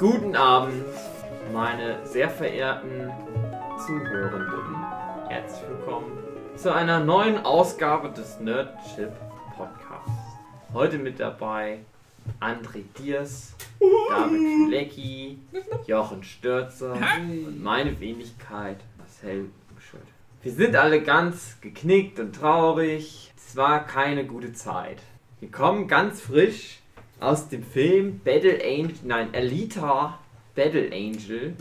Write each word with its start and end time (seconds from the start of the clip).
Guten 0.00 0.34
Abend, 0.34 0.82
meine 1.52 1.98
sehr 2.06 2.30
verehrten 2.30 3.12
Zuhörenden. 3.86 4.74
Herzlich 5.28 5.68
willkommen 5.68 6.16
zu 6.56 6.74
einer 6.74 7.00
neuen 7.00 7.44
Ausgabe 7.44 8.08
des 8.08 8.40
Nerdship 8.40 9.12
Podcasts. 9.54 10.38
Heute 10.72 10.96
mit 10.96 11.20
dabei 11.20 11.80
André 12.40 12.84
Diers, 12.98 13.54
David 13.78 14.68
Flecki, 14.68 15.38
Jochen 15.86 16.24
Stürzer 16.24 16.94
und 16.94 17.62
meine 17.62 18.00
Wenigkeit 18.00 18.78
Marcel 18.96 19.50
Buschelt. 19.74 20.02
Wir 20.40 20.52
sind 20.52 20.76
alle 20.76 21.02
ganz 21.02 21.58
geknickt 21.60 22.18
und 22.18 22.34
traurig. 22.36 23.34
Es 23.36 23.54
war 23.54 23.86
keine 23.86 24.24
gute 24.24 24.54
Zeit. 24.54 25.02
Wir 25.40 25.50
kommen 25.50 25.88
ganz 25.88 26.22
frisch 26.22 26.79
aus 27.20 27.48
dem 27.48 27.62
Film 27.62 28.20
Battle 28.24 28.58
Angel, 28.64 28.94
nein, 29.04 29.28
Alita 29.32 30.18
Battle 30.54 30.90
Angel. 30.92 31.54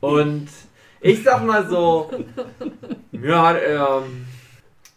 Und 0.00 0.48
ich 1.00 1.22
sag 1.22 1.44
mal 1.44 1.66
so, 1.68 2.10
ja, 3.12 3.56
ähm, 3.56 4.26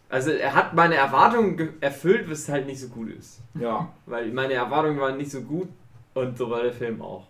also 0.08 0.30
er 0.30 0.54
hat 0.54 0.72
meine 0.74 0.94
Erwartungen 0.94 1.56
ge- 1.56 1.68
erfüllt, 1.80 2.30
was 2.30 2.48
halt 2.48 2.66
nicht 2.66 2.80
so 2.80 2.88
gut 2.88 3.10
ist. 3.10 3.40
Ja. 3.58 3.92
Weil 4.06 4.28
meine 4.32 4.54
Erwartungen 4.54 4.98
waren 4.98 5.16
nicht 5.18 5.30
so 5.30 5.42
gut 5.42 5.68
und 6.14 6.38
so 6.38 6.48
war 6.50 6.62
der 6.62 6.72
Film 6.72 7.02
auch. 7.02 7.26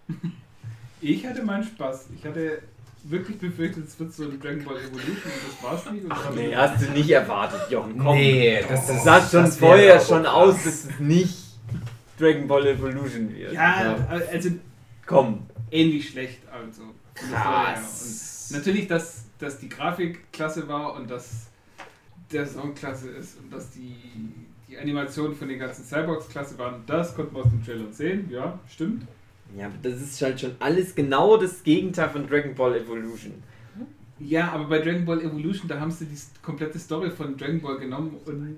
Ich 1.06 1.26
hatte 1.26 1.42
meinen 1.42 1.64
Spaß. 1.64 2.08
Ich 2.18 2.24
hatte 2.24 2.62
wirklich 3.04 3.38
befürchtet, 3.38 3.86
es 3.86 4.00
wird 4.00 4.12
so 4.14 4.24
ein 4.24 4.40
Dragon 4.40 4.64
Ball 4.64 4.78
Evolution 4.78 5.16
und 5.16 5.52
das 5.52 5.62
war's 5.62 5.92
nicht. 5.92 6.08
War 6.08 6.30
Nee, 6.34 6.56
hast 6.56 6.82
du 6.82 6.90
nicht 6.92 7.10
erwartet, 7.10 7.60
Jochen. 7.70 7.98
Komm. 7.98 8.16
Nee, 8.16 8.60
das 8.66 8.86
Das 8.86 8.96
ist. 8.96 9.04
sah 9.04 9.20
schon 9.20 9.44
das 9.44 9.58
vorher 9.58 10.00
schon 10.00 10.24
aus, 10.24 10.54
dass 10.64 10.84
es 10.86 11.00
nicht 11.00 11.36
Dragon 12.18 12.46
Ball 12.48 12.66
Evolution 12.66 13.34
wird. 13.34 13.52
ja, 13.52 13.96
also 14.08 14.50
Komm. 15.06 15.46
ähnlich 15.70 16.08
schlecht. 16.08 16.40
Also. 16.50 16.82
Krass. 17.14 18.48
Und 18.50 18.56
natürlich, 18.58 18.86
dass, 18.88 19.24
dass 19.38 19.58
die 19.58 19.68
Grafik 19.68 20.32
klasse 20.32 20.66
war 20.68 20.94
und 20.94 21.10
dass 21.10 21.48
der 22.32 22.46
Song 22.46 22.74
klasse 22.74 23.10
ist 23.10 23.38
und 23.38 23.52
dass 23.52 23.70
die, 23.72 23.94
die 24.68 24.78
Animationen 24.78 25.36
von 25.36 25.48
den 25.48 25.58
ganzen 25.58 25.84
Cyborgs 25.84 26.28
klasse 26.30 26.58
waren. 26.58 26.82
Das 26.86 27.14
konnten 27.14 27.36
wir 27.36 27.42
aus 27.44 27.50
dem 27.50 27.62
Trailer 27.62 27.92
sehen. 27.92 28.28
Ja, 28.30 28.58
stimmt. 28.68 29.06
Ja, 29.56 29.66
aber 29.66 29.76
das 29.82 30.00
ist 30.00 30.20
halt 30.20 30.40
schon 30.40 30.52
alles 30.58 30.94
genau 30.94 31.36
das 31.36 31.62
Gegenteil 31.62 32.08
von 32.08 32.26
Dragon 32.26 32.54
Ball 32.54 32.76
Evolution. 32.76 33.34
Ja, 34.18 34.52
aber 34.52 34.64
bei 34.64 34.78
Dragon 34.78 35.04
Ball 35.04 35.20
Evolution, 35.20 35.68
da 35.68 35.78
haben 35.78 35.90
sie 35.90 36.06
die 36.06 36.18
komplette 36.42 36.78
Story 36.78 37.10
von 37.10 37.36
Dragon 37.36 37.60
Ball 37.60 37.78
genommen 37.78 38.16
und 38.24 38.56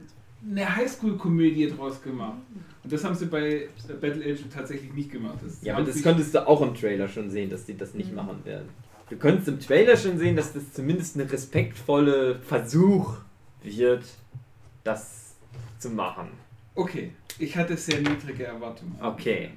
eine 0.48 0.76
Highschool-Komödie 0.76 1.70
draus 1.70 2.02
gemacht. 2.02 2.38
Und 2.84 2.92
das 2.92 3.04
haben 3.04 3.14
sie 3.14 3.26
bei 3.26 3.68
Battle 3.88 4.22
Angel 4.22 4.44
tatsächlich 4.52 4.92
nicht 4.92 5.10
gemacht. 5.10 5.38
Das 5.44 5.62
Ja, 5.62 5.76
aber 5.76 5.84
das 5.84 6.02
konntest 6.02 6.34
du 6.34 6.46
auch 6.46 6.60
im 6.62 6.74
Trailer 6.74 7.08
schon 7.08 7.30
sehen, 7.30 7.50
dass 7.50 7.64
die 7.64 7.76
das 7.76 7.94
nicht 7.94 8.14
machen 8.14 8.44
werden. 8.44 8.68
Du 9.08 9.16
konntest 9.16 9.48
im 9.48 9.60
Trailer 9.60 9.96
schon 9.96 10.18
sehen, 10.18 10.36
dass 10.36 10.52
das 10.52 10.72
zumindest 10.72 11.16
eine 11.18 11.30
respektvolle 11.30 12.36
Versuch 12.40 13.16
wird, 13.62 14.04
das 14.84 15.34
zu 15.78 15.90
machen. 15.90 16.28
Okay, 16.74 17.12
ich 17.38 17.56
hatte 17.56 17.76
sehr 17.76 18.00
niedrige 18.00 18.44
Erwartungen. 18.44 18.96
Okay. 19.00 19.50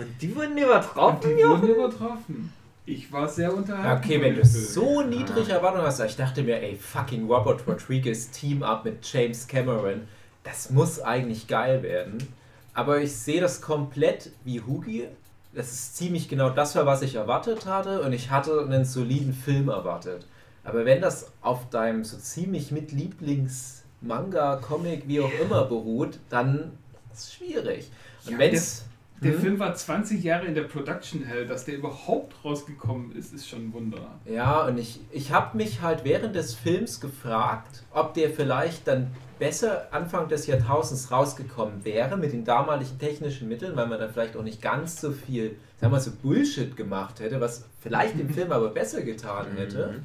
Und 0.00 0.22
die 0.22 0.34
wurden 0.34 0.52
Und 0.52 0.58
übertroffen, 0.58 1.20
die 1.36 1.40
Jochen? 1.40 1.62
wurden 1.62 1.74
übertroffen. 1.74 2.52
Ich 2.86 3.12
war 3.12 3.28
sehr 3.28 3.54
unterhalten. 3.54 4.04
Okay, 4.04 4.20
wenn 4.20 4.34
du 4.34 4.44
so 4.44 5.02
niedrige 5.02 5.52
Erwartungen 5.52 5.86
hast, 5.86 6.00
ich 6.00 6.16
dachte 6.16 6.42
mir, 6.42 6.60
ey, 6.60 6.76
fucking 6.76 7.30
Robert 7.30 7.66
Rodriguez 7.66 8.30
Team 8.30 8.62
Up 8.62 8.84
mit 8.84 8.98
James 9.12 9.46
Cameron, 9.46 10.08
das 10.42 10.70
muss 10.70 11.00
eigentlich 11.00 11.46
geil 11.46 11.82
werden. 11.82 12.18
Aber 12.74 13.00
ich 13.00 13.14
sehe 13.14 13.40
das 13.40 13.60
komplett 13.60 14.30
wie 14.44 14.60
Hugi. 14.60 15.06
Das 15.52 15.70
ist 15.72 15.96
ziemlich 15.96 16.28
genau 16.28 16.50
das 16.50 16.74
war, 16.74 16.86
was 16.86 17.02
ich 17.02 17.16
erwartet 17.16 17.66
hatte 17.66 18.02
und 18.02 18.12
ich 18.12 18.30
hatte 18.30 18.60
einen 18.64 18.84
soliden 18.84 19.34
Film 19.34 19.68
erwartet. 19.68 20.26
Aber 20.64 20.84
wenn 20.84 21.00
das 21.00 21.30
auf 21.42 21.68
deinem 21.70 22.04
so 22.04 22.16
ziemlich 22.16 22.70
mit 22.70 22.92
Lieblings-Manga, 22.92 24.56
Comic, 24.56 25.06
wie 25.06 25.20
auch 25.20 25.32
immer 25.40 25.64
beruht, 25.64 26.18
dann 26.28 26.72
ist 27.12 27.18
es 27.24 27.34
schwierig. 27.34 27.90
Und 28.26 28.32
Ja, 28.32 28.38
wenn's 28.38 28.84
Der 29.22 29.32
Hm? 29.32 29.40
Film 29.40 29.58
war 29.58 29.74
20 29.74 30.22
Jahre 30.24 30.46
in 30.46 30.54
der 30.54 30.62
Production 30.62 31.22
Hell, 31.22 31.46
dass 31.46 31.64
der 31.66 31.76
überhaupt 31.76 32.34
rausgekommen 32.44 33.14
ist, 33.14 33.34
ist 33.34 33.48
schon 33.48 33.66
ein 33.68 33.72
Wunder. 33.74 34.18
Ja, 34.24 34.64
und 34.66 34.78
ich, 34.78 35.00
ich 35.10 35.30
habe 35.32 35.56
mich 35.56 35.82
halt 35.82 36.04
während 36.04 36.34
des 36.34 36.54
Films 36.54 37.00
gefragt, 37.00 37.84
ob 37.92 38.14
der 38.14 38.30
vielleicht 38.30 38.88
dann 38.88 39.08
besser 39.38 39.88
Anfang 39.90 40.28
des 40.28 40.46
Jahrtausends 40.46 41.10
rausgekommen 41.10 41.84
wäre 41.84 42.16
mit 42.16 42.32
den 42.32 42.44
damaligen 42.44 42.98
technischen 42.98 43.48
Mitteln, 43.48 43.76
weil 43.76 43.86
man 43.86 43.98
dann 43.98 44.10
vielleicht 44.12 44.36
auch 44.36 44.42
nicht 44.42 44.60
ganz 44.62 45.00
so 45.00 45.12
viel, 45.12 45.56
sagen 45.78 45.92
wir 45.92 45.96
mal, 45.96 46.00
so 46.00 46.12
Bullshit 46.22 46.76
gemacht 46.76 47.20
hätte, 47.20 47.40
was 47.40 47.66
vielleicht 47.80 48.18
dem 48.18 48.30
Film 48.34 48.52
aber 48.52 48.68
besser 48.70 49.02
getan 49.02 49.46
hätte. 49.56 50.00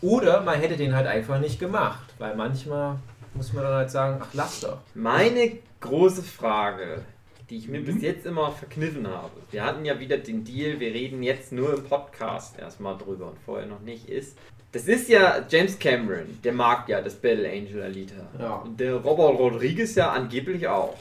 Oder 0.00 0.42
man 0.42 0.58
hätte 0.60 0.76
den 0.76 0.94
halt 0.94 1.06
einfach 1.06 1.40
nicht 1.40 1.58
gemacht, 1.58 2.04
weil 2.18 2.36
manchmal 2.36 2.96
muss 3.34 3.52
man 3.52 3.64
dann 3.64 3.72
halt 3.74 3.90
sagen, 3.90 4.18
ach 4.22 4.28
lass 4.32 4.60
doch. 4.60 4.78
Meine 4.94 5.58
große 5.80 6.22
Frage, 6.22 7.02
die 7.50 7.56
ich 7.58 7.68
mir 7.68 7.80
Mhm. 7.80 7.84
bis 7.86 8.02
jetzt 8.02 8.26
immer 8.26 8.50
verkniffen 8.52 9.06
habe. 9.06 9.30
Wir 9.50 9.64
hatten 9.64 9.84
ja 9.84 9.98
wieder 9.98 10.18
den 10.18 10.44
Deal, 10.44 10.78
wir 10.80 10.92
reden 10.92 11.22
jetzt 11.22 11.52
nur 11.52 11.74
im 11.74 11.84
Podcast 11.84 12.58
erstmal 12.58 12.96
drüber 12.98 13.28
und 13.28 13.38
vorher 13.44 13.66
noch 13.66 13.80
nicht, 13.80 14.08
ist. 14.08 14.36
Das 14.72 14.86
ist 14.86 15.08
ja 15.08 15.44
James 15.48 15.78
Cameron, 15.78 16.38
der 16.44 16.52
mag 16.52 16.88
ja 16.90 17.00
das 17.00 17.14
Battle 17.14 17.48
Angel 17.50 17.82
Alita. 17.82 18.14
Ja. 18.38 18.56
Und 18.56 18.78
der 18.78 18.96
Robert 18.96 19.38
Rodriguez 19.38 19.94
ja 19.94 20.10
angeblich 20.12 20.68
auch. 20.68 20.94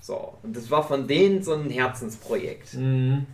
So. 0.00 0.34
Und 0.42 0.56
das 0.56 0.68
war 0.72 0.86
von 0.86 1.06
denen 1.06 1.42
so 1.44 1.54
ein 1.54 1.70
Herzensprojekt. 1.70 2.74
Mhm. 2.74 3.26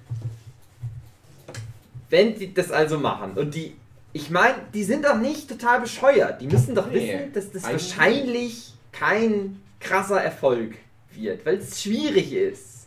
Wenn 2.11 2.35
die 2.39 2.53
das 2.53 2.71
also 2.71 2.99
machen 2.99 3.33
und 3.37 3.55
die, 3.55 3.75
ich 4.13 4.31
meine, 4.31 4.57
die 4.73 4.85
sind 4.85 5.05
doch 5.05 5.17
nicht 5.19 5.49
total 5.49 5.81
bescheuert. 5.81 6.41
Die 6.41 6.47
müssen 6.47 6.75
doch 6.75 6.91
Nee, 6.91 6.95
wissen, 6.95 7.33
dass 7.33 7.51
das 7.53 7.65
eigentlich 7.65 7.97
wahrscheinlich 7.99 8.73
kein 8.93 9.61
krasser 9.81 10.21
Erfolg 10.23 10.75
wird, 11.13 11.45
weil 11.47 11.57
es 11.57 11.83
schwierig 11.83 12.33
ist, 12.33 12.87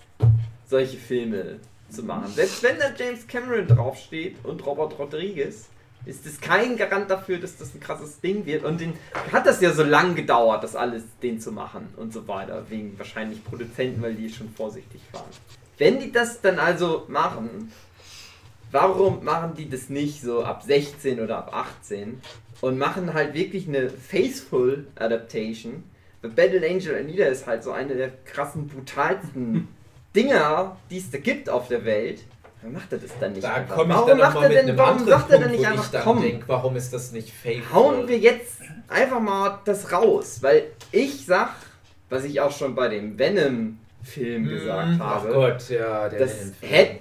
solche 0.67 0.97
Filme 0.97 1.59
zu 1.89 2.03
machen. 2.03 2.31
Selbst 2.33 2.63
wenn 2.63 2.77
da 2.79 2.91
James 2.97 3.27
Cameron 3.27 3.67
draufsteht 3.67 4.37
und 4.43 4.65
Robert 4.65 4.97
Rodriguez, 4.97 5.67
ist 6.05 6.25
das 6.25 6.41
kein 6.41 6.77
Garant 6.77 7.11
dafür, 7.11 7.37
dass 7.37 7.57
das 7.57 7.75
ein 7.75 7.79
krasses 7.79 8.19
Ding 8.19 8.45
wird. 8.45 8.63
Und 8.63 8.81
den 8.81 8.93
hat 9.31 9.45
das 9.45 9.61
ja 9.61 9.71
so 9.71 9.83
lang 9.83 10.15
gedauert, 10.15 10.63
das 10.63 10.75
alles 10.75 11.03
den 11.21 11.39
zu 11.39 11.51
machen 11.51 11.89
und 11.97 12.11
so 12.11 12.27
weiter, 12.27 12.65
wegen 12.69 12.97
wahrscheinlich 12.97 13.43
Produzenten, 13.43 14.01
weil 14.01 14.15
die 14.15 14.29
schon 14.29 14.49
vorsichtig 14.49 15.01
waren. 15.11 15.29
Wenn 15.77 15.99
die 15.99 16.11
das 16.11 16.41
dann 16.41 16.59
also 16.59 17.05
machen, 17.07 17.71
warum 18.71 19.23
machen 19.23 19.53
die 19.55 19.69
das 19.69 19.89
nicht 19.89 20.21
so 20.21 20.43
ab 20.43 20.63
16 20.63 21.19
oder 21.19 21.37
ab 21.37 21.53
18 21.53 22.21
und 22.61 22.77
machen 22.77 23.13
halt 23.13 23.33
wirklich 23.33 23.67
eine 23.67 23.89
faithful 23.89 24.87
Adaptation? 24.95 25.83
Battle 26.29 26.65
Angel 26.67 26.95
Alita 26.95 27.25
ist 27.25 27.47
halt 27.47 27.63
so 27.63 27.71
eine 27.71 27.95
der 27.95 28.11
krassen, 28.25 28.67
brutalsten 28.67 29.67
Dinger, 30.15 30.77
die 30.89 30.97
es 30.97 31.09
da 31.09 31.17
gibt 31.17 31.49
auf 31.49 31.67
der 31.67 31.83
Welt. 31.85 32.23
Warum 32.61 32.75
macht 32.75 32.91
er 32.93 32.99
das 32.99 33.11
dann 33.19 33.33
nicht 33.33 33.43
Da 33.43 33.53
einfach? 33.55 33.75
komme 33.75 33.93
ich 33.93 33.95
warum 33.95 34.09
dann 34.09 34.17
macht 34.19 34.43
er 34.43 34.49
denn, 34.49 34.77
warum 34.77 35.05
sagt 35.07 35.31
er 35.31 35.39
denn 35.39 35.51
nicht 35.51 35.65
einfach, 35.65 36.03
komm, 36.03 36.21
denk, 36.21 36.43
warum 36.47 36.75
ist 36.75 36.93
das 36.93 37.11
nicht 37.11 37.31
fake? 37.31 37.63
hauen 37.73 38.07
wir 38.07 38.19
jetzt 38.19 38.57
einfach 38.87 39.19
mal 39.19 39.59
das 39.65 39.91
raus? 39.91 40.37
Weil 40.41 40.65
ich 40.91 41.25
sag, 41.25 41.55
was 42.09 42.23
ich 42.23 42.39
auch 42.39 42.55
schon 42.55 42.75
bei 42.75 42.87
dem 42.89 43.17
Venom-Film 43.17 44.47
gesagt 44.47 44.99
habe, 44.99 45.27
Ach 45.29 45.33
Gott, 45.33 45.69
ja, 45.69 46.07
der 46.09 46.19
das 46.19 46.51
hätte 46.61 46.99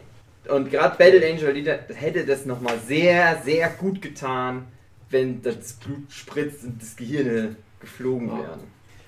und 0.49 0.71
gerade 0.71 0.97
Battle 0.97 1.25
Angel 1.31 1.49
Alita 1.49 1.73
hätte 1.95 2.25
das 2.25 2.47
nochmal 2.47 2.79
sehr, 2.87 3.41
sehr 3.45 3.69
gut 3.69 4.01
getan, 4.01 4.67
wenn 5.11 5.43
das 5.43 5.75
Blut 5.75 6.11
spritzt 6.11 6.65
und 6.65 6.81
das 6.81 6.97
Gehirne 6.97 7.57
geflogen 7.81 8.29
Ja. 8.29 8.39
wären. 8.39 8.61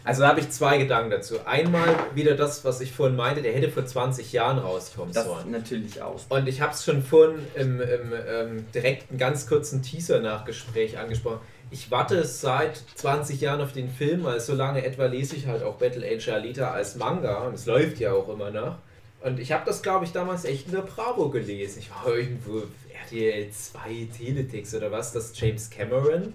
Also 0.05 0.23
da 0.23 0.29
habe 0.29 0.41
ich 0.41 0.51
zwei 0.51 0.79
Gedanken 0.79 1.11
dazu. 1.11 1.37
Einmal 1.47 1.95
wieder 2.15 2.35
das, 2.35 2.65
was 2.65 2.81
ich 2.81 2.93
vorhin 2.93 3.17
meinte, 3.17 3.41
der 3.43 3.53
hätte 3.53 3.71
vor 3.71 3.87
20 3.87 4.33
Jahren 4.33 4.59
rauskommen 4.59 5.13
Das 5.15 5.27
sollen. 5.27 5.51
natürlich 5.51 6.03
auch. 6.03 6.21
Und 6.29 6.49
ich 6.49 6.61
habe 6.61 6.73
es 6.73 6.85
schon 6.85 7.03
vorhin 7.03 7.39
im, 7.55 7.81
im 7.81 8.13
ähm, 8.29 8.67
direkten, 8.75 9.17
ganz 9.19 9.47
kurzen 9.47 9.83
Teaser-Nachgespräch 9.83 10.99
angesprochen. 10.99 11.41
Ich 11.71 11.91
warte 11.91 12.25
seit 12.25 12.83
20 12.97 13.41
Jahren 13.41 13.61
auf 13.61 13.73
den 13.73 13.89
Film, 13.89 14.25
weil 14.25 14.41
so 14.41 14.55
lange 14.55 14.85
etwa 14.85 15.07
lese 15.07 15.37
ich 15.37 15.47
halt 15.47 15.63
auch 15.63 15.77
Battle 15.77 16.07
Angel 16.07 16.35
Alita 16.35 16.71
als 16.73 16.97
Manga 16.97 17.47
und 17.47 17.55
es 17.55 17.67
läuft 17.67 17.99
ja 17.99 18.13
auch 18.13 18.29
immer 18.29 18.51
noch. 18.51 18.77
Und 19.23 19.39
ich 19.39 19.53
habe 19.53 19.63
das, 19.65 19.83
glaube 19.83 20.05
ich, 20.05 20.13
damals 20.13 20.45
echt 20.45 20.67
in 20.67 20.73
der 20.73 20.83
Bravo 20.83 21.29
gelesen. 21.31 21.79
Ich 21.79 21.91
war 21.91 22.13
irgendwo 22.15 22.63
RTL 23.05 23.51
2 23.51 24.09
Teletext 24.19 24.75
oder 24.75 24.91
was, 24.91 25.13
dass 25.13 25.33
James 25.39 25.71
Cameron 25.71 26.35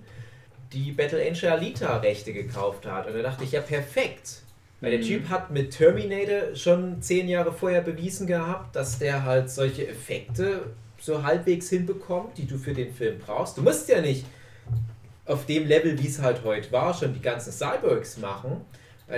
die 0.73 0.91
Battle 0.91 1.21
Angel 1.25 1.49
Alita 1.49 1.97
Rechte 1.97 2.33
gekauft 2.33 2.85
hat. 2.85 3.07
Und 3.07 3.15
da 3.15 3.21
dachte 3.21 3.43
ich, 3.43 3.51
ja 3.53 3.61
perfekt. 3.61 4.41
Weil 4.81 4.91
der 4.91 4.99
Mhm. 4.99 5.03
Typ 5.05 5.29
hat 5.29 5.49
mit 5.51 5.71
Terminator 5.71 6.55
schon 6.55 7.01
zehn 7.01 7.27
Jahre 7.27 7.51
vorher 7.51 7.81
bewiesen 7.81 8.27
gehabt, 8.27 8.75
dass 8.75 8.99
der 8.99 9.23
halt 9.23 9.49
solche 9.49 9.87
Effekte 9.87 10.61
so 10.99 11.23
halbwegs 11.23 11.69
hinbekommt, 11.69 12.37
die 12.37 12.45
du 12.45 12.57
für 12.57 12.73
den 12.73 12.93
Film 12.93 13.17
brauchst. 13.25 13.57
Du 13.57 13.61
musst 13.61 13.87
ja 13.89 14.01
nicht 14.01 14.25
auf 15.25 15.45
dem 15.45 15.67
Level, 15.67 15.97
wie 16.01 16.07
es 16.07 16.21
halt 16.21 16.43
heute 16.43 16.71
war, 16.71 16.93
schon 16.93 17.13
die 17.13 17.21
ganzen 17.21 17.51
Cyborgs 17.51 18.17
machen. 18.17 18.61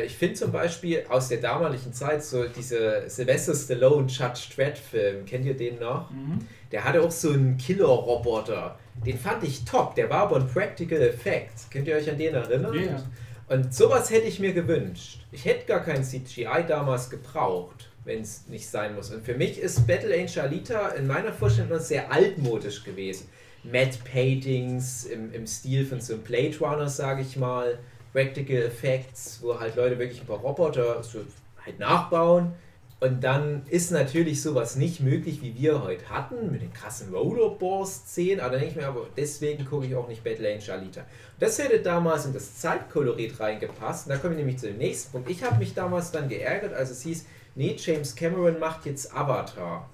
Ich 0.06 0.16
finde 0.16 0.36
zum 0.36 0.51
Beispiel 0.51 1.04
aus 1.10 1.30
der 1.30 1.40
damaligen 1.40 1.92
Zeit 1.94 2.24
so 2.24 2.46
diese 2.46 3.04
Sylvester 3.10 3.56
Stallone 3.56 4.07
Judge 4.07 4.50
Dredd 4.56 4.78
Film, 4.78 5.25
kennt 5.25 5.46
ihr 5.46 5.56
den 5.57 5.80
noch? 5.80 6.10
Mhm. 6.12 6.40
Der 6.72 6.84
hatte 6.84 7.01
auch 7.01 7.10
so 7.12 7.31
einen 7.31 7.57
Killer-Roboter. 7.57 8.78
Den 9.06 9.18
fand 9.18 9.44
ich 9.44 9.66
top, 9.66 9.96
der 9.96 10.10
war 10.10 10.24
aber 10.24 10.38
ein 10.38 10.48
Practical 10.48 11.01
Effect. 11.01 11.72
Könnt 11.72 11.88
ihr 11.88 11.96
euch 11.96 12.10
an 12.10 12.18
den 12.18 12.34
erinnern? 12.34 12.74
Ja. 12.74 13.04
Und 13.48 13.74
sowas 13.74 14.12
hätte 14.12 14.28
ich 14.28 14.40
mir 14.40 14.54
gewünscht. 14.54 15.22
Ich 15.31 15.46
hätte 15.46 15.66
gar 15.66 15.80
kein 15.80 16.04
CGI 16.04 16.66
damals 16.68 17.10
gebraucht, 17.10 17.90
wenn 18.04 18.22
es 18.22 18.48
nicht 18.48 18.68
sein 18.68 18.96
muss. 18.96 19.10
Und 19.12 19.25
für 19.25 19.34
mich 19.36 19.60
ist 19.60 19.88
Battle 19.88 20.13
Angel 20.13 20.42
Alita 20.42 20.90
in 20.90 21.07
meiner 21.07 21.34
Vorstellung 21.34 21.80
sehr 21.80 22.12
altmodisch 22.12 22.84
gewesen. 22.84 23.28
Matte 23.63 23.98
Paintings 24.12 25.06
im, 25.06 25.34
im 25.34 25.48
Stil 25.48 25.86
von 25.86 26.00
so 26.00 26.13
einem 26.13 26.24
Blade 26.24 26.57
Runner, 26.60 26.88
sage 26.88 27.22
ich 27.22 27.38
mal. 27.38 27.80
Practical 28.13 28.57
Effects, 28.57 29.40
wo 29.42 29.60
halt 29.60 29.75
Leute 29.75 29.98
wirklich 30.00 30.22
ein 30.22 30.28
paar 30.28 30.40
Roboter 30.40 31.01
so 31.04 31.19
halt 31.66 31.80
nachbauen. 31.80 32.54
Und 33.01 33.24
dann 33.24 33.63
ist 33.69 33.92
natürlich 33.92 34.42
sowas 34.42 34.75
nicht 34.75 35.00
möglich, 35.00 35.42
wie 35.42 35.56
wir 35.56 35.84
heute 35.84 36.10
hatten, 36.10 36.51
mit 36.51 36.62
den 36.62 36.74
krassen 36.74 37.13
Rollerball-Szenen. 37.13 38.42
Aber 38.42 38.51
dann 38.51 38.60
denke 38.60 38.75
ich 38.75 38.81
mir, 38.81 38.90
aber 38.90 39.07
deswegen 39.16 39.66
gucke 39.66 39.86
ich 39.86 39.96
auch 39.96 40.10
nicht 40.10 40.22
Battle 40.22 40.54
Angel 40.54 40.72
Alita. 40.72 41.01
Das 41.40 41.57
hätte 41.60 41.80
damals 41.80 42.25
in 42.25 42.34
das 42.34 42.57
Zeitkolorit 42.57 43.40
reingepasst. 43.40 44.07
Und 44.07 44.13
da 44.13 44.18
komme 44.18 44.34
ich 44.34 44.40
nämlich 44.40 44.57
zu 44.57 44.68
dem 44.68 44.78
nächsten 44.78 45.13
Punkt. 45.13 45.30
Ich 45.30 45.44
habe 45.44 45.60
mich 45.60 45.74
damals 45.74 46.12
dann 46.12 46.28
geärgert, 46.28 46.74
als 46.74 46.90
es 46.90 47.01
hieß, 47.04 47.25
nee, 47.56 47.74
James 47.78 48.16
Cameron 48.16 48.60
macht 48.60 48.86
jetzt 48.86 49.16
Avatar. 49.16 49.90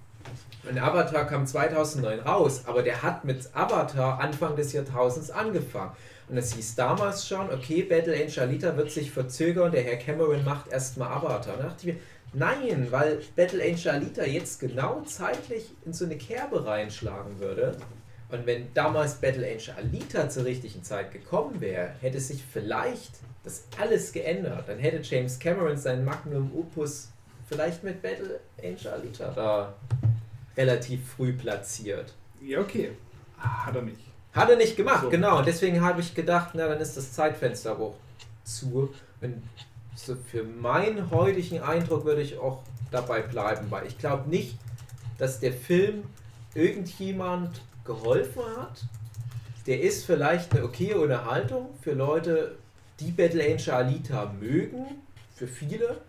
Und 0.67 0.79
Avatar 0.79 1.27
kam 1.27 1.45
2009 1.45 2.21
raus, 2.21 2.63
aber 2.65 2.81
der 2.81 3.03
hat 3.03 3.23
mit 3.23 3.47
Avatar 3.53 4.19
Anfang 4.19 4.55
des 4.55 4.73
Jahrtausends 4.73 5.29
angefangen. 5.29 5.91
Und 6.27 6.37
es 6.37 6.55
hieß 6.55 6.73
damals 6.73 7.27
schon, 7.27 7.51
okay, 7.53 7.83
Battle 7.83 8.15
Angel 8.15 8.39
Alita 8.39 8.75
wird 8.75 8.89
sich 8.89 9.11
verzögern, 9.11 9.71
der 9.71 9.83
Herr 9.83 9.97
Cameron 9.97 10.43
macht 10.43 10.71
erstmal 10.71 11.09
Avatar. 11.09 11.57
Da 11.57 11.63
dachte 11.63 11.87
ich 11.87 11.93
mir, 11.93 12.01
nein, 12.35 12.87
weil 12.91 13.21
Battle 13.35 13.63
Angel 13.63 13.89
Alita 13.89 14.23
jetzt 14.25 14.59
genau 14.59 15.01
zeitlich 15.01 15.71
in 15.85 15.93
so 15.93 16.05
eine 16.05 16.17
Kerbe 16.17 16.65
reinschlagen 16.65 17.39
würde. 17.39 17.77
Und 18.29 18.45
wenn 18.45 18.73
damals 18.73 19.15
Battle 19.15 19.45
Angel 19.45 19.73
Alita 19.77 20.29
zur 20.29 20.45
richtigen 20.45 20.83
Zeit 20.83 21.11
gekommen 21.11 21.61
wäre, 21.61 21.91
hätte 22.01 22.19
sich 22.19 22.43
vielleicht 22.43 23.11
das 23.43 23.63
alles 23.79 24.11
geändert. 24.11 24.67
Dann 24.67 24.79
hätte 24.79 25.01
James 25.01 25.37
Cameron 25.39 25.77
seinen 25.77 26.03
Magnum 26.03 26.51
Opus 26.55 27.09
vielleicht 27.47 27.83
mit 27.83 28.01
Battle 28.01 28.39
Angel 28.61 28.87
Alita 28.87 29.31
da 29.31 29.73
relativ 30.57 31.07
früh 31.15 31.33
platziert. 31.33 32.13
Ja, 32.41 32.59
okay. 32.59 32.91
Hat 33.37 33.75
er 33.75 33.81
nicht. 33.83 33.99
Hat 34.33 34.49
er 34.49 34.57
nicht 34.57 34.75
gemacht, 34.75 35.03
So. 35.03 35.09
genau. 35.09 35.37
Und 35.39 35.47
deswegen 35.47 35.81
habe 35.81 36.01
ich 36.01 36.13
gedacht, 36.13 36.49
na, 36.53 36.67
dann 36.67 36.79
ist 36.79 36.97
das 36.97 37.13
Zeitfenster 37.13 37.77
auch 37.79 37.95
zu. 38.43 38.93
Und 39.21 39.43
so 39.95 40.15
für 40.15 40.43
meinen 40.43 41.09
heutigen 41.09 41.61
Eindruck 41.61 42.05
würde 42.05 42.21
ich 42.21 42.37
auch 42.37 42.63
dabei 42.91 43.21
bleiben, 43.21 43.67
weil 43.69 43.87
ich 43.87 43.97
glaube 43.97 44.29
nicht, 44.29 44.57
dass 45.17 45.39
der 45.39 45.53
Film 45.53 46.03
irgendjemand 46.53 47.61
geholfen 47.83 48.43
hat. 48.57 48.85
Der 49.65 49.81
ist 49.81 50.05
vielleicht 50.05 50.53
eine 50.53 50.63
okay 50.63 50.93
Unterhaltung 50.93 51.69
für 51.81 51.93
Leute, 51.93 52.57
die 52.99 53.11
Battle 53.11 53.43
Angel 53.43 53.71
Alita 53.71 54.33
mögen, 54.39 54.85
für 55.35 55.47
viele. 55.47 56.01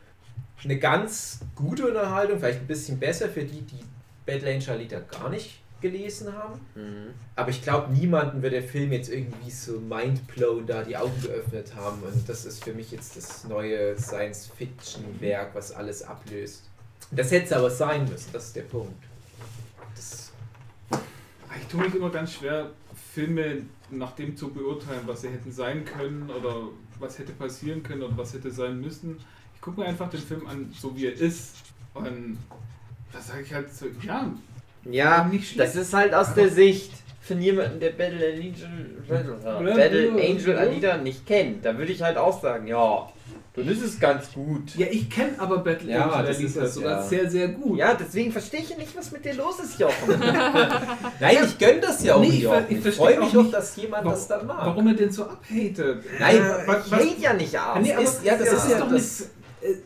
Eine 0.63 0.79
ganz 0.79 1.41
gute 1.55 1.87
Unterhaltung, 1.87 2.39
vielleicht 2.39 2.61
ein 2.61 2.67
bisschen 2.67 2.99
besser 2.99 3.29
für 3.29 3.45
die, 3.45 3.63
die 3.63 3.85
Battle 4.25 4.53
Angel 4.53 4.71
Alita 4.71 5.01
gar 5.01 5.31
nicht 5.31 5.61
gelesen 5.81 6.33
haben. 6.33 6.61
Mhm. 6.75 7.15
Aber 7.35 7.51
ich 7.51 7.63
glaube, 7.63 7.93
niemanden 7.93 8.43
wird 8.43 8.53
der 8.53 8.63
Film 8.63 8.93
jetzt 8.93 9.11
irgendwie 9.11 9.51
so 9.51 9.79
mindblown 9.81 10.67
da 10.67 10.83
die 10.83 10.97
Augen 10.97 11.21
geöffnet 11.23 11.75
haben. 11.75 12.03
Und 12.03 12.29
das 12.29 12.45
ist 12.45 12.65
für 12.65 12.73
mich 12.73 12.91
jetzt 12.91 13.17
das 13.17 13.45
neue 13.45 13.99
Science-Fiction-Werk, 13.99 15.55
was 15.55 15.73
alles 15.73 16.03
ablöst. 16.03 16.65
Das 17.11 17.31
hätte 17.31 17.47
es 17.47 17.53
aber 17.53 17.71
sein 17.71 18.09
müssen, 18.09 18.31
das 18.33 18.47
ist 18.47 18.57
der 18.57 18.63
Punkt. 18.63 19.03
Das, 19.95 20.33
Ich 21.61 21.67
tue 21.69 21.83
mich 21.83 21.95
immer 21.95 22.11
ganz 22.11 22.33
schwer, 22.33 22.71
Filme 23.15 23.63
nach 23.91 24.13
dem 24.13 24.37
zu 24.37 24.49
beurteilen, 24.49 25.03
was 25.07 25.23
sie 25.23 25.29
hätten 25.29 25.53
sein 25.53 25.85
können 25.85 26.29
oder 26.31 26.69
was 26.99 27.19
hätte 27.19 27.33
passieren 27.33 27.83
können 27.83 28.03
oder 28.03 28.17
was 28.17 28.35
hätte 28.35 28.51
sein 28.51 28.81
müssen. 28.81 29.19
Ich 29.55 29.61
gucke 29.61 29.81
mir 29.81 29.87
einfach 29.87 30.11
den 30.11 30.21
Film 30.21 30.47
an, 30.47 30.73
so 30.77 30.97
wie 30.97 31.07
er 31.07 31.13
ist. 31.13 31.55
Und 31.95 32.39
da 33.13 33.21
sage 33.21 33.43
ich 33.43 33.55
halt 33.55 33.73
so, 33.73 33.87
ja, 34.03 34.33
Ja, 34.91 35.29
schlecht. 35.31 35.59
das 35.59 35.75
ist 35.77 35.93
halt 35.95 36.15
aus 36.15 36.35
der 36.35 36.49
Sicht 36.51 36.93
von 37.21 37.41
jemandem, 37.41 37.81
der 37.81 37.91
Battle 37.91 38.25
Angel, 38.35 39.03
Battle, 39.09 39.35
Battle 39.75 40.11
Angel 40.13 40.57
Alita 40.59 40.97
nicht 40.99 41.27
kennt. 41.27 41.65
Da 41.65 41.77
würde 41.77 41.93
ich 41.93 42.01
halt 42.03 42.17
auch 42.17 42.41
sagen, 42.41 42.67
ja, 42.69 43.09
dann 43.55 43.69
ist 43.69 43.83
es 43.83 43.99
ganz 43.99 44.33
gut. 44.33 44.77
ja, 44.77 44.87
ich 44.91 45.09
kenne 45.11 45.33
aber 45.39 45.59
Battle 45.59 45.91
Ja, 45.91 46.09
Angel 46.11 46.27
das 46.27 46.41
es, 46.41 46.75
sogar 46.75 47.01
ja. 47.01 47.03
sehr, 47.03 47.29
sehr 47.31 47.49
gut. 47.49 47.79
Ja, 47.79 47.95
deswegen 47.95 48.31
verstehe 48.31 48.61
ich 48.61 48.77
nicht, 48.77 48.97
was 48.97 49.11
mit 49.11 49.25
dir 49.25 49.35
los 49.35 49.59
ist, 49.59 49.81
Jochen. 49.81 50.21
nein, 51.21 51.37
ich 51.45 51.59
gönne 51.59 51.81
das 51.81 52.05
ja 52.05 52.15
auch 52.15 52.21
Nee, 52.21 52.29
nicht. 52.29 52.49
ich 52.69 52.87
Ich, 52.87 52.95
freue 52.95 53.19
mich 53.19 53.37
auch 53.37 53.51
dass 53.51 53.75
jemand 53.77 54.05
Warum, 54.05 54.19
das 54.19 54.29
dann 54.29 54.47
mag. 54.47 54.67
warum 54.67 54.87
er 54.89 54.95
denn 54.95 55.11
so 55.11 55.25
abhatet? 55.25 56.05
Nein, 56.21 56.37
Äh, 56.37 56.77
Ich 56.87 56.93
hate 56.93 57.21
ja 57.21 57.33
nicht 57.33 57.59
ab. 57.59 57.79
nee, 57.83 57.93
aber 57.93 58.03
ist- 58.03 58.23
ja, 58.25 58.37
das 58.37 58.49
ist 58.49 58.55
ist 58.65 58.71
ja 58.71 58.79
doch 58.79 58.91
das- 58.91 59.21
nicht. 59.21 59.31
äh, 59.63 59.83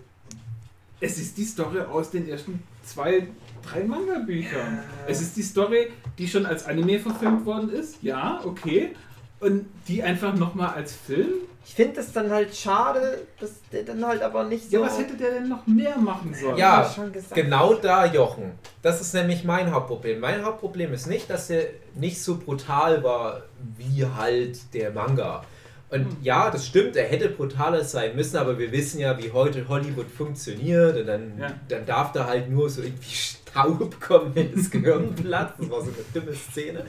Es 1.02 1.16
ist 1.18 1.38
die 1.38 1.44
Story 1.44 1.78
aus 1.80 2.10
den 2.10 2.28
ersten 2.28 2.62
zwei, 2.84 3.28
drei 3.62 3.84
Manga-Büchern. 3.84 4.82
Es 5.06 5.20
ist 5.20 5.36
die 5.36 5.42
Story, 5.42 5.92
die 6.18 6.28
schon 6.28 6.46
als 6.46 6.66
Anime 6.66 6.98
verfilmt 6.98 7.44
worden 7.46 7.70
ist. 7.70 7.96
Ja, 8.02 8.40
okay. 8.44 8.94
Und 9.40 9.66
die 9.88 10.02
einfach 10.02 10.34
nochmal 10.34 10.74
als 10.74 10.92
Film. 10.94 11.28
Ich 11.64 11.74
finde 11.74 11.96
das 11.96 12.12
dann 12.12 12.30
halt 12.30 12.54
schade, 12.54 13.18
dass 13.38 13.52
der 13.72 13.84
dann 13.84 14.04
halt 14.04 14.22
aber 14.22 14.44
nicht 14.44 14.70
so... 14.70 14.78
Ja, 14.78 14.82
was 14.82 14.98
hätte 14.98 15.16
der 15.16 15.32
denn 15.32 15.48
noch 15.48 15.66
mehr 15.66 15.96
machen 15.98 16.34
sollen? 16.34 16.56
Ja. 16.56 16.90
Genau 17.34 17.74
da, 17.74 18.06
Jochen. 18.06 18.52
Das 18.82 19.00
ist 19.00 19.14
nämlich 19.14 19.44
mein 19.44 19.70
Hauptproblem. 19.70 20.20
Mein 20.20 20.44
Hauptproblem 20.44 20.92
ist 20.92 21.06
nicht, 21.06 21.30
dass 21.30 21.48
er 21.50 21.64
nicht 21.94 22.22
so 22.22 22.38
brutal 22.38 23.02
war 23.02 23.42
wie 23.76 24.04
halt 24.04 24.74
der 24.74 24.90
Manga. 24.90 25.44
Und 25.90 26.06
ja, 26.22 26.50
das 26.50 26.66
stimmt, 26.66 26.96
er 26.96 27.04
hätte 27.08 27.28
brutaler 27.28 27.82
sein 27.84 28.14
müssen, 28.14 28.36
aber 28.36 28.58
wir 28.58 28.70
wissen 28.70 29.00
ja, 29.00 29.18
wie 29.18 29.32
heute 29.32 29.66
Hollywood 29.68 30.08
funktioniert. 30.08 30.96
Und 30.96 31.06
dann, 31.06 31.38
Ja. 31.38 31.48
dann 31.68 31.84
darf 31.84 32.12
da 32.12 32.26
halt 32.26 32.48
nur 32.48 32.70
so 32.70 32.82
irgendwie 32.82 33.12
Staub 33.50 34.00
kommen, 34.00 34.34
wenn 34.34 34.54
das 34.54 34.70
Gehirn 34.70 35.14
platzt. 35.14 35.54
Das 35.58 35.70
war 35.70 35.80
so 35.80 35.90
eine 35.90 36.04
dumme 36.14 36.34
Szene. 36.34 36.84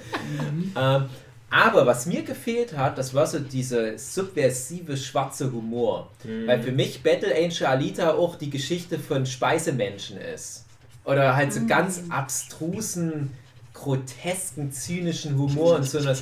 Ähm, 0.75 1.06
aber 1.50 1.86
was 1.86 2.06
mir 2.06 2.24
gefehlt 2.24 2.77
hat, 2.77 2.98
das 2.98 3.13
war 3.13 3.27
so 3.27 3.38
dieser 3.39 3.98
subversive 3.98 4.96
schwarze 4.96 5.51
Humor. 5.51 6.10
Weil 6.46 6.63
für 6.63 6.72
mich 6.72 7.03
Battle 7.03 7.36
Angel 7.36 7.65
Alita 7.65 8.12
auch 8.12 8.38
die 8.38 8.50
Geschichte 8.50 8.98
von 8.98 9.25
Speisemenschen 9.25 10.18
ist. 10.18 10.65
Oder 11.03 11.36
halt 11.36 11.51
so 11.51 11.65
ganz 11.65 12.03
abstrusen, 12.10 13.32
grotesken, 13.74 14.72
zynischen 14.72 15.38
Humor 15.38 15.75
und 15.75 15.84
so 15.84 15.98
einer 15.98 16.15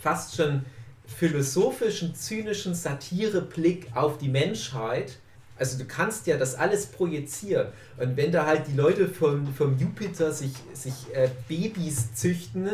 fast 0.00 0.36
schon 0.36 0.64
philosophischen, 1.06 2.14
zynischen 2.14 2.74
Satireblick 2.74 3.88
auf 3.94 4.18
die 4.18 4.28
Menschheit. 4.28 5.18
Also 5.58 5.78
du 5.78 5.84
kannst 5.84 6.26
ja 6.26 6.36
das 6.36 6.54
alles 6.54 6.86
projizieren. 6.86 7.68
Und 7.96 8.16
wenn 8.16 8.32
da 8.32 8.46
halt 8.46 8.62
die 8.68 8.76
Leute 8.76 9.08
vom, 9.08 9.52
vom 9.54 9.76
Jupiter 9.78 10.32
sich, 10.32 10.52
sich 10.72 10.94
äh, 11.14 11.28
Babys 11.48 12.14
züchten, 12.14 12.68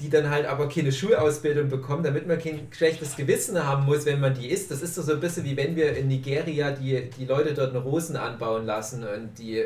die 0.00 0.10
dann 0.10 0.28
halt 0.28 0.46
aber 0.46 0.68
keine 0.68 0.90
Schulausbildung 0.90 1.68
bekommen, 1.68 2.02
damit 2.02 2.26
man 2.26 2.38
kein 2.38 2.66
schlechtes 2.72 3.14
Gewissen 3.14 3.64
haben 3.64 3.84
muss, 3.84 4.06
wenn 4.06 4.20
man 4.20 4.34
die 4.34 4.48
isst. 4.48 4.70
Das 4.70 4.82
ist 4.82 4.98
doch 4.98 5.04
so 5.04 5.12
ein 5.12 5.20
bisschen 5.20 5.44
wie 5.44 5.56
wenn 5.56 5.76
wir 5.76 5.96
in 5.96 6.08
Nigeria 6.08 6.72
die, 6.72 7.10
die 7.16 7.24
Leute 7.26 7.54
dort 7.54 7.70
eine 7.70 7.78
Rosen 7.78 8.16
anbauen 8.16 8.66
lassen 8.66 9.04
und 9.04 9.38
die 9.38 9.62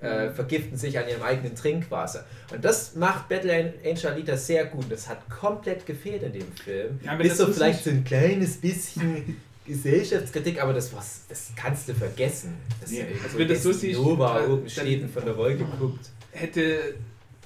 äh, 0.00 0.30
vergiften 0.30 0.76
sich 0.76 0.98
an 0.98 1.08
ihrem 1.08 1.22
eigenen 1.22 1.54
Trinkwasser. 1.54 2.24
Und 2.52 2.64
das 2.64 2.94
macht 2.94 3.28
Battle 3.28 3.74
Angel 3.84 4.06
Alita 4.06 4.36
sehr 4.36 4.66
gut. 4.66 4.86
Das 4.90 5.08
hat 5.08 5.28
komplett 5.28 5.86
gefehlt 5.86 6.22
in 6.22 6.32
dem 6.32 6.52
Film. 6.52 7.00
Ja, 7.02 7.12
aber 7.12 7.22
Bis 7.22 7.36
so 7.36 7.46
vielleicht 7.46 7.84
so 7.84 7.90
ein 7.90 8.04
kleines 8.04 8.56
bisschen 8.56 9.36
Gesellschaftskritik, 9.66 10.62
aber 10.62 10.72
das 10.72 10.94
was, 10.94 11.22
das 11.28 11.50
kannst 11.56 11.88
du 11.88 11.94
vergessen. 11.94 12.54
Das 12.80 12.90
Nee, 12.90 13.06
also 13.22 13.38
wenn 13.38 13.48
das 13.48 13.62
so 13.62 13.72
siehst, 13.72 14.00
Nova 14.00 14.44
oben 14.44 14.62
und 14.62 15.10
von 15.10 15.24
der 15.24 15.36
Wolke 15.36 15.64
guckt. 15.78 16.10
Hätte 16.30 16.94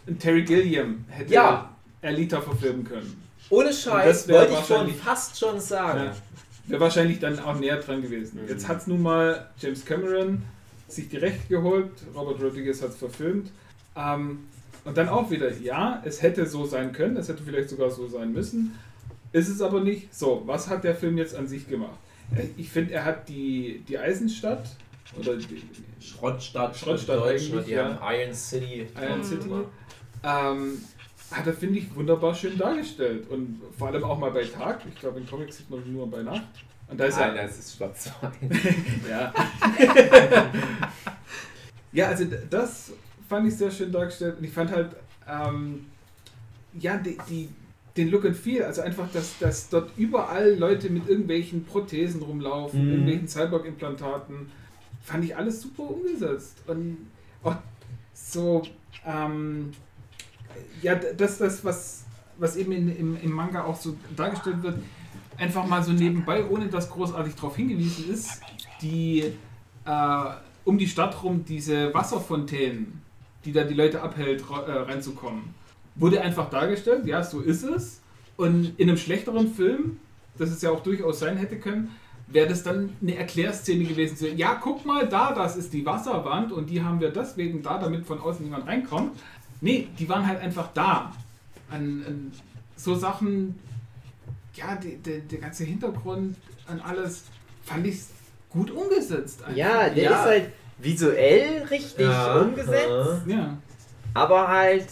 ein 0.07 0.19
Terry 0.19 0.43
Gilliam 0.43 1.05
hätte 1.09 1.33
Ja. 1.33 1.75
Alita 2.03 2.41
verfilmen 2.41 2.85
können. 2.85 3.23
Ohne 3.51 3.73
Scheiß 3.73 4.29
wollte 4.29 4.55
ich 4.55 4.67
schon 4.67 4.95
fast 4.95 5.39
schon 5.39 5.61
sagen. 5.61 6.05
Ja. 6.05 6.17
Wäre 6.67 6.81
wahrscheinlich 6.81 7.19
dann 7.19 7.39
auch 7.41 7.59
näher 7.59 7.79
dran 7.79 8.01
gewesen. 8.01 8.43
Mhm. 8.43 8.49
Jetzt 8.49 8.69
hat 8.69 8.79
es 8.79 8.87
nun 8.87 9.03
mal 9.03 9.51
James 9.59 9.85
Cameron 9.85 10.43
sich 10.89 11.09
die 11.09 11.17
Rechte 11.17 11.49
geholt, 11.49 11.91
Robert 12.15 12.41
Rodriguez 12.43 12.83
hat 12.83 12.91
es 12.91 12.97
verfilmt. 12.97 13.51
Ähm, 13.97 14.41
und 14.85 14.97
dann 14.97 15.09
auch 15.09 15.31
wieder, 15.31 15.53
ja, 15.59 16.03
es 16.05 16.23
hätte 16.23 16.47
so 16.47 16.65
sein 16.65 16.93
können, 16.93 17.17
es 17.17 17.29
hätte 17.29 17.43
vielleicht 17.43 17.69
sogar 17.69 17.91
so 17.91 18.09
sein 18.09 18.33
müssen. 18.33 18.79
Ist 19.33 19.49
es 19.49 19.61
aber 19.61 19.81
nicht. 19.81 20.15
So, 20.15 20.43
was 20.47 20.69
hat 20.69 20.85
der 20.85 20.95
Film 20.95 21.19
jetzt 21.19 21.35
an 21.35 21.47
sich 21.47 21.69
gemacht? 21.69 21.99
Ich 22.57 22.71
finde, 22.71 22.95
er 22.95 23.05
hat 23.05 23.29
die, 23.29 23.85
die 23.89 23.99
Eisenstadt 23.99 24.69
oder 25.19 25.37
die 25.37 25.63
Schrottstadt, 26.01 26.77
Schrottstadt 26.77 27.23
eigentlich, 27.25 27.65
die 27.65 27.73
ja. 27.73 27.99
haben 27.99 28.15
Iron 28.15 28.35
City. 28.35 28.87
Iron. 29.01 29.25
City 29.25 29.51
ähm, 30.23 30.81
hat 31.31 31.47
er, 31.47 31.53
finde 31.53 31.79
ich, 31.79 31.95
wunderbar 31.95 32.35
schön 32.35 32.57
dargestellt. 32.59 33.29
Und 33.29 33.61
vor 33.77 33.89
allem 33.89 34.05
auch 34.05 34.19
mal 34.19 34.31
bei 34.31 34.45
Tag. 34.45 34.83
Ich 34.89 34.97
glaube, 34.97 35.21
in 35.21 35.27
Comics 35.27 35.59
sieht 35.59 35.71
man 35.71 35.93
nur 35.93 36.11
bei 36.11 36.23
Nacht. 36.23 36.49
Und 36.89 36.99
da 36.99 37.05
ist 37.05 37.19
Nein, 37.19 37.37
er. 37.37 37.47
das 37.47 37.59
ist 37.59 37.77
schwarz-weiß. 37.77 38.33
Ja. 39.09 39.33
ja, 41.93 42.09
also 42.09 42.25
das 42.49 42.93
fand 43.29 43.47
ich 43.47 43.57
sehr 43.57 43.71
schön 43.71 43.93
dargestellt. 43.93 44.39
Und 44.39 44.45
ich 44.45 44.53
fand 44.53 44.73
halt, 44.73 44.97
ähm, 45.29 45.87
ja, 46.75 46.97
die, 46.97 47.17
die, 47.29 47.49
den 47.97 48.11
Look 48.11 48.25
and 48.25 48.37
Feel, 48.37 48.63
also 48.65 48.83
einfach, 48.83 49.11
dass, 49.13 49.39
dass 49.39 49.69
dort 49.69 49.91
überall 49.97 50.55
Leute 50.55 50.91
mit 50.91 51.09
irgendwelchen 51.09 51.65
Prothesen 51.65 52.23
rumlaufen, 52.23 52.85
Mhm. 52.85 52.91
irgendwelchen 52.91 53.29
Cyborg-Implantaten, 53.29 54.51
fand 55.03 55.25
ich 55.25 55.37
alles 55.37 55.61
super 55.63 55.83
umgesetzt. 55.91 56.59
Und 56.67 56.99
auch 57.43 57.57
so, 58.15 58.63
ähm, 59.07 59.71
ja, 60.83 60.95
das, 60.95 61.39
das 61.39 61.65
was, 61.65 62.05
was 62.39 62.57
eben 62.57 62.73
in, 62.73 62.97
im, 62.97 63.17
im 63.21 63.33
Manga 63.33 63.65
auch 63.65 63.77
so 63.77 63.97
dargestellt 64.17 64.63
wird, 64.63 64.79
einfach 65.39 65.67
mal 65.67 65.83
so 65.83 65.93
nebenbei, 65.93 66.47
ohne 66.49 66.69
dass 66.69 66.91
großartig 66.91 67.35
darauf 67.35 67.57
hingewiesen 67.57 68.11
ist, 68.13 68.41
die 68.83 69.33
äh, 69.85 70.25
um 70.65 70.77
die 70.79 70.87
Stadt 70.87 71.23
rum 71.23 71.45
diese 71.45 71.93
Wasserfontänen, 71.95 73.01
die 73.45 73.53
da 73.53 73.65
die 73.65 73.75
Leute 73.75 74.03
abhält, 74.03 74.45
äh, 74.51 74.71
reinzukommen, 74.71 75.55
wurde 75.95 76.21
einfach 76.21 76.49
dargestellt, 76.51 77.07
ja, 77.07 77.23
so 77.23 77.41
ist 77.41 77.63
es. 77.63 78.01
Und 78.37 78.73
in 78.79 78.89
einem 78.89 78.97
schlechteren 78.99 79.53
Film, 79.53 79.99
das 80.39 80.51
es 80.51 80.63
ja 80.63 80.71
auch 80.71 80.83
durchaus 80.83 81.19
sein 81.21 81.37
hätte 81.37 81.59
können, 81.59 81.91
wäre 82.29 82.49
das 82.49 82.63
dann 82.63 82.91
eine 83.03 83.17
Erklärszene 83.17 83.85
gewesen. 83.85 84.17
So, 84.17 84.27
ja, 84.27 84.55
guck 84.55 84.87
mal 84.87 85.09
da, 85.09 85.33
das 85.35 85.57
ist 85.57 85.73
die 85.73 85.85
Wasserwand 85.85 86.53
und 86.53 86.71
die 86.71 86.83
haben 86.83 87.01
wir 87.01 87.11
deswegen 87.11 87.63
da, 87.63 87.79
damit 87.79 88.07
von 88.07 88.21
außen 88.21 88.45
niemand 88.45 88.67
reinkommt. 88.67 89.19
Nee, 89.61 89.89
die 89.99 90.09
waren 90.09 90.27
halt 90.27 90.41
einfach 90.41 90.69
da. 90.73 91.13
An, 91.71 92.05
an 92.07 92.33
so 92.77 92.95
Sachen, 92.95 93.59
ja, 94.55 94.77
die, 94.77 94.97
die, 94.97 95.21
der 95.21 95.39
ganze 95.41 95.65
Hintergrund 95.65 96.37
an 96.67 96.81
alles 96.81 97.25
fand 97.65 97.87
ich 97.87 97.99
gut 98.49 98.71
umgesetzt. 98.71 99.43
einfach. 99.43 99.57
Ja, 99.57 99.89
der 99.91 100.05
Ja. 100.05 100.11
ist 100.11 100.25
halt 100.25 100.53
visuell 100.79 101.65
richtig 101.65 102.07
Ja, 102.07 102.41
umgesetzt, 102.41 103.27
Ja. 103.27 103.59
aber 104.15 104.49
halt 104.49 104.87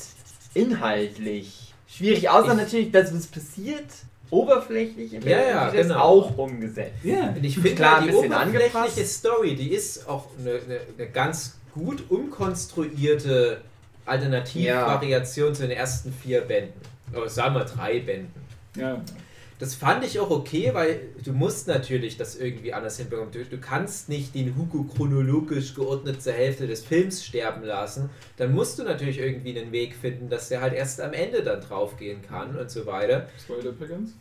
inhaltlich 0.55 1.73
schwierig. 1.88 2.28
Außer 2.31 2.52
Ich- 2.52 2.57
natürlich, 2.59 2.90
dass 2.93 3.12
es 3.12 3.26
passiert, 3.26 3.85
oberflächlich 4.31 5.14
im 5.14 5.23
Ja, 5.23 5.38
ja, 5.38 5.43
Endeffekt 5.45 5.75
ist 5.81 5.88
genau. 5.88 6.00
auch 6.00 6.38
umgesetzt. 6.38 6.93
Ja. 7.02 7.31
Und 7.31 7.43
ich 7.45 7.55
finde 7.55 7.75
Klar, 7.75 7.99
ein 8.00 8.09
die 8.09 8.14
oberflächliche 8.14 8.69
angepasst. 8.75 9.14
Story, 9.19 9.57
die 9.57 9.73
ist 9.73 10.07
auch 10.09 10.26
eine, 10.38 10.50
eine, 10.50 10.81
eine 10.99 11.09
ganz 11.11 11.57
gut 11.75 12.05
umkonstruierte 12.11 13.62
Alternativvariation 14.05 15.55
zu 15.55 15.62
den 15.62 15.71
ersten 15.76 16.12
vier 16.12 16.43
Bänden. 16.43 16.81
Oder 17.14 17.28
sagen 17.28 17.55
wir 17.55 17.64
drei 17.64 18.00
Bänden. 18.00 18.33
ja. 18.76 19.00
Das 19.59 19.75
fand 19.75 20.05
ich 20.05 20.21
auch 20.21 20.31
okay, 20.31 20.71
weil 20.73 21.00
du 21.25 21.33
musst 21.33 21.67
natürlich 21.67 22.17
das 22.17 22.37
irgendwie 22.37 22.73
anders 22.73 22.97
hinbekommen. 22.99 23.33
Du, 23.33 23.45
du 23.45 23.59
kannst 23.59 24.09
nicht 24.09 24.35
den 24.37 24.57
Hugo 24.57 24.85
chronologisch 24.85 25.75
geordnet 25.75 26.23
zur 26.23 26.33
Hälfte 26.35 26.69
des 26.69 26.85
Films 26.85 27.25
sterben 27.25 27.65
lassen. 27.65 28.09
Dann 28.37 28.55
musst 28.55 28.79
du 28.79 28.85
natürlich 28.85 29.19
irgendwie 29.19 29.59
einen 29.59 29.73
Weg 29.73 29.97
finden, 29.97 30.29
dass 30.29 30.49
der 30.49 30.61
halt 30.61 30.75
erst 30.75 31.00
am 31.00 31.12
Ende 31.12 31.43
dann 31.43 31.61
draufgehen 31.61 32.23
kann 32.23 32.57
und 32.57 32.71
so 32.71 32.87
weiter. 32.87 33.27
Spoiler 33.43 33.71
übrigens. 33.71 34.12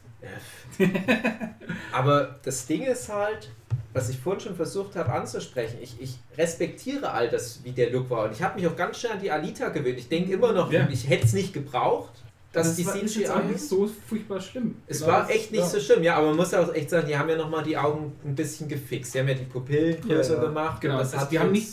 Aber 1.92 2.40
das 2.44 2.66
Ding 2.66 2.84
ist 2.84 3.10
halt, 3.10 3.50
was 3.94 4.10
ich 4.10 4.18
vorhin 4.18 4.42
schon 4.42 4.56
versucht 4.56 4.96
habe 4.96 5.12
anzusprechen, 5.14 5.78
ich, 5.82 5.96
ich 6.00 6.16
respektiere 6.38 7.12
all 7.12 7.30
das, 7.30 7.64
wie 7.64 7.72
der 7.72 7.90
Look 7.92 8.10
war. 8.10 8.26
Und 8.26 8.32
ich 8.34 8.42
habe 8.42 8.60
mich 8.60 8.68
auch 8.68 8.76
ganz 8.76 9.00
schnell 9.00 9.14
an 9.14 9.22
die 9.22 9.32
Alita 9.32 9.70
gewöhnt. 9.70 10.00
Ich 10.00 10.10
denke 10.10 10.32
immer 10.34 10.52
noch, 10.54 10.72
Ja. 10.72 10.88
ich 10.92 11.08
hätte 11.10 11.26
es 11.26 11.34
nicht 11.34 11.54
gebraucht, 11.54 12.14
dass 12.58 12.76
die 12.76 12.86
war, 12.86 12.94
auch 12.96 13.06
CGI... 13.06 13.48
nicht 13.52 13.60
so 13.62 13.90
furchtbar 14.08 14.40
schlimm. 14.42 14.76
Es 14.88 15.06
war 15.06 15.22
das- 15.22 15.30
echt 15.32 15.52
nicht 15.52 15.62
ja. 15.62 15.68
so 15.68 15.80
schlimm, 15.80 16.04
ja, 16.04 16.16
aber 16.18 16.28
man 16.28 16.38
muss 16.38 16.54
auch 16.54 16.74
echt 16.74 16.90
sagen, 16.90 17.08
die 17.08 17.18
haben 17.18 17.30
ja 17.30 17.36
nochmal 17.38 17.64
die 17.64 17.78
Augen 17.78 18.14
ein 18.26 18.36
bisschen 18.36 18.68
gefixt. 18.68 19.14
Die 19.14 19.20
haben 19.20 19.28
ja 19.28 19.34
die 19.36 19.46
Pupillen 19.46 20.02
größer 20.02 20.36
Ja, 20.36 20.42
ja. 20.44 20.48
gemacht. 20.50 20.82
Genau, 20.82 20.98
das 21.00 21.14
also 21.14 21.22
hat 21.26 21.32
die 21.32 21.40
haben 21.40 21.52
nicht, 21.52 21.70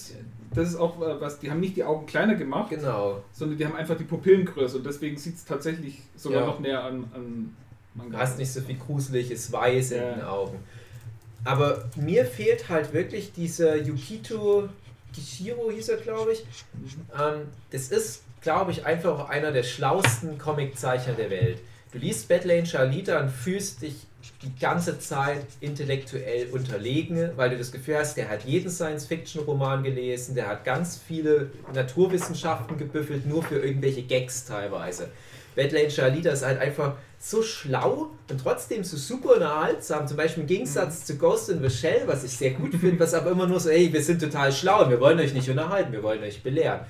das 0.55 0.69
ist 0.69 0.77
auch 0.77 1.01
äh, 1.01 1.21
was, 1.21 1.39
die 1.41 1.51
haben 1.51 1.61
nicht 1.61 1.77
die 1.77 1.85
Augen 1.85 2.07
kleiner 2.07 2.35
gemacht, 2.35 2.71
Genau. 2.71 3.23
sondern 3.33 3.59
die 3.59 3.65
haben 3.67 3.77
einfach 3.77 3.97
die 3.97 4.05
Pupillen 4.05 4.45
größer 4.45 4.77
und 4.77 4.87
deswegen 4.87 5.17
sieht 5.17 5.37
es 5.37 5.45
tatsächlich 5.45 6.03
sogar 6.17 6.41
Ja. 6.43 6.47
noch 6.47 6.61
näher 6.61 6.83
an, 6.85 7.05
an 7.15 7.55
Du 7.95 8.03
Manga. 8.03 8.19
hast 8.19 8.39
nicht 8.39 8.53
so 8.53 8.61
viel 8.61 8.77
gruseliges 8.77 9.53
Weiß 9.53 9.91
Ja. 9.91 10.11
in 10.11 10.19
den 10.19 10.25
Augen. 10.25 10.59
Aber 11.45 11.85
mir 11.97 12.25
fehlt 12.25 12.69
halt 12.69 12.93
wirklich 12.93 13.33
dieser 13.33 13.77
Yukito 13.77 14.69
Kishiro, 15.15 15.71
hieß 15.71 15.91
er, 15.91 15.99
glaube 15.99 16.33
ich. 16.33 16.45
Ähm, 17.17 17.43
das 17.71 17.91
ist, 17.93 18.24
glaube 18.45 18.71
ich, 18.71 18.87
einfach 18.87 19.19
auch 19.19 19.29
einer 19.29 19.51
der 19.51 19.65
schlauesten 19.65 20.39
Comiczeichner 20.39 21.15
der 21.15 21.31
Welt. 21.31 21.59
Du 21.93 21.99
liest 21.99 22.29
Battle 22.29 22.53
Angel 22.53 22.77
Alita 22.77 23.19
und 23.19 23.31
fühlst 23.31 23.83
dich 23.83 23.95
die 24.43 24.55
ganze 24.61 24.99
Zeit 24.99 25.47
intellektuell 25.61 26.49
unterlegen, 26.51 27.31
weil 27.37 27.51
du 27.51 27.59
das 27.59 27.73
Gefühl 27.73 27.97
hast, 27.99 28.17
der 28.17 28.29
hat 28.29 28.45
jeden 28.45 28.71
Science-Fiction-Roman 28.71 29.83
gelesen, 29.83 30.35
der 30.35 30.49
hat 30.49 30.65
ganz 30.65 31.01
viele 31.07 31.51
Naturwissenschaften 31.73 32.77
gebüffelt, 32.79 33.27
nur 33.27 33.43
für 33.43 33.59
irgendwelche 33.59 34.03
Gags 34.03 34.45
teilweise. 34.45 35.09
Battle 35.57 35.81
Angel 35.81 36.01
Alita 36.01 36.31
ist 36.31 36.45
halt 36.45 36.61
einfach 36.61 36.97
so 37.19 37.43
schlau 37.43 38.11
und 38.29 38.41
trotzdem 38.43 38.85
so 38.85 38.97
super 38.97 39.35
unterhaltsam. 39.35 40.07
Zum 40.07 40.17
Beispiel 40.17 40.43
im 40.43 40.49
Gegensatz 40.49 41.05
zu 41.05 41.17
Ghost 41.17 41.49
in 41.49 41.63
the 41.63 41.71
Shell, 41.71 42.03
was 42.07 42.25
ich 42.25 42.33
sehr 42.33 42.51
gut 42.51 42.75
finde, 42.75 42.99
was 43.01 43.15
aber 43.15 43.31
immer 43.31 43.47
nur 43.47 43.61
so, 43.61 43.71
ey, 43.71 43.93
wir 43.93 44.03
sind 44.03 44.21
total 44.21 44.53
schlau 44.53 44.85
und 44.85 44.91
wir 44.91 45.01
wollen 45.01 45.19
euch 45.19 45.33
nicht 45.33 45.49
unterhalten, 45.49 45.93
wir 45.93 46.03
wollen 46.03 46.23
euch 46.23 46.43
belehren. 46.43 46.81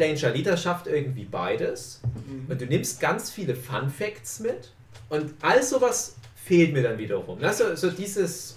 Angel 0.00 0.24
Alita 0.26 0.56
schafft 0.56 0.86
irgendwie 0.86 1.24
beides 1.24 2.00
Mhm. 2.26 2.46
und 2.50 2.60
du 2.60 2.66
nimmst 2.66 3.00
ganz 3.00 3.30
viele 3.30 3.54
Fun 3.54 3.90
Facts 3.90 4.40
mit 4.40 4.72
und 5.10 5.34
all 5.42 5.62
sowas 5.62 6.16
fehlt 6.36 6.72
mir 6.72 6.82
dann 6.82 6.98
wiederum. 6.98 7.38
Ne? 7.40 7.52
So, 7.52 7.74
so 7.76 7.90
dieses, 7.90 8.56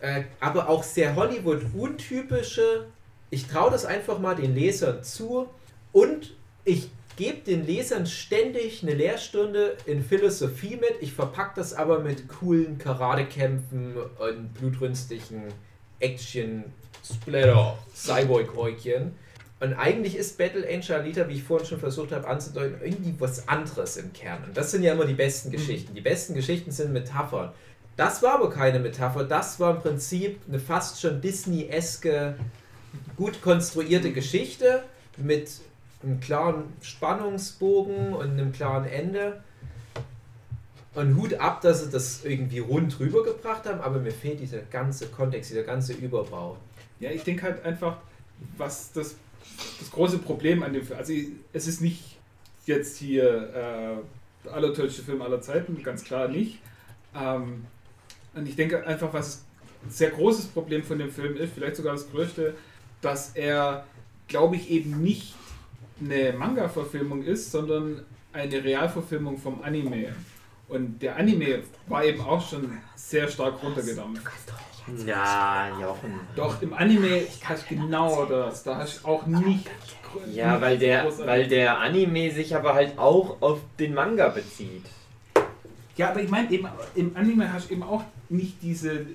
äh, 0.00 0.22
aber 0.40 0.68
auch 0.68 0.82
sehr 0.82 1.14
Hollywood-untypische, 1.16 2.86
ich 3.30 3.46
traue 3.46 3.70
das 3.70 3.84
einfach 3.84 4.18
mal 4.18 4.34
den 4.36 4.54
Lesern 4.54 5.02
zu 5.02 5.48
und 5.92 6.34
ich 6.64 6.88
gebe 7.16 7.38
den 7.42 7.64
Lesern 7.66 8.06
ständig 8.06 8.82
eine 8.82 8.94
Lehrstunde 8.94 9.76
in 9.86 10.02
Philosophie 10.02 10.76
mit. 10.76 10.94
Ich 11.00 11.12
verpacke 11.12 11.52
das 11.56 11.72
aber 11.72 12.00
mit 12.00 12.28
coolen 12.28 12.76
Karatekämpfen 12.78 13.94
und 14.18 14.54
blutrünstigen 14.54 15.44
Action-Splatter, 16.00 17.78
Cyborg-Äugchen. 17.94 19.12
Und 19.64 19.72
eigentlich 19.72 20.14
ist 20.14 20.36
Battle 20.36 20.66
Angel 20.68 20.96
Alita, 20.96 21.26
wie 21.26 21.36
ich 21.36 21.42
vorhin 21.42 21.66
schon 21.66 21.80
versucht 21.80 22.12
habe 22.12 22.28
anzudeuten, 22.28 22.76
irgendwie 22.84 23.14
was 23.18 23.48
anderes 23.48 23.96
im 23.96 24.12
Kern. 24.12 24.44
Und 24.44 24.54
das 24.54 24.70
sind 24.70 24.82
ja 24.82 24.92
immer 24.92 25.06
die 25.06 25.14
besten 25.14 25.50
Geschichten. 25.50 25.94
Die 25.94 26.02
besten 26.02 26.34
Geschichten 26.34 26.70
sind 26.70 26.92
Metaphern. 26.92 27.50
Das 27.96 28.22
war 28.22 28.34
aber 28.34 28.50
keine 28.50 28.78
Metapher, 28.78 29.24
das 29.24 29.58
war 29.60 29.76
im 29.76 29.80
Prinzip 29.80 30.38
eine 30.48 30.58
fast 30.58 31.00
schon 31.00 31.22
Disney-eske, 31.22 32.34
gut 33.16 33.40
konstruierte 33.40 34.12
Geschichte 34.12 34.82
mit 35.16 35.50
einem 36.02 36.20
klaren 36.20 36.64
Spannungsbogen 36.82 38.12
und 38.12 38.32
einem 38.32 38.52
klaren 38.52 38.84
Ende. 38.84 39.42
Und 40.94 41.16
Hut 41.16 41.34
ab, 41.34 41.62
dass 41.62 41.84
sie 41.84 41.90
das 41.90 42.22
irgendwie 42.24 42.58
rund 42.58 43.00
rübergebracht 43.00 43.64
haben, 43.64 43.80
aber 43.80 43.98
mir 43.98 44.12
fehlt 44.12 44.40
dieser 44.40 44.58
ganze 44.58 45.06
Kontext, 45.06 45.50
dieser 45.50 45.62
ganze 45.62 45.94
Überbau. 45.94 46.58
Ja, 47.00 47.10
ich 47.10 47.24
denke 47.24 47.44
halt 47.44 47.64
einfach, 47.64 47.96
was 48.58 48.92
das, 48.92 49.14
das 49.78 49.90
große 49.90 50.18
Problem 50.18 50.62
an 50.62 50.72
dem 50.72 50.84
Film, 50.84 50.98
also 50.98 51.12
es 51.52 51.66
ist 51.66 51.80
nicht 51.80 52.16
jetzt 52.66 52.98
hier 52.98 53.24
äh, 53.24 54.44
der 54.44 54.54
allertollste 54.54 55.02
Film 55.02 55.22
aller 55.22 55.40
Zeiten, 55.40 55.82
ganz 55.82 56.04
klar 56.04 56.28
nicht. 56.28 56.60
Ähm, 57.14 57.66
und 58.34 58.48
ich 58.48 58.56
denke 58.56 58.86
einfach, 58.86 59.12
was 59.12 59.44
ein 59.84 59.90
sehr 59.90 60.10
großes 60.10 60.46
Problem 60.46 60.82
von 60.82 60.98
dem 60.98 61.10
Film 61.10 61.36
ist, 61.36 61.52
vielleicht 61.54 61.76
sogar 61.76 61.92
das 61.92 62.10
größte, 62.10 62.54
dass 63.00 63.32
er, 63.34 63.86
glaube 64.28 64.56
ich, 64.56 64.70
eben 64.70 65.02
nicht 65.02 65.34
eine 66.00 66.32
Manga-Verfilmung 66.32 67.22
ist, 67.22 67.50
sondern 67.50 68.02
eine 68.32 68.64
Realverfilmung 68.64 69.38
vom 69.38 69.62
Anime. 69.62 70.14
Und 70.68 71.00
der 71.00 71.16
Anime 71.16 71.62
war 71.86 72.04
eben 72.04 72.20
auch 72.20 72.46
schon 72.46 72.78
sehr 72.96 73.28
stark 73.28 73.62
runtergedampft. 73.62 74.22
Ja, 75.06 75.68
Jochen. 75.80 76.20
Doch, 76.36 76.60
im 76.60 76.74
Anime 76.74 77.22
hast 77.44 77.70
du 77.70 77.74
genau 77.74 78.26
das. 78.26 78.62
Da 78.64 78.76
hast 78.76 79.02
du 79.02 79.08
auch 79.08 79.26
nicht. 79.26 79.70
Ja, 80.32 80.60
weil 80.60 80.78
der, 80.78 81.10
weil 81.26 81.48
der 81.48 81.78
Anime 81.78 82.30
sich 82.30 82.54
aber 82.54 82.74
halt 82.74 82.98
auch 82.98 83.40
auf 83.40 83.60
den 83.78 83.94
Manga 83.94 84.28
bezieht. 84.28 84.84
Ja, 85.96 86.10
aber 86.10 86.20
ich 86.22 86.30
meine, 86.30 86.48
im 86.94 87.16
Anime 87.16 87.52
hast 87.52 87.70
du 87.70 87.74
eben 87.74 87.82
auch 87.82 88.02
nicht 88.28 88.62
diese, 88.62 89.06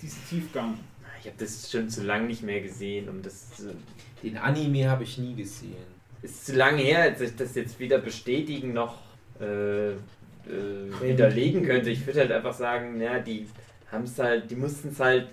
diesen 0.00 0.26
Tiefgang. 0.28 0.78
Ich 1.20 1.26
habe 1.26 1.36
das 1.38 1.70
schon 1.70 1.88
zu 1.88 2.02
lange 2.04 2.26
nicht 2.26 2.42
mehr 2.42 2.60
gesehen, 2.60 3.08
um 3.08 3.22
das 3.22 3.50
zu, 3.54 3.74
Den 4.22 4.38
Anime 4.38 4.88
habe 4.88 5.02
ich 5.04 5.18
nie 5.18 5.34
gesehen. 5.34 5.74
ist 6.22 6.46
zu 6.46 6.54
lange 6.54 6.82
her, 6.82 7.02
als 7.02 7.20
ich 7.20 7.36
das 7.36 7.54
jetzt 7.54 7.78
weder 7.78 7.98
bestätigen 7.98 8.72
noch 8.72 8.96
äh, 9.40 9.90
äh, 9.90 9.96
widerlegen 11.00 11.64
könnte. 11.64 11.90
Ich 11.90 12.06
würde 12.06 12.20
halt 12.20 12.32
einfach 12.32 12.54
sagen, 12.54 13.00
ja, 13.00 13.18
die 13.18 13.48
haben 13.90 14.04
es 14.04 14.18
halt, 14.18 14.50
die 14.50 14.56
mussten 14.56 14.88
es 14.88 15.00
halt 15.00 15.28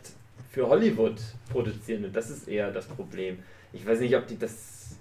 für 0.51 0.67
Hollywood 0.67 1.19
produzieren 1.49 2.05
und 2.05 2.15
das 2.15 2.29
ist 2.29 2.47
eher 2.47 2.71
das 2.71 2.85
Problem. 2.85 3.39
Ich 3.73 3.85
weiß 3.85 3.99
nicht, 3.99 4.15
ob 4.15 4.25
die 4.27 4.37
das 4.37 4.97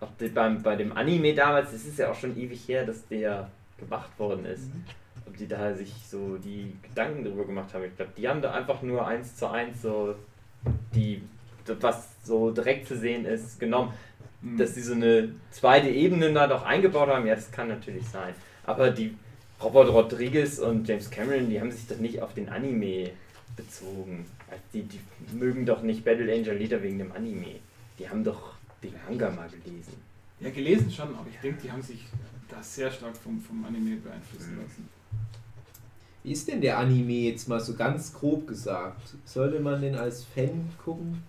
Ob 0.00 0.16
die 0.18 0.28
beim, 0.28 0.62
bei 0.62 0.76
dem 0.76 0.92
Anime 0.96 1.34
damals, 1.34 1.72
das 1.72 1.84
ist 1.84 1.98
ja 1.98 2.10
auch 2.10 2.14
schon 2.14 2.36
ewig 2.38 2.68
her, 2.68 2.86
dass 2.86 3.06
der 3.08 3.50
gemacht 3.78 4.16
worden 4.18 4.44
ist. 4.46 4.72
Mhm. 4.72 4.84
Ob 5.26 5.36
die 5.36 5.48
da 5.48 5.74
sich 5.74 5.92
so 6.08 6.38
die 6.38 6.76
Gedanken 6.82 7.24
drüber 7.24 7.44
gemacht 7.44 7.74
haben. 7.74 7.84
Ich 7.84 7.96
glaube, 7.96 8.12
die 8.16 8.28
haben 8.28 8.40
da 8.40 8.52
einfach 8.52 8.80
nur 8.82 9.06
eins 9.06 9.34
zu 9.36 9.48
eins 9.50 9.82
so 9.82 10.14
die, 10.94 11.22
was 11.80 12.08
so 12.24 12.50
direkt 12.52 12.86
zu 12.86 12.96
sehen 12.96 13.24
ist, 13.24 13.58
genommen. 13.58 13.92
Mhm. 14.40 14.56
Dass 14.56 14.74
die 14.74 14.82
so 14.82 14.94
eine 14.94 15.34
zweite 15.50 15.88
Ebene 15.88 16.32
da 16.32 16.46
doch 16.46 16.64
eingebaut 16.64 17.08
haben, 17.08 17.26
ja, 17.26 17.34
das 17.34 17.50
kann 17.50 17.68
natürlich 17.68 18.06
sein. 18.06 18.34
Aber 18.64 18.90
die 18.90 19.16
Robert 19.62 19.88
Rodriguez 19.88 20.58
und 20.58 20.86
James 20.86 21.10
Cameron, 21.10 21.50
die 21.50 21.60
haben 21.60 21.70
sich 21.72 21.86
doch 21.88 21.98
nicht 21.98 22.22
auf 22.22 22.34
den 22.34 22.48
Anime 22.48 23.10
bezogen. 23.56 24.24
Also 24.50 24.62
die, 24.72 24.82
die 24.82 25.00
mögen 25.34 25.66
doch 25.66 25.82
nicht 25.82 26.04
Battle 26.04 26.32
Angel 26.32 26.50
Alita 26.50 26.80
wegen 26.82 26.98
dem 26.98 27.12
Anime. 27.12 27.56
Die 27.98 28.08
haben 28.08 28.22
doch 28.22 28.54
den 28.82 28.94
Manga 29.08 29.30
mal 29.30 29.48
gelesen. 29.48 29.94
Ja, 30.40 30.50
gelesen 30.50 30.90
schon, 30.90 31.08
aber 31.08 31.26
ich 31.32 31.38
denke, 31.40 31.62
die 31.62 31.72
haben 31.72 31.82
sich 31.82 32.04
da 32.48 32.62
sehr 32.62 32.90
stark 32.90 33.16
vom, 33.16 33.40
vom 33.40 33.64
Anime 33.64 33.96
beeinflussen 33.96 34.54
Mhm. 34.54 34.62
lassen. 34.62 34.88
Wie 36.22 36.32
ist 36.32 36.46
denn 36.48 36.60
der 36.60 36.78
Anime 36.78 37.12
jetzt 37.12 37.48
mal 37.48 37.60
so 37.60 37.74
ganz 37.74 38.12
grob 38.12 38.46
gesagt? 38.46 39.14
Sollte 39.24 39.58
man 39.60 39.80
den 39.80 39.96
als 39.96 40.24
Fan 40.24 40.68
gucken? 40.84 41.22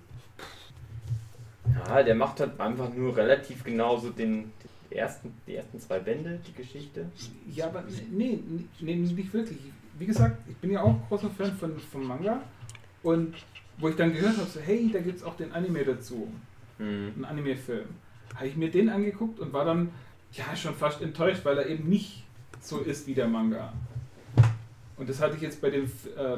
Ja, 1.88 2.03
der 2.03 2.15
macht 2.15 2.39
halt 2.39 2.59
einfach 2.59 2.93
nur 2.93 3.15
relativ 3.15 3.63
genauso 3.63 4.09
den, 4.09 4.51
den 4.58 4.58
ersten, 4.98 5.34
die 5.48 5.55
ersten 5.55 5.79
zwei 5.79 6.00
Bände, 6.00 6.39
die 6.48 6.53
Geschichte. 6.53 7.05
Ja, 7.53 7.67
aber 7.67 7.84
nee, 8.12 8.39
nee, 8.79 8.96
nicht 8.96 9.34
wirklich. 9.34 9.60
Wie 9.98 10.05
gesagt, 10.05 10.38
ich 10.50 10.55
bin 10.58 10.72
ja 10.72 10.81
auch 10.81 10.96
großer 11.08 11.29
Fan 11.29 11.53
von, 11.55 11.77
vom 11.79 12.08
Manga 12.08 12.41
und 13.03 13.36
wo 13.77 13.89
ich 13.89 13.96
dann 13.96 14.13
gehört 14.13 14.38
habe, 14.38 14.50
so, 14.50 14.60
hey, 14.60 14.89
da 14.91 15.00
gibt 15.00 15.17
es 15.17 15.24
auch 15.24 15.36
den 15.36 15.51
Anime 15.53 15.84
dazu, 15.84 16.27
Hm. 16.77 17.12
einen 17.15 17.25
Anime-Film, 17.25 17.88
habe 18.36 18.48
ich 18.48 18.55
mir 18.55 18.72
den 18.72 18.89
angeguckt 18.89 19.39
und 19.39 19.51
war 19.51 19.65
dann 19.65 19.89
ja 20.31 20.55
schon 20.55 20.75
fast 20.75 21.01
enttäuscht, 21.01 21.43
weil 21.43 21.58
er 21.58 21.67
eben 21.67 21.89
nicht 21.89 22.24
so 22.62 22.79
ist 22.79 23.05
wie 23.08 23.13
der 23.13 23.27
Manga. 23.27 23.74
Und 24.96 25.10
das 25.10 25.22
hatte 25.22 25.36
ich 25.36 25.41
jetzt 25.41 25.62
bei 25.62 25.69
dem, 25.69 25.86
äh, 25.86 26.38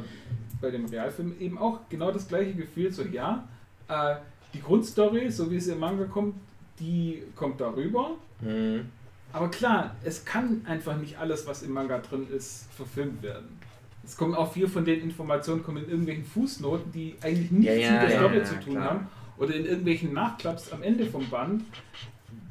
bei 0.60 0.72
dem 0.72 0.86
Realfilm 0.86 1.36
eben 1.40 1.58
auch 1.58 1.82
genau 1.90 2.12
das 2.12 2.28
gleiche 2.28 2.54
Gefühl, 2.54 2.92
so 2.92 3.04
ja, 3.04 3.48
äh, 3.88 4.16
die 4.54 4.62
Grundstory, 4.62 5.30
so 5.30 5.50
wie 5.52 5.58
es 5.58 5.68
im 5.68 5.80
Manga 5.80 6.06
kommt, 6.06 6.36
die 6.82 7.24
kommt 7.36 7.62
darüber. 7.62 8.12
Hm. 8.42 8.90
Aber 9.34 9.50
klar, 9.50 9.96
es 10.04 10.26
kann 10.26 10.66
einfach 10.66 10.98
nicht 10.98 11.18
alles, 11.18 11.48
was 11.48 11.64
im 11.64 11.72
Manga 11.72 12.00
drin 12.00 12.28
ist, 12.36 12.68
verfilmt 12.76 13.24
werden. 13.24 13.60
Es 14.04 14.18
kommen 14.18 14.34
auch 14.34 14.52
viel 14.52 14.68
von 14.68 14.84
den 14.84 15.02
Informationen 15.02 15.64
kommen 15.64 15.84
in 15.84 15.90
irgendwelchen 15.90 16.26
Fußnoten, 16.26 16.92
die 16.92 17.16
eigentlich 17.22 17.52
nichts 17.52 17.76
Ja, 17.76 17.82
ja, 17.82 17.92
mit 17.94 18.02
der 18.02 18.18
Story 18.18 18.38
ja, 18.38 18.44
zu 18.44 18.60
tun 18.60 18.74
klar. 18.74 18.90
haben. 18.90 19.08
Oder 19.38 19.56
in 19.56 19.66
irgendwelchen 19.66 20.14
Nachklaps 20.14 20.72
am 20.72 20.84
Ende 20.84 21.06
vom 21.06 21.30
Band, 21.30 21.64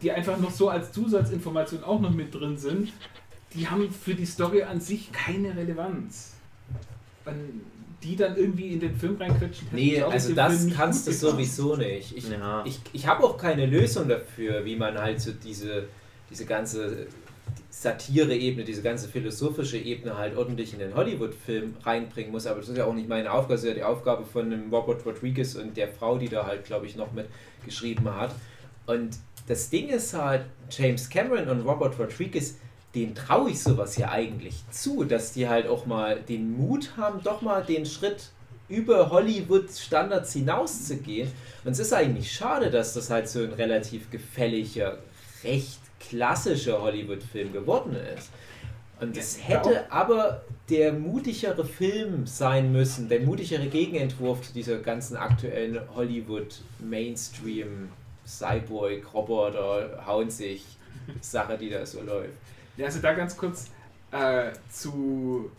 die 0.00 0.10
einfach 0.10 0.38
noch 0.38 0.50
so 0.50 0.70
als 0.70 0.92
Zusatzinformation 0.92 1.84
auch 1.84 2.00
noch 2.00 2.10
mit 2.10 2.34
drin 2.34 2.56
sind. 2.56 2.92
Die 3.54 3.68
haben 3.68 3.90
für 3.90 4.14
die 4.14 4.24
Story 4.24 4.62
an 4.62 4.80
sich 4.80 5.12
keine 5.12 5.54
Relevanz. 5.54 6.34
Und 7.26 7.62
die 8.02 8.16
dann 8.16 8.36
irgendwie 8.36 8.68
in 8.72 8.80
den 8.80 8.94
Film 8.96 9.16
reinquetschen, 9.16 9.68
Nee, 9.72 10.00
also 10.00 10.34
das 10.34 10.66
kannst 10.74 11.06
du 11.06 11.12
sowieso 11.12 11.76
nicht. 11.76 12.16
Ich, 12.16 12.30
Ja. 12.30 12.64
ich, 12.66 12.80
ich 12.92 13.06
habe 13.06 13.24
auch 13.24 13.36
keine 13.36 13.66
Lösung 13.66 14.08
dafür, 14.08 14.64
wie 14.64 14.76
man 14.76 14.96
halt 14.98 15.20
so 15.20 15.32
diese, 15.32 15.84
diese 16.30 16.46
ganze 16.46 17.06
Satire-Ebene, 17.70 18.64
diese 18.64 18.82
ganze 18.82 19.08
philosophische 19.08 19.78
Ebene 19.78 20.16
halt 20.16 20.36
ordentlich 20.36 20.72
in 20.72 20.78
den 20.80 20.94
Hollywood-Film 20.94 21.74
reinbringen 21.82 22.32
muss. 22.32 22.46
Aber 22.46 22.60
das 22.60 22.68
ist 22.68 22.76
ja 22.76 22.84
auch 22.84 22.94
nicht 22.94 23.08
meine 23.08 23.30
Aufgabe, 23.32 23.54
das 23.54 23.62
ist 23.62 23.68
ja 23.68 23.74
die 23.74 23.82
Aufgabe 23.84 24.24
von 24.24 24.50
dem 24.50 24.72
Robert 24.72 25.04
Rodriguez 25.06 25.54
und 25.54 25.76
der 25.76 25.88
Frau, 25.88 26.18
die 26.18 26.28
da 26.28 26.46
halt, 26.46 26.64
glaube 26.64 26.86
ich, 26.86 26.96
noch 26.96 27.12
mit 27.12 27.26
geschrieben 27.64 28.12
hat. 28.14 28.34
Und 28.86 29.16
das 29.46 29.70
Ding 29.70 29.88
ist 29.88 30.14
halt, 30.14 30.42
James 30.70 31.08
Cameron 31.08 31.48
und 31.48 31.60
Robert 31.62 31.98
Rodriguez, 31.98 32.56
denen 32.94 33.14
traue 33.14 33.50
ich 33.50 33.62
sowas 33.62 33.96
ja 33.96 34.10
eigentlich 34.10 34.64
zu, 34.70 35.04
dass 35.04 35.32
die 35.32 35.48
halt 35.48 35.66
auch 35.66 35.86
mal 35.86 36.20
den 36.20 36.56
Mut 36.56 36.92
haben, 36.96 37.22
doch 37.22 37.40
mal 37.40 37.62
den 37.62 37.86
Schritt 37.86 38.30
über 38.68 39.10
Hollywood-Standards 39.10 40.32
hinauszugehen. 40.32 41.30
Und 41.64 41.72
es 41.72 41.78
ist 41.78 41.92
eigentlich 41.92 42.32
schade, 42.32 42.70
dass 42.70 42.94
das 42.94 43.10
halt 43.10 43.28
so 43.28 43.40
ein 43.40 43.52
relativ 43.52 44.10
gefälliger, 44.10 44.98
recht 45.44 45.80
klassischer 45.98 46.80
Hollywood-Film 46.80 47.52
geworden 47.52 47.96
ist. 48.16 48.30
Und 49.00 49.16
es 49.16 49.38
hätte 49.46 49.90
aber 49.90 50.42
der 50.68 50.92
mutigere 50.92 51.64
Film 51.64 52.26
sein 52.26 52.70
müssen, 52.70 53.08
der 53.08 53.20
mutigere 53.20 53.66
Gegenentwurf 53.66 54.42
zu 54.42 54.52
dieser 54.52 54.76
ganzen 54.78 55.16
aktuellen 55.16 55.80
Hollywood-Mainstream 55.94 57.88
Cyborg-Roboter 58.26 60.04
hauen 60.06 60.30
sich 60.30 60.64
Sache, 61.20 61.56
die 61.58 61.70
da 61.70 61.86
so 61.86 62.02
läuft. 62.02 62.34
Ja, 62.80 62.86
also 62.86 63.00
da 63.00 63.12
ganz 63.12 63.36
kurz 63.36 63.66
äh, 64.10 64.52
zu 64.70 65.50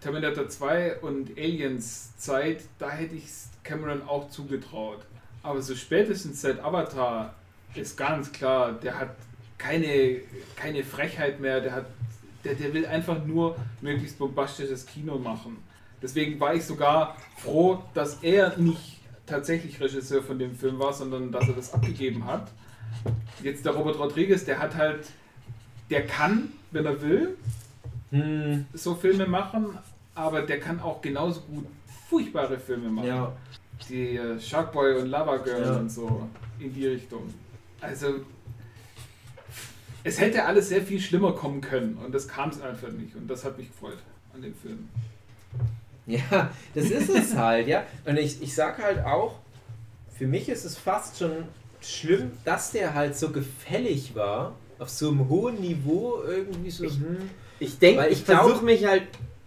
Terminator 0.00 0.48
2 0.48 1.00
und 1.00 1.36
Aliens 1.36 2.16
Zeit, 2.16 2.62
da 2.78 2.88
hätte 2.88 3.14
ich 3.14 3.26
Cameron 3.62 4.00
auch 4.08 4.30
zugetraut. 4.30 5.00
Aber 5.42 5.60
so 5.60 5.74
spätestens 5.74 6.40
seit 6.40 6.60
Avatar 6.60 7.34
ist 7.74 7.98
ganz 7.98 8.32
klar, 8.32 8.72
der 8.72 8.98
hat 8.98 9.16
keine, 9.58 10.20
keine 10.56 10.82
Frechheit 10.82 11.40
mehr, 11.40 11.60
der, 11.60 11.72
hat, 11.74 11.84
der, 12.42 12.54
der 12.54 12.72
will 12.72 12.86
einfach 12.86 13.22
nur 13.22 13.54
möglichst 13.82 14.18
bombastisches 14.18 14.86
Kino 14.86 15.18
machen. 15.18 15.58
Deswegen 16.00 16.40
war 16.40 16.54
ich 16.54 16.64
sogar 16.64 17.18
froh, 17.36 17.82
dass 17.92 18.22
er 18.22 18.56
nicht 18.56 19.00
tatsächlich 19.26 19.78
Regisseur 19.78 20.22
von 20.22 20.38
dem 20.38 20.56
Film 20.56 20.78
war, 20.78 20.94
sondern 20.94 21.32
dass 21.32 21.46
er 21.46 21.54
das 21.54 21.74
abgegeben 21.74 22.24
hat. 22.24 22.50
Jetzt 23.42 23.66
der 23.66 23.74
Robert 23.74 23.98
Rodriguez, 23.98 24.46
der 24.46 24.58
hat 24.58 24.74
halt, 24.74 25.04
der 25.90 26.06
kann, 26.06 26.54
wenn 26.72 26.86
er 26.86 27.00
will, 27.00 27.36
Hm, 28.10 28.66
so 28.74 28.94
Filme 28.94 29.26
machen, 29.26 29.78
aber 30.14 30.42
der 30.42 30.60
kann 30.60 30.80
auch 30.80 31.00
genauso 31.00 31.40
gut 31.42 31.64
furchtbare 32.10 32.58
Filme 32.58 32.90
machen. 32.90 33.06
ja. 33.08 33.32
Die 33.88 34.16
äh, 34.16 34.38
Sharkboy 34.38 35.00
und 35.00 35.06
Lava 35.08 35.38
Girl 35.38 35.62
Ja. 35.64 35.76
und 35.76 35.90
so 35.90 36.28
in 36.60 36.72
die 36.74 36.86
Richtung. 36.86 37.32
Also 37.80 38.16
es 40.04 40.20
hätte 40.20 40.44
alles 40.44 40.68
sehr 40.68 40.82
viel 40.82 41.00
schlimmer 41.00 41.32
kommen 41.32 41.60
können 41.60 41.96
und 42.04 42.12
das 42.14 42.28
kam 42.28 42.50
es 42.50 42.60
einfach 42.60 42.88
nicht 42.92 43.14
und 43.16 43.28
das 43.28 43.44
hat 43.44 43.56
mich 43.58 43.68
gefreut 43.70 43.98
an 44.34 44.42
dem 44.42 44.54
Film. 44.54 44.88
Ja, 46.06 46.50
das 46.74 46.86
ist 46.90 47.08
es 47.10 47.36
halt, 47.36 47.68
ja. 47.68 47.84
Und 48.04 48.18
ich, 48.18 48.42
ich 48.42 48.54
sag 48.54 48.82
halt 48.82 49.04
auch, 49.04 49.36
für 50.16 50.26
mich 50.26 50.48
ist 50.48 50.64
es 50.64 50.76
fast 50.76 51.18
schon 51.18 51.44
schlimm, 51.80 52.32
dass 52.44 52.72
der 52.72 52.94
halt 52.94 53.16
so 53.16 53.30
gefällig 53.30 54.14
war, 54.14 54.54
auf 54.82 54.90
so 54.90 55.08
einem 55.10 55.28
hohen 55.28 55.60
Niveau 55.60 56.22
irgendwie 56.26 56.70
so. 56.70 56.84
Ich- 56.84 56.96
hm. 56.98 57.30
Ich 57.60 57.78
denke, 57.78 58.06
ich, 58.08 58.18
ich 58.18 58.24
versuche 58.24 58.64
mich 58.64 58.84
halt 58.84 59.04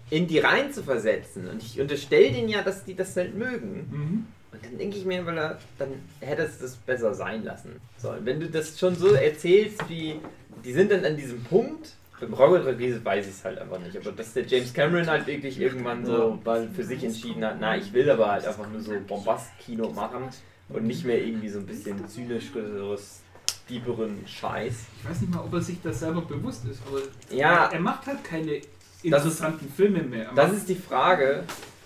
in 0.09 0.25
die 0.27 0.39
rein 0.39 0.71
zu 0.71 0.81
versetzen 0.83 1.47
und 1.49 1.61
ich 1.61 1.79
unterstelle 1.81 2.31
denen 2.31 2.47
ja, 2.47 2.61
dass 2.61 2.85
die 2.85 2.95
das 2.95 3.15
halt 3.17 3.35
mögen. 3.35 3.87
Mhm. 3.91 4.25
Und 4.53 4.65
dann 4.65 4.77
denke 4.77 4.97
ich 4.97 5.03
mir, 5.05 5.25
weil 5.25 5.37
er, 5.37 5.59
dann 5.77 5.89
hättest 6.21 6.61
du 6.61 6.65
es 6.65 6.75
besser 6.77 7.13
sein 7.13 7.43
lassen 7.43 7.73
sollen. 7.97 8.25
Wenn 8.25 8.39
du 8.39 8.47
das 8.47 8.79
schon 8.79 8.95
so 8.95 9.09
erzählst, 9.09 9.81
wie 9.89 10.15
die 10.63 10.71
sind 10.71 10.91
dann 10.91 11.03
an 11.03 11.17
diesem 11.17 11.43
Punkt, 11.43 11.89
beim 12.21 12.33
Robert 12.33 12.65
Rodriguez 12.65 13.03
weiß 13.03 13.25
ich 13.25 13.33
es 13.33 13.43
halt 13.43 13.59
einfach 13.59 13.79
nicht, 13.79 13.97
aber 13.97 14.13
dass 14.13 14.31
der 14.31 14.45
James 14.45 14.73
Cameron 14.73 15.07
halt 15.07 15.27
wirklich 15.27 15.59
irgendwann 15.59 16.05
so 16.05 16.39
für 16.73 16.83
sich 16.85 17.03
entschieden 17.03 17.43
hat, 17.43 17.57
na, 17.59 17.75
ich 17.75 17.91
will 17.91 18.09
aber 18.09 18.31
halt 18.31 18.47
einfach 18.47 18.69
nur 18.69 18.79
so 18.79 18.93
Bombast-Kino 19.05 19.89
machen 19.89 20.29
und 20.69 20.87
nicht 20.87 21.03
mehr 21.03 21.21
irgendwie 21.21 21.49
so 21.49 21.59
ein 21.59 21.65
bisschen 21.65 22.07
zynischeres, 22.07 23.21
dieberen 23.69 24.23
Scheiß. 24.28 24.73
Ich 25.01 25.10
weiß 25.10 25.21
nicht 25.21 25.34
mal, 25.34 25.41
ob 25.41 25.54
er 25.54 25.62
sich 25.62 25.82
das 25.82 25.99
selber 25.99 26.21
bewusst 26.21 26.65
ist, 26.65 26.82
aber 26.88 26.99
Ja. 27.36 27.67
er 27.71 27.80
macht 27.80 28.06
halt 28.08 28.23
keine 28.23 28.62
interessanten 29.04 29.71
Filme 29.71 30.04
mehr. 30.04 30.32
Das 30.36 30.51
ist 30.51 30.67
die 30.69 30.75
Frage. 30.75 31.43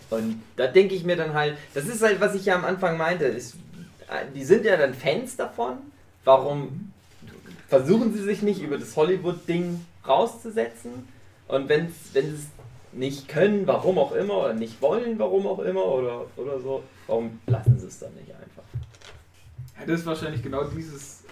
Und 0.10 0.42
da 0.56 0.68
denke 0.68 0.96
ich 0.96 1.04
mir 1.04 1.16
dann 1.16 1.34
halt, 1.34 1.58
das 1.74 1.86
ist 1.86 2.02
halt, 2.02 2.20
was 2.20 2.34
ich 2.36 2.46
ja 2.46 2.56
am 2.56 2.66
Anfang 2.66 2.98
meinte. 2.98 3.26
Ist, 3.26 3.56
äh, 4.10 4.26
die 4.34 4.44
sind 4.44 4.66
ja 4.66 4.76
dann 4.76 4.94
Fans 4.94 5.36
davon. 5.36 5.78
Warum 6.26 6.92
versuchen 7.68 8.14
sie 8.14 8.24
sich 8.24 8.42
nicht 8.42 8.62
über 8.62 8.78
das 8.78 8.96
Hollywood-Ding 8.96 9.86
rauszusetzen? 10.08 11.08
Und 11.48 11.70
wenn 11.70 11.88
sie 12.14 12.20
es 12.20 12.48
nicht 12.92 13.28
können, 13.28 13.68
warum 13.68 14.00
auch 14.00 14.12
immer, 14.14 14.38
oder 14.40 14.54
nicht 14.54 14.82
wollen, 14.82 15.20
warum 15.20 15.46
auch 15.46 15.60
immer, 15.60 15.86
oder, 15.86 16.26
oder 16.38 16.60
so, 16.60 16.84
warum 17.08 17.40
lassen 17.46 17.78
sie 17.80 17.86
es 17.88 18.00
dann 18.00 18.14
nicht 18.16 18.32
einfach? 18.32 18.64
Ja, 19.80 19.86
das 19.86 20.00
ist 20.02 20.06
wahrscheinlich 20.08 20.42
genau 20.42 20.64
dieses, 20.66 21.24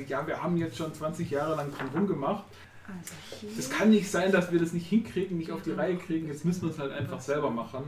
ja, 0.00 0.26
wir 0.26 0.42
haben 0.42 0.56
jetzt 0.56 0.76
schon 0.76 0.92
20 0.92 1.30
Jahre 1.30 1.56
lang 1.56 1.72
drum 1.72 1.88
rumgemacht. 1.94 2.44
Also. 2.86 3.46
Es 3.58 3.70
kann 3.70 3.90
nicht 3.90 4.10
sein, 4.10 4.32
dass 4.32 4.50
wir 4.50 4.58
das 4.58 4.72
nicht 4.72 4.86
hinkriegen, 4.88 5.38
nicht 5.38 5.52
auf 5.52 5.62
die 5.62 5.70
Reihe 5.70 5.96
kriegen. 5.96 6.26
Jetzt 6.26 6.44
müssen 6.44 6.62
wir 6.62 6.70
es 6.70 6.78
halt 6.78 6.92
einfach 6.92 7.20
selber 7.20 7.50
machen. 7.50 7.84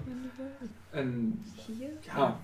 Ähm, 0.93 1.39
Ja. 2.07 2.39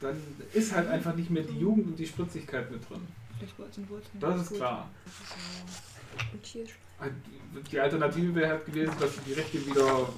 Dann 0.00 0.16
ist 0.52 0.74
halt 0.74 0.88
einfach 0.88 1.14
nicht 1.14 1.30
mehr 1.30 1.42
die 1.42 1.58
Jugend 1.58 1.88
und 1.88 1.98
die 1.98 2.06
Spritzigkeit 2.06 2.70
mit 2.70 2.88
drin. 2.88 3.06
Das 4.20 4.40
ist 4.42 4.54
klar. 4.54 4.88
Die 7.70 7.80
Alternative 7.80 8.34
wäre 8.34 8.50
halt 8.50 8.66
gewesen, 8.66 8.92
dass 9.00 9.14
sie 9.14 9.20
die 9.26 9.32
Rechte 9.32 9.66
wieder 9.66 10.08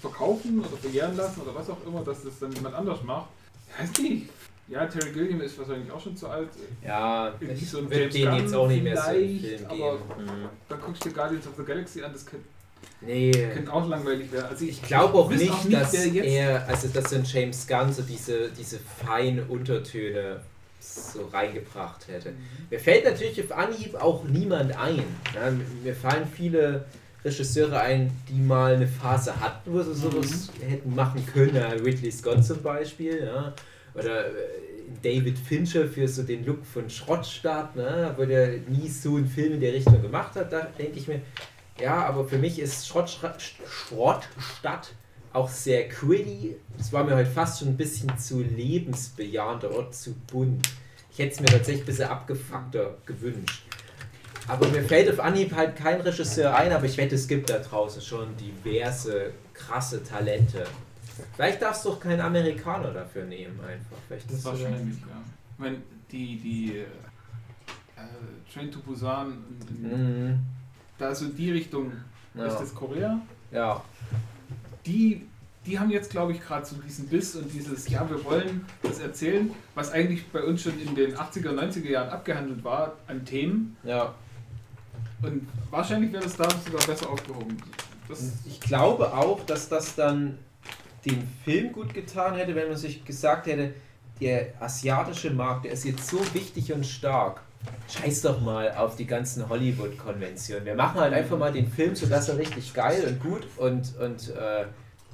verkaufen 0.00 0.58
oder 0.60 0.76
verjähren 0.76 1.16
lassen 1.16 1.42
oder 1.42 1.54
was 1.54 1.70
auch 1.70 1.84
immer, 1.86 2.02
dass 2.02 2.24
das 2.24 2.38
dann 2.38 2.52
jemand 2.52 2.74
anders 2.74 3.02
macht. 3.04 3.28
Ich 3.68 3.80
weiß 3.80 3.98
nicht. 4.02 4.28
Ja, 4.68 4.84
Terry 4.86 5.12
Gilliam 5.12 5.40
ist 5.40 5.56
wahrscheinlich 5.58 5.90
auch 5.92 6.00
schon 6.00 6.16
zu 6.16 6.28
alt. 6.28 6.48
Ja, 6.84 7.32
Irgendwie 7.40 7.62
ich 7.62 7.70
so 7.70 7.78
ein 7.78 7.84
würde 7.84 8.00
James 8.00 8.14
den 8.14 8.34
jetzt 8.34 8.54
auch 8.54 8.66
nicht 8.68 8.82
mehr 8.82 8.96
so 9.00 9.10
im 9.12 9.38
Film 9.40 9.64
aber-. 9.66 9.94
Mhm. 10.18 10.48
Dann 10.68 10.80
guckst 10.80 11.04
du 11.04 11.08
dir 11.08 11.14
Guardians 11.14 11.46
of 11.46 11.52
the 11.56 11.62
Galaxy 11.64 12.02
an, 12.02 12.12
das 12.12 12.26
könnte, 12.26 12.46
Nee. 13.00 13.30
könnte 13.30 13.72
auch 13.72 13.88
langweilig 13.88 14.32
werden. 14.32 14.46
Also 14.50 14.64
Ich 14.64 14.82
glaube 14.82 15.14
auch 15.14 15.30
nicht, 15.30 15.72
dass 15.72 15.92
wer 15.92 16.06
jetzt 16.08 16.26
er, 16.26 16.68
also 16.68 16.88
dass 16.88 17.10
so 17.10 17.16
ein 17.16 17.24
James 17.24 17.66
Gunn 17.66 17.92
so 17.92 18.02
diese, 18.02 18.48
diese 18.50 18.78
feinen 18.78 19.46
Untertöne 19.48 20.40
so 20.80 21.26
reingebracht 21.26 22.08
hätte. 22.08 22.32
Mir 22.70 22.80
fällt 22.80 23.04
natürlich 23.04 23.42
auf 23.44 23.52
Anhieb 23.56 23.94
auch 23.94 24.24
niemand 24.24 24.76
ein. 24.76 25.02
Ja, 25.34 25.50
mir 25.82 25.94
fallen 25.94 26.26
viele 26.26 26.84
Regisseure 27.24 27.80
ein, 27.80 28.10
die 28.28 28.40
mal 28.40 28.74
eine 28.74 28.86
Phase 28.86 29.38
hatten, 29.40 29.72
wo 29.72 29.82
sie 29.82 29.94
sowas 29.94 30.48
hätten 30.60 30.94
machen 30.94 31.24
können. 31.32 31.56
Ridley 31.84 32.10
Scott 32.12 32.44
zum 32.44 32.62
Beispiel. 32.62 33.24
Ja. 33.24 33.52
Oder 33.96 34.26
äh, 34.26 34.32
David 35.02 35.38
Fincher 35.38 35.86
für 35.86 36.06
so 36.08 36.22
den 36.22 36.44
Look 36.44 36.64
von 36.64 36.88
Schrottstadt, 36.88 37.76
ne, 37.76 38.14
wo 38.16 38.24
der 38.24 38.58
nie 38.68 38.88
so 38.88 39.16
einen 39.16 39.26
Film 39.26 39.54
in 39.54 39.60
der 39.60 39.72
Richtung 39.72 40.00
gemacht 40.02 40.36
hat. 40.36 40.52
Da 40.52 40.68
denke 40.78 40.98
ich 40.98 41.08
mir, 41.08 41.20
ja, 41.80 42.06
aber 42.06 42.26
für 42.26 42.38
mich 42.38 42.58
ist 42.58 42.86
Schrottstadt, 42.86 43.42
auch 45.32 45.48
sehr 45.48 45.88
gritty. 45.88 46.56
Es 46.78 46.92
war 46.92 47.04
mir 47.04 47.14
heute 47.14 47.30
fast 47.30 47.58
schon 47.58 47.68
ein 47.68 47.76
bisschen 47.76 48.16
zu 48.18 48.40
lebensbejahender 48.40 49.70
oder 49.76 49.90
zu 49.90 50.14
bunt. 50.30 50.66
Ich 51.12 51.18
hätte 51.18 51.34
es 51.34 51.40
mir 51.40 51.46
tatsächlich 51.46 51.82
ein 51.82 51.86
bisschen 51.86 52.08
abgefuckter 52.08 52.96
gewünscht. 53.04 53.62
Aber 54.48 54.68
mir 54.68 54.82
fällt 54.82 55.10
auf 55.10 55.20
Anhieb 55.20 55.54
halt 55.54 55.76
kein 55.76 56.00
Regisseur 56.00 56.54
ein, 56.54 56.72
aber 56.72 56.86
ich 56.86 56.96
wette, 56.96 57.16
es 57.16 57.26
gibt 57.26 57.50
da 57.50 57.58
draußen 57.58 58.00
schon 58.00 58.28
diverse 58.36 59.32
krasse 59.52 60.02
Talente. 60.04 60.64
Vielleicht 61.34 61.62
darfst 61.62 61.84
du 61.84 61.90
auch 61.92 62.00
keinen 62.00 62.20
Amerikaner 62.20 62.92
dafür 62.92 63.24
nehmen, 63.24 63.58
einfach. 63.60 63.96
Vielleicht 64.06 64.30
Das 64.30 64.42
du 64.42 64.48
wahrscheinlich, 64.50 64.98
ja. 65.00 65.06
Meine, 65.58 65.78
die, 66.10 66.36
die 66.38 66.78
äh, 66.78 66.84
Train 68.52 68.70
to 68.70 68.80
Busan, 68.80 69.38
Mhm. 69.80 70.40
da 70.98 71.14
so 71.14 71.26
in 71.26 71.36
die 71.36 71.50
Richtung, 71.52 71.92
ist 72.34 72.40
Ja. 72.40 72.46
das 72.60 72.74
Korea, 72.74 73.18
ja. 73.50 73.82
die, 74.84 75.26
die 75.64 75.78
haben 75.78 75.90
jetzt, 75.90 76.10
glaube 76.10 76.32
ich, 76.32 76.40
gerade 76.40 76.64
so 76.66 76.76
diesen 76.76 77.08
Biss 77.08 77.34
und 77.34 77.52
dieses, 77.52 77.88
ja, 77.88 78.08
wir 78.08 78.22
wollen 78.24 78.64
das 78.82 78.98
erzählen, 79.00 79.50
was 79.74 79.90
eigentlich 79.90 80.26
bei 80.28 80.42
uns 80.42 80.62
schon 80.62 80.78
in 80.80 80.94
den 80.94 81.16
80er, 81.16 81.50
90er 81.52 81.88
Jahren 81.90 82.10
abgehandelt 82.10 82.62
war, 82.64 82.94
an 83.06 83.24
Themen. 83.24 83.76
ja. 83.84 84.14
Und 85.22 85.48
wahrscheinlich 85.70 86.12
wäre 86.12 86.22
das 86.24 86.36
da 86.36 86.46
sogar 86.50 86.86
besser 86.86 87.08
aufgehoben. 87.08 87.56
Das, 88.06 88.32
Ich 88.44 88.60
glaube 88.60 89.12
auch, 89.14 89.44
dass 89.46 89.66
das 89.70 89.94
dann 89.94 90.36
dem 91.06 91.26
Film 91.44 91.72
gut 91.72 91.94
getan 91.94 92.34
hätte, 92.34 92.54
wenn 92.54 92.68
man 92.68 92.76
sich 92.76 93.04
gesagt 93.04 93.46
hätte, 93.46 93.74
der 94.20 94.48
asiatische 94.60 95.30
Markt, 95.30 95.66
der 95.66 95.72
ist 95.72 95.84
jetzt 95.84 96.08
so 96.08 96.18
wichtig 96.34 96.72
und 96.72 96.84
stark. 96.84 97.42
Scheiß 97.88 98.22
doch 98.22 98.40
mal 98.40 98.72
auf 98.72 98.96
die 98.96 99.06
ganzen 99.06 99.48
Hollywood-Konventionen. 99.48 100.64
Wir 100.64 100.74
machen 100.74 101.00
halt 101.00 101.12
einfach 101.12 101.38
mal 101.38 101.52
den 101.52 101.70
Film, 101.70 101.94
sodass 101.94 102.28
er 102.28 102.38
richtig 102.38 102.72
geil 102.74 103.04
und 103.06 103.20
gut 103.20 103.46
und, 103.56 103.96
und 103.98 104.30
äh, 104.30 104.66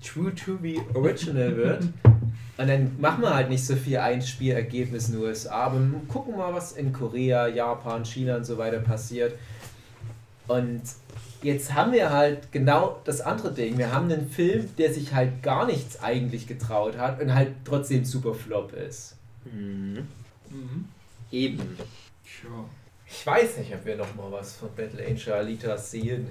true 0.02 0.34
to 0.34 0.58
the 0.62 0.80
original 0.94 1.56
wird. 1.56 1.82
Und 2.58 2.68
dann 2.68 3.00
machen 3.00 3.22
wir 3.22 3.34
halt 3.34 3.48
nicht 3.48 3.64
so 3.64 3.74
viel 3.74 3.98
Einspielergebnis 3.98 5.08
in 5.08 5.14
den 5.14 5.22
USA, 5.22 5.66
aber 5.66 5.80
gucken 6.08 6.36
mal, 6.36 6.52
was 6.52 6.72
in 6.72 6.92
Korea, 6.92 7.48
Japan, 7.48 8.04
China 8.04 8.36
und 8.36 8.44
so 8.44 8.58
weiter 8.58 8.78
passiert. 8.78 9.34
Und 10.48 10.82
jetzt 11.42 11.74
haben 11.74 11.92
wir 11.92 12.10
halt 12.10 12.52
genau 12.52 13.00
das 13.04 13.20
andere 13.20 13.52
Ding. 13.52 13.78
Wir 13.78 13.92
haben 13.92 14.10
einen 14.10 14.28
Film, 14.28 14.68
der 14.78 14.92
sich 14.92 15.12
halt 15.12 15.42
gar 15.42 15.66
nichts 15.66 16.02
eigentlich 16.02 16.46
getraut 16.46 16.96
hat 16.96 17.20
und 17.20 17.34
halt 17.34 17.52
trotzdem 17.64 18.04
super 18.04 18.34
flop 18.34 18.72
ist. 18.72 19.16
Mhm. 19.44 20.06
mhm. 20.50 20.88
Eben. 21.30 21.78
Sure. 22.24 22.64
Ich 23.06 23.26
weiß 23.26 23.58
nicht, 23.58 23.74
ob 23.74 23.84
wir 23.84 23.96
noch 23.96 24.14
mal 24.14 24.30
was 24.30 24.56
von 24.56 24.68
Battle 24.74 25.04
Angel 25.06 25.32
Alita 25.32 25.76
sehen. 25.76 26.28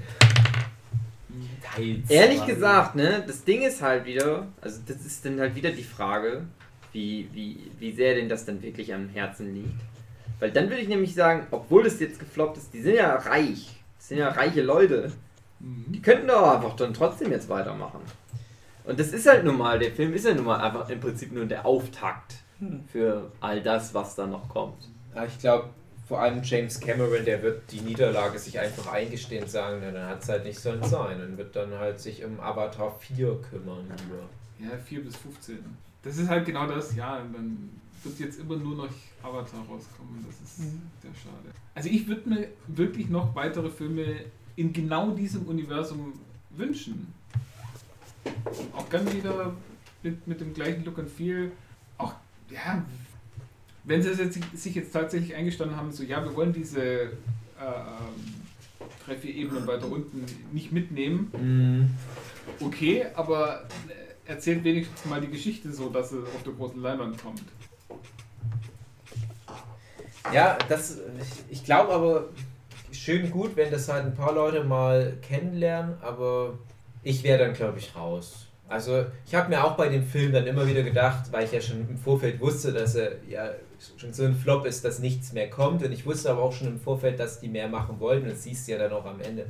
Mhm. 1.29 1.49
Teil 1.61 2.03
Ehrlich 2.09 2.45
gesagt, 2.45 2.95
ne, 2.95 3.23
das 3.25 3.43
Ding 3.43 3.61
ist 3.61 3.81
halt 3.81 4.05
wieder, 4.05 4.47
also 4.61 4.79
das 4.87 4.97
ist 4.97 5.25
dann 5.25 5.39
halt 5.39 5.55
wieder 5.55 5.71
die 5.71 5.83
Frage, 5.83 6.43
wie, 6.91 7.29
wie, 7.33 7.71
wie 7.79 7.91
sehr 7.93 8.15
denn 8.15 8.29
das 8.29 8.45
dann 8.45 8.61
wirklich 8.61 8.93
am 8.93 9.09
Herzen 9.09 9.53
liegt. 9.53 9.79
Weil 10.39 10.51
dann 10.51 10.69
würde 10.69 10.81
ich 10.81 10.87
nämlich 10.87 11.13
sagen, 11.13 11.47
obwohl 11.51 11.83
das 11.83 11.99
jetzt 11.99 12.19
gefloppt 12.19 12.57
ist, 12.57 12.73
die 12.73 12.81
sind 12.81 12.95
ja 12.95 13.15
reich. 13.15 13.80
Das 14.11 14.17
sind 14.17 14.25
ja 14.25 14.29
reiche 14.29 14.61
Leute. 14.61 15.09
Die 15.61 15.99
Mhm. 15.99 16.01
könnten 16.01 16.27
doch 16.27 16.55
einfach 16.55 16.75
dann 16.75 16.93
trotzdem 16.93 17.31
jetzt 17.31 17.47
weitermachen. 17.47 18.01
Und 18.83 18.99
das 18.99 19.13
ist 19.13 19.25
halt 19.25 19.45
nun 19.45 19.57
mal, 19.57 19.79
der 19.79 19.91
Film 19.93 20.13
ist 20.13 20.25
ja 20.25 20.33
nun 20.33 20.43
mal 20.43 20.59
einfach 20.59 20.89
im 20.89 20.99
Prinzip 20.99 21.31
nur 21.31 21.45
der 21.45 21.65
Auftakt 21.65 22.33
für 22.91 23.31
all 23.39 23.61
das, 23.61 23.93
was 23.93 24.15
da 24.15 24.27
noch 24.27 24.49
kommt. 24.49 24.89
Ja, 25.15 25.23
ich 25.23 25.39
glaube, 25.39 25.69
vor 26.09 26.19
allem 26.19 26.41
James 26.43 26.77
Cameron, 26.81 27.23
der 27.23 27.41
wird 27.41 27.71
die 27.71 27.79
Niederlage 27.79 28.37
sich 28.37 28.59
einfach 28.59 28.91
eingestehen 28.91 29.47
sagen, 29.47 29.77
na, 29.81 29.91
dann 29.91 30.07
hat 30.09 30.23
es 30.23 30.27
halt 30.27 30.43
nicht 30.43 30.59
sollen 30.59 30.83
sein 30.83 31.21
und 31.21 31.37
wird 31.37 31.55
dann 31.55 31.71
halt 31.79 32.01
sich 32.01 32.25
um 32.25 32.37
Avatar 32.41 32.91
4 32.99 33.39
kümmern 33.49 33.85
lieber. 33.85 34.69
Ja, 34.73 34.77
4 34.77 35.05
bis 35.05 35.15
15. 35.15 35.59
Das 36.03 36.17
ist 36.17 36.27
halt 36.27 36.45
genau 36.45 36.67
das, 36.67 36.93
ja, 36.97 37.15
und 37.19 37.33
dann 37.33 37.80
wird 38.03 38.19
jetzt 38.19 38.39
immer 38.39 38.55
nur 38.57 38.75
noch 38.75 38.89
Avatar 39.21 39.59
rauskommen 39.61 40.25
das 40.25 40.41
ist 40.41 40.57
sehr 41.01 41.11
schade. 41.13 41.53
Also 41.75 41.89
ich 41.89 42.07
würde 42.07 42.29
mir 42.29 42.47
wirklich 42.67 43.09
noch 43.09 43.35
weitere 43.35 43.69
Filme 43.69 44.21
in 44.55 44.73
genau 44.73 45.11
diesem 45.11 45.45
Universum 45.45 46.13
wünschen. 46.51 47.13
Auch 48.73 48.89
ganz 48.89 49.13
wieder 49.13 49.53
mit, 50.03 50.27
mit 50.27 50.41
dem 50.41 50.53
gleichen 50.53 50.83
Look 50.85 50.99
and 50.99 51.09
Feel. 51.09 51.51
Auch, 51.97 52.13
ja, 52.49 52.83
wenn 53.83 54.01
sie 54.03 54.09
jetzt, 54.11 54.39
sich 54.55 54.75
jetzt 54.75 54.91
tatsächlich 54.91 55.35
eingestanden 55.35 55.77
haben, 55.77 55.91
so, 55.91 56.03
ja, 56.03 56.23
wir 56.23 56.35
wollen 56.35 56.53
diese 56.53 56.81
äh, 56.81 57.07
ähm, 57.59 58.89
drei, 59.05 59.15
vier 59.15 59.33
Ebenen 59.33 59.65
weiter 59.67 59.89
unten 59.91 60.25
nicht 60.51 60.71
mitnehmen, 60.71 61.31
Mhm. 61.39 61.89
okay, 62.59 63.05
aber 63.15 63.63
äh, 64.25 64.29
erzählt 64.29 64.63
wenigstens 64.63 65.05
mal 65.05 65.21
die 65.21 65.29
Geschichte 65.29 65.71
so, 65.71 65.89
dass 65.89 66.11
es 66.11 66.23
auf 66.25 66.43
der 66.43 66.53
großen 66.53 66.81
Leinwand 66.81 67.21
kommt. 67.21 67.43
Ja, 70.33 70.57
das, 70.69 70.97
ich, 71.49 71.57
ich 71.59 71.63
glaube 71.65 71.91
aber, 71.93 72.25
schön 72.91 73.31
gut, 73.31 73.55
wenn 73.55 73.71
das 73.71 73.87
halt 73.89 74.05
ein 74.05 74.13
paar 74.15 74.33
Leute 74.33 74.63
mal 74.63 75.13
kennenlernen, 75.21 75.95
aber 76.01 76.57
ich 77.03 77.23
wäre 77.23 77.39
dann, 77.39 77.53
glaube 77.53 77.79
ich, 77.79 77.95
raus. 77.95 78.47
Also, 78.69 79.05
ich 79.25 79.35
habe 79.35 79.49
mir 79.49 79.63
auch 79.63 79.75
bei 79.75 79.89
dem 79.89 80.05
Film 80.05 80.31
dann 80.31 80.47
immer 80.47 80.65
wieder 80.65 80.83
gedacht, 80.83 81.25
weil 81.31 81.43
ich 81.43 81.51
ja 81.51 81.59
schon 81.59 81.81
im 81.89 81.97
Vorfeld 81.97 82.39
wusste, 82.39 82.71
dass 82.71 82.95
er 82.95 83.13
ja 83.27 83.49
schon 83.97 84.13
so 84.13 84.23
ein 84.23 84.35
Flop 84.35 84.65
ist, 84.65 84.85
dass 84.85 84.99
nichts 84.99 85.33
mehr 85.33 85.49
kommt. 85.49 85.83
Und 85.83 85.91
ich 85.91 86.05
wusste 86.05 86.29
aber 86.31 86.41
auch 86.43 86.53
schon 86.53 86.67
im 86.67 86.79
Vorfeld, 86.79 87.19
dass 87.19 87.41
die 87.41 87.49
mehr 87.49 87.67
machen 87.67 87.99
wollten. 87.99 88.23
Und 88.27 88.31
das 88.31 88.43
siehst 88.43 88.67
du 88.67 88.73
ja 88.73 88.77
dann 88.77 88.93
auch 88.93 89.05
am 89.05 89.19
Ende. 89.19 89.45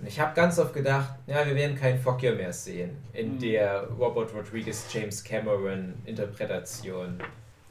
Und 0.00 0.08
ich 0.08 0.18
habe 0.18 0.34
ganz 0.34 0.58
oft 0.58 0.74
gedacht, 0.74 1.14
ja, 1.28 1.46
wir 1.46 1.54
werden 1.54 1.76
keinen 1.76 2.00
Fokker 2.00 2.32
mehr 2.34 2.52
sehen 2.52 2.96
in 3.12 3.34
Mhm. 3.34 3.38
der 3.38 3.86
Robert 3.98 4.34
Rodriguez 4.34 4.84
James 4.92 5.22
Cameron 5.22 5.94
Interpretation. 6.04 7.18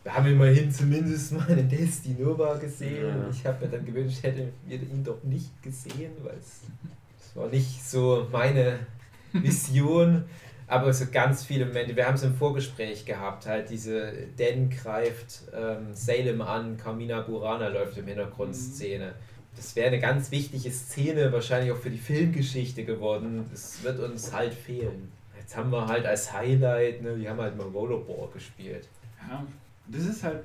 Wir 0.06 0.14
haben 0.16 0.28
immerhin 0.28 0.72
zumindest 0.72 1.32
mal 1.32 1.48
einen 1.50 1.68
Destiny 1.68 2.22
Nova 2.22 2.54
gesehen. 2.58 3.08
Ja. 3.08 3.28
Ich 3.32 3.44
habe 3.44 3.66
mir 3.66 3.72
dann 3.72 3.84
gewünscht, 3.84 4.22
hätten 4.22 4.54
wir 4.68 4.78
ihn 4.80 5.04
doch 5.04 5.24
nicht 5.24 5.50
gesehen, 5.64 6.12
weil 6.24 6.36
es 6.38 6.62
war 7.36 7.48
nicht 7.48 7.84
so 7.84 8.28
meine 8.32 8.78
Vision. 9.34 10.24
Aber 10.68 10.94
so 10.94 11.06
ganz 11.12 11.44
viele 11.44 11.66
Momente, 11.66 11.96
wir 11.96 12.06
haben 12.06 12.14
es 12.14 12.22
im 12.24 12.36
Vorgespräch 12.36 13.04
gehabt, 13.04 13.48
halt 13.48 13.70
diese 13.72 14.14
Dan 14.38 14.70
greift 14.70 15.42
ähm, 15.56 15.88
Salem 15.94 16.40
an, 16.42 16.78
Carmina 16.78 17.22
Burana 17.22 17.68
läuft 17.70 17.98
im 17.98 18.06
Hintergrund 18.06 18.50
Mhm. 18.52 18.54
Szene. 18.54 19.14
Das 19.56 19.76
wäre 19.76 19.88
eine 19.88 20.00
ganz 20.00 20.30
wichtige 20.30 20.70
Szene, 20.70 21.32
wahrscheinlich 21.32 21.72
auch 21.72 21.78
für 21.78 21.90
die 21.90 21.98
Filmgeschichte 21.98 22.84
geworden. 22.84 23.46
Das 23.52 23.82
wird 23.84 24.00
uns 24.00 24.32
halt 24.32 24.54
fehlen. 24.54 25.12
Jetzt 25.40 25.58
haben 25.58 25.72
wir 25.72 25.88
halt 25.88 26.06
als 26.06 26.32
Highlight, 26.32 27.02
ne, 27.02 27.16
wir 27.18 27.30
haben 27.30 27.42
halt 27.42 27.58
mal 27.58 27.68
Rollerball 27.68 28.30
gespielt. 28.34 28.88
Ja, 29.28 29.44
das 29.88 30.06
ist 30.06 30.24
halt, 30.24 30.44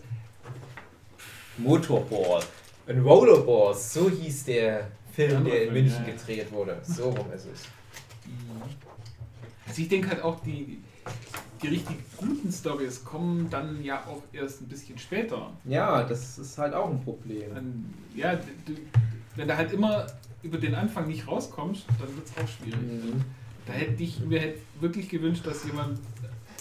Motorball. 1.59 2.42
Ein 2.87 3.00
Rollerball, 3.00 3.74
so 3.74 4.11
hieß 4.11 4.44
der 4.44 4.88
Film, 5.12 5.44
der 5.44 5.64
in 5.64 5.72
München 5.72 6.05
ja. 6.07 6.12
gedreht 6.12 6.50
wurde. 6.50 6.81
So 6.83 7.11
rum 7.11 7.26
ist 7.33 7.46
es. 7.53 7.68
also 9.66 9.83
ich 9.83 9.88
denke 9.88 10.11
halt 10.11 10.22
auch, 10.22 10.40
die, 10.40 10.79
die 11.62 11.68
richtig 11.68 11.96
guten 12.16 12.50
Stories 12.50 13.05
kommen 13.05 13.48
dann 13.50 13.83
ja 13.85 14.05
auch 14.07 14.22
erst 14.33 14.62
ein 14.62 14.68
bisschen 14.68 14.98
später. 14.98 15.53
Ja, 15.64 16.03
das 16.03 16.38
ist 16.38 16.59
halt 16.59 16.74
auch 16.74 16.90
ein 16.90 17.00
Problem. 17.00 17.55
Dann, 17.55 17.94
ja, 18.14 18.35
du, 18.35 18.74
wenn 19.37 19.48
du 19.48 19.57
halt 19.57 19.72
immer 19.72 20.07
über 20.42 20.59
den 20.59 20.74
Anfang 20.74 21.07
nicht 21.07 21.29
rauskommst, 21.29 21.85
dann 21.98 22.16
wird 22.16 22.26
es 22.26 22.42
auch 22.42 22.48
schwierig. 22.48 22.81
Mhm. 22.81 23.20
Da 23.66 23.74
hätte 23.74 24.03
ich 24.03 24.20
mir 24.20 24.40
hätte 24.40 24.61
wirklich 24.81 25.09
gewünscht, 25.09 25.46
dass 25.46 25.64
jemand 25.64 26.00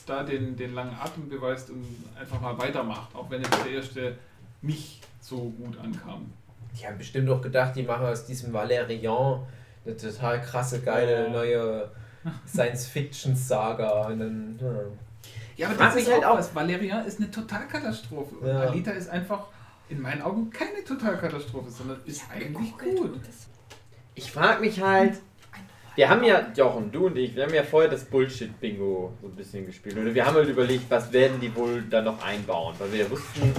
da 0.10 0.24
den, 0.24 0.56
den 0.56 0.74
langen 0.74 0.96
Atem 1.00 1.30
beweist 1.30 1.70
und 1.70 1.86
einfach 2.20 2.42
mal 2.42 2.58
weitermacht, 2.58 3.14
auch 3.16 3.30
wenn 3.30 3.42
jetzt 3.42 3.64
der 3.66 3.72
erste 3.72 4.18
nicht 4.62 5.02
so 5.22 5.38
gut 5.52 5.78
ankam. 5.80 6.32
Die 6.80 6.86
haben 6.86 6.98
bestimmt 6.98 7.30
auch 7.30 7.42
gedacht, 7.42 7.76
die 7.76 7.84
machen 7.84 8.06
aus 8.06 8.26
diesem 8.26 8.52
Valerian 8.54 9.42
eine 9.86 9.96
total 9.98 10.42
krasse, 10.42 10.82
geile 10.82 11.24
Ja. 11.26 11.30
neue 11.30 11.92
Science-Fiction-Saga. 12.48 14.08
Und 14.08 14.20
dann, 14.20 14.60
ja. 14.62 14.68
Ja, 15.58 15.68
aber 15.70 15.78
das 15.78 15.96
ist 15.98 16.12
halt 16.12 16.24
auch 16.26 16.32
auch- 16.32 16.38
was. 16.38 16.54
Valerian 16.56 17.06
ist 17.06 17.20
eine 17.20 17.30
Totalkatastrophe. 17.32 18.36
Und 18.36 18.48
Ja. 18.48 18.62
Alita 18.62 18.92
ist 18.92 19.10
einfach 19.10 19.48
in 19.90 20.02
meinen 20.02 20.22
Augen 20.22 20.50
keine 20.50 20.84
Totalkatastrophe, 20.86 21.70
sondern 21.70 21.98
ist 22.06 22.24
eigentlich 22.32 22.78
gut. 22.78 23.20
Ich 24.16 24.32
frage 24.32 24.62
mich 24.62 24.82
halt, 24.82 25.20
wir 26.00 26.08
haben 26.10 26.24
ja, 26.24 26.48
Jochen, 26.56 26.90
du 26.94 27.08
und 27.08 27.18
ich, 27.18 27.36
wir 27.36 27.44
haben 27.44 27.54
ja 27.54 27.62
vorher 27.62 27.90
das 27.90 28.06
Bullshit-Bingo 28.06 29.12
so 29.22 29.28
ein 29.28 29.36
bisschen 29.36 29.66
gespielt. 29.66 29.98
Oder 29.98 30.14
wir 30.16 30.26
haben 30.26 30.36
halt 30.36 30.48
überlegt, 30.48 30.90
was 30.90 31.12
werden 31.12 31.42
die 31.42 31.54
wohl 31.54 31.84
da 31.90 32.02
noch 32.02 32.24
einbauen. 32.24 32.74
Weil 32.80 32.94
wir 32.94 33.12
wussten, 33.12 33.54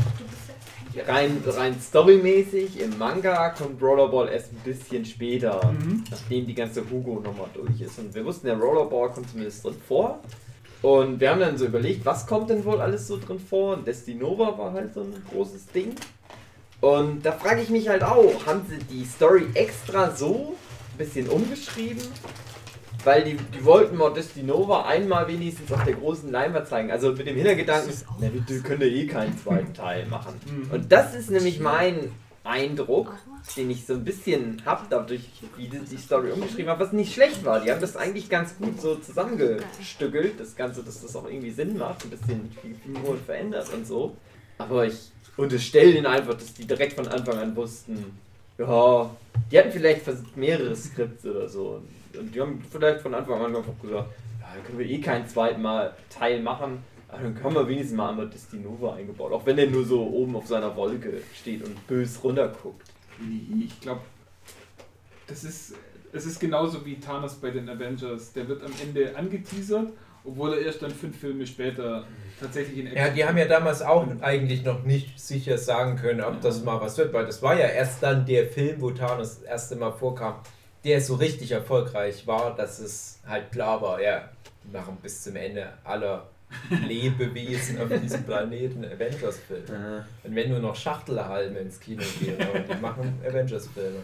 rein, 1.06 1.42
rein 1.46 1.76
storymäßig 1.78 2.80
im 2.80 2.96
Manga 2.96 3.50
kommt 3.50 3.82
Rollerball 3.82 4.30
erst 4.30 4.54
ein 4.54 4.60
bisschen 4.64 5.04
später, 5.04 5.60
Mhm. 5.70 6.02
nachdem 6.10 6.46
die 6.46 6.54
ganze 6.54 6.80
Hugo-Nummer 6.90 7.50
durch 7.52 7.78
ist. 7.78 7.98
Und 7.98 8.14
wir 8.14 8.24
wussten, 8.24 8.46
der 8.46 8.56
Rollerball 8.56 9.10
kommt 9.10 9.28
zumindest 9.28 9.62
drin 9.62 9.74
vor. 9.86 10.20
Und 10.80 11.20
wir 11.20 11.32
haben 11.32 11.40
dann 11.40 11.58
so 11.58 11.66
überlegt, 11.66 12.06
was 12.06 12.26
kommt 12.26 12.48
denn 12.48 12.64
wohl 12.64 12.80
alles 12.80 13.06
so 13.06 13.18
drin 13.18 13.38
vor? 13.38 13.74
Und 13.76 13.86
Destinova 13.86 14.56
war 14.56 14.72
halt 14.72 14.94
so 14.94 15.02
ein 15.02 15.12
großes 15.30 15.66
Ding. 15.74 15.94
Und 16.80 17.20
da 17.22 17.32
frage 17.32 17.60
ich 17.60 17.68
mich 17.68 17.90
halt 17.90 18.02
auch, 18.02 18.46
haben 18.46 18.62
sie 18.66 18.78
die 18.78 19.04
Story 19.04 19.44
extra 19.52 20.10
so 20.10 20.56
bisschen 21.00 21.28
umgeschrieben? 21.28 22.02
Weil 23.04 23.24
die, 23.24 23.36
die 23.36 23.64
wollten 23.64 23.96
mal 23.96 24.12
Destinova 24.12 24.84
einmal 24.84 25.26
wenigstens 25.26 25.72
auf 25.72 25.82
der 25.84 25.94
großen 25.94 26.30
Leinwand 26.30 26.68
zeigen. 26.68 26.90
Also 26.90 27.12
mit 27.12 27.26
dem 27.26 27.34
Hintergedanken, 27.34 27.92
na, 28.20 28.28
wir 28.30 28.60
können 28.60 28.82
ja 28.82 28.86
eh 28.86 29.06
keinen 29.06 29.38
zweiten 29.38 29.72
Teil 29.72 30.06
machen. 30.06 30.34
Mhm. 30.46 30.70
Und 30.70 30.92
das 30.92 31.14
ist 31.14 31.30
nämlich 31.30 31.60
mein 31.60 32.12
Eindruck, 32.44 33.14
den 33.56 33.70
ich 33.70 33.86
so 33.86 33.94
ein 33.94 34.04
bisschen 34.04 34.62
hab, 34.66 34.90
dadurch, 34.90 35.22
wie 35.56 35.68
die 35.68 35.96
Story 35.96 36.30
umgeschrieben 36.30 36.70
haben, 36.70 36.80
was 36.80 36.92
nicht 36.92 37.14
schlecht 37.14 37.44
war. 37.44 37.60
Die 37.60 37.70
haben 37.70 37.80
das 37.80 37.96
eigentlich 37.96 38.28
ganz 38.28 38.56
gut 38.58 38.80
so 38.80 38.96
zusammengestückelt, 38.96 40.38
das 40.38 40.54
Ganze, 40.54 40.82
dass 40.82 41.00
das 41.00 41.16
auch 41.16 41.26
irgendwie 41.26 41.50
Sinn 41.50 41.78
macht, 41.78 42.04
ein 42.04 42.10
bisschen 42.10 42.50
die 42.62 42.74
Figuren 42.74 43.18
verändert 43.24 43.72
und 43.72 43.86
so. 43.86 44.14
Aber 44.58 44.86
ich 44.86 45.10
unterstelle 45.38 45.92
ihnen 45.92 46.06
einfach, 46.06 46.34
dass 46.34 46.52
die 46.52 46.66
direkt 46.66 46.94
von 46.94 47.08
Anfang 47.08 47.38
an 47.38 47.56
wussten, 47.56 48.18
ja, 48.58 49.10
die 49.50 49.58
hatten 49.58 49.70
vielleicht 49.70 50.36
mehrere 50.36 50.74
Skripts 50.76 51.24
oder 51.26 51.48
so. 51.48 51.82
Und 52.18 52.34
die 52.34 52.40
haben 52.40 52.62
vielleicht 52.70 53.00
von 53.00 53.14
Anfang 53.14 53.40
an 53.40 53.56
einfach 53.56 53.78
gesagt, 53.80 54.10
ja, 54.40 54.54
dann 54.54 54.64
können 54.64 54.78
wir 54.78 54.86
eh 54.86 55.00
keinen 55.00 55.26
zweiten 55.26 55.62
Mal 55.62 55.94
Teil 56.08 56.42
machen. 56.42 56.78
Aber 57.08 57.22
dann 57.22 57.42
haben 57.42 57.54
wir 57.54 57.66
wenigstens 57.66 57.96
mal 57.96 58.10
einmal 58.10 58.28
Destinova 58.28 58.94
eingebaut. 58.94 59.32
Auch 59.32 59.44
wenn 59.46 59.58
er 59.58 59.66
nur 59.66 59.84
so 59.84 60.06
oben 60.06 60.36
auf 60.36 60.46
seiner 60.46 60.74
Wolke 60.76 61.22
steht 61.34 61.64
und 61.64 61.86
bös 61.86 62.22
runterguckt. 62.22 62.88
Ich 63.60 63.80
glaube, 63.80 64.00
das 65.26 65.44
ist, 65.44 65.74
es 66.12 66.26
ist 66.26 66.40
genauso 66.40 66.84
wie 66.86 66.98
Thanos 66.98 67.34
bei 67.34 67.50
den 67.50 67.68
Avengers. 67.68 68.32
Der 68.32 68.48
wird 68.48 68.62
am 68.62 68.72
Ende 68.82 69.16
angeteasert, 69.16 69.92
obwohl 70.24 70.54
er 70.54 70.60
erst 70.66 70.82
dann 70.82 70.90
fünf 70.90 71.18
Filme 71.18 71.46
später 71.46 72.04
tatsächlich 72.38 72.78
in 72.78 72.94
Ja, 72.94 73.08
die 73.08 73.24
haben 73.24 73.38
ja 73.38 73.46
damals 73.46 73.82
auch 73.82 74.06
eigentlich 74.20 74.64
noch 74.64 74.84
nicht 74.84 75.18
sicher 75.18 75.58
sagen 75.58 75.96
können, 75.96 76.20
ob 76.20 76.40
das 76.40 76.62
mal 76.62 76.80
was 76.80 76.96
wird, 76.98 77.12
weil 77.12 77.26
das 77.26 77.42
war 77.42 77.54
ja 77.58 77.66
erst 77.66 78.02
dann 78.02 78.26
der 78.26 78.46
Film, 78.46 78.80
wo 78.80 78.90
Thanos 78.90 79.40
das 79.40 79.42
erste 79.42 79.76
Mal 79.76 79.92
vorkam, 79.92 80.34
der 80.84 81.00
so 81.00 81.14
richtig 81.16 81.52
erfolgreich 81.52 82.26
war, 82.26 82.54
dass 82.54 82.78
es 82.78 83.20
halt 83.26 83.52
klar 83.52 83.80
war, 83.82 84.00
ja, 84.00 84.28
die 84.64 84.72
machen 84.72 84.96
bis 85.02 85.22
zum 85.22 85.36
Ende 85.36 85.68
aller 85.84 86.26
Lebewesen 86.86 87.80
auf 87.80 87.88
diesem 88.00 88.24
Planeten 88.24 88.84
Avengers-Filme. 88.84 90.04
Und 90.24 90.34
wenn 90.34 90.50
nur 90.50 90.58
noch 90.58 90.74
Schachtelhalme 90.74 91.60
ins 91.60 91.78
Kino 91.78 92.02
gehen, 92.18 92.36
aber 92.40 92.60
die 92.60 92.80
machen 92.80 93.18
Avengers-Filme. 93.26 94.00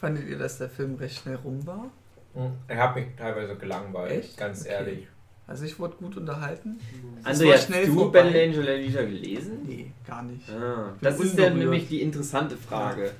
Fandet 0.00 0.28
ihr, 0.28 0.38
dass 0.38 0.58
der 0.58 0.68
Film 0.68 0.96
recht 0.96 1.22
schnell 1.22 1.36
rum 1.36 1.64
war? 1.64 1.90
Er 2.68 2.76
hat 2.78 2.96
mich 2.96 3.06
teilweise 3.16 3.56
gelangweilt, 3.56 4.10
Echt? 4.24 4.36
ganz 4.36 4.62
Okay. 4.62 4.72
ehrlich. 4.72 5.06
Also 5.46 5.64
ich 5.64 5.78
wurde 5.78 5.96
gut 5.96 6.16
unterhalten. 6.16 6.78
Also 7.24 7.50
hast 7.52 7.66
schnell 7.66 7.86
du 7.86 7.94
vorbei. 7.94 8.22
Battle 8.22 8.42
Angel 8.44 8.68
Alita 8.68 9.02
gelesen? 9.02 9.58
Nee, 9.66 9.90
gar 10.06 10.22
nicht. 10.22 10.48
Ah, 10.48 10.92
das 11.00 11.18
ist 11.20 11.36
ja 11.36 11.44
unberührt. 11.46 11.56
nämlich 11.56 11.88
die 11.88 12.00
interessante 12.00 12.56
Frage. 12.56 13.10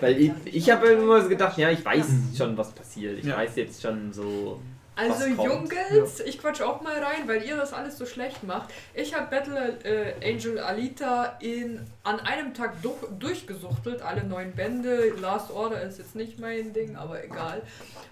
Weil 0.00 0.18
ich, 0.20 0.32
ich 0.46 0.70
habe 0.70 0.86
immer 0.88 1.20
so 1.22 1.28
gedacht, 1.28 1.56
ja, 1.58 1.70
ich 1.70 1.84
weiß 1.84 2.06
schon, 2.36 2.56
was 2.56 2.72
passiert. 2.72 3.18
Ich 3.18 3.26
Ja. 3.26 3.36
weiß 3.36 3.54
jetzt 3.56 3.82
schon 3.82 4.12
so. 4.12 4.60
Also 4.96 5.34
kommt? 5.36 5.72
Jungs, 5.92 6.20
ich 6.20 6.38
quatsch 6.38 6.62
auch 6.62 6.80
mal 6.80 6.98
rein, 6.98 7.28
weil 7.28 7.44
ihr 7.44 7.54
das 7.54 7.74
alles 7.74 7.98
so 7.98 8.06
schlecht 8.06 8.42
macht. 8.44 8.72
Ich 8.94 9.14
habe 9.14 9.26
Battle 9.28 9.78
äh, 9.84 10.32
Angel 10.32 10.58
Alita 10.58 11.36
in, 11.40 11.80
an 12.02 12.18
einem 12.20 12.54
Tag 12.54 12.80
durch, 12.80 12.96
durchgesuchtelt, 13.18 14.00
alle 14.00 14.24
neun 14.24 14.52
Bände. 14.52 15.10
Last 15.20 15.50
Order 15.50 15.82
ist 15.82 15.98
jetzt 15.98 16.16
nicht 16.16 16.38
mein 16.38 16.72
Ding, 16.72 16.96
aber 16.96 17.22
egal. 17.22 17.60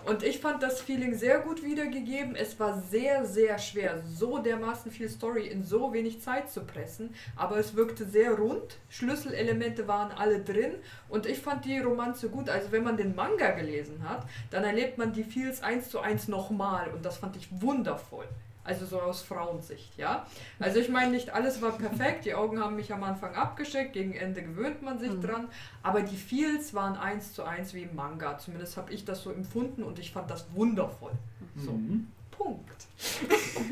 Und 0.04 0.22
ich 0.22 0.40
fand 0.40 0.62
das 0.62 0.82
Feeling 0.82 1.14
sehr 1.14 1.38
gut 1.38 1.62
wiedergegeben. 1.64 2.36
Es 2.36 2.60
war 2.60 2.78
sehr, 2.78 3.24
sehr 3.24 3.58
schwer, 3.58 4.02
so 4.06 4.38
dermaßen 4.38 4.92
viel 4.92 5.08
Story 5.08 5.46
in 5.46 5.64
so 5.64 5.94
wenig 5.94 6.20
Zeit 6.20 6.50
zu 6.50 6.60
pressen. 6.64 7.14
Aber 7.34 7.56
es 7.56 7.76
wirkte 7.76 8.04
sehr 8.04 8.32
rund. 8.32 8.76
Schlüsselelemente 8.90 9.88
waren 9.88 10.12
alle 10.12 10.40
drin. 10.40 10.74
Und 11.08 11.24
ich 11.24 11.38
fand 11.38 11.64
die 11.64 11.78
Romanze 11.78 12.28
gut. 12.28 12.50
Also 12.50 12.72
wenn 12.72 12.84
man 12.84 12.98
den 12.98 13.14
Manga 13.14 13.52
gelesen 13.52 14.06
hat, 14.06 14.26
dann 14.50 14.64
erlebt 14.64 14.98
man 14.98 15.14
die 15.14 15.24
Feels 15.24 15.62
eins 15.62 15.88
zu 15.88 16.00
eins 16.00 16.28
nochmal. 16.28 16.73
Und 16.92 17.04
das 17.04 17.18
fand 17.18 17.36
ich 17.36 17.48
wundervoll. 17.50 18.26
Also 18.66 18.86
so 18.86 18.98
aus 19.00 19.20
Frauensicht, 19.20 19.92
ja. 19.98 20.26
Also 20.58 20.78
ich 20.80 20.88
meine, 20.88 21.10
nicht 21.10 21.28
alles 21.34 21.60
war 21.60 21.72
perfekt. 21.72 22.24
Die 22.24 22.34
Augen 22.34 22.58
haben 22.58 22.76
mich 22.76 22.90
am 22.94 23.02
Anfang 23.04 23.34
abgeschickt. 23.34 23.92
Gegen 23.92 24.14
Ende 24.14 24.42
gewöhnt 24.42 24.80
man 24.82 24.98
sich 24.98 25.10
Mhm. 25.12 25.20
dran. 25.20 25.48
Aber 25.82 26.00
die 26.00 26.16
Feels 26.16 26.72
waren 26.72 26.96
eins 26.96 27.34
zu 27.34 27.42
eins 27.44 27.74
wie 27.74 27.82
im 27.82 27.94
Manga. 27.94 28.38
Zumindest 28.38 28.78
habe 28.78 28.90
ich 28.92 29.04
das 29.04 29.22
so 29.22 29.30
empfunden 29.32 29.82
und 29.82 29.98
ich 29.98 30.12
fand 30.12 30.30
das 30.30 30.46
wundervoll. 30.54 31.12
So, 31.56 31.72
Mhm. 31.72 32.06
Punkt. 32.30 32.86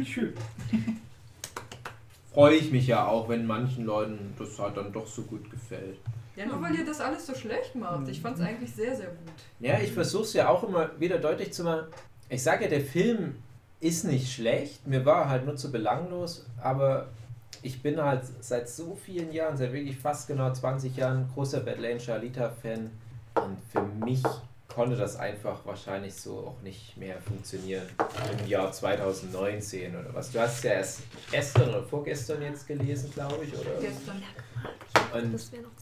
Schön. 0.05 0.35
Freue 2.33 2.57
ich 2.57 2.71
mich 2.71 2.87
ja 2.87 3.07
auch, 3.07 3.29
wenn 3.29 3.47
manchen 3.47 3.85
Leuten 3.85 4.35
das 4.39 4.59
halt 4.59 4.77
dann 4.77 4.93
doch 4.93 5.07
so 5.07 5.23
gut 5.23 5.51
gefällt. 5.51 5.99
Ja, 6.37 6.47
nur 6.47 6.63
weil 6.63 6.75
ihr 6.75 6.85
das 6.87 7.01
alles 7.01 7.27
so 7.27 7.35
schlecht 7.35 7.75
macht. 7.75 8.09
Ich 8.09 8.21
fand 8.23 8.39
es 8.39 8.43
eigentlich 8.45 8.73
sehr, 8.75 8.97
sehr 8.97 9.09
gut. 9.09 9.33
Ja, 9.61 9.79
ich 9.79 9.93
versuche 9.93 10.23
es 10.23 10.33
ja 10.33 10.49
auch 10.49 10.65
immer 10.65 10.91
wieder 10.99 11.19
deutlich 11.19 11.53
zu 11.53 11.63
machen. 11.65 11.87
Ich 12.33 12.43
sage 12.43 12.65
ja, 12.65 12.71
der 12.71 12.81
Film 12.81 13.35
ist 13.81 14.05
nicht 14.05 14.33
schlecht, 14.33 14.87
mir 14.87 15.05
war 15.05 15.29
halt 15.29 15.45
nur 15.45 15.55
zu 15.57 15.71
belanglos, 15.71 16.47
aber 16.63 17.09
ich 17.61 17.83
bin 17.83 18.03
halt 18.03 18.23
seit 18.41 18.71
so 18.71 18.95
vielen 18.95 19.33
Jahren, 19.33 19.59
seit 19.59 19.71
wirklich 19.73 19.99
fast 19.99 20.29
genau 20.29 20.51
20 20.51 20.97
Jahren, 20.97 21.29
großer 21.35 21.61
Battle 21.61 21.93
Angel 21.93 22.11
Alita-Fan 22.11 22.91
und 23.35 23.59
für 23.71 23.83
mich 23.83 24.23
konnte 24.67 24.97
das 24.97 25.17
einfach 25.17 25.67
wahrscheinlich 25.67 26.15
so 26.15 26.47
auch 26.47 26.63
nicht 26.63 26.97
mehr 26.97 27.21
funktionieren 27.21 27.87
im 28.41 28.49
Jahr 28.49 28.73
2019 28.73 29.95
oder 29.95 30.15
was. 30.15 30.33
Du 30.33 30.41
hast 30.41 30.57
es 30.57 30.63
ja 30.63 30.73
erst 30.73 31.01
gestern 31.31 31.69
oder 31.69 31.83
vorgestern 31.83 32.41
jetzt 32.41 32.67
gelesen, 32.67 33.11
glaube 33.13 33.45
ich, 33.45 33.53
oder? 33.53 33.79
Gestern. 33.79 34.23
Und 35.13 35.39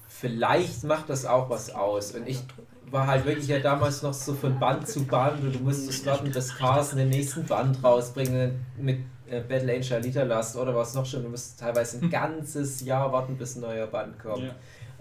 vielleicht 0.08 0.82
macht 0.82 1.08
das 1.08 1.24
auch 1.24 1.48
was 1.48 1.70
aus. 1.70 2.10
Und 2.10 2.26
ich 2.26 2.42
war 2.90 3.06
halt 3.06 3.24
wirklich 3.24 3.48
ja 3.48 3.58
damals 3.58 4.02
noch 4.02 4.12
so 4.12 4.34
von 4.34 4.58
Band 4.58 4.86
zu 4.88 5.04
Band 5.04 5.42
und 5.42 5.54
du 5.54 5.60
musstest 5.60 6.04
warten, 6.06 6.30
bis 6.30 6.56
Carsten 6.56 6.96
den 6.96 7.10
nächsten 7.10 7.44
Band 7.44 7.82
rausbringen 7.82 8.64
mit 8.76 9.00
äh, 9.28 9.40
Battle 9.40 9.74
Angel 9.74 9.94
Alita 9.94 10.22
Last 10.24 10.56
oder 10.56 10.74
was 10.74 10.94
noch 10.94 11.06
schon. 11.06 11.22
Du 11.22 11.28
musst 11.28 11.60
teilweise 11.60 11.98
ein 11.98 12.10
ganzes 12.10 12.80
Jahr 12.80 13.12
warten, 13.12 13.36
bis 13.36 13.56
ein 13.56 13.60
neuer 13.60 13.86
Band 13.86 14.18
kommt. 14.18 14.42
Ja. 14.42 14.54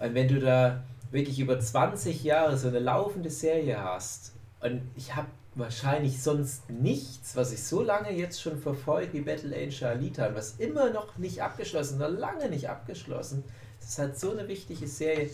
Und 0.06 0.13
wenn 0.13 0.28
du 0.28 0.39
da 0.39 0.84
wirklich 1.12 1.39
über 1.39 1.60
20 1.60 2.23
Jahre 2.23 2.58
so 2.58 2.67
eine 2.67 2.80
laufende 2.80 3.30
Serie 3.30 3.84
hast 3.84 4.34
und 4.62 4.82
ich 4.95 5.15
habe 5.15 5.28
wahrscheinlich 5.56 6.21
sonst 6.21 6.69
nichts, 6.69 7.36
was 7.36 7.52
ich 7.52 7.63
so 7.63 7.82
lange 7.82 8.12
jetzt 8.12 8.41
schon 8.41 8.60
verfolge 8.60 9.13
wie 9.13 9.21
Battle 9.21 9.56
Angel 9.56 9.86
Alita 9.86 10.28
und 10.28 10.36
was 10.36 10.56
immer 10.58 10.91
noch 10.91 11.17
nicht 11.17 11.41
abgeschlossen, 11.41 11.97
noch 11.97 12.10
lange 12.10 12.49
nicht 12.49 12.69
abgeschlossen. 12.69 13.43
Das 13.80 13.89
ist 13.89 13.99
halt 13.99 14.19
so 14.19 14.32
eine 14.32 14.47
wichtige 14.47 14.88
Serie. 14.88 15.30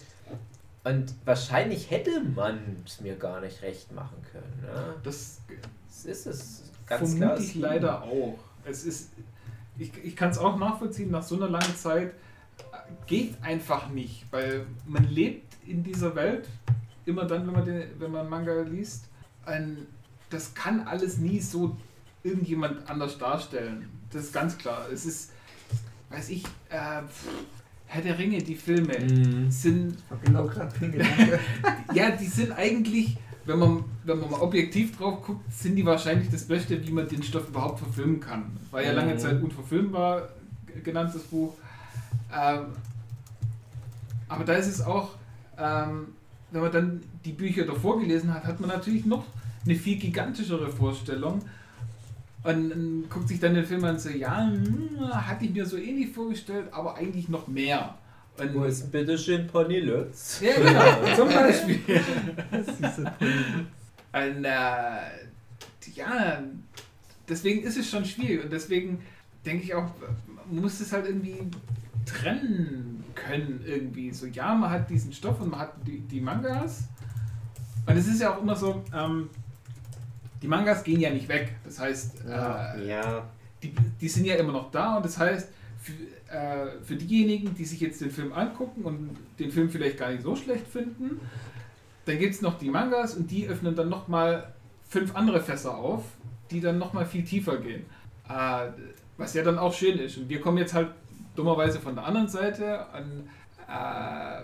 Und 0.85 1.15
wahrscheinlich 1.25 1.89
hätte 1.89 2.21
man 2.21 2.59
es 2.85 3.01
mir 3.01 3.15
gar 3.15 3.41
nicht 3.41 3.63
recht 3.63 3.91
machen 3.91 4.17
können. 4.31 4.61
Ne? 4.61 4.93
Das 5.03 5.41
Das 5.87 6.05
ist 6.05 6.25
es. 6.27 6.71
Ganz 6.85 7.09
vermute 7.09 7.25
klar. 7.25 7.39
ich 7.39 7.55
leider 7.55 8.03
auch. 8.03 8.37
Es 8.63 8.83
ist, 8.85 9.09
ich, 9.79 9.91
ich 10.03 10.15
kann 10.15 10.29
es 10.29 10.37
auch 10.37 10.57
nachvollziehen, 10.57 11.09
nach 11.09 11.23
so 11.23 11.35
einer 11.35 11.49
langen 11.49 11.75
Zeit 11.75 12.09
äh, 12.09 12.13
geht 13.07 13.41
einfach 13.41 13.89
nicht, 13.89 14.25
weil 14.31 14.67
man 14.85 15.03
lebt 15.05 15.55
in 15.65 15.83
dieser 15.83 16.15
Welt, 16.15 16.47
immer 17.05 17.25
dann, 17.25 17.47
wenn 17.47 17.53
man, 17.53 17.65
den, 17.65 17.99
wenn 17.99 18.11
man 18.11 18.29
Manga 18.29 18.61
liest, 18.61 19.05
ein, 19.45 19.87
das 20.29 20.53
kann 20.53 20.87
alles 20.87 21.17
nie 21.17 21.39
so 21.39 21.75
irgendjemand 22.23 22.87
anders 22.87 23.17
darstellen. 23.17 23.89
Das 24.11 24.25
ist 24.25 24.33
ganz 24.33 24.55
klar. 24.57 24.87
Es 24.93 25.05
ist, 25.07 25.31
weiß 26.09 26.29
ich, 26.29 26.43
äh, 26.69 27.01
Herr 27.87 28.01
der 28.01 28.17
Ringe, 28.17 28.39
die 28.39 28.55
Filme, 28.55 28.97
Mhm. 28.99 29.49
sind 29.51 29.97
genau 30.23 30.49
ja, 31.93 32.11
die 32.11 32.25
sind 32.25 32.51
eigentlich, 32.51 33.17
wenn 33.45 33.59
man, 33.59 33.83
wenn 34.03 34.19
man 34.19 34.31
mal 34.31 34.41
objektiv 34.41 34.97
drauf 34.97 35.21
guckt, 35.21 35.51
sind 35.53 35.75
die 35.75 35.85
wahrscheinlich 35.85 36.29
das 36.29 36.43
Beste, 36.45 36.85
wie 36.85 36.91
man 36.91 37.07
den 37.07 37.23
Stoff 37.23 37.47
überhaupt 37.49 37.79
verfilmen 37.79 38.19
kann. 38.19 38.57
War 38.71 38.81
ja 38.81 38.91
lange 38.91 39.13
Mhm. 39.13 39.19
Zeit 39.19 39.41
unverfilmbar 39.41 40.29
genannt, 40.83 41.11
das 41.13 41.23
Buch. 41.23 41.53
Ähm, 42.33 42.65
aber 44.27 44.43
da 44.43 44.53
ist 44.53 44.67
es 44.67 44.81
auch, 44.81 45.11
ähm, 45.57 46.07
wenn 46.51 46.61
man 46.61 46.71
dann 46.71 47.01
die 47.23 47.33
Bücher 47.33 47.65
davor 47.65 47.99
gelesen 47.99 48.33
hat, 48.33 48.43
hat 48.45 48.59
man 48.59 48.69
natürlich 48.69 49.05
noch 49.05 49.25
eine 49.63 49.75
viel 49.75 49.97
gigantischere 49.97 50.69
Vorstellung. 50.69 51.41
Und 52.45 52.69
dann 52.69 53.05
guckt 53.09 53.27
sich 53.27 53.39
dann 53.39 53.55
den 53.55 53.65
Film 53.65 53.83
an 53.85 53.95
und 53.95 53.99
so, 53.99 54.09
ja, 54.09 54.47
hm, 54.47 54.99
hatte 55.11 55.45
ich 55.45 55.51
mir 55.51 55.65
so 55.65 55.77
ähnlich 55.77 56.11
vorgestellt, 56.11 56.67
aber 56.71 56.95
eigentlich 56.95 57.27
noch 57.27 57.47
mehr. 57.47 57.97
Und 58.37 58.53
Wo 58.53 58.63
ist 58.65 58.91
bitte 58.91 59.17
schön 59.17 59.47
Pony 59.47 59.79
Lutz? 59.79 60.41
ja, 60.41 60.53
genau, 60.55 61.15
zum 61.15 61.27
Beispiel. 61.33 61.79
Und, 64.13 64.45
äh, 64.45 64.99
ja, 65.95 66.43
deswegen 67.27 67.63
ist 67.63 67.77
es 67.77 67.89
schon 67.89 68.05
schwierig 68.05 68.43
und 68.43 68.53
deswegen 68.53 68.99
denke 69.45 69.63
ich 69.63 69.73
auch, 69.73 69.89
man 70.51 70.61
muss 70.61 70.79
es 70.79 70.91
halt 70.91 71.07
irgendwie 71.07 71.49
trennen 72.05 73.03
können 73.15 73.63
irgendwie. 73.65 74.11
So, 74.11 74.27
ja, 74.27 74.53
man 74.53 74.69
hat 74.69 74.89
diesen 74.89 75.13
Stoff 75.13 75.41
und 75.41 75.51
man 75.51 75.61
hat 75.61 75.73
die, 75.87 75.99
die 75.99 76.21
Mangas. 76.21 76.83
Und 77.87 77.97
es 77.97 78.07
ist 78.07 78.21
ja 78.21 78.35
auch 78.35 78.41
immer 78.41 78.55
so, 78.55 78.83
ähm, 78.93 79.29
die 80.45 80.49
Mangas 80.49 80.83
gehen 80.83 80.99
ja 80.99 81.09
nicht 81.09 81.27
weg. 81.27 81.55
Das 81.63 81.79
heißt, 81.79 82.23
äh, 82.27 82.87
Ja. 82.87 83.27
die, 83.63 83.73
die 83.99 84.07
sind 84.07 84.25
ja 84.25 84.35
immer 84.35 84.51
noch 84.53 84.69
da 84.69 84.97
und 84.97 85.03
das 85.05 85.17
heißt, 85.17 85.49
für, 85.81 85.93
äh, 86.31 86.67
für 86.83 86.95
diejenigen, 86.95 87.55
die 87.55 87.65
sich 87.65 87.79
jetzt 87.79 87.99
den 87.99 88.11
Film 88.11 88.31
angucken 88.31 88.83
und 88.83 89.17
den 89.39 89.51
Film 89.51 89.71
vielleicht 89.71 89.97
gar 89.97 90.11
nicht 90.11 90.21
so 90.21 90.35
schlecht 90.35 90.67
finden, 90.67 91.19
dann 92.05 92.19
gibt 92.19 92.35
es 92.35 92.43
noch 92.43 92.59
die 92.59 92.69
Mangas 92.69 93.15
und 93.15 93.31
die 93.31 93.47
öffnen 93.47 93.75
dann 93.75 93.89
nochmal 93.89 94.53
fünf 94.87 95.15
andere 95.15 95.41
Fässer 95.41 95.75
auf, 95.75 96.03
die 96.51 96.61
dann 96.61 96.77
nochmal 96.77 97.07
viel 97.07 97.23
tiefer 97.23 97.57
gehen. 97.57 97.83
Äh, 98.29 98.67
was 99.17 99.33
ja 99.33 99.41
dann 99.43 99.57
auch 99.57 99.73
schön 99.73 99.97
ist. 99.97 100.17
Und 100.17 100.29
wir 100.29 100.39
kommen 100.41 100.59
jetzt 100.59 100.75
halt 100.75 100.89
dummerweise 101.35 101.79
von 101.79 101.95
der 101.95 102.05
anderen 102.05 102.27
Seite 102.27 102.85
an. 102.89 103.27
Äh, 103.67 104.43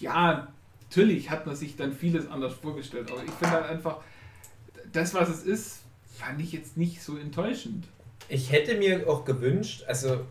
ja, 0.00 0.48
natürlich 0.82 1.30
hat 1.30 1.46
man 1.46 1.54
sich 1.54 1.76
dann 1.76 1.92
vieles 1.92 2.28
anders 2.28 2.54
vorgestellt, 2.54 3.08
aber 3.12 3.22
ich 3.22 3.30
finde 3.30 3.52
halt 3.52 3.66
einfach, 3.66 3.98
das, 4.92 5.14
was 5.14 5.28
es 5.28 5.42
ist, 5.42 5.78
fand 6.18 6.40
ich 6.40 6.52
jetzt 6.52 6.76
nicht 6.76 7.02
so 7.02 7.16
enttäuschend. 7.16 7.86
Ich 8.28 8.52
hätte 8.52 8.76
mir 8.76 9.08
auch 9.08 9.24
gewünscht, 9.24 9.84
also 9.86 10.26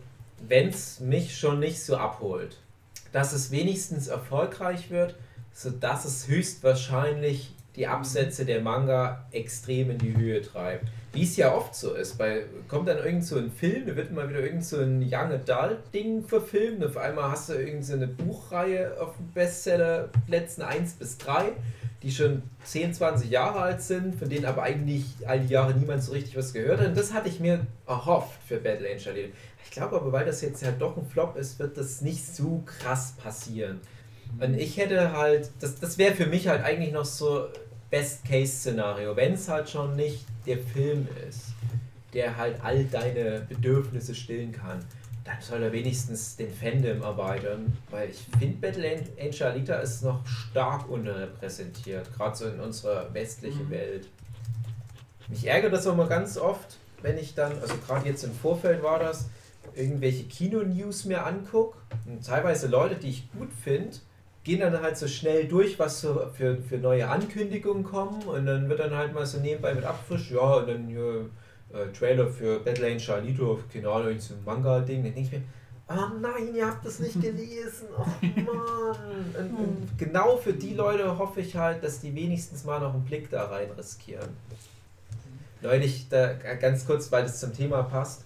wenn 0.46 0.68
es 0.68 1.00
mich 1.00 1.38
schon 1.38 1.58
nicht 1.58 1.82
so 1.82 1.96
abholt, 1.96 2.58
dass 3.12 3.32
es 3.32 3.50
wenigstens 3.50 4.08
erfolgreich 4.08 4.90
wird, 4.90 5.16
sodass 5.52 6.04
es 6.04 6.28
höchstwahrscheinlich 6.28 7.54
die 7.76 7.86
Absätze 7.86 8.44
der 8.44 8.60
Manga 8.60 9.26
extrem 9.30 9.90
in 9.90 9.98
die 9.98 10.16
Höhe 10.16 10.42
treibt. 10.42 10.88
Wie 11.12 11.22
es 11.22 11.36
ja 11.36 11.54
oft 11.54 11.74
so 11.74 11.94
ist. 11.94 12.18
Bei, 12.18 12.44
kommt 12.66 12.88
dann 12.88 12.98
irgend 12.98 13.24
so 13.24 13.38
ein 13.38 13.50
Film, 13.50 13.86
da 13.86 13.96
wird 13.96 14.12
mal 14.12 14.28
wieder 14.28 14.40
irgend 14.40 14.64
so 14.64 14.78
ein 14.78 15.02
Young 15.02 15.32
Adult 15.32 15.78
Ding 15.94 16.24
verfilmt. 16.24 16.84
Auf 16.84 16.96
einmal 16.96 17.30
hast 17.30 17.48
du 17.48 17.54
irgend 17.54 17.84
so 17.84 17.94
eine 17.94 18.06
Buchreihe 18.06 19.00
auf 19.00 19.16
dem 19.16 19.32
Bestsellerplätzen 19.32 20.62
1 20.62 20.94
bis 20.94 21.18
3, 21.18 21.52
die 22.02 22.10
schon 22.10 22.42
10, 22.64 22.94
20 22.94 23.30
Jahre 23.30 23.60
alt 23.60 23.80
sind, 23.80 24.16
von 24.16 24.28
denen 24.28 24.44
aber 24.44 24.62
eigentlich 24.62 25.04
all 25.26 25.40
die 25.40 25.48
Jahre 25.48 25.74
niemand 25.74 26.02
so 26.02 26.12
richtig 26.12 26.36
was 26.36 26.52
gehört 26.52 26.80
hat. 26.80 26.88
Und 26.88 26.98
das 26.98 27.14
hatte 27.14 27.28
ich 27.28 27.40
mir 27.40 27.66
erhofft 27.86 28.38
für 28.46 28.56
Battle 28.58 28.88
Angel. 28.88 29.32
Ich 29.64 29.70
glaube 29.70 29.96
aber, 29.96 30.12
weil 30.12 30.26
das 30.26 30.40
jetzt 30.42 30.64
halt 30.64 30.80
doch 30.80 30.96
ein 30.96 31.06
Flop 31.06 31.36
ist, 31.36 31.58
wird 31.58 31.76
das 31.76 32.00
nicht 32.00 32.24
so 32.34 32.62
krass 32.66 33.14
passieren. 33.22 33.80
Und 34.40 34.54
ich 34.58 34.76
hätte 34.76 35.12
halt, 35.12 35.50
das, 35.60 35.76
das 35.80 35.98
wäre 35.98 36.14
für 36.14 36.26
mich 36.26 36.48
halt 36.48 36.62
eigentlich 36.64 36.92
noch 36.92 37.04
so 37.04 37.48
Best-Case-Szenario, 37.90 39.16
wenn 39.16 39.32
es 39.34 39.48
halt 39.48 39.68
schon 39.68 39.96
nicht 39.96 40.24
der 40.46 40.58
Film 40.58 41.08
ist, 41.28 41.46
der 42.12 42.36
halt 42.36 42.60
all 42.62 42.84
deine 42.84 43.40
Bedürfnisse 43.48 44.14
stillen 44.14 44.52
kann, 44.52 44.84
dann 45.24 45.36
soll 45.40 45.62
er 45.62 45.72
wenigstens 45.72 46.36
den 46.36 46.50
Fandom 46.50 47.02
erweitern, 47.02 47.76
weil 47.90 48.10
ich 48.10 48.26
finde 48.38 48.56
Battle 48.66 48.90
An- 48.90 49.04
Angel 49.20 49.42
Alita 49.42 49.74
ist 49.76 50.02
noch 50.02 50.26
stark 50.26 50.88
unterrepräsentiert, 50.88 52.12
gerade 52.16 52.36
so 52.36 52.46
in 52.46 52.60
unserer 52.60 53.12
westlichen 53.12 53.66
Mhm. 53.66 53.70
Welt. 53.70 54.08
Mich 55.28 55.46
ärgert 55.46 55.72
das 55.74 55.86
auch 55.86 55.96
mal 55.96 56.08
ganz 56.08 56.38
oft, 56.38 56.78
wenn 57.02 57.18
ich 57.18 57.34
dann, 57.34 57.52
also 57.60 57.74
gerade 57.86 58.08
jetzt 58.08 58.24
im 58.24 58.32
Vorfeld 58.32 58.82
war 58.82 58.98
das, 58.98 59.26
irgendwelche 59.74 60.24
Kino-News 60.24 61.04
mir 61.04 61.26
angucke 61.26 61.76
und 62.06 62.24
teilweise 62.24 62.66
Leute, 62.68 62.94
die 62.94 63.10
ich 63.10 63.30
gut 63.32 63.50
finde, 63.52 63.96
gehen 64.44 64.60
dann 64.60 64.80
halt 64.80 64.96
so 64.96 65.06
schnell 65.06 65.46
durch, 65.46 65.78
was 65.78 66.00
so 66.00 66.26
für, 66.34 66.56
für 66.56 66.78
neue 66.78 67.08
Ankündigungen 67.08 67.84
kommen 67.84 68.22
und 68.22 68.46
dann 68.46 68.68
wird 68.68 68.80
dann 68.80 68.94
halt 68.94 69.12
mal 69.12 69.26
so 69.26 69.38
nebenbei 69.40 69.74
mit 69.74 69.84
abfrisch, 69.84 70.30
ja, 70.30 70.54
und 70.54 70.68
dann 70.68 70.86
hier 70.86 71.28
äh, 71.72 71.92
Trailer 71.92 72.28
für 72.28 72.60
Angel 72.66 73.10
Alita, 73.10 73.56
keine 73.72 73.88
Ahnung, 73.88 74.18
so 74.18 74.34
ein 74.34 74.44
Manga-Ding, 74.44 75.04
dann 75.04 75.14
denke 75.14 75.20
ich 75.20 75.32
mir, 75.32 75.42
oh 75.90 76.18
nein, 76.20 76.54
ihr 76.54 76.66
habt 76.66 76.84
das 76.84 76.98
nicht 77.00 77.14
gelesen, 77.20 77.88
oh 77.96 78.06
Mann. 78.26 78.96
Und, 79.38 79.58
und 79.58 79.98
genau 79.98 80.36
für 80.38 80.52
die 80.54 80.72
Leute 80.74 81.18
hoffe 81.18 81.40
ich 81.40 81.54
halt, 81.54 81.84
dass 81.84 82.00
die 82.00 82.14
wenigstens 82.14 82.64
mal 82.64 82.80
noch 82.80 82.94
einen 82.94 83.04
Blick 83.04 83.28
da 83.30 83.44
rein 83.46 83.70
riskieren. 83.72 84.30
Neulich, 85.60 86.08
da 86.08 86.32
ganz 86.34 86.86
kurz, 86.86 87.10
weil 87.12 87.24
das 87.24 87.40
zum 87.40 87.52
Thema 87.52 87.82
passt, 87.82 88.24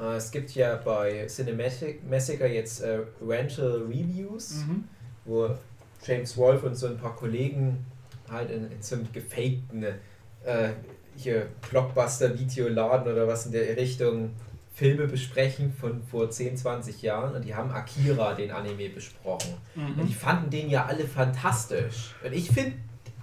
äh, 0.00 0.16
es 0.16 0.30
gibt 0.30 0.50
ja 0.54 0.76
bei 0.76 1.26
Cinematic 1.28 2.08
Massacre 2.08 2.48
jetzt 2.48 2.80
äh, 2.82 3.00
Rental 3.26 3.82
Reviews 3.88 4.64
Mhm. 4.66 4.84
Wo 5.26 5.50
James 6.04 6.36
Wolf 6.36 6.62
und 6.62 6.74
so 6.76 6.86
ein 6.86 6.96
paar 6.98 7.14
Kollegen 7.16 7.84
halt 8.30 8.50
in, 8.50 8.70
in 8.70 8.80
so 8.82 8.96
einem 8.96 9.12
gefakten 9.12 9.84
äh, 10.44 10.70
hier 11.16 11.46
Blockbuster-Videoladen 11.70 13.12
oder 13.12 13.26
was 13.26 13.46
in 13.46 13.52
der 13.52 13.76
Richtung 13.76 14.30
Filme 14.74 15.06
besprechen 15.06 15.72
von 15.72 16.02
vor 16.02 16.28
10, 16.30 16.56
20 16.56 17.00
Jahren 17.02 17.34
und 17.34 17.44
die 17.44 17.54
haben 17.54 17.70
Akira, 17.70 18.34
den 18.34 18.50
Anime, 18.50 18.90
besprochen. 18.90 19.54
Und 19.74 19.96
die 20.06 20.12
Mhm. 20.12 20.18
fanden 20.18 20.50
den 20.50 20.68
ja 20.68 20.84
alle 20.84 21.04
fantastisch. 21.06 22.14
Und 22.22 22.34
ich 22.34 22.50
finde 22.50 22.74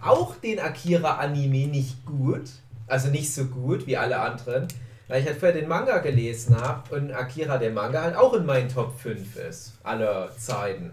auch 0.01 0.35
den 0.37 0.59
Akira-Anime 0.59 1.67
nicht 1.67 2.05
gut, 2.05 2.49
also 2.87 3.09
nicht 3.09 3.31
so 3.33 3.45
gut 3.45 3.85
wie 3.85 3.95
alle 3.97 4.19
anderen, 4.19 4.67
weil 5.07 5.21
ich 5.21 5.27
halt 5.27 5.37
vorher 5.37 5.59
den 5.59 5.69
Manga 5.69 5.99
gelesen 5.99 6.59
habe 6.59 6.95
und 6.95 7.11
Akira, 7.13 7.57
der 7.59 7.71
Manga, 7.71 8.01
halt 8.01 8.15
auch 8.15 8.33
in 8.33 8.45
meinen 8.47 8.67
Top 8.69 8.99
5 8.99 9.35
ist, 9.37 9.73
aller 9.83 10.35
Zeiten. 10.37 10.91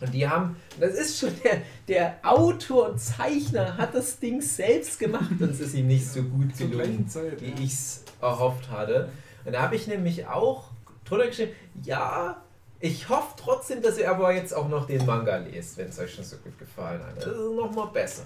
Und 0.00 0.12
die 0.12 0.28
haben, 0.28 0.56
das 0.78 0.94
ist 0.94 1.18
schon 1.18 1.30
der, 1.42 1.62
der 1.88 2.18
Autor 2.22 2.90
und 2.90 2.98
Zeichner 3.00 3.76
hat 3.78 3.94
das 3.94 4.18
Ding 4.18 4.42
selbst 4.42 4.98
gemacht 4.98 5.30
und 5.40 5.50
es 5.50 5.60
ist 5.60 5.74
ihm 5.74 5.86
nicht 5.86 6.06
so 6.06 6.22
gut 6.22 6.54
Zur 6.54 6.68
gelungen 6.68 7.08
Zeit. 7.08 7.40
wie 7.40 7.48
Ja. 7.50 7.54
ich 7.58 7.72
es 7.72 8.04
erhofft 8.20 8.70
hatte. 8.70 9.08
Und 9.44 9.52
da 9.52 9.62
habe 9.62 9.76
ich 9.76 9.86
nämlich 9.86 10.26
auch 10.26 10.70
drunter 11.04 11.26
geschrieben, 11.28 11.52
ja, 11.82 12.42
ich 12.78 13.08
hoffe 13.08 13.34
trotzdem, 13.38 13.80
dass 13.80 13.96
ihr 13.96 14.10
aber 14.10 14.34
jetzt 14.34 14.54
auch 14.54 14.68
noch 14.68 14.86
den 14.86 15.06
Manga 15.06 15.36
lest, 15.38 15.78
wenn 15.78 15.88
es 15.88 15.98
euch 15.98 16.14
schon 16.14 16.24
so 16.24 16.36
gut 16.38 16.58
gefallen 16.58 17.00
hat. 17.02 17.16
Das 17.16 17.26
ist 17.28 17.54
nochmal 17.56 17.86
besser. 17.88 18.24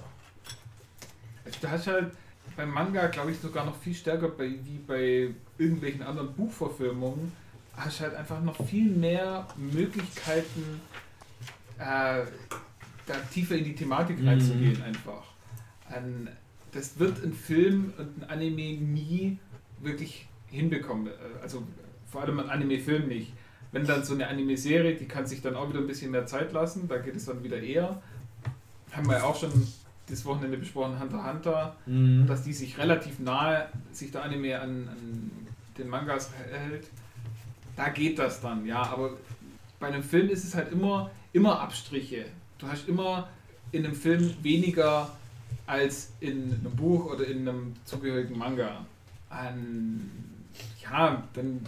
Du 1.61 1.68
hast 1.70 1.87
halt 1.87 2.11
beim 2.56 2.70
Manga, 2.70 3.06
glaube 3.06 3.30
ich, 3.30 3.38
sogar 3.40 3.64
noch 3.64 3.76
viel 3.76 3.94
stärker 3.94 4.28
bei, 4.28 4.46
wie 4.64 4.78
bei 4.87 5.30
irgendwelchen 5.56 6.02
anderen 6.02 6.33
Buchverfilmungen, 6.35 7.33
hast 7.76 8.00
halt 8.00 8.14
einfach 8.14 8.40
noch 8.40 8.56
viel 8.66 8.90
mehr 8.90 9.46
Möglichkeiten, 9.56 10.80
äh, 11.81 12.25
da 13.07 13.14
tiefer 13.33 13.57
in 13.57 13.64
die 13.64 13.75
Thematik 13.75 14.21
Mhm. 14.21 14.29
reinzugehen 14.29 14.83
einfach. 14.83 15.25
Ähm, 15.95 16.29
das 16.73 16.99
wird 16.99 17.25
ein 17.25 17.33
Film 17.33 17.93
und 17.99 18.23
ein 18.23 18.31
Anime 18.31 18.81
nie 18.81 19.38
wirklich 19.81 20.29
hinbekommen. 20.49 21.09
Äh, 21.09 21.11
Also 21.43 21.62
vor 22.07 22.23
allem 22.23 22.38
ein 22.40 22.51
Anime-Film 22.51 23.09
nicht. 23.09 23.33
Wenn 23.73 23.87
dann 23.87 24.05
so 24.05 24.14
eine 24.14 24.27
Anime-Serie, 24.29 24.95
die 24.97 25.07
kann 25.07 25.27
sich 25.27 25.40
dann 25.43 25.55
auch 25.57 25.69
wieder 25.69 25.79
ein 25.81 25.87
bisschen 25.87 26.11
mehr 26.11 26.27
Zeit 26.27 26.53
lassen, 26.53 26.88
da 26.88 26.99
geht 26.99 27.14
es 27.16 27.25
dann 27.27 27.43
wieder 27.45 27.61
eher. 27.61 28.03
Haben 28.93 29.09
wir 29.09 29.19
ja 29.19 29.23
auch 29.25 29.37
schon 29.38 29.51
das 30.09 30.25
Wochenende 30.25 30.57
besprochen, 30.59 30.99
Hunter 30.99 31.19
x 31.19 31.27
Hunter, 31.33 31.77
dass 32.27 32.43
die 32.43 32.53
sich 32.53 32.77
relativ 32.79 33.21
nahe, 33.21 33.69
sich 33.93 34.11
der 34.11 34.25
Anime 34.25 34.61
an, 34.61 34.88
an 34.88 35.31
den 35.79 35.88
Mangas 35.88 36.31
hält. 36.51 36.88
Da 37.77 37.88
geht 37.90 38.19
das 38.19 38.40
dann, 38.40 38.66
ja, 38.66 38.83
aber 38.83 39.16
bei 39.79 39.87
einem 39.87 40.03
Film 40.03 40.29
ist 40.31 40.43
es 40.45 40.55
halt 40.57 40.73
immer, 40.73 41.11
immer 41.33 41.61
Abstriche. 41.61 42.27
Du 42.59 42.66
hast 42.66 42.88
immer 42.88 43.29
in 43.73 43.85
einem 43.85 43.95
Film 43.95 44.35
weniger 44.43 45.11
als 45.66 46.12
in 46.21 46.53
einem 46.53 46.75
Buch 46.75 47.07
oder 47.07 47.27
in 47.27 47.49
einem 47.49 47.75
zugehörigen 47.85 48.37
Manga. 48.37 48.85
An, 49.29 50.11
ja, 50.83 51.23
dann 51.33 51.61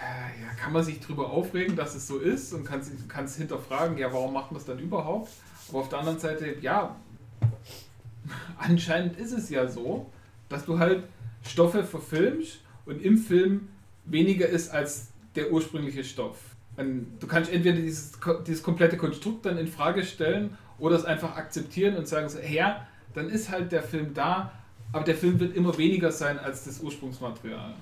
äh, 0.00 0.42
ja, 0.42 0.52
kann 0.60 0.72
man 0.72 0.84
sich 0.84 1.00
drüber 1.00 1.30
aufregen, 1.30 1.76
dass 1.76 1.94
es 1.94 2.06
so 2.06 2.18
ist 2.18 2.52
und 2.52 2.64
kann 2.64 2.80
es 2.80 3.36
hinterfragen, 3.36 3.98
ja, 3.98 4.12
warum 4.12 4.32
macht 4.32 4.52
man 4.52 4.60
es 4.60 4.66
dann 4.66 4.78
überhaupt? 4.78 5.32
Aber 5.68 5.80
auf 5.80 5.88
der 5.88 5.98
anderen 5.98 6.18
Seite, 6.18 6.56
ja, 6.60 6.96
anscheinend 8.58 9.18
ist 9.18 9.32
es 9.32 9.50
ja 9.50 9.68
so, 9.68 10.10
dass 10.48 10.64
du 10.64 10.78
halt 10.78 11.04
Stoffe 11.44 11.84
verfilmst 11.84 12.60
und 12.84 13.02
im 13.02 13.18
Film 13.18 13.68
weniger 14.04 14.48
ist 14.48 14.70
als 14.70 15.08
der 15.34 15.52
ursprüngliche 15.52 16.04
Stoff. 16.04 16.55
Du 16.76 17.26
kannst 17.26 17.50
entweder 17.50 17.76
dieses, 17.76 18.12
dieses 18.46 18.62
komplette 18.62 18.96
Konstrukt 18.96 19.46
dann 19.46 19.56
in 19.56 19.66
Frage 19.66 20.04
stellen 20.04 20.56
oder 20.78 20.96
es 20.96 21.04
einfach 21.04 21.36
akzeptieren 21.36 21.96
und 21.96 22.06
sagen 22.06 22.28
so, 22.28 22.38
ja, 22.38 22.86
dann 23.14 23.30
ist 23.30 23.50
halt 23.50 23.72
der 23.72 23.82
Film 23.82 24.12
da, 24.12 24.52
aber 24.92 25.04
der 25.04 25.14
Film 25.14 25.40
wird 25.40 25.56
immer 25.56 25.76
weniger 25.78 26.12
sein 26.12 26.38
als 26.38 26.64
das 26.64 26.80
Ursprungsmaterial. 26.80 27.72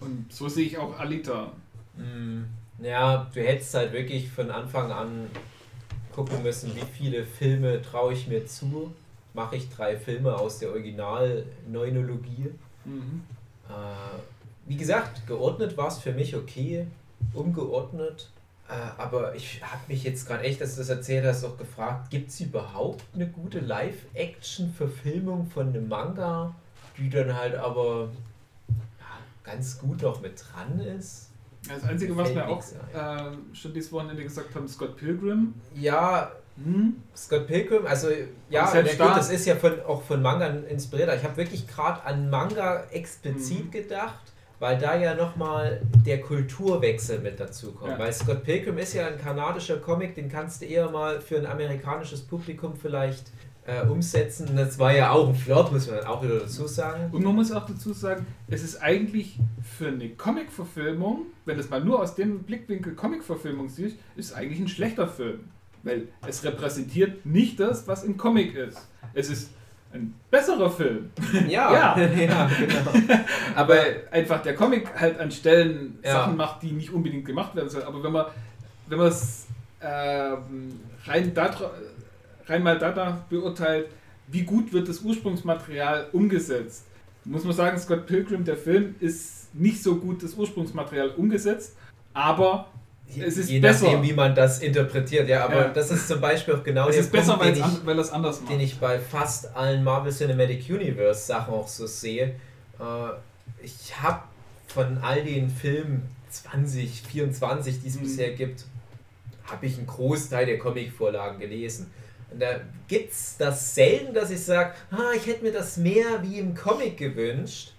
Und 0.00 0.30
so 0.30 0.48
sehe 0.48 0.66
ich 0.66 0.76
auch 0.76 0.98
Alita. 0.98 1.52
Mm, 1.96 2.42
Ja, 2.82 3.30
du 3.32 3.40
hättest 3.40 3.72
halt 3.72 3.92
wirklich 3.92 4.28
von 4.30 4.50
Anfang 4.50 4.92
an 4.92 5.30
gucken 6.14 6.42
müssen, 6.42 6.74
wie 6.76 6.84
viele 6.92 7.24
Filme 7.24 7.80
traue 7.80 8.12
ich 8.12 8.26
mir 8.28 8.46
zu 8.46 8.92
mache 9.36 9.56
ich 9.56 9.68
drei 9.68 9.96
Filme 9.96 10.34
aus 10.34 10.58
der 10.58 10.70
Original-Neunologie. 10.70 12.50
Mhm. 12.86 13.22
Äh, 13.68 14.18
wie 14.66 14.76
gesagt, 14.76 15.26
geordnet 15.26 15.76
war 15.76 15.88
es 15.88 15.98
für 15.98 16.12
mich 16.12 16.34
okay, 16.34 16.86
ungeordnet. 17.32 18.30
Äh, 18.68 18.72
aber 19.00 19.34
ich 19.36 19.62
habe 19.62 19.80
mich 19.88 20.02
jetzt 20.02 20.26
gerade 20.26 20.42
echt, 20.42 20.60
dass 20.60 20.72
du 20.74 20.80
das 20.80 20.88
erzählt 20.88 21.24
hast, 21.24 21.44
auch 21.44 21.56
gefragt, 21.56 22.10
gibt 22.10 22.30
es 22.30 22.40
überhaupt 22.40 23.04
eine 23.14 23.28
gute 23.28 23.60
Live-Action-Verfilmung 23.60 25.46
von 25.50 25.68
einem 25.68 25.88
Manga, 25.88 26.54
die 26.98 27.08
dann 27.10 27.34
halt 27.36 27.54
aber 27.54 28.08
ja, 28.68 29.06
ganz 29.44 29.78
gut 29.78 30.02
noch 30.02 30.20
mit 30.20 30.42
dran 30.52 30.80
ist? 30.80 31.30
Das 31.68 31.82
Einzige, 31.84 32.16
was 32.16 32.32
wir 32.34 32.46
auch 32.48 32.62
äh, 32.92 33.54
schon 33.54 33.72
dieses 33.74 33.90
Wochenende 33.92 34.22
gesagt 34.22 34.54
haben, 34.54 34.68
Scott 34.68 34.96
Pilgrim. 34.96 35.54
Ja, 35.74 36.30
Hm? 36.62 37.02
Scott 37.14 37.46
Pilgrim, 37.48 37.84
also 37.86 38.08
ja, 38.48 38.70
na 38.72 38.80
gut, 38.82 38.98
da- 38.98 39.16
das 39.16 39.28
ist 39.30 39.44
ja 39.46 39.56
von, 39.56 39.78
auch 39.82 40.02
von 40.02 40.22
Manga 40.22 40.46
inspiriert. 40.46 41.10
Ich 41.14 41.22
habe 41.22 41.36
wirklich 41.36 41.66
gerade 41.68 42.02
an 42.04 42.30
Manga 42.30 42.84
explizit 42.90 43.66
Mhm. 43.66 43.70
gedacht, 43.70 44.32
weil 44.58 44.78
da 44.78 44.96
ja 44.96 45.14
nochmal 45.14 45.80
der 46.04 46.20
Kulturwechsel 46.20 47.20
mit 47.20 47.38
dazu 47.38 47.72
kommt. 47.72 47.92
Ja. 47.92 47.98
Weil 47.98 48.12
Scott 48.12 48.44
Pilgrim 48.44 48.78
ist 48.78 48.94
ja 48.94 49.06
ein 49.06 49.18
kanadischer 49.18 49.76
Comic, 49.76 50.14
den 50.14 50.28
kannst 50.28 50.62
du 50.62 50.66
eher 50.66 50.90
mal 50.90 51.20
für 51.20 51.38
ein 51.38 51.46
amerikanisches 51.46 52.22
Publikum 52.22 52.74
vielleicht 52.76 53.30
äh, 53.66 53.82
umsetzen. 53.86 54.56
Das 54.56 54.78
war 54.78 54.92
ja 54.92 55.10
auch 55.10 55.28
ein 55.28 55.34
Flop, 55.34 55.72
muss 55.72 55.90
man 55.90 56.00
auch 56.04 56.22
wieder 56.22 56.40
dazu 56.40 56.66
sagen. 56.66 57.10
Und 57.12 57.24
man 57.24 57.34
muss 57.34 57.52
auch 57.52 57.66
dazu 57.66 57.92
sagen, 57.92 58.26
es 58.48 58.62
ist 58.62 58.82
eigentlich 58.82 59.38
für 59.62 59.88
eine 59.88 60.10
Comic-Verfilmung, 60.10 61.26
wenn 61.44 61.58
es 61.58 61.68
mal 61.68 61.84
nur 61.84 62.00
aus 62.00 62.14
dem 62.14 62.44
Blickwinkel 62.44 62.94
Comic-Verfilmung 62.94 63.68
siehst, 63.68 63.96
ist 64.16 64.32
eigentlich 64.32 64.60
ein 64.60 64.68
schlechter 64.68 65.08
Film. 65.08 65.40
Weil 65.82 66.08
es 66.26 66.42
repräsentiert 66.42 67.26
nicht 67.26 67.60
das, 67.60 67.86
was 67.86 68.02
im 68.02 68.16
Comic 68.16 68.54
ist. 68.54 68.88
Es 69.14 69.30
ist 69.30 69.50
ein 69.96 70.14
besserer 70.30 70.70
Film. 70.70 71.10
Ja, 71.48 71.72
Ja. 71.96 71.98
ja 72.16 72.50
genau. 72.58 73.18
Aber 73.54 73.76
einfach 74.10 74.42
der 74.42 74.54
Comic 74.54 74.88
halt 74.98 75.18
an 75.18 75.30
Stellen 75.30 75.98
Ja. 76.02 76.12
Sachen 76.12 76.36
macht, 76.36 76.62
die 76.62 76.72
nicht 76.72 76.90
unbedingt 76.92 77.24
gemacht 77.26 77.54
werden 77.56 77.68
sollen. 77.68 77.84
Aber 77.86 78.02
wenn 78.02 78.12
man 78.12 78.26
wenn 78.88 78.98
man 78.98 79.08
es 79.08 79.46
ähm, 79.82 80.80
rein, 81.06 81.34
dadra- 81.34 81.70
rein 82.46 82.62
mal 82.62 82.78
danach 82.78 83.16
beurteilt, 83.28 83.88
wie 84.28 84.42
gut 84.42 84.72
wird 84.72 84.88
das 84.88 85.00
Ursprungsmaterial 85.00 86.06
umgesetzt, 86.12 86.86
muss 87.24 87.44
man 87.44 87.52
sagen, 87.54 87.78
Scott 87.78 88.06
Pilgrim, 88.06 88.44
der 88.44 88.56
Film, 88.56 88.94
ist 89.00 89.52
nicht 89.54 89.82
so 89.82 89.96
gut 89.96 90.22
das 90.22 90.34
Ursprungsmaterial 90.34 91.10
umgesetzt, 91.10 91.76
aber 92.14 92.68
es 93.08 93.36
ist 93.38 93.50
Je 93.50 93.60
besser. 93.60 93.84
nachdem, 93.84 94.02
wie 94.02 94.12
man 94.12 94.34
das 94.34 94.58
interpretiert. 94.60 95.28
Ja, 95.28 95.44
aber 95.44 95.56
Ja. 95.66 95.68
das 95.68 95.90
ist 95.90 96.08
zum 96.08 96.20
Beispiel 96.20 96.54
auch 96.54 96.62
genau 96.62 96.88
es 96.88 96.94
der 96.96 97.04
ist 97.04 97.12
besser, 97.12 97.32
Punkt, 97.36 97.44
weil 97.46 97.52
den 97.52 97.58
ich, 97.60 97.64
an, 97.64 97.80
weil 97.84 97.98
er 97.98 98.12
anders 98.12 98.40
macht. 98.40 98.52
den 98.52 98.60
ich 98.60 98.78
bei 98.78 98.98
fast 98.98 99.54
allen 99.56 99.84
Marvel 99.84 100.12
Cinematic 100.12 100.68
Universe 100.68 101.26
Sachen 101.26 101.54
auch 101.54 101.68
so 101.68 101.86
sehe. 101.86 102.34
Äh, 102.78 103.62
ich 103.62 103.94
habe 104.02 104.22
von 104.66 104.98
all 104.98 105.22
den 105.22 105.48
Filmen 105.48 106.08
20, 106.30 107.02
24, 107.02 107.80
die 107.80 107.88
es 107.88 107.94
Mhm. 107.96 108.00
bisher 108.00 108.30
gibt, 108.32 108.64
habe 109.44 109.66
ich 109.66 109.78
einen 109.78 109.86
Großteil 109.86 110.44
der 110.46 110.58
Comicvorlagen 110.58 111.38
gelesen. 111.38 111.90
Und 112.30 112.42
da 112.42 112.60
gibt 112.88 113.12
es 113.12 113.36
das 113.38 113.74
selten, 113.76 114.12
dass 114.12 114.30
ich 114.30 114.42
sage, 114.42 114.74
ah, 114.90 115.12
ich 115.16 115.26
hätte 115.26 115.44
mir 115.44 115.52
das 115.52 115.76
mehr 115.76 116.22
wie 116.22 116.40
im 116.40 116.54
Comic 116.54 116.96
gewünscht, 116.96 117.72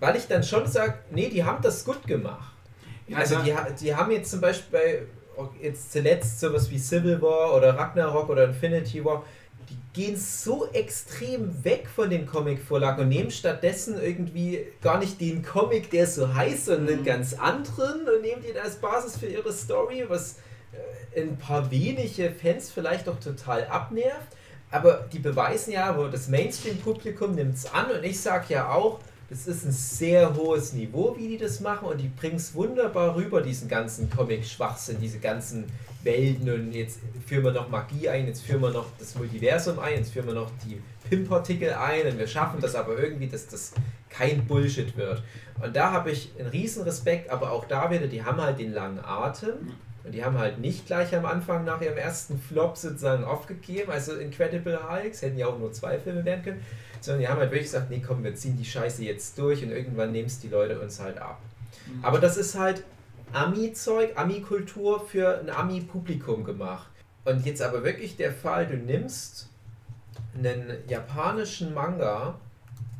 weil 0.00 0.16
ich 0.16 0.26
dann 0.26 0.42
schon 0.42 0.66
sage, 0.66 0.94
nee, 1.12 1.28
die 1.28 1.44
haben 1.44 1.62
das 1.62 1.84
gut 1.84 2.04
gemacht. 2.06 2.52
Ja, 3.08 3.18
also 3.18 3.36
die, 3.36 3.54
die 3.80 3.94
haben 3.94 4.10
jetzt 4.10 4.30
zum 4.30 4.40
Beispiel 4.40 4.78
bei, 5.36 5.42
jetzt 5.62 5.92
zuletzt 5.92 6.40
sowas 6.40 6.70
wie 6.70 6.78
Civil 6.78 7.20
War 7.22 7.54
oder 7.54 7.76
Ragnarok 7.76 8.28
oder 8.28 8.44
Infinity 8.44 9.04
War, 9.04 9.24
die 9.68 9.78
gehen 10.00 10.16
so 10.16 10.68
extrem 10.72 11.64
weg 11.64 11.88
von 11.92 12.08
den 12.10 12.26
Comic-Vorlagen 12.26 13.02
und 13.02 13.08
nehmen 13.08 13.30
stattdessen 13.30 14.00
irgendwie 14.00 14.64
gar 14.80 14.98
nicht 14.98 15.20
den 15.20 15.42
Comic, 15.44 15.90
der 15.90 16.06
so 16.06 16.32
heißt, 16.34 16.66
sondern 16.66 16.88
einen 16.88 17.00
Mhm. 17.00 17.04
ganz 17.04 17.34
anderen 17.34 18.02
und 18.08 18.22
nehmen 18.22 18.42
den 18.42 18.56
als 18.58 18.76
Basis 18.76 19.16
für 19.16 19.26
ihre 19.26 19.52
Story, 19.52 20.04
was 20.08 20.38
äh, 21.14 21.22
ein 21.22 21.36
paar 21.38 21.70
wenige 21.70 22.30
Fans 22.30 22.70
vielleicht 22.70 23.08
auch 23.08 23.18
total 23.18 23.66
abnervt. 23.66 24.36
Aber 24.70 25.06
die 25.12 25.18
beweisen 25.20 25.72
ja, 25.72 25.96
wo 25.96 26.06
das 26.08 26.28
Mainstream-Publikum 26.28 27.34
nimmt 27.34 27.54
es 27.56 27.72
an 27.72 27.90
und 27.90 28.04
ich 28.04 28.20
sage 28.20 28.46
ja 28.54 28.70
auch, 28.72 29.00
das 29.28 29.46
ist 29.46 29.64
ein 29.64 29.72
sehr 29.72 30.34
hohes 30.36 30.72
Niveau, 30.72 31.16
wie 31.16 31.28
die 31.28 31.38
das 31.38 31.60
machen 31.60 31.88
und 31.88 32.00
die 32.00 32.08
bringen 32.08 32.36
es 32.36 32.54
wunderbar 32.54 33.16
rüber, 33.16 33.42
diesen 33.42 33.68
ganzen 33.68 34.08
Comic-Schwachsinn, 34.08 34.98
diese 35.00 35.18
ganzen 35.18 35.64
Welten 36.04 36.48
und 36.48 36.72
jetzt 36.72 37.00
führen 37.26 37.44
wir 37.44 37.52
noch 37.52 37.68
Magie 37.68 38.08
ein, 38.08 38.26
jetzt 38.28 38.42
führen 38.42 38.62
wir 38.62 38.70
noch 38.70 38.86
das 38.98 39.16
Multiversum 39.16 39.80
ein, 39.80 39.94
jetzt 39.96 40.12
führen 40.12 40.26
wir 40.26 40.34
noch 40.34 40.50
die 40.64 40.80
Pimp-Partikel 41.08 41.72
ein 41.72 42.06
und 42.06 42.18
wir 42.18 42.28
schaffen 42.28 42.60
das 42.60 42.76
aber 42.76 42.98
irgendwie, 42.98 43.26
dass 43.26 43.48
das 43.48 43.72
kein 44.08 44.46
Bullshit 44.46 44.96
wird. 44.96 45.22
Und 45.60 45.74
da 45.74 45.90
habe 45.90 46.12
ich 46.12 46.30
einen 46.38 46.48
riesen 46.48 46.84
Respekt, 46.84 47.28
aber 47.30 47.50
auch 47.50 47.64
da 47.64 47.90
wieder, 47.90 48.06
die 48.06 48.22
haben 48.22 48.40
halt 48.40 48.60
den 48.60 48.72
langen 48.72 49.00
Atem 49.04 49.72
und 50.06 50.12
die 50.12 50.24
haben 50.24 50.38
halt 50.38 50.58
nicht 50.58 50.86
gleich 50.86 51.14
am 51.16 51.26
Anfang 51.26 51.64
nach 51.64 51.80
ihrem 51.80 51.96
ersten 51.96 52.38
Flop 52.38 52.76
sozusagen 52.76 53.24
aufgegeben, 53.24 53.90
also 53.90 54.14
Incredible 54.14 54.78
Hulks, 54.88 55.20
hätten 55.20 55.36
ja 55.36 55.48
auch 55.48 55.58
nur 55.58 55.72
zwei 55.72 55.98
Filme 55.98 56.24
werden 56.24 56.44
können, 56.44 56.62
sondern 57.00 57.22
die 57.22 57.28
haben 57.28 57.40
halt 57.40 57.50
wirklich 57.50 57.64
gesagt, 57.64 57.90
nee 57.90 58.00
komm, 58.06 58.22
wir 58.22 58.34
ziehen 58.36 58.56
die 58.56 58.64
Scheiße 58.64 59.02
jetzt 59.02 59.36
durch 59.36 59.64
und 59.64 59.72
irgendwann 59.72 60.12
nehmen 60.12 60.28
es 60.28 60.38
die 60.38 60.48
Leute 60.48 60.78
uns 60.78 61.00
halt 61.00 61.18
ab. 61.18 61.40
Mhm. 61.86 62.04
Aber 62.04 62.20
das 62.20 62.36
ist 62.36 62.56
halt 62.56 62.84
Ami-Zeug, 63.32 64.12
Ami-Kultur 64.14 65.04
für 65.04 65.40
ein 65.40 65.50
Ami-Publikum 65.50 66.44
gemacht. 66.44 66.88
Und 67.24 67.44
jetzt 67.44 67.60
aber 67.60 67.82
wirklich 67.82 68.16
der 68.16 68.32
Fall, 68.32 68.68
du 68.68 68.76
nimmst 68.76 69.48
einen 70.38 70.72
japanischen 70.86 71.74
Manga 71.74 72.38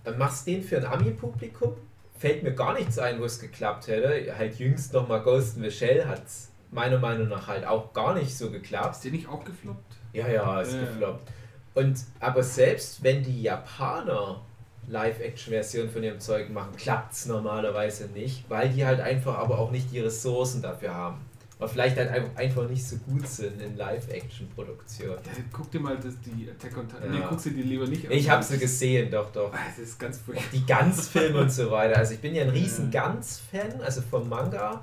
und 0.05 0.19
machst 0.19 0.49
den 0.49 0.65
für 0.65 0.79
ein 0.79 0.87
Ami-Publikum, 0.87 1.75
fällt 2.19 2.43
mir 2.43 2.53
gar 2.53 2.75
nichts 2.75 2.99
ein, 2.99 3.21
wo 3.21 3.25
es 3.25 3.39
geklappt 3.39 3.87
hätte. 3.87 4.37
Halt 4.37 4.59
jüngst 4.59 4.93
nochmal 4.93 5.23
Ghost 5.23 5.57
in 5.57 5.63
the 5.63 5.71
Shell 5.71 6.07
hat 6.07 6.27
es 6.27 6.51
meiner 6.77 6.99
Meinung 6.99 7.27
nach 7.29 7.49
halt 7.49 7.67
auch 7.67 7.93
gar 7.93 8.15
nicht 8.15 8.37
so 8.37 8.51
geklappt. 8.53 8.95
Ist 8.97 9.05
der 9.05 9.11
nicht 9.13 9.29
auch 9.29 9.43
gefloppt? 9.45 9.97
Ja, 10.13 10.29
ja, 10.29 10.61
ist 10.61 10.75
Ja. 10.75 10.81
gefloppt. 10.83 11.29
Und 11.75 11.99
aber 12.21 12.43
selbst 12.45 13.03
wenn 13.03 13.23
die 13.25 13.43
Japaner 13.43 14.41
Live-Action-Version 14.89 15.91
von 15.91 16.03
ihrem 16.05 16.21
Zeug 16.21 16.49
machen, 16.51 16.77
klappt 16.77 17.13
es 17.13 17.27
normalerweise 17.27 18.07
nicht, 18.15 18.49
weil 18.49 18.69
die 18.69 18.87
halt 18.87 19.01
einfach 19.01 19.37
aber 19.39 19.59
auch 19.59 19.73
nicht 19.73 19.91
die 19.91 19.99
Ressourcen 20.01 20.63
dafür 20.63 20.95
haben. 20.95 21.21
Oder 21.59 21.69
vielleicht 21.69 21.97
halt 21.97 22.11
einfach- 22.37 22.69
nicht 22.69 22.87
so 22.87 22.97
gut 22.99 23.27
sind 23.27 23.61
in 23.61 23.77
Live-Action-Produktion. 23.77 25.09
Ja, 25.11 25.33
guck 25.53 25.71
dir 25.71 25.81
mal 25.81 25.97
das, 25.97 26.15
die 26.21 26.49
Attack 26.51 26.77
on 26.79 26.87
Titan. 26.89 27.13
Ja. 27.13 27.19
Nee, 27.21 27.25
guck 27.29 27.41
sie 27.41 27.51
dir 27.53 27.65
lieber 27.65 27.87
nicht 27.87 28.07
an. 28.07 28.13
Ich 28.13 28.29
habe 28.31 28.43
sie 28.43 28.59
gesehen, 28.59 29.11
doch, 29.11 29.33
doch. 29.33 29.53
Ah, 29.53 29.59
Das 29.71 29.79
ist 29.79 29.99
ganz 29.99 30.19
furchtbar. 30.19 30.45
Die 30.53 30.65
Gans-Filme 30.67 31.41
und 31.41 31.51
so 31.51 31.71
weiter. 31.71 31.97
Also 31.97 32.15
ich 32.15 32.21
bin 32.21 32.35
ja 32.35 32.43
ein 32.43 32.51
riesen. 32.51 32.91
Gans-Fan, 32.91 33.81
also 33.83 34.03
vom 34.03 34.29
Manga. 34.29 34.81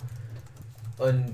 Und 0.97 1.33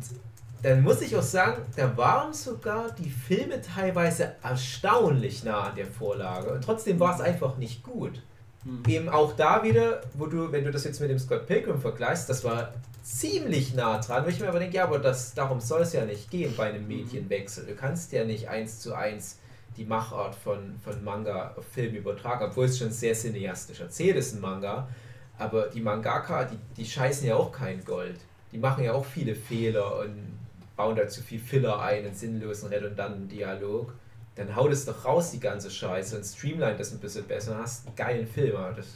dann 0.62 0.84
muss 0.84 1.02
ich 1.02 1.16
auch 1.16 1.24
sagen, 1.24 1.62
da 1.76 1.96
waren 1.96 2.34
sogar 2.34 2.92
die 2.92 3.10
Filme 3.10 3.62
teilweise 3.62 4.34
erstaunlich 4.44 5.44
nah 5.44 5.70
an 5.70 5.76
der 5.76 5.86
Vorlage. 5.86 6.52
Und 6.52 6.64
trotzdem 6.64 7.00
war 7.00 7.16
es 7.16 7.22
einfach 7.22 7.58
nicht 7.58 7.84
gut. 7.84 8.22
Hm. 8.64 8.84
Eben 8.88 9.10
auch 9.10 9.36
da 9.36 9.64
wieder, 9.64 10.02
wo 10.16 10.26
du, 10.26 10.52
wenn 10.52 10.66
du 10.66 10.72
das 10.72 10.84
jetzt 10.84 11.00
mit 11.00 11.10
dem 11.10 11.20
Scott 11.20 11.48
Pilgrim 11.48 11.80
vergleichst, 11.80 12.30
das 12.30 12.44
war 12.44 12.74
ziemlich 13.02 13.74
nah 13.74 14.00
dran, 14.00 14.26
wo 14.26 14.30
ich 14.30 14.40
mir 14.40 14.50
aber 14.50 14.60
denke, 14.60 14.76
ja, 14.76 14.84
aber 14.84 15.00
das, 15.00 15.34
darum 15.34 15.62
soll 15.62 15.82
es 15.82 15.94
ja 15.94 16.04
nicht 16.04 16.30
gehen 16.30 16.54
bei 16.58 16.70
einem 16.70 16.88
Medienwechsel. 16.88 17.66
Du 17.66 17.76
kannst 17.76 18.12
ja 18.12 18.26
nicht 18.26 18.50
eins 18.50 18.80
zu 18.80 18.94
eins 18.94 19.38
die 19.78 19.86
Machart 19.86 20.36
von, 20.36 20.76
von 20.84 21.02
Manga 21.04 21.54
auf 21.56 21.66
Film 21.66 21.96
übertragen, 21.96 22.46
obwohl 22.46 22.66
es 22.66 22.78
schon 22.78 22.92
sehr 22.92 23.14
cineastisch 23.14 23.80
erzählt 23.80 24.18
ist, 24.18 24.36
ein 24.36 24.42
Manga. 24.42 24.90
Aber 25.38 25.68
die 25.68 25.80
Mangaka, 25.80 26.44
die, 26.44 26.58
die 26.76 26.86
scheißen 26.86 27.26
ja 27.26 27.36
auch 27.36 27.54
kein 27.54 27.86
Gold. 27.86 28.20
Die 28.52 28.58
machen 28.58 28.84
ja 28.84 28.92
auch 28.92 29.06
viele 29.06 29.36
Fehler 29.36 30.00
und 30.00 30.39
bauen 30.80 30.96
da 30.96 31.06
zu 31.10 31.22
viel 31.22 31.40
Filler 31.40 31.78
ein, 31.82 32.06
einen 32.06 32.16
sinnlosen, 32.16 32.70
redundanten 32.70 33.28
Dialog. 33.28 33.94
Dann 34.36 34.56
hau 34.56 34.70
das 34.70 34.86
doch 34.86 35.04
raus, 35.04 35.32
die 35.32 35.40
ganze 35.42 35.70
Scheiße, 35.70 36.16
und 36.16 36.24
streamline 36.24 36.78
das 36.78 36.94
ein 36.94 37.00
bisschen 37.00 37.26
besser 37.26 37.52
und 37.52 37.58
hast 37.64 37.86
einen 37.86 37.96
geilen 37.98 38.26
Film. 38.26 38.56
Das, 38.78 38.88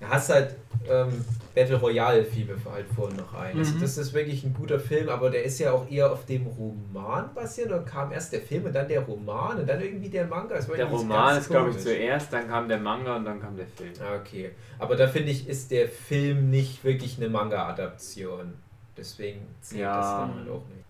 da 0.00 0.08
hast 0.10 0.28
halt 0.28 0.54
ähm, 0.86 1.24
Battle 1.54 1.76
Royale 1.76 2.22
fiel 2.26 2.44
mir 2.44 2.56
halt 2.70 2.84
vorhin 2.94 3.16
noch 3.16 3.32
ein. 3.32 3.56
Also 3.58 3.74
Mhm. 3.76 3.80
das 3.80 3.96
ist 3.96 4.12
wirklich 4.12 4.44
ein 4.44 4.52
guter 4.52 4.78
Film, 4.78 5.08
aber 5.08 5.30
der 5.30 5.44
ist 5.44 5.58
ja 5.60 5.72
auch 5.72 5.90
eher 5.90 6.12
auf 6.12 6.26
dem 6.26 6.46
Roman 6.46 7.32
basiert. 7.34 7.70
Dann 7.70 7.86
kam 7.86 8.12
erst 8.12 8.34
der 8.34 8.42
Film 8.42 8.66
und 8.66 8.74
dann 8.74 8.86
der 8.86 9.00
Roman 9.00 9.58
und 9.60 9.66
dann 9.66 9.80
irgendwie 9.80 10.10
der 10.10 10.26
Manga. 10.26 10.58
Der 10.60 10.84
Roman 10.84 11.38
ist, 11.38 11.48
glaube 11.48 11.70
ich, 11.70 11.78
zuerst, 11.78 12.30
dann 12.34 12.46
kam 12.48 12.68
der 12.68 12.78
Manga 12.78 13.16
und 13.16 13.24
dann 13.24 13.40
kam 13.40 13.56
der 13.56 13.66
Film. 13.66 13.92
Ah, 14.02 14.16
Okay, 14.20 14.50
aber 14.78 14.94
da 14.94 15.08
finde 15.08 15.30
ich, 15.30 15.48
ist 15.48 15.70
der 15.70 15.88
Film 15.88 16.50
nicht 16.50 16.84
wirklich 16.84 17.16
eine 17.16 17.30
Manga-Adaption. 17.30 18.52
Deswegen 18.96 19.40
zählt 19.62 19.80
Ja. 19.80 19.96
das 19.96 20.06
dann 20.10 20.34
halt 20.40 20.48
auch 20.50 20.66
nicht. 20.68 20.83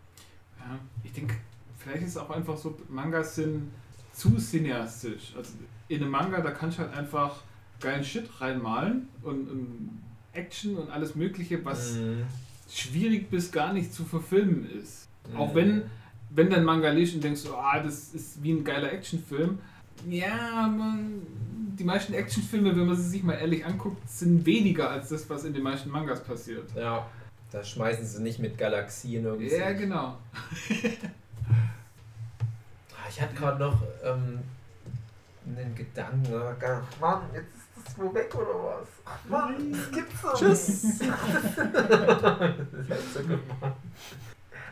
Ja, 0.66 0.78
ich 1.02 1.12
denke, 1.12 1.34
vielleicht 1.78 2.02
ist 2.04 2.10
es 2.10 2.16
auch 2.16 2.30
einfach 2.30 2.56
so, 2.56 2.76
Mangas 2.88 3.34
sind 3.36 3.70
zu 4.12 4.36
cineastisch. 4.38 5.34
Also 5.36 5.52
in 5.88 6.02
einem 6.02 6.10
Manga, 6.10 6.40
da 6.40 6.50
kannst 6.50 6.78
du 6.78 6.82
halt 6.82 6.94
einfach 6.94 7.42
geilen 7.80 8.04
Shit 8.04 8.28
reinmalen 8.40 9.08
und, 9.22 9.50
und 9.50 9.90
Action 10.32 10.76
und 10.76 10.90
alles 10.90 11.14
Mögliche, 11.14 11.64
was 11.64 11.94
Mhm. 11.96 12.24
schwierig 12.70 13.30
bis 13.30 13.52
gar 13.52 13.72
nicht 13.72 13.92
zu 13.92 14.04
verfilmen 14.04 14.68
ist. 14.70 15.08
Auch 15.36 15.50
Mhm. 15.50 15.54
wenn, 15.56 15.82
wenn 16.30 16.50
dein 16.50 16.64
Manga 16.64 16.90
liest 16.90 17.14
und 17.14 17.22
denkst, 17.24 17.40
so, 17.42 17.54
ah, 17.56 17.80
das 17.80 18.14
ist 18.14 18.42
wie 18.42 18.52
ein 18.52 18.64
geiler 18.64 18.92
Actionfilm, 18.92 19.58
Ja, 20.08 20.66
man, 20.66 21.22
die 21.78 21.84
meisten 21.84 22.14
Actionfilme, 22.14 22.74
wenn 22.76 22.86
man 22.86 22.96
sie 22.96 23.08
sich 23.08 23.22
mal 23.22 23.34
ehrlich 23.34 23.64
anguckt, 23.64 24.08
sind 24.10 24.44
weniger 24.44 24.90
als 24.90 25.08
das, 25.10 25.30
was 25.30 25.44
in 25.44 25.54
den 25.54 25.62
meisten 25.62 25.88
Mangas 25.88 26.22
passiert. 26.24 26.68
Ja, 26.74 27.06
da 27.54 27.62
schmeißen 27.62 28.04
sie 28.04 28.20
nicht 28.20 28.40
mit 28.40 28.58
Galaxien 28.58 29.24
irgendwie. 29.24 29.54
Ja, 29.54 29.72
genau. 29.72 30.18
Ah, 32.90 33.08
Ich 33.08 33.20
hatte 33.20 33.34
gerade 33.34 33.60
noch 33.60 33.80
ähm, 34.02 34.40
einen 35.46 35.72
Gedanken. 35.76 36.32
Mann, 37.00 37.22
jetzt 37.32 37.46
ist 37.46 37.86
das 37.86 37.96
wo 37.96 38.12
weg 38.12 38.34
oder 38.34 38.80
was? 38.80 38.88
Ach 39.04 39.28
Mann, 39.28 39.72
das 39.72 39.92
gibt's 39.92 40.20
doch 40.20 40.34
Tschüss. 40.36 40.98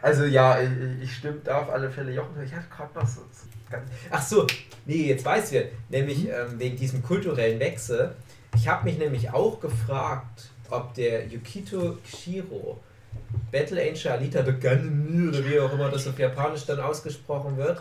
Also 0.05 0.25
ja, 0.25 0.61
ich, 0.61 0.69
ich 1.03 1.17
stimme 1.17 1.39
da 1.45 1.61
auf 1.61 1.71
alle 1.71 1.89
Fälle 1.89 2.13
Jochen. 2.13 2.43
Ich 2.43 2.53
hatte 2.53 2.67
gerade 2.69 2.93
noch 2.99 3.07
so, 3.07 3.21
so 3.21 3.47
ganz. 3.71 3.89
Ach 4.11 4.21
so, 4.21 4.49
nee, 4.85 5.07
jetzt 5.07 5.25
weiß 5.25 5.53
wir, 5.53 5.71
nämlich 5.91 6.29
ähm, 6.29 6.59
wegen 6.59 6.77
diesem 6.77 7.05
kulturellen 7.05 7.61
Wechsel. 7.61 8.17
Ich 8.57 8.67
habe 8.67 8.83
mich 8.83 8.99
nämlich 8.99 9.31
auch 9.33 9.61
gefragt, 9.61 10.51
ob 10.73 10.95
der 10.95 11.27
Yukito 11.27 11.99
Shiro 12.05 12.81
Battle 13.51 13.81
Angel 13.83 14.09
Alita 14.13 14.41
Gun 14.43 15.29
oder 15.29 15.45
wie 15.45 15.61
auch 15.61 15.73
immer 15.73 15.91
das 15.91 16.07
auf 16.09 16.19
Japanisch 16.19 16.65
dann 16.65 16.81
ausgesprochen 16.81 17.57
wird, 17.59 17.81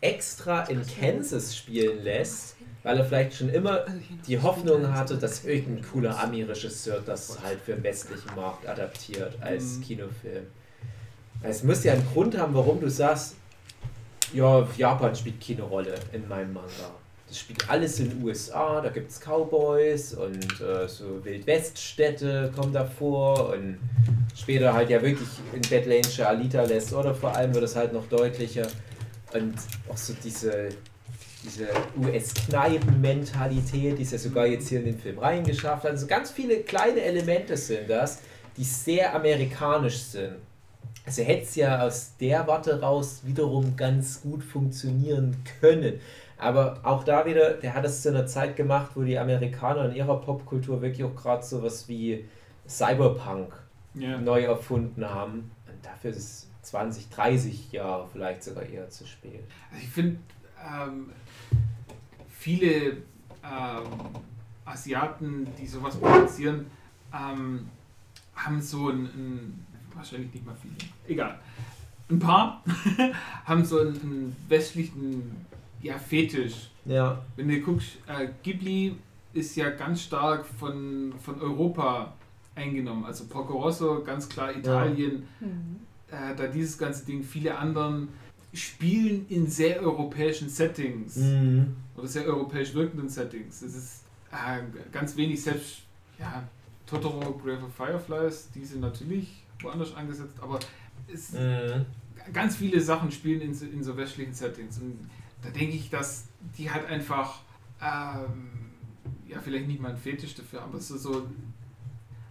extra 0.00 0.62
in 0.64 0.82
Kansas 1.00 1.56
spielen 1.56 2.02
lässt, 2.02 2.56
weil 2.82 2.98
er 2.98 3.04
vielleicht 3.04 3.34
schon 3.34 3.48
immer 3.48 3.84
die 4.26 4.40
Hoffnung 4.40 4.92
hatte, 4.92 5.16
dass 5.16 5.44
irgendein 5.44 5.84
cooler 5.90 6.20
Ami-Regisseur 6.22 7.00
das 7.00 7.38
halt 7.42 7.60
für 7.60 7.74
den 7.74 7.82
westlichen 7.84 8.34
Markt 8.34 8.66
adaptiert 8.68 9.34
als 9.40 9.76
Mhm. 9.78 9.82
Kinofilm. 9.82 10.46
Es 11.42 11.62
muss 11.62 11.84
ja 11.84 11.92
einen 11.92 12.06
Grund 12.12 12.36
haben, 12.36 12.54
warum 12.54 12.80
du 12.80 12.90
sagst, 12.90 13.36
ja, 14.32 14.66
Japan 14.76 15.14
spielt 15.14 15.44
keine 15.46 15.62
Rolle 15.62 15.94
in 16.12 16.26
meinem 16.28 16.52
Manga. 16.52 16.90
Das 17.28 17.38
spielt 17.38 17.68
alles 17.68 17.98
in 17.98 18.10
den 18.10 18.22
USA, 18.22 18.80
da 18.80 18.88
gibt 18.88 19.10
es 19.10 19.20
Cowboys 19.20 20.14
und 20.14 20.60
äh, 20.60 20.86
so 20.86 21.24
Wildweststädte 21.24 22.52
kommen 22.54 22.72
davor 22.72 23.50
und 23.50 23.78
später 24.36 24.72
halt 24.72 24.90
ja 24.90 25.02
wirklich 25.02 25.28
in 25.52 25.60
Angel 25.64 26.24
Alita 26.24 26.62
lässt 26.62 26.92
oder 26.92 27.12
vor 27.14 27.34
allem 27.34 27.52
wird 27.52 27.64
es 27.64 27.74
halt 27.74 27.92
noch 27.92 28.06
deutlicher 28.06 28.68
und 29.32 29.54
auch 29.88 29.96
so 29.96 30.14
diese, 30.22 30.68
diese 31.42 31.66
US-Kneipen-Mentalität, 32.00 33.98
die 33.98 34.02
es 34.02 34.12
ja 34.12 34.18
sogar 34.18 34.46
jetzt 34.46 34.68
hier 34.68 34.78
in 34.78 34.84
den 34.86 34.98
Film 34.98 35.18
reingeschafft 35.18 35.82
hat. 35.84 35.90
Also 35.92 36.06
ganz 36.06 36.30
viele 36.30 36.60
kleine 36.60 37.00
Elemente 37.00 37.56
sind 37.56 37.90
das, 37.90 38.20
die 38.56 38.64
sehr 38.64 39.14
amerikanisch 39.14 39.98
sind. 39.98 40.36
Also 41.04 41.22
hätte 41.22 41.42
es 41.42 41.54
ja 41.54 41.82
aus 41.82 42.12
der 42.20 42.46
Warte 42.46 42.80
raus 42.80 43.20
wiederum 43.24 43.76
ganz 43.76 44.22
gut 44.22 44.42
funktionieren 44.42 45.36
können. 45.60 46.00
Aber 46.38 46.80
auch 46.82 47.02
da 47.04 47.24
wieder, 47.24 47.54
der 47.54 47.74
hat 47.74 47.84
es 47.84 48.02
zu 48.02 48.10
einer 48.10 48.26
Zeit 48.26 48.56
gemacht, 48.56 48.90
wo 48.94 49.02
die 49.02 49.18
Amerikaner 49.18 49.86
in 49.88 49.94
ihrer 49.96 50.20
Popkultur 50.20 50.82
wirklich 50.82 51.04
auch 51.04 51.14
gerade 51.14 51.42
sowas 51.42 51.88
wie 51.88 52.26
Cyberpunk 52.68 53.54
Ja. 53.94 54.18
neu 54.18 54.42
erfunden 54.42 55.08
haben. 55.08 55.50
Und 55.66 55.84
dafür 55.84 56.10
ist 56.10 56.16
es 56.18 56.46
20, 56.62 57.08
30 57.10 57.72
Jahre 57.72 58.06
vielleicht 58.12 58.42
sogar 58.44 58.64
eher 58.64 58.88
zu 58.90 59.06
spät. 59.06 59.44
Also 59.70 59.82
ich 59.82 59.88
finde, 59.90 60.18
ähm, 60.62 61.10
viele 62.28 62.98
ähm, 63.42 63.86
Asiaten, 64.64 65.46
die 65.58 65.66
sowas 65.66 65.96
produzieren, 65.96 66.66
ähm, 67.14 67.68
haben 68.34 68.60
so 68.60 68.90
ein, 68.90 69.04
ein, 69.04 69.66
wahrscheinlich 69.94 70.34
nicht 70.34 70.44
mal 70.44 70.54
viele, 70.60 70.74
egal, 71.08 71.38
ein 72.10 72.18
paar 72.18 72.62
haben 73.44 73.64
so 73.64 73.80
einen, 73.80 74.00
einen 74.00 74.36
westlichen 74.48 75.46
ja, 75.82 75.98
Fetisch. 75.98 76.70
Ja. 76.84 77.24
Wenn 77.36 77.48
du 77.48 77.60
guckst, 77.60 77.98
äh, 78.06 78.28
Ghibli 78.42 78.96
ist 79.32 79.56
ja 79.56 79.70
ganz 79.70 80.02
stark 80.02 80.46
von, 80.46 81.12
von 81.22 81.40
Europa 81.40 82.14
eingenommen. 82.54 83.04
Also 83.04 83.24
Porco 83.26 83.58
Rosso, 83.60 84.02
ganz 84.02 84.28
klar 84.28 84.54
Italien. 84.56 85.26
Mhm. 85.40 85.76
Äh, 86.10 86.34
da 86.36 86.46
dieses 86.46 86.78
ganze 86.78 87.04
Ding, 87.04 87.22
viele 87.22 87.56
anderen 87.58 88.08
spielen 88.54 89.26
in 89.28 89.46
sehr 89.46 89.80
europäischen 89.82 90.48
Settings 90.48 91.16
Mhm. 91.16 91.76
oder 91.96 92.06
sehr 92.08 92.24
europäisch 92.24 92.72
wirkenden 92.74 93.08
Settings. 93.08 93.60
Es 93.62 93.74
ist 93.76 94.02
äh, 94.32 94.60
ganz 94.92 95.16
wenig 95.16 95.42
selbst, 95.42 95.82
ja, 96.18 96.42
Totoro, 96.86 97.32
Grave 97.42 97.64
of 97.64 97.74
Fireflies, 97.74 98.48
die 98.54 98.64
sind 98.64 98.80
natürlich 98.80 99.42
woanders 99.60 99.94
angesetzt, 99.94 100.34
aber 100.40 100.58
es, 101.12 101.32
Mhm. 101.32 101.84
ganz 102.32 102.56
viele 102.56 102.80
Sachen 102.80 103.10
spielen 103.10 103.40
in, 103.40 103.52
so- 103.54 103.66
in 103.66 103.82
so 103.82 103.96
westlichen 103.96 104.32
Settings. 104.32 104.78
Und 104.78 104.98
da 105.42 105.50
denke 105.50 105.76
ich, 105.76 105.90
dass 105.90 106.28
die 106.58 106.70
halt 106.70 106.86
einfach, 106.86 107.40
ähm, 107.80 108.50
ja, 109.28 109.38
vielleicht 109.40 109.68
nicht 109.68 109.80
mal 109.80 109.90
ein 109.90 109.96
Fetisch 109.96 110.34
dafür, 110.34 110.62
aber 110.62 110.80
so, 110.80 110.96
so 110.96 111.26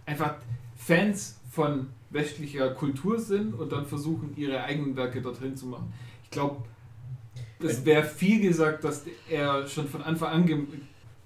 einfach 0.04 0.34
Fans 0.76 1.40
von 1.50 1.88
westlicher 2.10 2.70
Kultur 2.70 3.18
sind 3.18 3.54
und 3.54 3.72
dann 3.72 3.86
versuchen, 3.86 4.36
ihre 4.36 4.62
eigenen 4.62 4.96
Werke 4.96 5.20
dort 5.22 5.40
drin 5.40 5.56
zu 5.56 5.66
machen. 5.66 5.92
Ich 6.24 6.30
glaube, 6.30 6.64
das 7.60 7.84
wäre 7.84 8.04
viel 8.04 8.40
gesagt, 8.40 8.84
dass 8.84 9.04
er 9.28 9.66
schon 9.66 9.88
von 9.88 10.02
Anfang 10.02 10.28
an 10.30 10.46
ge 10.46 10.58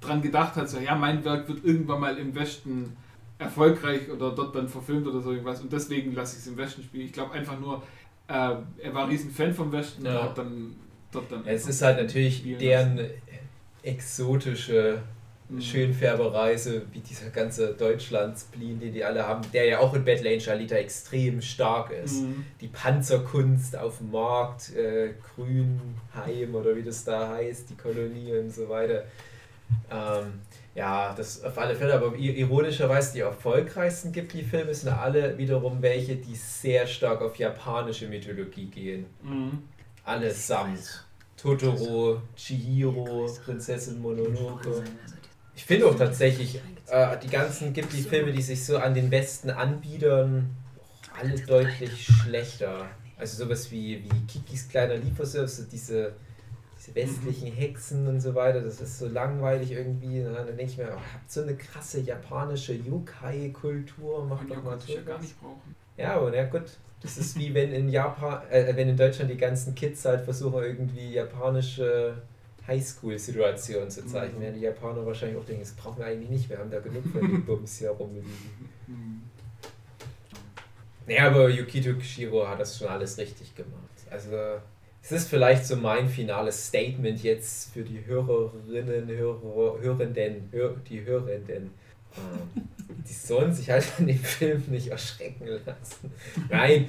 dran 0.01 0.23
gedacht 0.23 0.57
hat, 0.57 0.71
so, 0.71 0.79
ja, 0.79 0.95
mein 0.95 1.23
Werk 1.25 1.47
wird 1.49 1.63
irgendwann 1.63 2.01
mal 2.01 2.17
im 2.17 2.35
Westen 2.35 2.97
erfolgreich 3.39 4.11
oder 4.11 4.31
dort 4.31 4.55
dann 4.55 4.67
verfilmt 4.69 5.07
oder 5.07 5.21
so 5.21 5.31
irgendwas 5.33 5.61
und 5.61 5.71
deswegen 5.73 6.13
lasse 6.15 6.37
ich 6.37 6.43
es 6.43 6.47
im 6.47 6.57
Westen 6.57 6.83
spielen. 6.83 7.05
Ich 7.05 7.13
glaube 7.13 7.33
einfach 7.33 7.59
nur, 7.61 7.83
äh, 8.29 8.33
er 8.79 8.95
war 8.95 9.05
ein 9.05 9.11
riesen 9.11 9.31
Fan 9.31 9.53
vom 9.53 9.71
Westen 9.73 10.05
Ja. 10.05 10.19
und 10.21 10.23
hat 10.23 10.39
dann. 10.39 10.75
Es 11.47 11.67
ist 11.67 11.83
halt 11.83 11.99
natürlich 11.99 12.45
deren 12.59 13.01
exotische 13.83 15.03
Mhm. 15.51 15.61
Schönfärberreise, 15.61 16.83
wie 16.93 17.01
dieser 17.01 17.31
ganze 17.31 17.75
Deutschland-Spleen, 17.75 18.79
den 18.79 18.93
die 18.93 19.03
alle 19.03 19.27
haben, 19.27 19.43
der 19.53 19.65
ja 19.65 19.79
auch 19.81 19.95
in 19.95 20.05
Battle 20.05 20.31
Angel 20.31 20.51
Alita 20.51 20.77
extrem 20.77 21.43
stark 21.43 21.91
ist. 21.91 22.23
Mhm. 22.23 22.45
Die 22.61 22.69
Panzerkunst 22.69 23.77
auf 23.77 23.99
dem 23.99 24.13
Markt, 24.13 24.75
äh, 24.77 25.15
Grünheim 25.35 26.55
oder 26.55 26.77
wie 26.77 26.83
das 26.83 27.05
da 27.05 27.31
heißt, 27.31 27.69
die 27.71 27.75
Kolonie 27.75 28.33
und 28.39 28.55
so 28.55 28.69
weiter. 28.69 29.05
Ähm, 29.91 30.41
ja, 30.75 31.13
das 31.17 31.43
auf 31.43 31.59
alle 31.59 31.75
Fälle, 31.75 31.95
aber 31.95 32.15
ironischerweise 32.17 33.15
die 33.15 33.21
erfolgreichsten 33.21 34.13
Ghibli-Filme 34.13 34.73
sind 34.73 34.93
alle 34.93 35.37
wiederum 35.37 35.83
welche, 35.83 36.15
die 36.15 36.35
sehr 36.35 36.87
stark 36.87 37.23
auf 37.23 37.37
japanische 37.37 38.07
Mythologie 38.07 38.67
gehen. 38.67 39.07
Mhm. 39.23 39.59
Allesamt. 40.11 41.05
Totoro, 41.37 42.21
Chihiro, 42.37 43.31
Prinzessin 43.45 44.03
Mononoke. 44.03 44.83
Ich 45.55 45.65
finde 45.65 45.87
auch 45.87 45.95
tatsächlich 45.95 46.61
äh, 46.89 47.17
die 47.19 47.29
ganzen 47.29 47.73
Ghibli-Filme, 47.73 48.33
die 48.33 48.43
sich 48.43 48.65
so 48.65 48.79
an 48.79 48.93
den 48.93 49.09
Westen 49.13 49.51
anbiedern, 49.51 50.51
alle 51.17 51.39
deutlich 51.39 52.07
schlechter. 52.07 52.89
Also 53.19 53.45
sowas 53.45 53.71
wie, 53.71 54.03
wie 54.03 54.27
Kikis 54.27 54.69
kleiner 54.69 54.97
Lieferservice, 54.97 55.59
so 55.59 55.63
diese, 55.71 56.13
diese 56.77 56.95
westlichen 56.97 57.53
Hexen 57.53 58.09
und 58.09 58.21
so 58.21 58.35
weiter, 58.35 58.63
das 58.63 58.81
ist 58.81 58.99
so 58.99 59.07
langweilig 59.07 59.71
irgendwie. 59.71 60.25
Na, 60.25 60.43
dann 60.43 60.57
denke 60.57 60.73
ich 60.73 60.77
mir, 60.77 60.89
oh, 60.93 61.15
habt 61.15 61.31
so 61.31 61.43
eine 61.43 61.55
krasse 61.55 62.01
japanische 62.01 62.73
Yokai-Kultur, 62.73 64.25
macht 64.25 64.43
Und 64.43 64.51
doch 64.51 64.65
mal 64.65 64.77
brauchen. 64.77 65.77
Ja, 65.97 66.17
aber 66.17 66.33
na 66.33 66.45
gut. 66.47 66.65
Das 67.03 67.17
ist 67.17 67.39
wie 67.39 67.55
wenn 67.55 67.73
in 67.73 67.89
Japan, 67.89 68.43
äh, 68.51 68.77
wenn 68.77 68.89
in 68.89 68.97
Deutschland 68.97 69.31
die 69.31 69.37
ganzen 69.37 69.75
Kids 69.75 70.05
halt 70.05 70.23
versuchen, 70.23 70.63
irgendwie 70.63 71.15
japanische 71.15 72.15
Highschool-Situationen 72.67 73.91
zu 73.91 74.07
zeichnen. 74.07 74.39
Mhm. 74.39 74.43
Werden 74.43 74.55
die 74.55 74.61
Japaner 74.61 75.05
wahrscheinlich 75.05 75.39
auch 75.39 75.45
denken, 75.45 75.63
das 75.63 75.73
brauchen 75.73 75.99
wir 75.99 76.07
eigentlich 76.07 76.31
nicht, 76.31 76.51
wir 76.51 76.59
haben 76.59 76.71
da 76.71 76.81
genug 76.81 77.07
von 77.11 77.21
den 77.21 77.45
Bums 77.47 77.79
hier 77.79 77.91
rumliegen. 77.91 78.31
Mhm. 78.87 79.23
Naja, 81.07 81.27
aber 81.27 81.49
Yukito 81.49 81.95
Kishiro 81.95 82.47
hat 82.47 82.61
das 82.61 82.79
schon 82.79 82.89
alles 82.89 83.19
richtig 83.19 83.55
gemacht. 83.55 83.75
Also, 84.11 84.31
es 85.03 85.11
ist 85.11 85.29
vielleicht 85.29 85.67
so 85.67 85.77
mein 85.77 86.09
finales 86.09 86.69
Statement 86.69 87.23
jetzt 87.23 87.73
für 87.73 87.83
die 87.83 88.05
Hörerinnen, 88.05 89.09
Hörer, 89.09 89.81
Hörenden, 89.81 90.49
Hör, 90.53 90.77
die 90.89 91.05
Hörenden. 91.05 91.71
Ähm, 92.17 92.69
die 93.09 93.13
sollen 93.13 93.53
sich 93.53 93.71
halt 93.71 93.83
von 93.85 94.07
dem 94.07 94.19
Film 94.19 94.63
nicht 94.69 94.89
erschrecken 94.89 95.47
lassen. 95.65 96.11
Nein, 96.49 96.89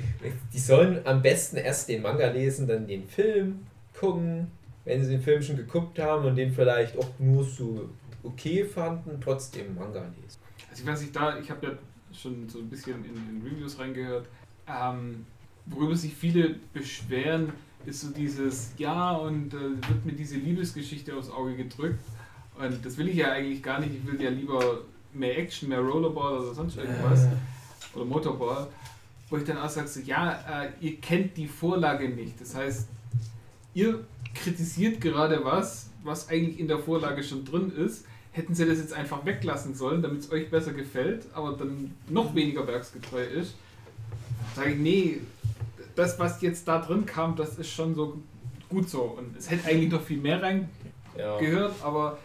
die 0.54 0.60
sollen 0.60 1.06
am 1.06 1.22
besten 1.22 1.58
erst 1.58 1.90
den 1.90 2.02
Manga 2.02 2.30
lesen, 2.30 2.68
dann 2.68 2.88
den 2.88 3.08
Film 3.08 3.66
gucken. 3.98 4.48
Wenn 4.84 5.04
sie 5.04 5.12
den 5.12 5.22
Film 5.22 5.42
schon 5.44 5.58
geguckt 5.58 6.00
haben 6.00 6.26
und 6.26 6.36
den 6.36 6.52
vielleicht 6.52 6.98
auch 6.98 7.08
nur 7.20 7.44
so 7.44 7.90
okay 8.24 8.66
fanden, 8.66 9.20
trotzdem 9.22 9.76
Manga 9.76 10.04
lesen. 10.22 10.40
Also 10.70 11.04
ich 11.04 11.12
da, 11.12 11.38
ich 11.38 11.52
habe 11.52 11.68
ja 11.68 11.74
schon 12.14 12.50
so 12.50 12.60
ein 12.60 12.70
bisschen 12.70 13.06
in, 13.06 13.16
in 13.16 13.42
Reviews 13.46 13.78
reingehört, 13.78 14.28
ähm, 14.68 15.26
worüber 15.68 15.96
sich 15.96 16.14
viele 16.14 16.56
beschweren, 16.74 17.54
ist 17.86 18.02
so 18.02 18.10
dieses, 18.10 18.74
ja, 18.78 19.12
und 19.14 19.54
äh, 19.54 19.60
wird 19.60 20.06
mir 20.06 20.14
diese 20.14 20.38
Liebesgeschichte 20.38 21.16
aufs 21.16 21.30
Auge 21.30 21.56
gedrückt. 21.56 22.00
Und 22.60 22.86
das 22.86 22.98
will 22.98 23.10
ich 23.10 23.16
ja 23.16 23.32
eigentlich 23.32 23.64
gar 23.64 23.80
nicht. 23.80 23.94
Ich 23.96 24.06
will 24.06 24.22
ja 24.22 24.30
lieber 24.30 24.82
mehr 25.14 25.38
Action, 25.38 25.70
mehr 25.70 25.80
Rollerball 25.80 26.40
oder 26.40 26.54
sonst 26.54 26.78
irgendwas. 26.78 27.28
Oder 27.94 28.06
Motorball. 28.06 28.68
Wo 29.30 29.38
ich 29.38 29.44
dann 29.46 29.58
auch 29.58 29.70
sage, 29.70 29.88
so, 29.88 30.00
ja, 30.02 30.64
äh, 30.66 30.70
ihr 30.82 30.98
kennt 30.98 31.38
die 31.38 31.48
Vorlage 31.48 32.10
nicht. 32.10 32.40
Das 32.42 32.54
heißt, 32.56 32.88
ihr 33.74 34.04
kritisiert 34.34 35.00
gerade 35.02 35.44
was, 35.44 35.90
was 36.04 36.28
eigentlich 36.30 36.60
in 36.60 36.68
der 36.68 36.80
Vorlage 36.80 37.24
schon 37.24 37.46
drin 37.46 37.72
ist. 37.76 38.06
Hätten 38.34 38.56
sie 38.56 38.66
das 38.66 38.78
jetzt 38.78 38.94
einfach 38.94 39.26
weglassen 39.26 39.76
sollen, 39.76 40.02
damit 40.02 40.22
es 40.22 40.32
euch 40.32 40.50
besser 40.50 40.72
gefällt, 40.74 41.26
aber 41.34 41.54
dann 41.54 41.94
noch 42.10 42.34
weniger 42.34 42.66
werksgetreu 42.66 43.24
ist. 43.24 43.56
Sage 44.56 44.72
ich, 44.72 44.78
nee, 44.80 45.18
das, 45.96 46.18
was 46.20 46.42
jetzt 46.42 46.68
da 46.68 46.80
drin 46.80 47.06
kam, 47.06 47.36
das 47.36 47.58
ist 47.58 47.70
schon 47.70 47.94
so 47.96 48.22
gut 48.70 48.90
so. 48.90 49.02
Und 49.18 49.36
es 49.38 49.50
hätte 49.50 49.68
eigentlich 49.68 49.92
noch 49.92 50.02
viel 50.02 50.18
mehr 50.18 50.42
reingehört, 50.42 50.70
Ja. 51.18 51.86
aber 51.86 52.18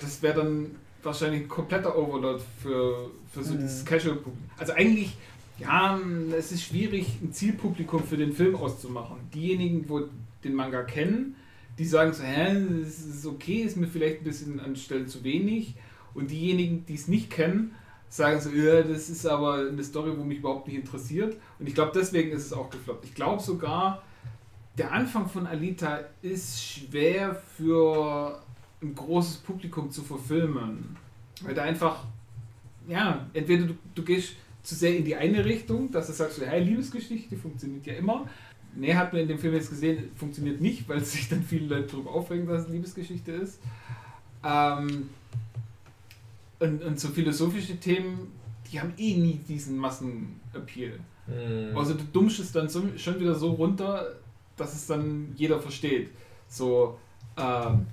das 0.00 0.20
wäre 0.22 0.42
dann 0.42 0.70
wahrscheinlich 1.06 1.42
ein 1.42 1.48
kompletter 1.48 1.96
Overload 1.96 2.42
für, 2.62 3.10
für 3.32 3.42
so 3.42 3.54
Mhm. 3.54 3.60
dieses 3.60 3.84
Casual-Publikum. 3.84 4.50
Also 4.58 4.72
eigentlich, 4.74 5.16
ja, 5.58 5.98
es 6.36 6.52
ist 6.52 6.64
schwierig, 6.64 7.06
ein 7.22 7.32
Zielpublikum 7.32 8.04
für 8.04 8.16
den 8.18 8.32
Film 8.32 8.54
auszumachen. 8.56 9.16
Diejenigen, 9.34 9.88
wo 9.88 10.02
den 10.44 10.54
Manga 10.54 10.82
kennen, 10.82 11.36
die 11.78 11.84
sagen 11.84 12.12
so, 12.12 12.22
hä, 12.22 12.54
das 12.82 12.98
ist 13.00 13.26
okay, 13.26 13.62
ist 13.62 13.76
mir 13.76 13.86
vielleicht 13.86 14.20
ein 14.20 14.24
bisschen 14.24 14.60
an 14.60 14.76
Stellen 14.76 15.08
zu 15.08 15.24
wenig. 15.24 15.74
Und 16.14 16.30
diejenigen, 16.30 16.84
die 16.86 16.94
es 16.94 17.08
nicht 17.08 17.30
kennen, 17.30 17.74
sagen 18.08 18.40
so, 18.40 18.50
ja, 18.50 18.82
das 18.82 19.10
ist 19.10 19.26
aber 19.26 19.68
eine 19.68 19.84
Story, 19.84 20.12
wo 20.16 20.24
mich 20.24 20.38
überhaupt 20.38 20.66
nicht 20.68 20.76
interessiert. 20.76 21.36
Und 21.58 21.68
ich 21.68 21.74
glaube, 21.74 21.92
deswegen 21.94 22.30
ist 22.30 22.46
es 22.46 22.52
auch 22.52 22.70
gefloppt. 22.70 23.04
Ich 23.04 23.14
glaube 23.14 23.42
sogar, 23.42 24.02
der 24.78 24.92
Anfang 24.92 25.28
von 25.28 25.46
Alita 25.46 26.00
ist 26.22 26.62
schwer 26.62 27.40
für 27.56 28.40
ein 28.88 28.94
großes 28.94 29.38
Publikum 29.38 29.90
zu 29.90 30.02
verfilmen. 30.02 30.96
Weil 31.42 31.54
da 31.54 31.62
einfach, 31.62 32.04
ja, 32.88 33.26
entweder 33.32 33.66
du, 33.66 33.74
du 33.94 34.02
gehst 34.02 34.34
zu 34.62 34.74
sehr 34.74 34.96
in 34.96 35.04
die 35.04 35.14
eine 35.14 35.44
Richtung, 35.44 35.90
dass 35.92 36.08
du 36.08 36.12
sagst, 36.12 36.40
hey, 36.40 36.62
Liebesgeschichte 36.62 37.36
funktioniert 37.36 37.86
ja 37.86 37.94
immer. 37.94 38.28
Nee, 38.74 38.94
hat 38.94 39.12
man 39.12 39.22
in 39.22 39.28
dem 39.28 39.38
Film 39.38 39.54
jetzt 39.54 39.70
gesehen, 39.70 40.10
funktioniert 40.16 40.60
nicht, 40.60 40.88
weil 40.88 41.00
sich 41.04 41.28
dann 41.28 41.42
viele 41.42 41.66
Leute 41.66 41.92
darüber 41.92 42.12
aufregen, 42.12 42.46
dass 42.46 42.64
es 42.64 42.68
Liebesgeschichte 42.68 43.32
ist. 43.32 43.60
Ähm, 44.44 45.08
und, 46.58 46.82
und 46.82 47.00
so 47.00 47.08
philosophische 47.08 47.76
Themen, 47.78 48.32
die 48.70 48.80
haben 48.80 48.92
eh 48.98 49.16
nie 49.16 49.40
diesen 49.48 49.78
Massenappeal. 49.78 50.98
Hm. 51.26 51.76
Also 51.76 51.94
du 51.94 52.04
dummst 52.12 52.40
es 52.40 52.52
dann 52.52 52.68
so, 52.68 52.82
schon 52.96 53.20
wieder 53.20 53.34
so 53.34 53.52
runter, 53.52 54.16
dass 54.56 54.74
es 54.74 54.86
dann 54.86 55.32
jeder 55.36 55.60
versteht. 55.60 56.10
So, 56.48 56.98
ähm, 57.36 57.86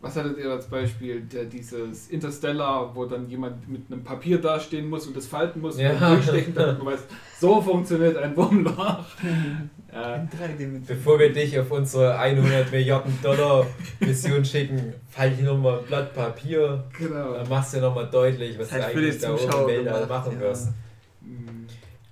was 0.00 0.14
hattet 0.16 0.38
ihr 0.38 0.50
als 0.50 0.66
Beispiel? 0.66 1.22
Der, 1.22 1.44
dieses 1.44 2.08
Interstellar, 2.08 2.94
wo 2.94 3.06
dann 3.06 3.28
jemand 3.28 3.68
mit 3.68 3.90
einem 3.90 4.04
Papier 4.04 4.40
dastehen 4.40 4.88
muss 4.88 5.06
und 5.06 5.16
das 5.16 5.26
falten 5.26 5.60
muss 5.60 5.78
Ja. 5.78 5.92
und 5.92 6.00
dann 6.00 6.12
durchstechen, 6.14 6.54
damit 6.54 6.78
man 6.82 6.92
weiß, 6.94 7.00
so 7.40 7.60
funktioniert 7.60 8.16
ein 8.16 8.36
Wurmloch. 8.36 9.04
ja. 9.92 10.14
In. 10.58 10.84
Bevor 10.86 11.18
wir 11.18 11.32
dich 11.32 11.58
auf 11.58 11.70
unsere 11.70 12.16
100 12.18 12.70
Milliarden 12.70 13.18
Dollar 13.22 13.66
Mission 14.00 14.44
schicken, 14.44 14.92
fall 15.08 15.30
dir 15.30 15.44
nochmal 15.44 15.78
ein 15.80 15.84
Blatt 15.86 16.14
Papier. 16.14 16.84
Genau. 16.98 17.32
Dann 17.34 17.48
machst 17.48 17.74
du 17.74 17.80
nochmal 17.80 18.08
deutlich, 18.10 18.58
was 18.58 18.68
Das 18.68 18.78
du 18.78 18.84
hat 18.84 18.92
für 18.92 18.98
eigentlich 18.98 19.18
da 19.18 19.32
oben 19.34 19.66
Weltall 19.68 19.84
gemacht, 20.02 20.08
machen 20.08 20.32
ja. 20.34 20.40
wirst. 20.40 20.68
Mm, 21.22 21.66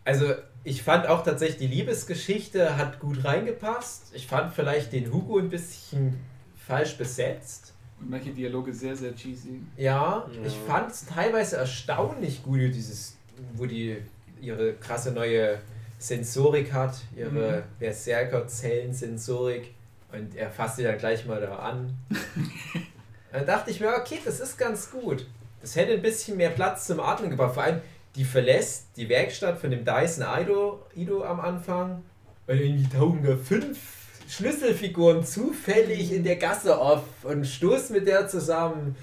Also 0.04 0.26
ich 0.64 0.82
fand 0.82 1.06
auch 1.08 1.22
tatsächlich, 1.22 1.58
die 1.68 1.74
Liebesgeschichte 1.76 2.76
hat 2.78 2.98
gut 2.98 3.22
reingepasst. 3.24 4.12
Ich 4.14 4.26
fand 4.26 4.52
vielleicht 4.54 4.92
den 4.92 5.12
Hugo 5.12 5.38
ein 5.38 5.50
bisschen 5.50 6.18
falsch 6.66 6.96
besetzt. 6.96 7.63
Manche 8.06 8.30
Dialoge 8.30 8.72
sehr, 8.72 8.94
sehr 8.96 9.14
cheesy. 9.14 9.60
Ja, 9.76 10.26
Ja. 10.30 10.46
ich 10.46 10.56
fand 10.66 10.90
es 10.90 11.06
teilweise 11.06 11.56
erstaunlich 11.56 12.42
gut, 12.42 12.60
dieses, 12.74 13.16
wo 13.54 13.66
die 13.66 13.96
ihre 14.40 14.74
krasse 14.74 15.12
neue 15.12 15.58
Sensorik 15.98 16.72
hat, 16.72 16.96
ihre 17.16 17.64
Berserker-Zellen-Sensorik 17.78 19.74
und 20.12 20.34
er 20.36 20.50
fasst 20.50 20.76
sie 20.76 20.82
dann 20.84 20.98
gleich 20.98 21.24
mal 21.26 21.40
da 21.40 21.56
an. 21.56 21.94
dann 23.32 23.46
dachte 23.46 23.70
ich 23.70 23.80
mir, 23.80 23.88
okay, 23.94 24.18
das 24.24 24.40
ist 24.40 24.58
ganz 24.58 24.90
gut. 24.90 25.26
Das 25.60 25.76
hätte 25.76 25.92
ein 25.92 26.02
bisschen 26.02 26.36
mehr 26.36 26.50
Platz 26.50 26.86
zum 26.86 27.00
Atmen 27.00 27.30
gebracht. 27.30 27.54
Vor 27.54 27.62
allem, 27.62 27.80
die 28.16 28.24
verlässt 28.24 28.88
die 28.96 29.08
Werkstatt 29.08 29.58
von 29.58 29.70
dem 29.70 29.84
Dyson 29.84 30.24
Ido, 30.40 30.82
Ido 30.94 31.24
am 31.24 31.40
Anfang 31.40 32.02
und 32.46 32.60
irgendwie 32.60 32.88
tauchen 32.88 33.24
da 33.24 33.36
fünf 33.36 33.78
Schlüsselfiguren 34.28 35.24
zufällig 35.24 36.12
in 36.12 36.24
der 36.24 36.36
Gasse 36.36 36.78
auf 36.78 37.02
und 37.22 37.46
stoßen 37.46 37.94
mit 37.94 38.06
der 38.06 38.28
zusammen. 38.28 38.96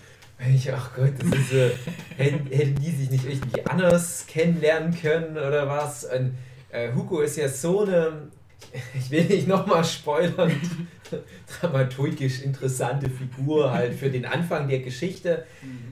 Ich, 0.54 0.72
ach 0.74 0.96
Gott, 0.96 1.14
das 1.20 1.40
ist 1.40 1.50
so, 1.52 1.70
hätten, 2.18 2.48
hätten 2.48 2.76
die 2.76 2.92
sich 2.92 3.12
nicht 3.12 3.26
irgendwie 3.26 3.66
anders 3.66 4.26
kennenlernen 4.28 5.00
können 5.00 5.38
oder 5.38 5.68
was? 5.68 6.06
Und 6.06 6.36
äh, 6.72 6.92
Hugo 6.94 7.22
ist 7.22 7.38
ja 7.38 7.48
so 7.48 7.82
eine, 7.82 8.30
ich 8.98 9.12
will 9.12 9.26
nicht 9.26 9.48
nochmal 9.48 9.84
spoilern, 9.84 10.52
dramaturgisch 11.62 12.42
interessante 12.42 13.10
Figur 13.10 13.72
halt 13.72 13.94
für 13.94 14.10
den 14.10 14.26
Anfang 14.26 14.68
der 14.68 14.80
Geschichte, 14.80 15.46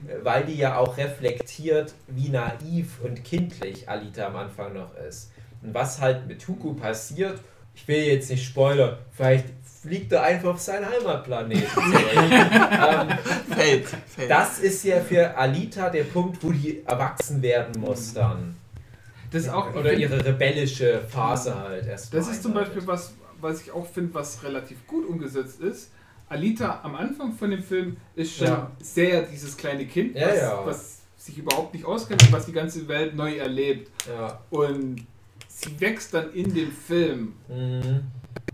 äh, 0.08 0.24
weil 0.24 0.44
die 0.44 0.56
ja 0.56 0.76
auch 0.78 0.96
reflektiert, 0.96 1.94
wie 2.08 2.28
naiv 2.30 3.00
und 3.04 3.22
kindlich 3.22 3.88
Alita 3.88 4.26
am 4.26 4.36
Anfang 4.36 4.72
noch 4.74 4.96
ist. 4.96 5.30
Und 5.62 5.74
was 5.74 6.00
halt 6.00 6.26
mit 6.26 6.46
Hugo 6.48 6.72
passiert, 6.72 7.38
ich 7.74 7.86
will 7.88 7.98
jetzt 8.04 8.30
nicht 8.30 8.44
spoilern, 8.44 8.96
vielleicht 9.12 9.46
fliegt 9.82 10.12
er 10.12 10.22
einfach 10.24 10.50
auf 10.50 10.60
seinen 10.60 10.86
Heimatplaneten 10.90 11.62
ähm, 11.82 13.08
Fällt. 13.54 13.86
Fällt. 14.06 14.30
das 14.30 14.58
ist 14.58 14.84
ja 14.84 15.00
für 15.00 15.36
Alita 15.36 15.88
der 15.88 16.04
Punkt, 16.04 16.42
wo 16.42 16.50
die 16.52 16.82
erwachsen 16.84 17.40
werden 17.40 17.80
muss 17.80 18.12
dann. 18.12 18.56
Das 19.30 19.42
ist 19.44 19.48
auch, 19.48 19.74
Oder 19.74 19.92
ihre 19.94 20.22
rebellische 20.24 21.00
Phase 21.08 21.54
halt 21.54 21.86
erst. 21.86 22.12
Das 22.12 22.28
ist 22.28 22.42
zum. 22.42 22.52
Beispiel 22.52 22.84
was, 22.86 23.14
was 23.40 23.62
ich 23.62 23.70
auch 23.70 23.86
finde, 23.86 24.12
was 24.14 24.42
relativ 24.42 24.86
gut 24.86 25.06
umgesetzt 25.08 25.60
ist. 25.60 25.90
Alita 26.28 26.80
am 26.82 26.94
Anfang 26.96 27.32
von 27.32 27.50
dem 27.50 27.62
Film 27.62 27.96
ist 28.16 28.36
schon 28.36 28.48
Ja. 28.48 28.70
sehr 28.80 29.22
dieses 29.22 29.56
kleine 29.56 29.86
Kind, 29.86 30.14
Ja, 30.16 30.28
was, 30.28 30.36
ja. 30.36 30.60
was 30.66 30.98
sich 31.16 31.38
überhaupt 31.38 31.74
nicht 31.74 31.84
auskennt 31.86 32.22
und 32.24 32.32
was 32.32 32.46
die 32.46 32.52
ganze 32.52 32.86
Welt 32.88 33.14
neu 33.16 33.36
erlebt. 33.36 33.90
Ja. 34.08 34.40
Und 34.50 35.06
sie 35.60 35.80
wächst 35.80 36.14
dann 36.14 36.32
in 36.32 36.52
dem 36.54 36.72
Film 36.72 37.34
Mhm. 37.48 38.02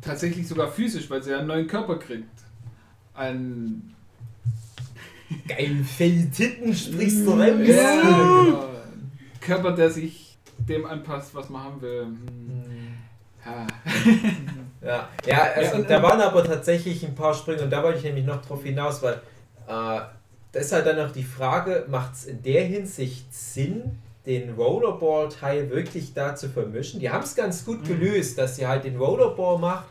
tatsächlich 0.00 0.46
sogar 0.48 0.70
physisch, 0.70 1.08
weil 1.10 1.22
sie 1.22 1.34
einen 1.34 1.46
neuen 1.46 1.66
Körper 1.66 1.98
kriegt. 1.98 2.28
Ein 3.14 3.94
Geil, 5.48 5.82
Felltitten 5.84 6.72
sprichst 6.74 7.26
du 7.26 7.32
raus. 7.32 7.40
ja, 7.64 8.00
genau. 8.44 8.68
Körper, 9.40 9.72
der 9.72 9.90
sich 9.90 10.36
dem 10.68 10.84
anpasst, 10.86 11.34
was 11.34 11.48
man 11.50 11.62
haben 11.64 11.80
will. 11.82 12.02
Hm. 12.04 12.18
Mhm. 12.24 12.96
Ja. 13.44 13.66
Ja, 14.82 15.08
ja, 15.26 15.38
also 15.56 15.70
Ja, 15.72 15.78
und- 15.80 15.90
da 15.90 16.02
waren 16.02 16.20
aber 16.20 16.44
tatsächlich 16.44 17.04
ein 17.04 17.14
paar 17.14 17.34
Sprünge 17.34 17.62
und 17.62 17.70
da 17.70 17.82
wollte 17.82 17.98
ich 17.98 18.04
nämlich 18.04 18.24
noch 18.24 18.44
drauf 18.44 18.62
hinaus, 18.62 19.02
weil 19.02 19.14
äh, 19.14 19.18
da 19.68 20.08
ist 20.60 20.72
halt 20.72 20.86
dann 20.86 20.96
noch 20.96 21.12
die 21.12 21.24
Frage, 21.24 21.86
macht 21.88 22.14
es 22.14 22.24
in 22.26 22.42
der 22.42 22.64
Hinsicht 22.64 23.32
Sinn, 23.34 23.98
den 24.26 24.54
Rollerball-Teil 24.54 25.70
wirklich 25.70 26.12
da 26.14 26.34
zu 26.34 26.48
vermischen? 26.48 27.00
Die 27.00 27.10
haben 27.10 27.24
es 27.24 27.34
ganz 27.34 27.64
gut 27.64 27.82
Mhm. 27.82 27.86
gelöst, 28.00 28.38
dass 28.38 28.56
sie 28.56 28.66
halt 28.66 28.84
den 28.84 28.96
Rollerball 28.96 29.58
macht, 29.58 29.86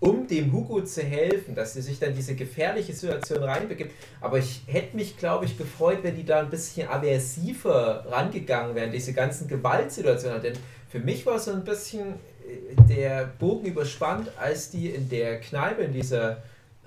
um 0.00 0.26
dem 0.26 0.52
Hugo 0.52 0.82
zu 0.82 1.02
helfen, 1.02 1.54
dass 1.54 1.72
sie 1.74 1.82
sich 1.82 1.98
dann 1.98 2.14
diese 2.14 2.34
gefährliche 2.34 2.92
Situation 2.92 3.42
reinbegibt. 3.42 3.92
Aber 4.20 4.38
ich 4.38 4.62
hätte 4.66 4.96
mich, 4.96 5.16
glaube 5.16 5.46
ich, 5.46 5.56
gefreut, 5.56 5.98
wenn 6.02 6.14
die 6.14 6.24
da 6.26 6.40
ein 6.40 6.50
bisschen 6.50 6.88
aversiver 6.88 8.04
rangegangen 8.10 8.74
wären, 8.74 8.92
diese 8.92 9.12
ganzen 9.12 9.48
Gewaltsituationen. 9.48 10.42
Denn 10.42 10.54
für 10.90 11.00
mich 11.00 11.24
war 11.26 11.38
so 11.38 11.52
ein 11.52 11.64
bisschen 11.64 12.14
äh, 12.46 12.82
der 12.88 13.24
Bogen 13.38 13.66
überspannt, 13.66 14.30
als 14.38 14.70
die 14.70 14.90
in 14.90 15.08
der 15.08 15.40
Kneipe, 15.40 15.82
in 15.82 15.92
dieser 15.92 16.42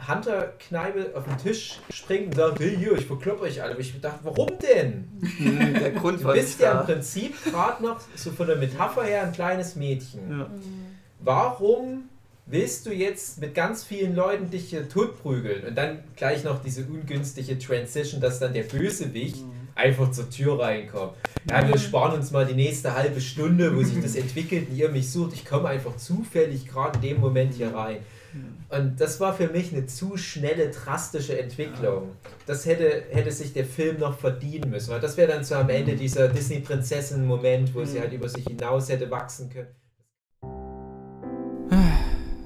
Hunter-Kneipe 0.06 1.12
auf 1.16 1.24
den 1.26 1.38
Tisch 1.38 1.80
springen 1.90 2.28
und 2.28 2.36
sagen, 2.36 2.56
hey, 2.60 2.76
hier, 2.78 2.94
ich 2.98 3.06
verkloppe 3.06 3.42
euch 3.44 3.62
alle. 3.62 3.72
Aber 3.72 3.80
ich 3.82 4.00
dachte, 4.00 4.20
warum 4.24 4.50
denn? 4.60 5.10
Hm, 5.38 5.74
Der 5.80 5.92
Grund 5.92 6.20
Du 6.22 6.26
war 6.26 6.34
bist 6.34 6.60
nicht 6.60 6.62
ja 6.62 6.80
im. 6.82 6.86
Prinzip 6.86 7.36
gerade 7.44 7.84
noch 7.84 8.00
so 8.16 8.32
von 8.32 8.48
der 8.48 8.58
Metapher 8.58 9.04
her 9.04 9.24
ein 9.24 9.32
kleines 9.32 9.76
Mädchen. 9.76 10.40
Ja. 10.40 10.50
Warum 11.20 12.04
willst 12.46 12.86
du 12.86 12.92
jetzt 12.94 13.40
mit 13.42 13.54
ganz 13.56 13.84
vielen 13.84 14.16
Leuten 14.16 14.50
dich 14.50 14.70
hier 14.70 14.88
totprügeln? 14.88 15.66
Und 15.68 15.76
dann 15.76 16.00
gleich 16.16 16.44
noch 16.44 16.62
diese 16.64 16.84
ungünstige 16.86 17.58
Transition, 17.60 18.22
dass 18.22 18.40
dann 18.40 18.54
der 18.54 18.64
Bösewicht 18.64 19.44
einfach 19.76 20.12
zur 20.12 20.30
Tür 20.30 20.60
reinkommt. 20.60 21.14
Ja, 21.50 21.68
wir 21.68 21.78
sparen 21.78 22.14
uns 22.14 22.32
mal 22.32 22.46
die 22.46 22.56
nächste 22.56 22.96
halbe 22.96 23.22
Stunde, 23.22 23.76
wo 23.76 23.84
sich 23.84 24.02
das 24.02 24.16
entwickelt 24.24 24.70
und 24.70 24.76
ihr 24.78 24.90
mich 24.90 25.12
sucht. 25.12 25.34
Ich 25.34 25.46
komme 25.46 25.68
einfach 25.70 25.96
zufällig 25.98 26.68
gerade 26.68 26.96
in 26.98 27.02
dem 27.16 27.20
Moment 27.22 27.54
hier 27.54 27.74
rein. 27.74 27.98
Und 28.70 29.00
das 29.00 29.20
war 29.20 29.34
für 29.34 29.48
mich 29.48 29.74
eine 29.74 29.86
zu 29.86 30.18
schnelle, 30.18 30.70
drastische 30.70 31.40
Entwicklung. 31.40 32.12
Das 32.46 32.66
hätte, 32.66 33.06
hätte 33.12 33.32
sich 33.32 33.54
der 33.54 33.66
Film 33.66 34.00
noch 34.00 34.20
verdienen 34.20 34.70
müssen. 34.70 34.92
Weil 34.92 35.00
das 35.00 35.18
wäre 35.18 35.32
dann 35.32 35.44
so 35.44 35.56
am 35.56 35.70
Ende 35.70 35.96
dieser 35.96 36.28
Disney-Prinzessin-Moment, 36.28 37.74
wo 37.74 37.86
sie 37.86 38.00
halt 38.00 38.14
über 38.14 38.30
sich 38.30 38.46
hinaus 38.46 38.90
hätte 38.90 39.10
wachsen 39.10 39.50
können. 39.50 39.70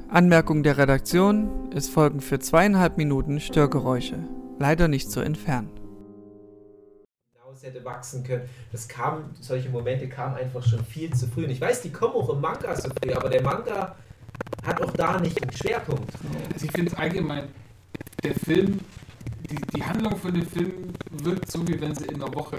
Anmerkung 0.09 0.61
der 0.61 0.77
Redaktion: 0.77 1.69
Es 1.73 1.87
folgen 1.87 2.19
für 2.19 2.37
zweieinhalb 2.39 2.97
Minuten 2.97 3.39
Störgeräusche. 3.39 4.19
Leider 4.59 4.87
nicht 4.87 5.09
zu 5.09 5.21
entfernen. 5.21 5.69
hinaus 7.33 7.63
hätte 7.63 7.83
wachsen 7.85 8.23
können. 8.23 8.47
Das 8.71 8.87
kam, 8.87 9.31
solche 9.39 9.69
Momente 9.69 10.07
kamen 10.09 10.35
einfach 10.35 10.65
schon 10.65 10.83
viel 10.85 11.13
zu 11.13 11.27
früh. 11.27 11.45
Und 11.45 11.51
ich 11.51 11.61
weiß, 11.61 11.81
die 11.81 11.91
kommen 11.91 12.13
auch 12.13 12.29
im 12.29 12.41
Manga 12.41 12.75
so 12.75 12.89
früh, 12.89 13.13
aber 13.13 13.29
der 13.29 13.41
Manga 13.41 13.95
hat 14.63 14.81
auch 14.81 14.91
da 14.93 15.19
nicht 15.19 15.41
einen 15.41 15.51
Schwerpunkt. 15.55 16.11
Also 16.53 16.65
ich 16.65 16.71
finde 16.71 16.91
es 16.91 16.97
allgemein, 16.97 17.47
der 18.23 18.35
Film, 18.35 18.79
die, 19.49 19.55
die 19.75 19.83
Handlung 19.83 20.15
von 20.17 20.33
dem 20.33 20.45
Film 20.45 20.93
wirkt 21.23 21.51
so, 21.51 21.67
wie 21.67 21.79
wenn 21.81 21.95
sie 21.95 22.05
in 22.05 22.15
einer 22.21 22.33
Woche 22.33 22.57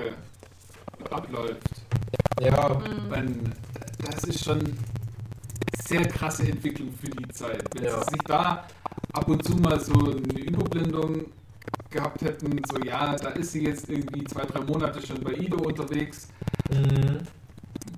abläuft. 1.11 1.63
Ja, 2.41 2.69
Mhm. 2.71 3.09
Man, 3.09 3.55
das 4.05 4.25
ist 4.25 4.45
schon 4.45 4.77
sehr 5.85 6.07
krasse 6.09 6.43
Entwicklung 6.49 6.93
für 6.93 7.09
die 7.11 7.29
Zeit. 7.29 7.63
Wenn 7.75 7.85
Ja. 7.85 7.99
sie 8.03 8.11
sich 8.13 8.23
da 8.27 8.67
ab 9.13 9.29
und 9.29 9.45
zu 9.45 9.55
mal 9.57 9.79
so 9.79 9.93
eine 9.93 10.41
Überblendung 10.41 11.27
gehabt 11.91 12.23
hätten, 12.23 12.61
so 12.71 12.79
ja, 12.85 13.15
da 13.17 13.31
ist 13.31 13.53
sie 13.53 13.65
jetzt 13.65 13.89
irgendwie 13.89 14.25
zwei, 14.25 14.45
drei 14.45 14.61
Monate 14.65 15.05
schon 15.07 15.21
bei 15.23 15.33
Ido 15.35 15.59
unterwegs, 15.59 16.29
mhm. 16.71 17.19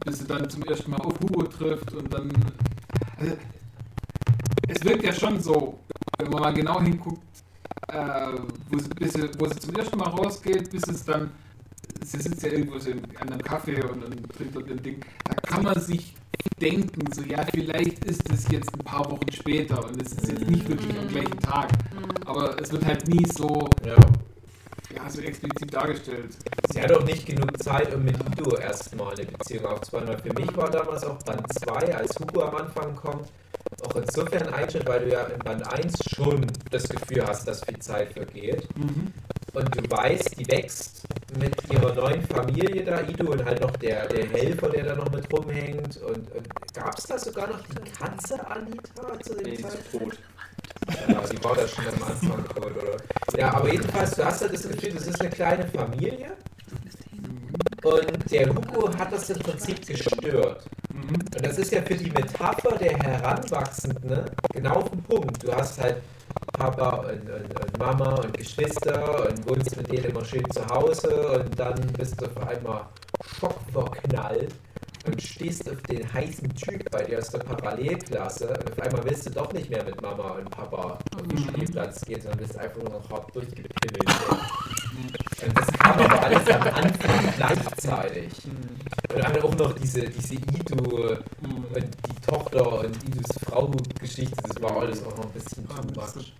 bis 0.05 0.19
sie 0.19 0.27
dann 0.27 0.51
zum 0.51 0.63
ersten 0.65 0.91
Mal 0.91 1.01
auf 1.01 1.19
Hugo 1.21 1.45
trifft 1.45 1.93
und 1.95 2.13
dann. 2.13 2.31
Also, 3.17 3.37
es 4.69 4.85
wirkt 4.85 5.05
ja 5.05 5.13
schon 5.13 5.41
so, 5.41 5.79
wenn 6.19 6.31
man 6.31 6.43
mal 6.43 6.55
genau 6.55 6.81
hinguckt, 6.81 7.23
äh, 7.89 8.39
wo, 8.71 8.79
sie, 8.79 8.89
bis 8.91 9.13
sie, 9.13 9.31
wo 9.39 9.47
sie 9.47 9.59
zum 9.59 9.75
ersten 9.75 9.99
Mal 9.99 10.09
rausgeht, 10.09 10.71
bis 10.71 10.83
es 10.89 11.05
dann. 11.05 11.31
Sie 12.05 12.21
sitzt 12.21 12.43
ja 12.43 12.51
irgendwo 12.51 12.79
so 12.79 12.91
in, 12.91 13.01
an 13.19 13.31
einem 13.31 13.43
Kaffee 13.43 13.83
und 13.83 14.03
dann 14.03 14.29
trinkt 14.37 14.57
dort 14.57 14.71
ein 14.71 14.83
Ding. 14.83 15.01
Da 15.25 15.35
kann 15.35 15.63
man 15.63 15.81
sich 15.81 16.15
denken, 16.61 17.13
so 17.13 17.23
ja, 17.23 17.45
vielleicht 17.53 18.05
ist 18.05 18.31
es 18.31 18.49
jetzt 18.51 18.73
ein 18.75 18.85
paar 18.85 19.11
Wochen 19.11 19.31
später 19.33 19.85
und 19.85 20.01
es 20.01 20.13
ist 20.13 20.29
jetzt 20.29 20.49
nicht 20.49 20.69
wirklich 20.69 20.99
am 20.99 21.09
gleichen 21.09 21.39
Tag. 21.41 21.71
Aber 22.27 22.61
es 22.61 22.73
wird 22.73 22.85
halt 22.85 23.09
nie 23.09 23.25
so, 23.27 23.69
ja. 23.85 23.97
ja, 24.95 25.09
so 25.09 25.21
explizit 25.21 25.73
dargestellt. 25.73 26.37
Sie 26.73 26.81
hat 26.81 26.93
auch 26.93 27.05
nicht 27.05 27.27
genug 27.27 27.63
Zeit, 27.63 27.95
um 27.95 28.05
mit 28.05 28.17
Ido 28.33 28.57
erstmal 28.57 29.15
eine 29.15 29.27
Beziehung 29.27 29.67
aufzubauen. 29.67 30.09
Weil 30.09 30.19
für 30.19 30.33
mich 30.33 30.57
war 30.57 30.71
damals 30.71 31.05
auch 31.05 31.23
Band 31.23 31.43
2, 31.53 31.95
als 31.95 32.19
Hugo 32.19 32.43
am 32.43 32.57
Anfang 32.57 32.95
kommt, 32.97 33.29
auch 33.83 33.97
insofern 33.97 34.49
ein 34.49 34.55
Einschnitt, 34.55 34.87
weil 34.87 35.01
du 35.05 35.13
ja 35.13 35.25
in 35.27 35.39
Band 35.41 35.67
1 35.73 35.95
schon 36.15 36.47
das 36.71 36.89
Gefühl 36.89 37.27
hast, 37.27 37.47
dass 37.49 37.65
viel 37.65 37.79
Zeit 37.79 38.13
vergeht. 38.13 38.69
Und 39.55 39.75
du 39.77 39.91
weißt, 39.91 40.39
die 40.39 40.49
wächst 40.49 41.03
mit 41.39 41.55
ihrer 41.71 41.95
neuen 41.95 42.23
Familie 42.23 42.85
da, 42.85 43.01
Ido, 43.03 43.31
und 43.33 43.45
halt 43.45 43.61
noch 43.61 43.77
der, 43.77 44.09
der 44.09 44.27
Helfer, 44.29 44.69
der 44.71 44.85
da 44.85 44.97
noch 44.97 45.11
mit 45.11 45.33
rumhängt. 45.33 45.97
Und, 45.99 46.31
und 46.33 46.49
gab 46.75 46.99
es 46.99 47.07
da 47.07 47.19
sogar 47.19 47.49
noch 47.49 47.61
die 47.63 47.79
Katze 47.91 48.45
Anita 48.47 49.21
zu 49.21 49.35
dem 49.37 49.45
Nee, 49.45 49.57
die 49.57 49.67
Zeitpunkt? 49.67 50.15
ist 50.15 50.19
tot. 50.19 50.19
Ja, 51.09 51.27
die 51.29 51.43
war 51.45 51.57
da 51.57 51.69
schon 51.69 51.87
am 51.87 52.03
Anfang 52.03 52.45
tot, 52.49 52.77
oder? 52.77 53.01
Ja, 53.37 53.55
aber 53.55 53.73
jedenfalls, 53.73 54.15
du 54.17 54.25
hast 54.25 54.43
ja 54.43 54.49
das 54.49 54.67
Gefühl, 54.69 54.93
das 54.95 55.07
ist 55.07 55.21
eine 55.21 55.31
kleine 55.31 55.67
Familie. 55.69 56.37
Und 57.83 58.31
der 58.31 58.49
Hugo 58.55 58.97
hat 58.99 59.13
das 59.13 59.31
im 59.31 59.39
Prinzip 59.39 59.87
gestört. 59.87 60.71
Und 61.09 61.45
das 61.45 61.59
ist 61.59 61.73
ja 61.73 61.83
für 61.83 61.95
die 61.95 62.11
Metapher 62.11 62.77
der 62.77 62.97
Heranwachsenden 62.99 64.09
ne, 64.09 64.25
genau 64.53 64.75
auf 64.75 64.91
den 64.91 65.03
Punkt. 65.03 65.43
Du 65.43 65.53
hast 65.53 65.81
halt 65.81 65.97
Papa 66.53 66.97
und, 66.97 67.31
und, 67.31 67.61
und 67.61 67.79
Mama 67.79 68.15
und 68.17 68.37
Geschwister 68.37 69.29
und 69.29 69.49
wohnst 69.49 69.77
mit 69.77 69.93
denen 69.93 70.05
immer 70.05 70.25
schön 70.25 70.45
zu 70.51 70.67
Hause 70.69 71.41
und 71.41 71.59
dann 71.59 71.81
bist 71.99 72.21
du 72.21 72.27
auf 72.27 72.49
einmal 72.49 72.87
schockverknallt 73.39 74.55
und 75.07 75.21
stehst 75.23 75.69
auf 75.71 75.81
den 75.83 76.13
heißen 76.13 76.55
Typ 76.55 76.91
bei 76.91 77.03
dir 77.05 77.19
aus 77.19 77.29
der 77.29 77.39
Parallelklasse 77.39 78.49
und 78.49 78.73
auf 78.73 78.81
einmal 78.81 79.05
willst 79.05 79.27
du 79.27 79.31
doch 79.31 79.53
nicht 79.53 79.71
mehr 79.71 79.85
mit 79.85 80.01
Mama 80.01 80.31
und 80.31 80.51
Papa 80.51 80.99
auf 81.17 81.23
den 81.29 81.39
Spielplatz 81.39 82.01
gehen, 82.05 82.21
sondern 82.21 82.39
bist 82.39 82.59
einfach 82.59 82.83
nur 82.83 82.91
noch 82.91 83.11
hart 83.11 83.35
durchgepimmelt. 83.35 84.09
Und 85.47 85.59
das 85.59 85.67
kam 85.73 85.99
aber 85.99 86.23
alles 86.23 86.49
am 86.49 86.63
Anfang 86.63 87.35
gleichzeitig. 87.37 88.33
Und 89.15 89.23
dann 89.23 89.43
auch 89.43 89.55
noch 89.57 89.73
diese, 89.75 90.03
diese 90.03 90.35
Ido 90.35 91.17
und 91.43 91.85
die 91.85 92.27
Tochter 92.27 92.81
und 92.81 92.97
Idus 93.05 93.27
Frau-Geschichte, 93.45 94.37
das 94.43 94.63
war 94.63 94.77
alles 94.79 95.05
auch 95.05 95.17
noch 95.17 95.27
ein 95.27 95.33
bisschen 95.33 95.67
Ah, 95.69 95.81
too 95.81 96.01
much. 96.01 96.33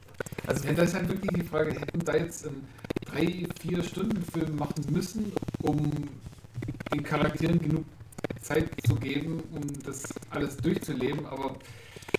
Also 0.47 0.67
ja, 0.67 0.73
das 0.73 0.89
ist 0.89 0.95
halt 0.95 1.09
wirklich 1.09 1.31
die 1.35 1.43
Frage, 1.43 1.73
hätten 1.73 2.01
da 2.01 2.17
jetzt 2.17 2.47
einen 2.47 2.67
3-4-Stunden-Film 3.13 4.57
machen 4.57 4.85
müssen, 4.91 5.33
um 5.63 5.93
den 6.93 7.03
Charakteren 7.03 7.59
genug 7.59 7.85
Zeit 8.41 8.69
zu 8.87 8.95
geben, 8.97 9.43
um 9.53 9.63
das 9.85 10.03
alles 10.31 10.57
durchzuleben, 10.59 11.27
aber 11.27 11.57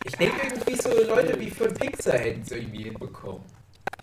Ich 0.06 0.14
denke 0.16 0.36
irgendwie 0.48 0.76
so 0.76 0.90
Leute 0.90 1.40
wie 1.40 1.50
von 1.50 1.74
Pixar 1.74 2.18
hätten 2.18 2.42
es 2.42 2.52
irgendwie 2.52 2.84
hinbekommen. 2.84 3.42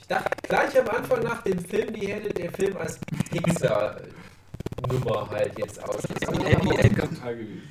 Ich 0.01 0.07
dachte 0.07 0.31
gleich 0.43 0.79
am 0.81 0.89
Anfang 0.89 1.23
nach 1.23 1.43
dem 1.43 1.59
Film, 1.59 1.95
wie 1.95 2.07
hätte 2.09 2.33
der 2.35 2.51
Film 2.53 2.77
als 2.77 2.99
Pixar-Nummer 3.31 5.31
halt 5.31 5.59
jetzt 5.59 5.83
ausgesehen. 5.83 6.43
Happy 6.45 6.75
End 6.77 6.97
gewesen. 6.97 7.63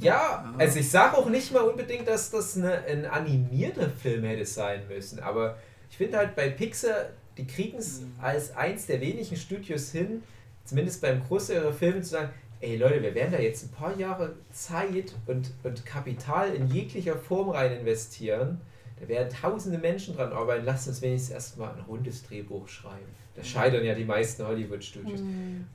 Ja, 0.00 0.52
also 0.58 0.78
ich 0.80 0.90
sage 0.90 1.16
auch 1.16 1.28
nicht 1.28 1.52
mal 1.52 1.60
unbedingt, 1.62 2.08
dass 2.08 2.30
das 2.30 2.56
eine, 2.56 2.82
ein 2.84 3.06
animierter 3.06 3.88
Film 3.90 4.24
hätte 4.24 4.44
sein 4.44 4.82
müssen, 4.88 5.20
aber 5.20 5.56
ich 5.88 5.96
finde 5.96 6.18
halt 6.18 6.34
bei 6.34 6.50
Pixar, 6.50 7.10
die 7.36 7.46
kriegen 7.46 7.78
es 7.78 8.02
als 8.20 8.54
eins 8.56 8.86
der 8.86 9.00
wenigen 9.00 9.36
Studios 9.36 9.92
hin, 9.92 10.22
zumindest 10.64 11.00
beim 11.00 11.22
Großteil 11.24 11.62
ihrer 11.62 11.72
Filme 11.72 12.02
zu 12.02 12.10
sagen, 12.10 12.30
ey 12.62 12.76
Leute, 12.76 13.02
wir 13.02 13.14
werden 13.14 13.32
da 13.32 13.38
jetzt 13.38 13.64
ein 13.64 13.70
paar 13.70 13.96
Jahre 13.98 14.32
Zeit 14.52 15.12
und, 15.26 15.50
und 15.64 15.84
Kapital 15.84 16.54
in 16.54 16.68
jeglicher 16.68 17.16
Form 17.16 17.50
rein 17.50 17.72
investieren. 17.72 18.60
Da 19.00 19.08
werden 19.08 19.28
tausende 19.28 19.78
Menschen 19.78 20.14
dran 20.16 20.32
arbeiten, 20.32 20.64
lasst 20.64 20.86
uns 20.86 21.02
wenigstens 21.02 21.34
erstmal 21.34 21.74
ein 21.74 21.80
rundes 21.88 22.22
Drehbuch 22.22 22.68
schreiben. 22.68 23.10
Da 23.34 23.42
scheitern 23.42 23.84
ja 23.84 23.94
die 23.94 24.04
meisten 24.04 24.46
Hollywood-Studios. 24.46 25.20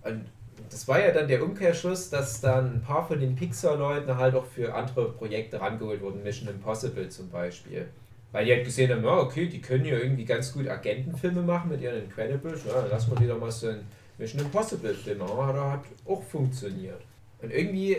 Und 0.04 0.26
das 0.70 0.88
war 0.88 1.00
ja 1.00 1.12
dann 1.12 1.28
der 1.28 1.44
Umkehrschluss, 1.44 2.10
dass 2.10 2.40
dann 2.40 2.76
ein 2.76 2.82
paar 2.82 3.06
von 3.06 3.20
den 3.20 3.36
Pixar-Leuten 3.36 4.16
halt 4.18 4.34
auch 4.34 4.46
für 4.46 4.74
andere 4.74 5.12
Projekte 5.12 5.60
rangeholt 5.60 6.02
wurden, 6.02 6.24
Mission 6.24 6.48
Impossible 6.48 7.10
zum 7.10 7.30
Beispiel. 7.30 7.88
Weil 8.32 8.46
die 8.46 8.54
halt 8.54 8.66
gesehen 8.66 8.92
haben, 8.92 9.04
ja, 9.04 9.18
okay, 9.18 9.48
die 9.48 9.62
können 9.62 9.86
ja 9.86 9.98
irgendwie 9.98 10.26
ganz 10.26 10.54
gut 10.54 10.68
Agentenfilme 10.68 11.42
machen 11.42 11.70
mit 11.70 11.82
ihren 11.82 12.04
Incredibles, 12.04 12.62
ja, 12.66 12.86
lassen 12.86 13.12
wir 13.12 13.20
die 13.20 13.28
doch 13.28 13.40
mal 13.40 13.52
so 13.52 13.68
einen 13.68 13.86
Mission 14.18 14.42
Impossible-Film 14.42 15.20
machen, 15.20 15.38
hat 15.38 15.56
hat 15.56 15.86
auch 16.06 16.24
funktioniert. 16.24 17.02
Und 17.42 17.52
irgendwie 17.52 17.98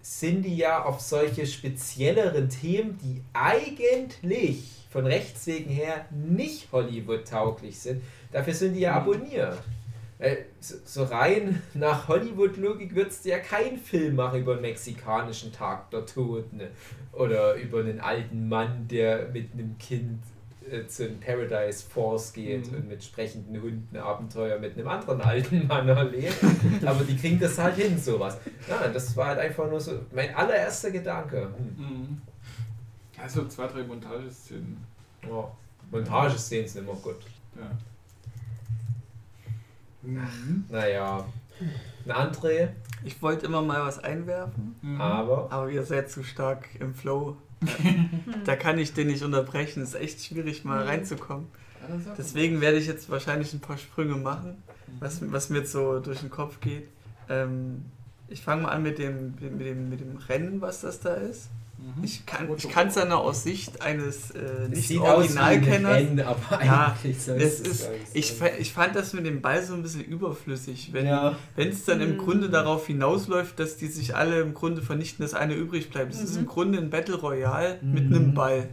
sind 0.00 0.42
die 0.42 0.56
ja 0.56 0.84
auf 0.84 1.00
solche 1.00 1.46
spezielleren 1.46 2.48
Themen, 2.48 2.98
die 3.02 3.22
eigentlich 3.34 4.62
von 4.90 5.06
Rechts 5.06 5.46
wegen 5.46 5.70
her 5.70 6.06
nicht 6.10 6.72
Hollywood-tauglich 6.72 7.78
sind, 7.78 8.02
dafür 8.32 8.54
sind 8.54 8.74
die 8.74 8.80
ja 8.80 8.94
abonniert. 8.94 9.58
Weil 10.18 10.46
so, 10.60 11.04
rein 11.04 11.62
nach 11.74 12.08
Hollywood-Logik 12.08 12.94
würdest 12.94 13.24
du 13.24 13.28
ja 13.28 13.38
keinen 13.38 13.78
Film 13.78 14.16
machen 14.16 14.40
über 14.40 14.52
einen 14.52 14.62
mexikanischen 14.62 15.52
Tag 15.52 15.90
der 15.90 16.06
Toten 16.06 16.60
oder 17.12 17.54
über 17.54 17.80
einen 17.80 18.00
alten 18.00 18.48
Mann, 18.48 18.88
der 18.88 19.28
mit 19.28 19.52
einem 19.52 19.78
Kind 19.78 20.22
äh, 20.70 20.86
zu 20.86 21.04
einem 21.06 21.20
Paradise 21.20 21.84
Force 21.88 22.32
geht 22.32 22.70
Mhm. 22.70 22.76
und 22.78 22.88
mit 22.88 23.02
sprechenden 23.04 23.60
Hunden 23.60 23.96
Abenteuer 23.96 24.58
mit 24.58 24.76
einem 24.76 24.88
anderen 24.88 25.20
alten 25.20 25.66
Mann 25.66 25.88
erlebt. 25.88 26.36
Aber 26.86 27.04
die 27.04 27.16
kriegen 27.16 27.38
das 27.38 27.58
halt 27.58 27.76
hin, 27.76 27.98
sowas. 27.98 28.38
Ja, 28.68 28.88
das 28.88 29.16
war 29.16 29.28
halt 29.28 29.38
einfach 29.40 29.68
nur 29.68 29.80
so 29.80 29.92
mein 30.14 30.34
allererster 30.34 30.90
Gedanke. 30.90 31.48
Hm. 31.76 31.84
Mhm. 31.84 32.22
Ja, 33.16 33.28
so 33.28 33.46
zwei, 33.46 33.66
drei 33.66 33.82
Montageszenen. 33.82 34.76
Ja. 35.28 35.50
Montageszenen 35.90 36.68
sind 36.68 36.84
immer 36.84 36.94
gut. 36.98 37.16
Ja. 37.56 37.70
Mhm. 40.02 40.64
Naja. 40.68 41.24
Ein 42.06 42.12
André, 42.12 42.68
Ich 43.04 43.20
wollte 43.22 43.46
immer 43.46 43.62
mal 43.62 43.84
was 43.86 43.98
einwerfen, 44.00 44.74
Mhm. 44.82 45.00
aber. 45.00 45.52
aber 45.52 45.70
ihr 45.70 45.84
seid 45.84 46.10
zu 46.10 46.22
stark 46.24 46.68
im 46.80 46.94
Flow. 46.94 47.36
da 48.44 48.56
kann 48.56 48.78
ich 48.78 48.92
den 48.94 49.08
nicht 49.08 49.22
unterbrechen. 49.22 49.82
Es 49.82 49.90
ist 49.90 50.00
echt 50.00 50.24
schwierig, 50.24 50.64
mal 50.64 50.82
Mhm. 50.84 50.88
reinzukommen. 50.88 51.46
Deswegen 52.18 52.60
werde 52.60 52.78
ich 52.78 52.86
jetzt 52.86 53.08
wahrscheinlich 53.10 53.52
ein 53.54 53.60
paar 53.60 53.78
Sprünge 53.78 54.14
machen, 54.16 54.62
was, 55.00 55.20
was 55.32 55.48
mir 55.48 55.58
jetzt 55.58 55.72
so 55.72 56.00
durch 56.00 56.20
den 56.20 56.30
Kopf 56.30 56.60
geht. 56.60 56.88
Ähm, 57.28 57.84
ich 58.28 58.42
fange 58.42 58.62
mal 58.62 58.70
an 58.70 58.82
mit 58.82 58.98
dem, 58.98 59.34
mit, 59.40 59.60
dem, 59.66 59.88
mit 59.88 60.00
dem 60.00 60.16
Rennen, 60.28 60.60
was 60.60 60.82
das 60.82 61.00
da 61.00 61.14
ist. 61.14 61.48
Mhm. 61.78 62.02
Ich 62.04 62.26
kann 62.26 62.88
es 62.88 62.94
dann 62.94 63.12
aus 63.12 63.44
Sicht 63.44 63.80
eines 63.82 64.32
äh, 64.32 64.38
Es 64.64 64.68
nicht 64.70 64.88
sieht 64.88 65.00
aus 65.00 65.06
wie 65.06 65.38
ein 65.38 65.44
Originalkenners. 65.44 65.94
Rennen, 65.96 66.20
aber 66.20 66.64
Ja, 66.64 66.96
Es 67.04 67.28
ist, 67.60 67.88
ich, 68.14 68.34
ich 68.58 68.72
fand 68.72 68.96
das 68.96 69.12
mit 69.12 69.24
dem 69.26 69.40
Ball 69.40 69.62
so 69.62 69.74
ein 69.74 69.82
bisschen 69.82 70.04
überflüssig. 70.04 70.92
Wenn 70.92 71.06
ja. 71.06 71.36
es 71.56 71.84
dann 71.84 72.00
im 72.00 72.14
Mhm. 72.14 72.18
Grunde 72.18 72.50
darauf 72.50 72.86
hinausläuft, 72.88 73.58
dass 73.60 73.76
die 73.76 73.86
sich 73.86 74.16
alle 74.16 74.40
im 74.40 74.54
Grunde 74.54 74.82
vernichten, 74.82 75.22
dass 75.24 75.34
eine 75.34 75.54
übrig 75.54 75.90
bleibt. 75.90 76.12
Es 76.12 76.20
ist 76.20 76.34
Mhm. 76.34 76.40
im 76.40 76.46
Grunde 76.46 76.78
ein 76.78 76.90
Battle 76.90 77.14
Royale 77.14 77.78
mit 77.82 78.08
Mhm. 78.10 78.14
einem 78.16 78.34
Ball. 78.34 78.68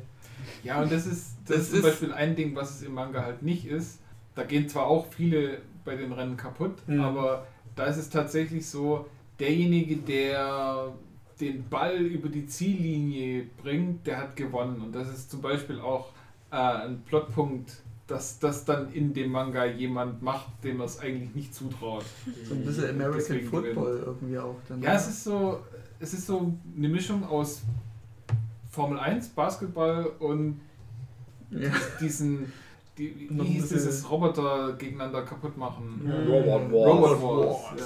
Ja, 0.64 0.82
und 0.82 0.92
das 0.92 1.06
ist, 1.06 1.36
das 1.48 1.58
Das 1.58 1.58
ist 1.60 1.70
zum 1.70 1.80
ist- 1.80 1.86
Beispiel 1.86 2.14
ein 2.14 2.36
Ding, 2.36 2.56
was 2.56 2.72
es 2.76 2.82
im 2.82 2.94
Manga 2.96 3.22
halt 3.24 3.44
nicht 3.44 3.66
ist. 3.68 4.00
Da 4.34 4.44
gehen 4.44 4.68
zwar 4.68 4.88
auch 4.88 5.06
viele 5.14 5.60
bei 5.86 5.96
den 5.96 6.12
Rennen 6.12 6.38
kaputt, 6.38 6.74
Mhm. 6.88 7.02
aber 7.02 7.46
da 7.76 7.86
ist 7.86 7.98
es 7.98 8.10
tatsächlich 8.10 8.68
so, 8.68 9.06
derjenige, 9.40 9.98
der 9.98 10.94
den 11.40 11.68
Ball 11.70 11.98
über 11.98 12.30
die 12.30 12.46
Ziellinie 12.48 13.46
bringt, 13.62 14.08
der 14.08 14.18
hat 14.20 14.36
gewonnen. 14.36 14.82
Und 14.82 14.94
das 14.94 15.10
ist 15.10 15.30
zum 15.30 15.42
Beispiel 15.42 15.80
auch 15.80 16.12
äh, 16.52 16.56
ein 16.56 17.02
Plotpunkt, 17.06 17.82
dass 18.08 18.40
das 18.40 18.66
dann 18.66 18.94
in 18.94 19.14
dem 19.14 19.32
Manga 19.32 19.66
jemand 19.66 20.22
macht, 20.22 20.64
dem 20.64 20.80
er 20.80 20.86
es 20.86 21.00
eigentlich 21.00 21.34
nicht 21.36 21.56
zutraut. 21.56 22.06
So 22.48 22.54
ein 22.54 22.64
bisschen 22.64 22.90
American 22.90 23.18
Deswegen 23.20 23.50
Football 23.50 24.04
irgendwie 24.06 24.38
auch. 24.38 24.56
Dann 24.68 24.82
Ja, 24.82 24.94
es 24.94 25.08
ist 25.08 25.24
so, 25.24 25.60
es 26.00 26.14
ist 26.14 26.28
so 26.28 26.54
eine 26.78 26.88
Mischung 26.88 27.24
aus 27.26 27.64
Formel 28.70 29.00
1, 29.00 29.30
Basketball 29.30 30.06
und 30.20 30.60
Ja. 31.50 31.72
diesen 32.00 32.52
die, 32.98 33.28
wie 33.30 33.44
hieß 33.44 33.70
dieses 33.70 34.10
Roboter 34.10 34.74
gegeneinander 34.74 35.24
kaputt 35.24 35.58
machen? 35.58 36.02
Robot 36.28 36.72
Wars. 36.72 36.72
Robot 36.72 37.22
Wars. 37.22 37.72
Wars. 37.72 37.82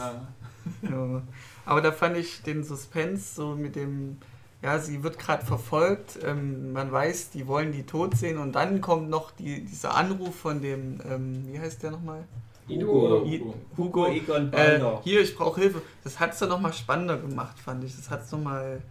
Ja. 0.83 0.89
Ja. 0.89 1.21
Aber 1.69 1.81
da 1.81 1.91
fand 1.91 2.17
ich 2.17 2.41
den 2.41 2.63
Suspense 2.63 3.35
so 3.35 3.55
mit 3.55 3.75
dem, 3.75 4.17
ja, 4.63 4.79
sie 4.79 5.03
wird 5.03 5.19
gerade 5.19 5.45
verfolgt, 5.45 6.17
ähm, 6.25 6.73
man 6.73 6.91
weiß, 6.91 7.29
die 7.29 7.45
wollen 7.45 7.71
die 7.71 7.83
tot 7.83 8.17
sehen 8.17 8.39
und 8.39 8.53
dann 8.53 8.81
kommt 8.81 9.07
noch 9.09 9.29
die, 9.29 9.63
dieser 9.63 9.95
Anruf 9.95 10.35
von 10.35 10.63
dem, 10.63 10.99
ähm, 11.07 11.45
wie 11.51 11.59
heißt 11.59 11.83
der 11.83 11.91
nochmal? 11.91 12.23
Hugo. 12.67 13.23
I- 13.23 13.39
Hugo 13.39 13.55
Hugo, 13.77 14.07
Egon 14.07 14.51
Äh, 14.51 14.79
hier, 15.03 15.21
ich 15.21 15.35
brauche 15.35 15.61
Hilfe. 15.61 15.83
Das 16.03 16.19
hat 16.19 16.33
es 16.33 16.39
dann 16.39 16.49
nochmal 16.49 16.73
spannender 16.73 17.17
gemacht, 17.17 17.59
fand 17.59 17.83
ich. 17.83 17.95
Das 17.95 18.09
hat 18.09 18.23
es 18.23 18.31
nochmal 18.31 18.81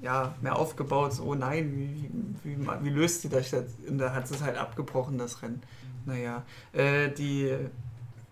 ja, 0.00 0.34
mehr 0.40 0.56
aufgebaut. 0.56 1.12
So, 1.12 1.24
oh 1.24 1.34
nein, 1.34 1.72
wie, 1.76 2.10
wie, 2.42 2.58
wie, 2.58 2.66
wie 2.84 2.90
löst 2.90 3.20
sie 3.22 3.28
das 3.28 3.50
jetzt? 3.50 3.74
Und 3.86 3.98
da 3.98 4.14
hat 4.14 4.30
es 4.30 4.42
halt 4.42 4.56
abgebrochen, 4.56 5.18
das 5.18 5.42
Rennen. 5.42 5.62
Naja, 6.06 6.42
äh, 6.72 7.10
die, 7.10 7.54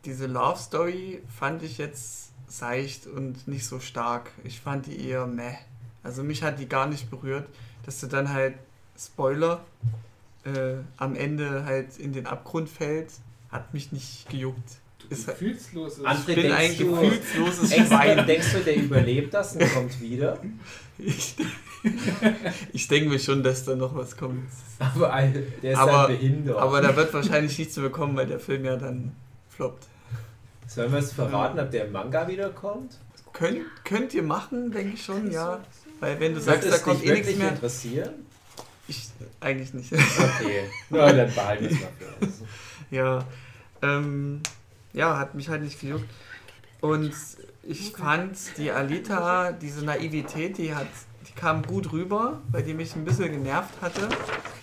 diese 0.06 0.26
Love 0.26 0.58
Story 0.58 1.22
fand 1.28 1.62
ich 1.62 1.76
jetzt 1.78 2.25
seicht 2.48 3.06
und 3.06 3.46
nicht 3.48 3.66
so 3.66 3.80
stark. 3.80 4.30
Ich 4.44 4.60
fand 4.60 4.86
die 4.86 5.08
eher 5.08 5.26
meh. 5.26 5.54
Also 6.02 6.22
mich 6.22 6.42
hat 6.42 6.58
die 6.60 6.68
gar 6.68 6.86
nicht 6.86 7.10
berührt, 7.10 7.48
dass 7.84 8.00
du 8.00 8.06
dann 8.06 8.32
halt, 8.32 8.54
Spoiler, 8.98 9.64
äh, 10.44 10.74
am 10.96 11.16
Ende 11.16 11.64
halt 11.64 11.98
in 11.98 12.12
den 12.12 12.26
Abgrund 12.26 12.68
fällt, 12.68 13.10
hat 13.50 13.74
mich 13.74 13.92
nicht 13.92 14.28
gejuckt. 14.30 14.78
Du 15.00 15.08
Ist- 15.08 15.26
gefühlsloses. 15.26 16.04
André, 16.04 16.18
Ich 16.30 16.34
bin 16.36 16.52
ein 16.52 16.58
denkst 16.60 16.78
du- 16.78 16.90
gefühlsloses 17.00 17.74
Schwein. 17.74 18.26
denkst 18.26 18.52
du, 18.52 18.58
der 18.60 18.76
überlebt 18.76 19.34
das 19.34 19.56
und 19.56 19.72
kommt 19.74 20.00
wieder? 20.00 20.38
Ich, 20.98 21.36
ich 22.72 22.88
denke 22.88 23.10
mir 23.10 23.18
schon, 23.18 23.42
dass 23.42 23.64
da 23.64 23.76
noch 23.76 23.94
was 23.94 24.16
kommt. 24.16 24.48
Aber 24.78 25.08
der 25.62 25.72
ist 25.72 25.78
Aber- 25.78 26.06
ein 26.08 26.16
behindert. 26.18 26.56
Aber 26.56 26.80
da 26.80 26.96
wird 26.96 27.12
wahrscheinlich 27.12 27.58
nichts 27.58 27.76
mehr 27.76 27.86
bekommen, 27.90 28.16
weil 28.16 28.26
der 28.26 28.40
Film 28.40 28.64
ja 28.64 28.76
dann 28.76 29.14
floppt. 29.50 29.86
Sollen 30.76 30.92
wir 30.92 30.98
es 30.98 31.14
verraten, 31.14 31.58
ob 31.58 31.70
der 31.70 31.88
Manga 31.88 32.28
wiederkommt? 32.28 32.98
Könnt, 33.32 33.62
könnt 33.82 34.12
ihr 34.12 34.22
machen, 34.22 34.70
denke 34.70 34.92
ich 34.92 35.02
schon, 35.02 35.32
ja. 35.32 35.58
Weil 36.00 36.20
wenn 36.20 36.34
du 36.34 36.44
Wird 36.44 36.62
sagst, 36.62 36.70
da 36.70 36.76
kommt 36.76 37.02
eh 37.02 37.14
nichts 37.14 37.34
mehr. 37.34 37.48
interessieren? 37.48 38.12
Ich 38.86 39.08
eigentlich 39.40 39.72
nicht. 39.72 39.90
Okay, 39.94 40.68
na 40.90 41.10
dann 41.14 41.30
behalten 41.34 41.64
wir 41.64 41.70
es 41.70 41.80
mal 41.80 41.88
für 41.98 42.26
uns. 42.26 42.42
ja. 42.90 43.24
Ähm, 43.80 44.42
ja, 44.92 45.18
hat 45.18 45.34
mich 45.34 45.48
halt 45.48 45.62
nicht 45.62 45.80
gejuckt. 45.80 46.10
Und 46.82 47.14
ich 47.62 47.92
fand 47.92 48.36
die 48.58 48.70
Alita, 48.70 49.52
diese 49.52 49.82
Naivität, 49.82 50.58
die 50.58 50.74
hat, 50.74 50.88
kam 51.36 51.62
gut 51.62 51.92
rüber, 51.92 52.40
weil 52.50 52.62
die 52.62 52.74
mich 52.74 52.96
ein 52.96 53.04
bisschen 53.04 53.30
genervt 53.30 53.80
hatte. 53.80 54.08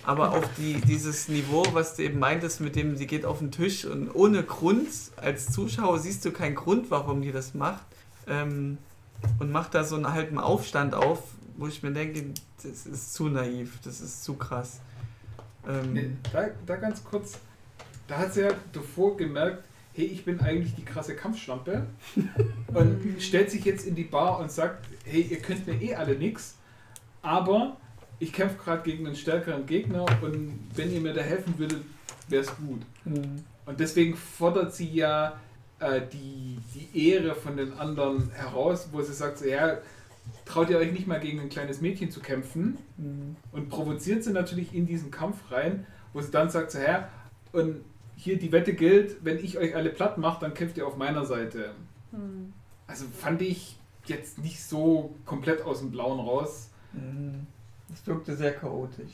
Aber 0.05 0.34
auf 0.34 0.43
die, 0.57 0.82
dieses 0.82 1.30
Niveau, 1.30 1.63
was 1.71 1.95
du 1.95 2.03
eben 2.03 2.19
meintest, 2.19 2.59
mit 2.59 2.76
dem 2.76 2.97
sie 2.97 3.07
geht 3.07 3.26
auf 3.26 3.39
den 3.39 3.51
Tisch 3.51 3.86
und 3.86 4.13
ohne 4.13 4.43
Grund, 4.43 4.89
als 5.15 5.51
Zuschauer 5.51 5.99
siehst 5.99 6.26
du 6.26 6.32
keinen 6.32 6.55
Grund, 6.55 6.91
warum 6.91 7.21
die 7.21 7.32
das 7.32 7.53
macht. 7.53 7.86
Ähm, 8.28 8.78
und 9.39 9.51
macht 9.51 9.74
da 9.74 9.86
so 9.86 9.95
einen 9.95 10.11
halben 10.11 10.38
Aufstand 10.38 10.93
auf, 10.93 11.19
wo 11.55 11.67
ich 11.67 11.82
mir 11.84 11.91
denke, 11.91 12.34
das 12.61 12.86
ist 12.86 13.13
zu 13.13 13.30
naiv, 13.30 13.80
das 13.86 14.01
ist 14.01 14.24
zu 14.24 14.34
krass. 14.34 14.82
Ähm, 15.67 15.93
Nee, 15.93 16.09
da, 16.34 16.47
da 16.65 16.76
ganz 16.76 17.03
kurz, 17.03 17.39
da 18.07 18.17
hat 18.17 18.34
sie 18.34 18.41
ja 18.41 18.51
davor 18.74 19.15
gemerkt, 19.15 19.63
hey, 19.93 20.05
ich 20.05 20.26
bin 20.26 20.41
eigentlich 20.41 20.76
die 20.76 20.84
krasse 20.84 21.15
Kampfschlampe 21.15 21.86
und 22.74 23.21
stellt 23.21 23.51
sich 23.51 23.63
jetzt 23.63 23.86
in 23.86 23.95
die 23.95 24.03
Bar 24.03 24.39
und 24.39 24.51
sagt, 24.51 24.86
hey, 25.05 25.21
ihr 25.21 25.39
könnt 25.39 25.67
mir 25.67 25.82
eh 25.82 25.95
alle 25.95 26.15
nix, 26.15 26.55
aber 27.24 27.78
ich 28.19 28.32
kämpfe 28.32 28.57
gerade 28.63 28.84
gegen 28.84 29.07
einen 29.07 29.15
stärkeren 29.15 29.65
Gegner 29.65 30.05
und 30.21 30.59
wenn 30.76 30.93
ihr 30.93 31.01
mir 31.01 31.13
da 31.13 31.21
helfen 31.21 31.57
würdet, 31.57 31.82
wäre 32.28 32.43
es 32.43 32.55
gut. 32.55 32.82
Mhm. 33.05 33.43
Und 33.65 33.80
deswegen 33.80 34.15
fordert 34.15 34.76
sie 34.76 34.91
ja 34.91 35.39
äh, 35.80 36.01
die, 36.11 36.59
die 36.76 37.09
Ehre 37.09 37.34
von 37.34 37.57
den 37.57 37.74
anderen 37.74 38.30
heraus, 38.32 38.89
wo 38.91 39.01
sie 39.01 39.13
sagt, 39.13 39.39
so, 39.39 39.45
ja, 39.45 39.80
traut 40.45 40.69
ihr 40.69 40.78
euch 40.78 40.91
nicht 40.91 41.07
mal 41.07 41.19
gegen 41.19 41.39
ein 41.39 41.49
kleines 41.49 41.82
Mädchen 41.82 42.11
zu 42.11 42.19
kämpfen? 42.19 42.78
Mhm. 42.97 43.36
und 43.51 43.69
provoziert 43.69 44.24
sie 44.24 44.32
natürlich 44.32 44.74
in 44.74 44.86
diesen 44.86 45.09
Kampf 45.11 45.51
rein, 45.51 45.86
wo 46.13 46.21
sie 46.21 46.32
dann 46.32 46.49
sagt, 46.49 46.71
so, 46.71 46.80
Herr, 46.80 47.09
und 47.51 47.84
hier 48.15 48.38
die 48.38 48.51
Wette 48.51 48.74
gilt, 48.74 49.24
wenn 49.24 49.43
ich 49.43 49.57
euch 49.57 49.76
alle 49.76 49.89
platt 49.89 50.17
mache, 50.17 50.41
dann 50.41 50.53
kämpft 50.53 50.78
ihr 50.78 50.86
auf 50.88 50.97
meiner 50.97 51.26
Seite. 51.26 51.71
Hm. 52.11 52.53
Also 52.88 53.05
fand 53.05 53.41
ich 53.41 53.78
jetzt 54.05 54.38
nicht 54.39 54.63
so 54.63 55.15
komplett 55.26 55.63
aus 55.63 55.80
dem 55.80 55.91
Blauen 55.91 56.19
raus. 56.19 56.69
Das 57.89 58.05
wirkte 58.07 58.35
sehr 58.35 58.53
chaotisch. 58.53 59.11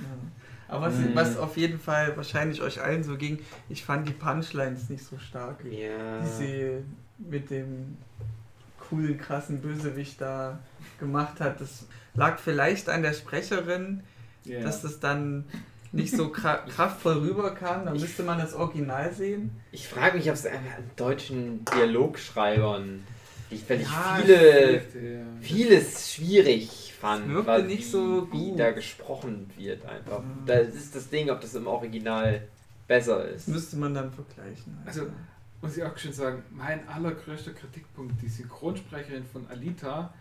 Ja. 0.00 0.06
Aber 0.68 0.86
was, 0.86 0.94
Mhm. 0.94 1.14
was 1.14 1.36
auf 1.36 1.56
jeden 1.56 1.78
Fall 1.78 2.16
wahrscheinlich 2.16 2.62
euch 2.62 2.80
allen 2.80 3.04
so 3.04 3.16
ging, 3.16 3.38
ich 3.68 3.84
fand 3.84 4.08
die 4.08 4.12
Punchlines 4.12 4.88
nicht 4.88 5.04
so 5.04 5.18
stark. 5.18 5.62
Ja. 5.64 6.20
Die 6.20 6.26
sie 6.28 6.70
mit 7.18 7.50
dem 7.50 7.96
coolen, 8.88 9.18
krassen 9.18 9.60
Bösewicht 9.60 10.20
da 10.20 10.58
gemacht 10.98 11.40
hat. 11.40 11.60
Das 11.60 11.86
lag 12.14 12.38
vielleicht 12.38 12.88
an 12.88 13.02
der 13.02 13.12
Sprecherin, 13.12 14.02
Ja. 14.44 14.60
dass 14.60 14.82
das 14.82 15.00
dann 15.00 15.44
nicht 15.92 16.14
so 16.16 16.28
kra 16.30 16.56
kraftvoll 16.68 17.18
rüberkam. 17.18 17.84
Da 17.84 17.92
müsste 17.92 18.22
man 18.22 18.38
das 18.38 18.54
Original 18.54 19.12
sehen. 19.12 19.50
Ich 19.70 19.86
frage 19.88 20.16
mich, 20.18 20.28
ob 20.28 20.34
es 20.34 20.46
an 20.46 20.52
deutschen 20.96 21.64
Dialogschreibern 21.66 23.04
liegt, 23.50 23.70
weil 23.70 23.80
Ja, 23.82 24.18
ich 24.18 24.24
viele, 24.24 24.74
Ja. 24.76 24.80
vieles 25.40 26.12
schwierig 26.14 26.93
fand, 27.04 27.28
wirkte 27.28 27.46
weil 27.46 27.62
nicht 27.64 27.78
wie, 27.80 27.90
so 27.90 28.28
wie 28.32 28.50
gut. 28.50 28.60
da 28.60 28.70
gesprochen 28.72 29.50
wird 29.56 29.84
einfach. 29.86 30.20
Mhm. 30.20 30.46
Da 30.46 30.54
ist 30.54 30.94
das 30.94 31.08
Ding, 31.08 31.30
ob 31.30 31.40
das 31.40 31.54
im 31.54 31.66
Original 31.66 32.46
besser 32.86 33.24
Das 33.24 33.36
ist. 33.36 33.48
müsste 33.48 33.76
man 33.76 33.94
dann 33.94 34.10
vergleichen. 34.12 34.78
Also, 34.84 35.06
muss 35.62 35.76
ich 35.76 35.82
auch 35.82 35.96
schon 35.96 36.12
sagen, 36.12 36.42
mein 36.50 36.86
allergrößter 36.88 37.52
Kritikpunkt, 37.52 38.20
die 38.20 38.28
Synchronsprecherin 38.28 39.24
von 39.24 39.46
Alita, 39.48 40.12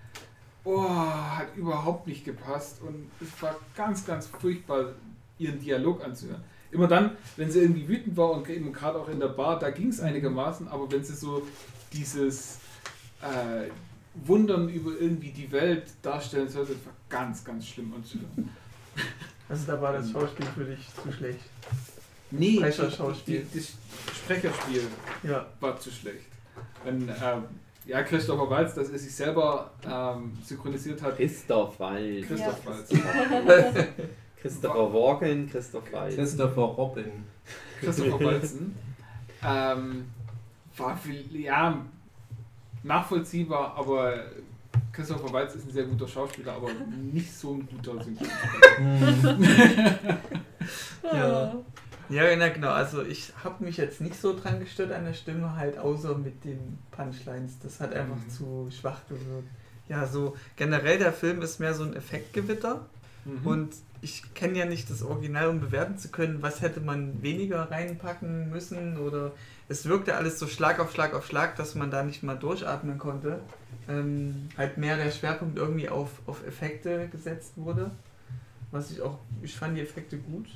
oh, 0.63 0.87
hat 0.87 1.55
überhaupt 1.55 2.07
nicht 2.07 2.23
gepasst 2.23 2.81
und 2.81 3.11
es 3.19 3.41
war 3.41 3.55
ganz, 3.75 4.05
ganz 4.05 4.27
furchtbar, 4.27 4.93
ihren 5.37 5.59
Dialog 5.59 6.03
anzuhören. 6.03 6.43
Immer 6.71 6.87
dann, 6.87 7.17
wenn 7.35 7.51
sie 7.51 7.59
irgendwie 7.59 7.87
wütend 7.87 8.15
war 8.17 8.31
und 8.31 8.49
eben 8.49 8.71
gerade 8.71 8.99
auch 8.99 9.09
in 9.09 9.19
der 9.19 9.27
Bar, 9.27 9.59
da 9.59 9.69
ging 9.69 9.89
es 9.89 9.99
einigermaßen, 9.99 10.67
aber 10.67 10.91
wenn 10.91 11.03
sie 11.03 11.13
so 11.13 11.45
dieses 11.91 12.59
äh, 13.21 13.69
Wundern 14.15 14.69
über 14.69 14.91
irgendwie 14.99 15.31
die 15.31 15.51
Welt 15.51 15.85
darstellen 16.01 16.47
sollte, 16.49 16.73
das 16.73 16.85
war 16.85 16.93
ganz, 17.09 17.43
ganz 17.43 17.67
schlimm 17.67 17.93
anzuhören. 17.95 18.49
also 19.49 19.65
da 19.71 19.81
war 19.81 19.93
das 19.93 20.11
Schauspiel 20.11 20.45
für 20.55 20.65
dich 20.65 20.87
zu 21.03 21.11
schlecht. 21.11 21.39
Nee, 22.31 22.57
Sprecherschauspiel. 22.57 23.45
die- 23.53 23.57
Das 23.59 23.73
Sprecherspiel 24.17 24.83
Ja. 25.23 25.45
war 25.59 25.79
zu 25.79 25.91
schlecht. 25.91 26.25
Wenn, 26.83 27.07
ähm, 27.09 27.43
ja, 27.85 28.01
Christopher 28.03 28.49
Walz, 28.49 28.73
dass 28.75 28.89
er 28.89 28.97
sich 28.99 29.13
selber 29.13 29.71
ähm, 29.85 30.31
synchronisiert 30.43 31.01
hat. 31.01 31.17
Christoph 31.17 31.79
Waltz. 31.79 32.27
Christoph 32.27 32.65
Ja. 32.65 32.71
Walz. 33.45 33.75
Christopher 34.41 34.93
Walken, 34.93 35.49
Christoph 35.49 35.91
Waltz. 35.91 36.15
Christopher 36.15 36.61
Robin. 36.61 37.11
Christopher 37.79 38.19
Walzen. 38.25 38.75
ähm, 39.43 40.05
war 40.77 40.97
viel, 40.97 41.39
ja, 41.39 41.85
nachvollziehbar, 42.83 43.75
aber 43.77 44.13
Christopher 44.91 45.31
Walz 45.33 45.55
ist 45.55 45.65
ein 45.67 45.71
sehr 45.71 45.85
guter 45.85 46.07
Schauspieler, 46.07 46.53
aber 46.53 46.69
nicht 47.11 47.33
so 47.33 47.53
ein 47.55 47.67
guter 47.67 48.03
Synchronsprecher. 48.03 50.19
Ja. 51.03 51.53
Ja, 52.09 52.35
na 52.35 52.49
genau. 52.49 52.69
Also 52.69 53.01
ich 53.01 53.31
habe 53.43 53.63
mich 53.63 53.77
jetzt 53.77 54.01
nicht 54.01 54.19
so 54.19 54.37
dran 54.37 54.59
gestört 54.59 54.91
an 54.91 55.05
der 55.05 55.13
Stimme, 55.13 55.55
halt 55.55 55.77
außer 55.77 56.15
mit 56.17 56.43
den 56.43 56.77
Punchlines. 56.91 57.59
Das 57.59 57.79
hat 57.79 57.93
einfach 57.93 58.17
Mhm. 58.17 58.29
zu 58.29 58.69
schwach 58.77 58.99
gewirkt. 59.07 59.47
Ja, 59.87 60.05
so 60.05 60.35
generell 60.55 60.99
der 60.99 61.13
Film 61.13 61.41
ist 61.41 61.59
mehr 61.59 61.73
so 61.73 61.83
ein 61.83 61.95
Effektgewitter 61.95 62.85
Mhm. 63.25 63.47
und 63.47 63.73
ich 64.01 64.33
kenne 64.33 64.57
ja 64.59 64.65
nicht 64.65 64.89
das 64.89 65.01
Original, 65.01 65.47
um 65.47 65.61
bewerten 65.61 65.97
zu 65.97 66.09
können, 66.09 66.41
was 66.41 66.61
hätte 66.61 66.81
man 66.81 67.21
weniger 67.21 67.71
reinpacken 67.71 68.49
müssen 68.49 68.97
oder 68.97 69.31
es 69.69 69.85
wirkte 69.85 70.15
alles 70.15 70.39
so 70.39 70.47
Schlag 70.47 70.79
auf 70.79 70.91
Schlag 70.93 71.13
auf 71.13 71.25
Schlag, 71.25 71.55
dass 71.55 71.73
man 71.75 71.89
da 71.89 72.03
nicht 72.03 72.21
mal 72.21 72.35
durchatmen 72.35 72.97
konnte. 72.97 73.39
Ähm, 73.87 74.49
halt 74.57 74.77
mehr 74.77 74.97
der 74.97 75.09
Schwerpunkt 75.11 75.57
irgendwie 75.57 75.87
auf, 75.87 76.09
auf 76.25 76.45
Effekte 76.45 77.07
gesetzt 77.09 77.53
wurde. 77.55 77.91
Was 78.71 78.91
ich 78.91 79.01
auch, 79.01 79.19
ich 79.41 79.55
fand 79.55 79.77
die 79.77 79.81
Effekte 79.81 80.17
gut, 80.17 80.47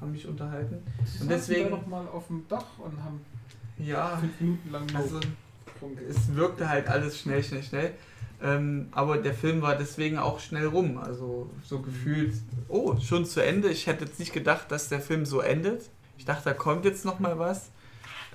haben 0.00 0.12
mich 0.12 0.26
unterhalten. 0.26 0.78
Sie 1.04 1.22
und 1.22 1.30
deswegen- 1.30 1.70
da 1.70 1.76
noch 1.76 1.86
mal 1.86 2.06
auf 2.08 2.26
dem 2.28 2.46
Dach 2.48 2.78
und 2.78 3.02
haben 3.04 3.20
Ja, 3.78 4.16
fünf 4.16 4.40
Minuten 4.40 4.70
lang 4.70 4.86
also 4.94 5.20
es 6.08 6.34
wirkte 6.34 6.68
halt 6.68 6.88
alles 6.88 7.20
schnell, 7.20 7.42
schnell, 7.44 7.62
schnell. 7.62 7.90
Ähm, 8.44 8.88
aber 8.92 9.16
der 9.18 9.32
Film 9.34 9.62
war 9.62 9.74
deswegen 9.74 10.18
auch 10.18 10.38
schnell 10.38 10.66
rum. 10.66 10.98
Also 10.98 11.50
so 11.64 11.80
gefühlt, 11.80 12.34
oh, 12.68 12.96
schon 13.00 13.24
zu 13.24 13.40
Ende. 13.42 13.70
Ich 13.70 13.86
hätte 13.86 14.04
jetzt 14.04 14.18
nicht 14.20 14.32
gedacht, 14.34 14.70
dass 14.70 14.88
der 14.90 15.00
Film 15.00 15.24
so 15.24 15.40
endet. 15.40 15.88
Ich 16.18 16.26
dachte, 16.26 16.44
da 16.44 16.52
kommt 16.54 16.84
jetzt 16.84 17.04
noch 17.06 17.18
mal 17.20 17.38
was. 17.38 17.70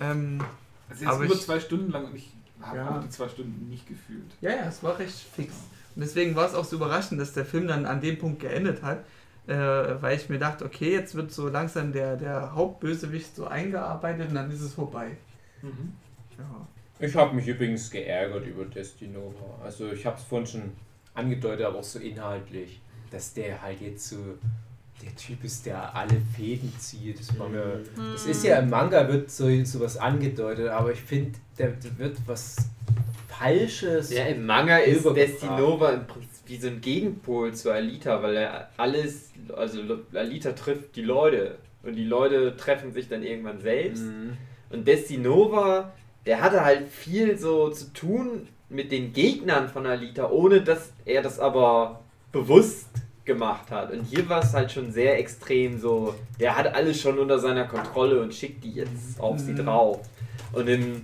Ähm, 0.01 0.41
Also 0.89 1.03
jetzt 1.03 1.13
aber 1.13 1.25
über 1.25 1.33
ich- 1.35 1.41
zwei 1.41 1.59
Stunden 1.59 1.91
lang 1.91 2.05
und 2.05 2.15
ich 2.15 2.33
habe 2.61 2.77
Ja. 2.77 2.99
die 3.05 3.09
zwei 3.09 3.29
Stunden 3.29 3.69
nicht 3.69 3.87
gefühlt. 3.87 4.31
ja, 4.41 4.49
ja, 4.49 4.63
es 4.67 4.81
war 4.83 4.97
recht 4.97 5.13
fix. 5.35 5.53
Und 5.95 6.01
deswegen 6.03 6.35
war 6.35 6.47
es 6.47 6.55
auch 6.55 6.65
so 6.65 6.75
überraschend, 6.77 7.21
dass 7.21 7.33
der 7.33 7.45
Film 7.45 7.67
dann 7.67 7.85
an 7.85 8.01
dem 8.01 8.17
Punkt 8.17 8.39
geendet 8.41 8.81
hat. 8.81 8.99
äh, 9.47 9.99
weil 10.01 10.15
ich 10.15 10.29
mir 10.29 10.37
dachte, 10.37 10.63
okay, 10.63 10.91
jetzt 10.93 11.15
wird 11.15 11.31
so 11.31 11.47
langsam 11.49 11.91
der, 11.91 12.17
der 12.17 12.53
Hauptbösewicht 12.53 13.35
so 13.35 13.47
eingearbeitet 13.47 14.29
und 14.29 14.35
dann 14.35 14.51
ist 14.51 14.61
es 14.61 14.73
vorbei. 14.75 15.17
Mhm. 15.63 15.93
Ja. 16.37 16.67
Ich 16.99 17.15
habe 17.15 17.35
mich 17.35 17.47
übrigens 17.47 17.89
geärgert 17.89 18.45
über 18.45 18.65
Destinova. 18.65 19.59
Also 19.63 19.91
ich 19.91 20.05
habe 20.05 20.17
es 20.17 20.23
vorhin 20.23 20.47
schon 20.47 20.71
angedeutet, 21.13 21.65
aber 21.65 21.79
auch 21.79 21.83
so 21.83 21.99
inhaltlich, 21.99 22.81
dass 23.11 23.33
der 23.33 23.61
halt 23.61 23.81
jetzt 23.81 24.09
so 24.09 24.17
der 25.01 25.15
Typ 25.15 25.43
ist, 25.45 25.65
der 25.65 25.95
alle 25.95 26.21
Fäden 26.35 26.73
zieht. 26.77 27.19
Das, 27.19 27.39
war 27.39 27.47
mir, 27.47 27.81
das 27.95 28.25
ist 28.25 28.43
ja 28.43 28.59
im 28.59 28.69
Manga 28.69 29.07
wird 29.07 29.31
so 29.31 29.47
sowas 29.63 29.95
angedeutet, 29.95 30.67
aber 30.67 30.91
ich 30.91 30.99
finde, 30.99 31.39
der, 31.57 31.69
der 31.69 31.97
wird 31.97 32.17
was 32.25 32.57
Falsches. 33.29 34.11
Ja, 34.11 34.25
im 34.25 34.45
Manga 34.45 34.77
ist. 34.77 35.05
Destinova 35.05 35.91
im 35.91 36.05
Prinzip 36.05 36.29
wie 36.47 36.57
so 36.57 36.67
ein 36.67 36.81
Gegenpol 36.81 37.53
zu 37.53 37.71
Alita, 37.71 38.21
weil 38.23 38.35
er 38.35 38.69
alles, 38.75 39.31
also 39.55 39.81
Alita 40.13 40.51
trifft 40.53 40.95
die 40.95 41.03
Leute 41.03 41.57
und 41.83 41.95
die 41.95 42.05
Leute 42.05 42.57
treffen 42.57 42.91
sich 42.91 43.07
dann 43.07 43.23
irgendwann 43.23 43.61
selbst. 43.61 44.03
Mhm. 44.03 44.35
Und 44.71 44.87
Destinova, 44.87 45.93
der 46.25 46.41
hatte 46.41 46.63
halt 46.63 46.87
viel 46.89 47.37
so 47.37 47.69
zu 47.69 47.91
tun 47.93 48.47
mit 48.69 48.91
den 48.91 49.13
Gegnern 49.13 49.67
von 49.69 49.85
Alita, 49.85 50.29
ohne 50.29 50.61
dass 50.61 50.91
er 51.05 51.21
das 51.21 51.39
aber 51.39 52.01
bewusst 52.31 52.87
gemacht 53.25 53.69
hat. 53.71 53.91
Und 53.91 54.03
hier 54.05 54.27
war 54.29 54.43
es 54.43 54.53
halt 54.53 54.71
schon 54.71 54.91
sehr 54.91 55.17
extrem 55.19 55.79
so, 55.79 56.13
der 56.39 56.55
hat 56.57 56.73
alles 56.73 56.99
schon 57.01 57.17
unter 57.19 57.39
seiner 57.39 57.65
Kontrolle 57.65 58.21
und 58.21 58.33
schickt 58.33 58.63
die 58.63 58.71
jetzt 58.73 59.19
auf 59.19 59.39
sie 59.39 59.51
Mhm. 59.53 59.65
drauf. 59.65 59.99
Und 60.53 60.67
im 60.67 61.01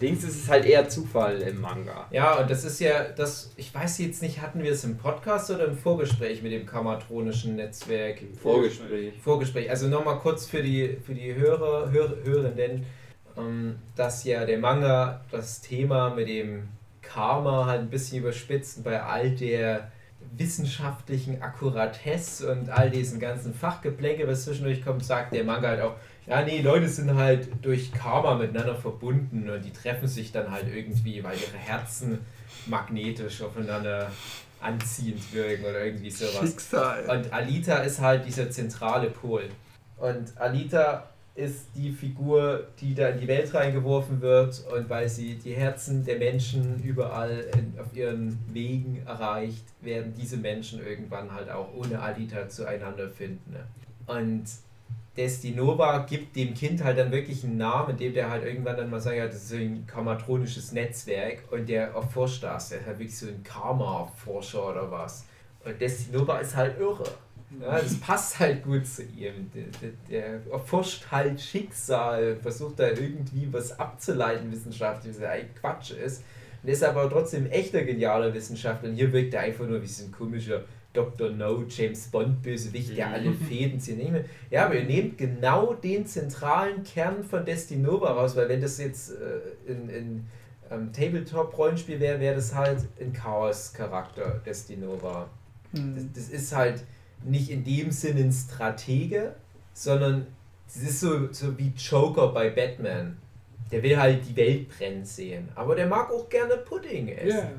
Dings 0.00 0.22
ist 0.22 0.42
es 0.44 0.48
halt 0.48 0.64
eher 0.64 0.88
Zufall 0.88 1.38
im 1.42 1.60
Manga. 1.60 2.06
Ja, 2.12 2.40
und 2.40 2.48
das 2.50 2.64
ist 2.64 2.78
ja 2.80 3.04
das, 3.16 3.50
ich 3.56 3.74
weiß 3.74 3.98
jetzt 3.98 4.22
nicht, 4.22 4.40
hatten 4.40 4.62
wir 4.62 4.70
es 4.72 4.84
im 4.84 4.96
Podcast 4.96 5.50
oder 5.50 5.64
im 5.66 5.76
Vorgespräch 5.76 6.40
mit 6.42 6.52
dem 6.52 6.66
kamatronischen 6.66 7.56
Netzwerk? 7.56 8.18
Vorgespräch. 8.40 9.14
Vorgespräch. 9.22 9.68
Also 9.70 9.88
nochmal 9.88 10.18
kurz 10.20 10.46
für 10.46 10.62
die, 10.62 10.98
für 11.04 11.14
die 11.14 11.34
Hörer, 11.34 11.90
Hör, 11.90 12.14
Hörenden, 12.24 12.86
dass 13.96 14.24
ja 14.24 14.44
der 14.44 14.58
Manga 14.58 15.20
das 15.30 15.60
Thema 15.60 16.10
mit 16.14 16.28
dem 16.28 16.68
Karma 17.02 17.66
halt 17.66 17.80
ein 17.82 17.90
bisschen 17.90 18.18
überspitzt 18.20 18.78
und 18.78 18.84
bei 18.84 19.02
all 19.02 19.30
der 19.30 19.90
wissenschaftlichen 20.36 21.40
Akkuratesse 21.40 22.52
und 22.52 22.70
all 22.70 22.90
diesen 22.90 23.18
ganzen 23.18 23.54
Fachgeplänke, 23.54 24.26
was 24.28 24.44
zwischendurch 24.44 24.84
kommt, 24.84 25.04
sagt 25.04 25.32
der 25.32 25.44
Manga 25.44 25.68
halt 25.68 25.80
auch, 25.80 25.94
ja, 26.26 26.42
nee, 26.42 26.60
Leute 26.60 26.88
sind 26.88 27.14
halt 27.14 27.48
durch 27.62 27.92
Karma 27.92 28.34
miteinander 28.34 28.74
verbunden 28.74 29.48
und 29.48 29.64
die 29.64 29.72
treffen 29.72 30.06
sich 30.06 30.30
dann 30.30 30.50
halt 30.50 30.66
irgendwie, 30.74 31.24
weil 31.24 31.38
ihre 31.38 31.56
Herzen 31.56 32.18
magnetisch 32.66 33.40
aufeinander 33.40 34.10
anziehend 34.60 35.32
wirken 35.32 35.64
oder 35.64 35.84
irgendwie 35.86 36.10
sowas. 36.10 36.40
Schicksal. 36.40 37.04
Und 37.08 37.32
Alita 37.32 37.78
ist 37.78 38.00
halt 38.00 38.26
dieser 38.26 38.50
zentrale 38.50 39.08
Pol. 39.08 39.44
Und 39.96 40.36
Alita 40.38 41.08
ist 41.38 41.68
die 41.76 41.92
Figur, 41.92 42.66
die 42.80 42.94
da 42.94 43.10
in 43.10 43.20
die 43.20 43.28
Welt 43.28 43.54
reingeworfen 43.54 44.20
wird 44.20 44.64
und 44.74 44.90
weil 44.90 45.08
sie 45.08 45.36
die 45.36 45.52
Herzen 45.52 46.04
der 46.04 46.18
Menschen 46.18 46.82
überall 46.82 47.46
in, 47.56 47.78
auf 47.78 47.96
ihren 47.96 48.38
Wegen 48.52 49.02
erreicht, 49.06 49.64
werden 49.80 50.12
diese 50.18 50.36
Menschen 50.36 50.84
irgendwann 50.84 51.32
halt 51.32 51.48
auch 51.48 51.68
ohne 51.74 52.00
Alita 52.00 52.48
zueinander 52.48 53.08
finden. 53.08 53.52
Ne? 53.52 53.64
Und 54.06 54.46
Destinova 55.16 55.98
gibt 55.98 56.34
dem 56.34 56.54
Kind 56.54 56.82
halt 56.82 56.98
dann 56.98 57.12
wirklich 57.12 57.44
einen 57.44 57.56
Namen, 57.56 57.90
indem 57.90 58.14
der 58.14 58.30
halt 58.30 58.44
irgendwann 58.44 58.76
dann 58.76 58.90
mal 58.90 59.00
sagt, 59.00 59.16
ja, 59.16 59.26
das 59.26 59.44
ist 59.44 59.52
ein 59.52 59.86
karmatronisches 59.86 60.72
Netzwerk 60.72 61.44
und 61.52 61.68
der 61.68 61.88
erforscht 61.88 62.42
das. 62.42 62.70
Der 62.70 62.80
ist 62.80 62.86
halt 62.86 62.98
wirklich 62.98 63.18
so 63.18 63.26
ein 63.26 63.44
Karma-Forscher 63.44 64.70
oder 64.70 64.90
was. 64.90 65.24
Und 65.64 65.80
Destinova 65.80 66.38
ist 66.38 66.56
halt 66.56 66.80
irre. 66.80 67.04
Ja, 67.60 67.80
das 67.80 67.98
passt 68.00 68.38
halt 68.38 68.62
gut 68.62 68.86
zu 68.86 69.02
ihm. 69.02 69.50
Der, 69.54 69.90
der, 70.10 70.40
erforscht 70.52 71.06
halt 71.10 71.40
Schicksal, 71.40 72.36
versucht 72.36 72.78
da 72.78 72.88
irgendwie 72.88 73.48
was 73.50 73.78
abzuleiten 73.78 74.52
wissenschaftlich, 74.52 75.14
was 75.14 75.22
ja 75.22 75.30
eigentlich 75.30 75.54
Quatsch 75.56 75.92
ist. 75.92 76.22
Und 76.62 76.68
ist 76.68 76.84
aber 76.84 77.08
trotzdem 77.08 77.46
echter 77.46 77.82
genialer 77.84 78.34
Wissenschaftler. 78.34 78.90
Und 78.90 78.96
hier 78.96 79.12
wirkt 79.12 79.32
er 79.34 79.40
einfach 79.40 79.66
nur 79.66 79.80
wie 79.82 79.86
so 79.86 80.04
ein 80.04 80.12
komischer 80.12 80.64
Dr. 80.92 81.30
No, 81.30 81.64
James 81.68 82.08
Bond 82.08 82.42
Bösewicht, 82.42 82.96
der 82.96 83.06
Mhm. 83.08 83.14
alle 83.14 83.32
Fäden 83.32 83.78
zieht. 83.80 83.98
Ja, 84.50 84.66
aber 84.66 84.74
ihr 84.74 84.84
nehmt 84.84 85.16
genau 85.16 85.72
den 85.74 86.04
zentralen 86.06 86.82
Kern 86.82 87.22
von 87.22 87.44
Destinova 87.44 88.12
raus, 88.12 88.34
weil 88.36 88.48
wenn 88.48 88.60
das 88.60 88.78
jetzt 88.78 89.12
äh, 89.12 89.70
in, 89.72 89.88
in 89.88 90.26
ähm, 90.70 90.92
Tabletop-Rollenspiel 90.92 92.00
wäre, 92.00 92.18
wäre 92.20 92.34
das 92.34 92.54
halt 92.54 92.80
ein 93.00 93.12
Chaos-Charakter, 93.12 94.40
Destinova. 94.44 95.28
Das, 95.72 95.80
Hm. 95.80 96.10
das 96.14 96.28
ist 96.30 96.54
halt 96.54 96.82
nicht 97.24 97.50
in 97.50 97.64
dem 97.64 97.90
Sinne 97.90 98.20
ein 98.20 98.32
Stratege, 98.32 99.34
sondern 99.74 100.26
es 100.66 100.76
ist 100.76 101.00
so, 101.00 101.32
so 101.32 101.56
wie 101.58 101.72
Joker 101.76 102.28
bei 102.28 102.50
Batman. 102.50 103.16
Der 103.70 103.82
will 103.82 103.98
halt 103.98 104.26
die 104.26 104.34
Welt 104.36 104.68
brennen 104.70 105.04
sehen. 105.04 105.48
Aber 105.54 105.74
der 105.74 105.86
mag 105.86 106.10
auch 106.10 106.28
gerne 106.28 106.56
Pudding 106.56 107.08
essen. 107.08 107.28
Ja, 107.28 107.50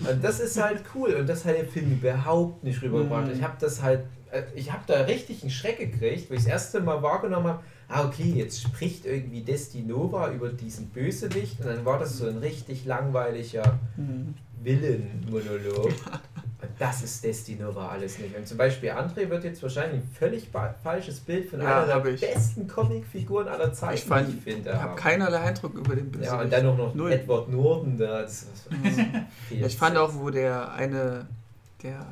genau. 0.00 0.10
Und 0.10 0.24
das 0.24 0.40
ist 0.40 0.60
halt 0.60 0.82
cool. 0.94 1.14
Und 1.14 1.28
das 1.28 1.44
hat 1.44 1.56
der 1.56 1.64
Film 1.64 1.92
überhaupt 1.92 2.64
nicht 2.64 2.82
rübergebracht. 2.82 3.28
Mhm. 3.28 3.34
Ich 3.34 3.42
habe 3.42 3.54
das 3.60 3.80
halt, 3.80 4.04
äh, 4.32 4.42
ich 4.56 4.72
habe 4.72 4.82
da 4.88 5.02
richtig 5.02 5.42
einen 5.42 5.50
Schreck 5.52 5.78
gekriegt, 5.78 6.28
wo 6.28 6.34
ich 6.34 6.40
das 6.40 6.48
erste 6.48 6.80
Mal 6.80 7.02
wahrgenommen 7.02 7.46
habe, 7.46 7.62
ah 7.88 8.04
okay, 8.04 8.32
jetzt 8.34 8.62
spricht 8.62 9.06
irgendwie 9.06 9.42
Destinova 9.42 10.32
über 10.32 10.48
diesen 10.48 10.88
Bösewicht. 10.88 11.60
Und 11.60 11.66
dann 11.66 11.84
war 11.84 12.00
das 12.00 12.18
so 12.18 12.26
ein 12.28 12.38
richtig 12.38 12.84
langweiliger 12.84 13.78
Hm. 13.94 14.34
Villenmonolog. 14.60 15.92
Und 16.68 16.80
das 16.80 17.02
ist 17.02 17.22
Destinova 17.24 17.88
alles 17.88 18.18
nicht. 18.18 18.36
Und 18.36 18.46
zum 18.46 18.58
Beispiel 18.58 18.90
André 18.90 19.28
wird 19.30 19.44
jetzt 19.44 19.62
wahrscheinlich 19.62 20.00
ein 20.02 20.08
völlig 20.18 20.48
falsches 20.82 21.20
Bild 21.20 21.48
von 21.50 21.60
Ja, 21.60 21.84
einer 21.84 22.00
der 22.02 22.12
ich. 22.12 22.20
besten 22.20 22.66
Comicfiguren 22.68 23.48
aller 23.48 23.72
Zeiten, 23.72 23.94
Ich 23.94 24.04
fand- 24.04 24.28
ich 24.28 24.40
finde. 24.42 24.70
Ich 24.70 24.76
habe 24.76 24.94
keinerlei 24.96 25.40
Eindruck 25.40 25.74
über 25.74 25.94
den 25.94 26.10
Bösewicht. 26.10 26.32
ja, 26.32 26.40
und 26.40 26.52
dann 26.52 26.66
auch 26.66 26.76
noch 26.76 26.94
Null. 26.94 27.12
Edward 27.12 27.48
Norton 27.50 27.96
da. 27.98 28.22
Das, 28.22 28.46
das, 28.50 28.68
das 28.82 28.94
fehlt. 29.48 29.66
Ich 29.66 29.76
fand 29.76 29.96
auch, 29.96 30.12
wo 30.14 30.30
der 30.30 30.72
eine, 30.72 31.26
der 31.82 32.06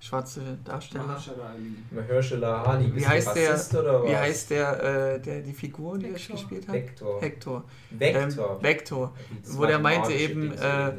schwarze 0.00 0.40
Darsteller, 0.64 1.18
Mahershala 1.90 2.62
Ali. 2.64 2.94
Wie 2.94 3.06
heißt 3.06 3.34
der- 3.34 3.52
Rassist 3.54 3.74
Oder 3.74 4.02
was? 4.02 4.10
wie 4.10 4.16
heißt 4.16 4.50
der, 4.50 4.82
äh, 5.14 5.20
der 5.20 5.40
die 5.40 5.52
Figur, 5.52 5.98
die 5.98 6.06
er 6.06 6.12
Hector. 6.14 6.36
gespielt 6.36 6.68
hat? 6.68 6.74
Vector. 6.74 7.20
Hector. 7.20 7.64
Vector. 7.90 8.56
Ähm, 8.56 8.62
Vector. 8.62 9.12
Wo 9.46 9.66
der 9.66 9.78
meinte 9.78 10.12
eben, 10.12 10.52
äh. 10.52 10.92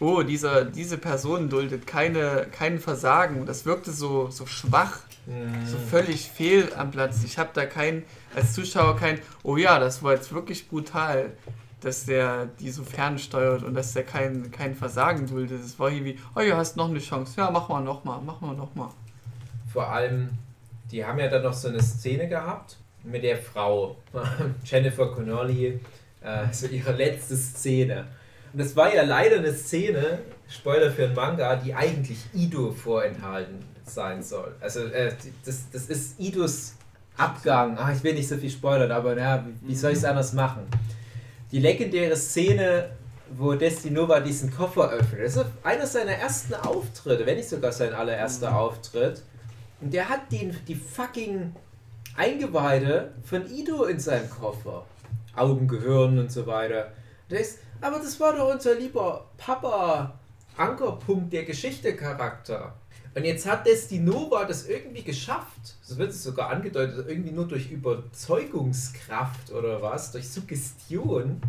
Oh, 0.00 0.22
dieser, 0.22 0.64
diese 0.64 0.98
Person 0.98 1.48
duldet 1.48 1.86
keine, 1.86 2.46
kein 2.52 2.78
Versagen. 2.78 3.46
Das 3.46 3.64
wirkte 3.64 3.92
so, 3.92 4.30
so 4.30 4.46
schwach, 4.46 4.98
Mhm. 5.26 5.66
so 5.66 5.76
völlig 5.78 6.28
fehl 6.30 6.72
am 6.76 6.92
Platz. 6.92 7.24
Ich 7.24 7.36
habe 7.36 7.50
da 7.52 7.66
kein, 7.66 8.04
als 8.34 8.52
Zuschauer 8.52 8.96
kein, 8.96 9.18
oh 9.42 9.56
ja, 9.56 9.80
das 9.80 10.02
war 10.04 10.14
jetzt 10.14 10.32
wirklich 10.32 10.68
brutal, 10.68 11.32
dass 11.80 12.04
der 12.06 12.46
die 12.60 12.70
so 12.70 12.84
fernsteuert 12.84 13.64
und 13.64 13.74
dass 13.74 13.92
der 13.92 14.04
kein, 14.04 14.52
kein 14.52 14.76
Versagen 14.76 15.26
duldet. 15.26 15.64
Es 15.64 15.80
war 15.80 15.90
irgendwie, 15.90 16.16
oh 16.36 16.40
ja, 16.40 16.56
hast 16.56 16.76
noch 16.76 16.88
eine 16.88 17.00
Chance. 17.00 17.34
Ja, 17.38 17.50
mach 17.50 17.68
mal 17.68 17.80
nochmal, 17.82 18.20
mach 18.24 18.40
mal 18.40 18.54
nochmal. 18.54 18.90
vor 19.72 19.88
allem, 19.90 20.28
die 20.92 21.04
haben 21.04 21.18
ja 21.18 21.26
dann 21.28 21.42
noch 21.42 21.52
so 21.54 21.66
eine 21.68 21.82
Szene 21.82 22.28
gehabt 22.28 22.76
mit 23.02 23.24
der 23.24 23.36
Frau, 23.38 23.96
Jennifer 24.64 25.08
Connolly, 25.12 25.80
äh, 26.20 26.46
so 26.52 26.68
ihre 26.68 26.92
letzte 26.92 27.36
Szene. 27.36 28.06
Und 28.56 28.64
das 28.64 28.74
war 28.74 28.94
ja 28.94 29.02
leider 29.02 29.36
eine 29.36 29.52
Szene, 29.52 30.20
Spoiler 30.48 30.90
für 30.90 31.04
ein 31.04 31.14
Manga, 31.14 31.56
die 31.56 31.74
eigentlich 31.74 32.16
Ido 32.32 32.72
vorenthalten 32.72 33.62
sein 33.84 34.22
soll. 34.22 34.54
Also 34.62 34.86
äh, 34.86 35.12
das, 35.44 35.64
das 35.70 35.88
ist 35.88 36.18
Idos 36.18 36.72
Abgang. 37.18 37.76
Ah, 37.76 37.92
ich 37.92 38.02
will 38.02 38.14
nicht 38.14 38.26
so 38.26 38.38
viel 38.38 38.48
spoilern, 38.48 38.90
aber 38.90 39.14
na, 39.14 39.44
wie, 39.46 39.68
wie 39.68 39.74
soll 39.74 39.90
ich 39.90 39.98
es 39.98 40.04
anders 40.06 40.32
machen? 40.32 40.62
Die 41.52 41.58
legendäre 41.58 42.16
Szene, 42.16 42.92
wo 43.36 43.52
Destinova 43.52 44.20
diesen 44.20 44.50
Koffer 44.50 44.88
öffnet, 44.88 45.26
das 45.26 45.36
ist 45.36 45.44
einer 45.62 45.86
seiner 45.86 46.12
ersten 46.12 46.54
Auftritte, 46.54 47.26
wenn 47.26 47.36
nicht 47.36 47.50
sogar 47.50 47.72
sein 47.72 47.92
allererster 47.92 48.58
Auftritt. 48.58 49.22
Und 49.82 49.92
der 49.92 50.08
hat 50.08 50.32
den, 50.32 50.56
die 50.66 50.76
fucking 50.76 51.54
Eingeweide 52.16 53.12
von 53.22 53.44
Ido 53.54 53.84
in 53.84 54.00
seinem 54.00 54.30
Koffer. 54.30 54.86
Augen, 55.34 55.68
Gehirn 55.68 56.18
und 56.18 56.32
so 56.32 56.46
weiter. 56.46 56.94
Der 57.28 57.40
ist, 57.40 57.58
aber 57.80 57.98
das 57.98 58.18
war 58.20 58.34
doch 58.34 58.52
unser 58.52 58.74
lieber 58.74 59.26
Papa, 59.36 60.18
Ankerpunkt 60.56 61.32
der 61.32 61.44
Geschichte-Charakter. 61.44 62.74
Und 63.14 63.24
jetzt 63.24 63.46
hat 63.46 63.66
Destinova 63.66 64.44
das 64.44 64.66
irgendwie 64.66 65.02
geschafft. 65.02 65.76
Das 65.88 65.96
wird 65.96 66.10
es 66.10 66.22
sogar 66.22 66.50
angedeutet, 66.50 67.06
irgendwie 67.08 67.30
nur 67.30 67.48
durch 67.48 67.70
Überzeugungskraft 67.70 69.52
oder 69.52 69.80
was, 69.80 70.12
durch 70.12 70.28
Suggestion, 70.28 71.40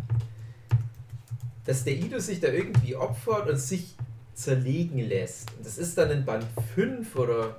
dass 1.66 1.84
der 1.84 1.94
Ido 1.94 2.18
sich 2.20 2.40
da 2.40 2.48
irgendwie 2.48 2.96
opfert 2.96 3.50
und 3.50 3.58
sich 3.58 3.96
zerlegen 4.32 4.98
lässt. 4.98 5.52
Und 5.56 5.66
das 5.66 5.76
ist 5.76 5.98
dann 5.98 6.10
in 6.10 6.24
Band 6.24 6.46
5 6.74 7.14
oder 7.16 7.56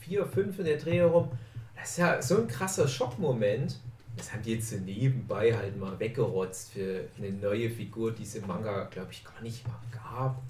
4, 0.00 0.26
5 0.26 0.58
in 0.58 0.64
der 0.66 0.76
Dreh 0.76 0.98
herum. 0.98 1.30
Das 1.76 1.92
ist 1.92 1.96
ja 1.96 2.20
so 2.20 2.36
ein 2.36 2.48
krasser 2.48 2.88
Schockmoment. 2.88 3.80
Das 4.16 4.32
haben 4.32 4.42
die 4.42 4.54
jetzt 4.54 4.70
so 4.70 4.76
nebenbei 4.76 5.56
halt 5.56 5.78
mal 5.78 5.98
weggerotzt 5.98 6.72
für 6.72 7.04
eine 7.18 7.30
neue 7.30 7.70
Figur, 7.70 8.12
die 8.12 8.24
es 8.24 8.34
im 8.34 8.46
Manga, 8.46 8.84
glaube 8.84 9.12
ich, 9.12 9.24
gar 9.24 9.40
nicht 9.42 9.66
mal 9.66 9.78
gab. 9.92 10.42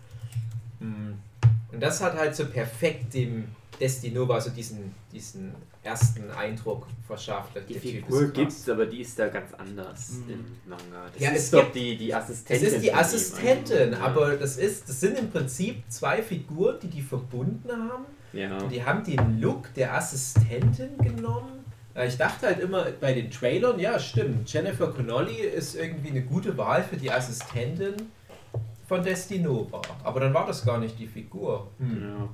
Hm. 0.81 1.19
Und 1.73 1.81
das 1.81 2.01
hat 2.03 2.15
halt 2.17 2.35
so 2.35 2.47
perfekt 2.47 3.15
dem 3.15 3.45
Destinova, 3.81 4.35
also 4.35 4.51
diesen, 4.51 4.93
diesen 5.13 5.55
ersten 5.83 6.31
Eindruck 6.33 6.87
verschafft. 7.07 7.53
Die 7.69 7.75
Figur 7.79 8.25
krass. 8.25 8.33
gibt's, 8.35 8.69
aber 8.69 8.85
die 8.87 9.01
ist 9.03 9.19
da 9.19 9.29
ganz 9.29 9.55
anders 9.55 10.11
Mhm. 10.27 10.31
im 10.33 10.45
Manga. 10.69 11.07
Das 11.13 11.23
Ja, 11.23 11.31
ist 11.31 11.45
es 11.45 11.51
doch 11.53 11.63
gibt- 11.65 11.77
die, 11.77 11.97
die 11.97 12.09
Das 12.09 12.25
Assistentin. 12.25 12.67
ist 12.67 12.83
die. 12.83 12.93
Assistentin, 12.93 13.95
aber 13.95 14.37
das 14.37 14.57
ist, 14.57 14.89
das 14.89 15.01
sind 15.01 15.19
im 15.19 15.31
Prinzip 15.31 15.83
zwei 15.89 16.23
Figuren, 16.23 16.79
die 16.83 16.89
die 16.89 17.01
verbunden 17.03 17.71
haben. 17.71 18.05
Ja. 18.33 18.59
Und 18.59 18.71
die 18.71 18.85
haben 18.85 19.03
den 19.05 19.41
Look 19.41 19.73
der 19.75 19.95
Assistentin 19.95 20.99
genommen. 20.99 21.60
Äh, 21.95 22.09
Ich 22.09 22.17
dachte 22.17 22.47
halt 22.47 22.61
immer 22.61 22.87
bei 23.01 23.13
den 23.13 23.31
Trailern, 23.31 23.79
ja 23.79 23.99
stimmt, 23.99 24.53
Jennifer 24.53 24.89
Connolly 24.89 25.37
ist 25.37 25.75
irgendwie 25.75 26.11
eine 26.11 26.23
gute 26.23 26.57
Wahl 26.57 26.83
für 26.83 26.97
die 26.97 27.11
Assistentin 27.11 27.95
von 28.89 29.03
Destinova. 29.03 29.83
Aber 30.05 30.21
dann 30.21 30.35
war 30.35 30.47
das 30.47 30.65
gar 30.65 30.79
nicht 30.79 30.99
die 30.99 31.07
Figur. 31.07 31.69
Hm. 31.79 32.03
ja. 32.03 32.29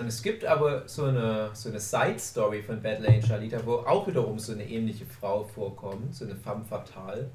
Und 0.00 0.08
es 0.08 0.22
gibt 0.22 0.44
aber 0.44 0.86
so 0.86 1.04
eine, 1.04 1.50
so 1.54 1.70
eine 1.70 1.80
Side-Story 1.80 2.62
von 2.62 2.82
Battle 2.82 3.08
Angel 3.08 3.32
Alita, 3.32 3.60
wo 3.64 3.76
auch 3.76 4.06
wiederum 4.06 4.38
so 4.38 4.52
eine 4.52 4.68
ähnliche 4.68 5.06
Frau 5.06 5.44
vorkommt, 5.44 6.14
so 6.14 6.26
eine 6.26 6.36
femme 6.36 6.64
fatale. 6.68 7.30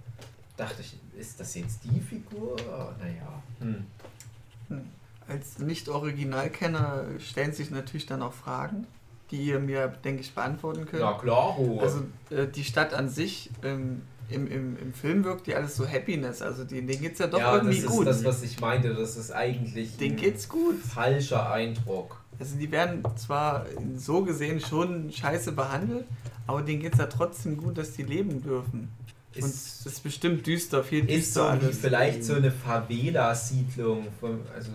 Dachte 0.58 0.82
ich, 0.82 0.96
ist 1.20 1.40
das 1.40 1.56
jetzt 1.56 1.80
die 1.84 2.00
Figur? 2.00 2.56
Naja. 3.00 3.42
Hm. 3.60 3.86
Als 5.28 5.60
Nicht-Originalkenner 5.60 7.06
stellen 7.20 7.54
sich 7.54 7.72
natürlich 7.72 8.06
dann 8.06 8.22
auch 8.22 8.34
Fragen, 8.34 8.86
die 9.32 9.38
ihr 9.48 9.60
mir, 9.60 9.88
denke 9.88 10.22
ich, 10.22 10.34
beantworten 10.34 10.86
könnt. 10.86 11.02
Ja, 11.02 11.14
klar. 11.14 11.58
Also 11.80 12.02
äh, 12.30 12.48
die 12.48 12.64
Stadt 12.64 12.94
an 12.94 13.10
sich, 13.10 13.50
ähm, 13.64 14.02
im, 14.30 14.48
im, 14.50 14.78
im 14.78 14.94
Film 14.94 15.24
wirkt 15.26 15.48
die 15.48 15.56
alles 15.56 15.76
so 15.76 15.86
Happiness, 15.88 16.42
also 16.42 16.64
denen, 16.64 16.88
denen 16.88 17.02
geht's 17.02 17.20
ja 17.20 17.28
doch 17.28 17.40
ja, 17.40 17.56
irgendwie 17.56 17.82
das 17.82 17.86
ist 17.86 17.92
gut. 17.98 18.08
das, 18.08 18.24
was 18.24 18.44
ich 18.44 18.60
meinte. 18.62 18.94
Das 18.94 19.18
ist 19.18 19.32
eigentlich 19.32 19.98
denen 19.98 20.16
ein 20.16 20.22
geht's 20.22 20.48
gut. 20.48 20.80
falscher 20.80 21.52
Eindruck. 21.52 22.22
Also 22.40 22.56
die 22.58 22.72
werden 22.72 23.04
zwar 23.18 23.66
so 23.98 24.24
gesehen 24.24 24.60
schon 24.62 25.12
scheiße 25.12 25.52
behandelt, 25.52 26.06
aber 26.48 26.62
denen 26.62 26.82
geht's 26.82 26.98
ja 26.98 27.08
trotzdem 27.08 27.58
gut, 27.58 27.78
dass 27.78 27.92
die 27.94 28.04
leben 28.04 28.42
dürfen. 28.42 28.90
Und 29.36 29.46
Ist, 29.46 29.80
es 29.82 29.86
ist 29.86 30.04
bestimmt 30.04 30.46
düster, 30.48 30.84
viel 30.84 31.10
ist 31.10 31.34
so 31.34 31.42
düster 31.42 31.62
wie 31.62 31.66
alles. 31.66 31.78
vielleicht 31.80 32.24
so 32.24 32.34
eine 32.34 32.52
Favela-Siedlung. 32.52 34.08
Also, 34.56 34.72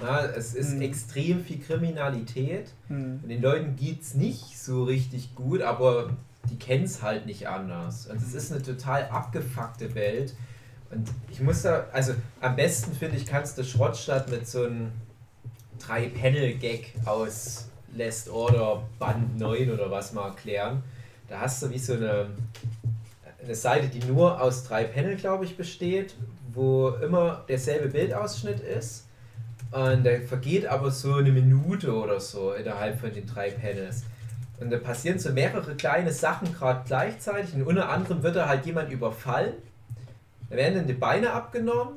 ja, 0.00 0.24
es 0.26 0.54
ist 0.54 0.72
Hm. 0.72 0.82
extrem 0.82 1.44
viel 1.44 1.58
Kriminalität. 1.60 2.70
Hm. 2.88 3.20
Und 3.22 3.28
den 3.28 3.42
Leuten 3.42 3.76
geht's 3.76 4.14
nicht 4.14 4.58
so 4.58 4.84
richtig 4.84 5.34
gut, 5.34 5.62
aber 5.62 6.10
die 6.50 6.56
kennen 6.56 6.84
es 6.84 7.02
halt 7.02 7.26
nicht 7.26 7.48
anders. 7.48 8.06
Und 8.06 8.16
es 8.22 8.34
ist 8.34 8.52
eine 8.52 8.62
total 8.62 9.04
abgefuckte 9.08 9.94
Welt. 9.94 10.34
Und 10.90 11.08
ich 11.30 11.40
muss 11.40 11.62
da, 11.62 11.86
also 11.92 12.14
am 12.40 12.56
besten 12.56 12.92
finde 12.94 13.16
ich, 13.18 13.26
kannst 13.26 13.58
du 13.58 13.64
Schrottstadt 13.64 14.30
mit 14.30 14.46
so 14.48 14.64
einem 14.64 14.90
Drei-Panel-Gag 15.78 16.94
aus 17.04 17.68
Last 17.94 18.28
Order 18.28 18.82
Band 18.98 19.38
9 19.38 19.70
oder 19.70 19.90
was 19.90 20.12
mal 20.12 20.28
erklären. 20.28 20.82
Da 21.28 21.40
hast 21.40 21.62
du 21.62 21.70
wie 21.70 21.78
so 21.78 21.94
eine, 21.94 22.28
eine 23.42 23.54
Seite, 23.54 23.88
die 23.88 24.04
nur 24.06 24.40
aus 24.40 24.64
drei 24.64 24.84
Panel, 24.84 25.16
glaube 25.16 25.44
ich, 25.44 25.56
besteht, 25.56 26.14
wo 26.54 26.88
immer 27.02 27.44
derselbe 27.48 27.88
Bildausschnitt 27.88 28.60
ist. 28.60 29.04
Und 29.70 30.04
da 30.04 30.10
vergeht 30.26 30.66
aber 30.66 30.90
so 30.90 31.14
eine 31.14 31.30
Minute 31.30 31.92
oder 31.94 32.20
so 32.20 32.52
innerhalb 32.52 33.00
von 33.00 33.12
den 33.12 33.26
drei 33.26 33.50
Panels. 33.50 34.04
Und 34.60 34.70
da 34.70 34.78
passieren 34.78 35.18
so 35.18 35.30
mehrere 35.30 35.74
kleine 35.74 36.10
Sachen 36.10 36.52
gerade 36.54 36.82
gleichzeitig. 36.86 37.54
Und 37.54 37.62
unter 37.64 37.88
anderem 37.88 38.22
wird 38.22 38.36
da 38.36 38.48
halt 38.48 38.66
jemand 38.66 38.90
überfallen. 38.90 39.54
Da 40.50 40.56
werden 40.56 40.74
dann 40.76 40.86
die 40.86 40.94
Beine 40.94 41.32
abgenommen. 41.32 41.96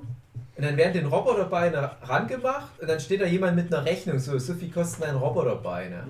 Und 0.57 0.65
dann 0.65 0.75
werden 0.77 0.93
den 0.93 1.05
Roboterbeine 1.05 1.91
rangemacht. 2.03 2.79
Und 2.79 2.89
dann 2.89 2.99
steht 2.99 3.21
da 3.21 3.25
jemand 3.25 3.55
mit 3.55 3.73
einer 3.73 3.85
Rechnung. 3.85 4.19
So, 4.19 4.37
so 4.37 4.53
viel 4.53 4.69
kosten 4.69 5.03
ein 5.03 5.15
Roboterbeine. 5.15 6.03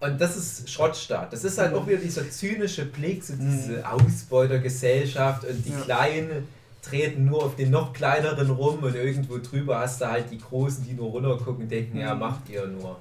Und 0.00 0.18
das 0.18 0.36
ist 0.36 0.70
Schrottstadt. 0.70 1.32
Das 1.32 1.44
ist 1.44 1.58
halt 1.58 1.74
auch 1.74 1.86
wieder 1.86 1.98
dieser 1.98 2.28
zynische 2.30 2.86
Blick, 2.86 3.22
so 3.22 3.34
diese 3.36 3.84
Ausbeutergesellschaft 3.86 5.44
und 5.44 5.64
die 5.64 5.72
Ja. 5.72 5.80
Kleinen 5.82 6.48
treten 6.82 7.24
nur 7.26 7.44
auf 7.44 7.56
den 7.56 7.70
noch 7.70 7.92
kleineren 7.92 8.50
rum 8.50 8.82
und 8.82 8.94
irgendwo 8.94 9.38
drüber 9.38 9.80
hast 9.80 10.00
du 10.00 10.06
halt 10.10 10.30
die 10.30 10.38
Großen, 10.38 10.84
die 10.84 10.94
nur 10.94 11.10
runtergucken 11.10 11.64
und 11.64 11.70
denken, 11.70 11.98
ja, 11.98 12.14
Mhm. 12.14 12.20
macht 12.20 12.48
ihr 12.48 12.66
nur. 12.66 12.98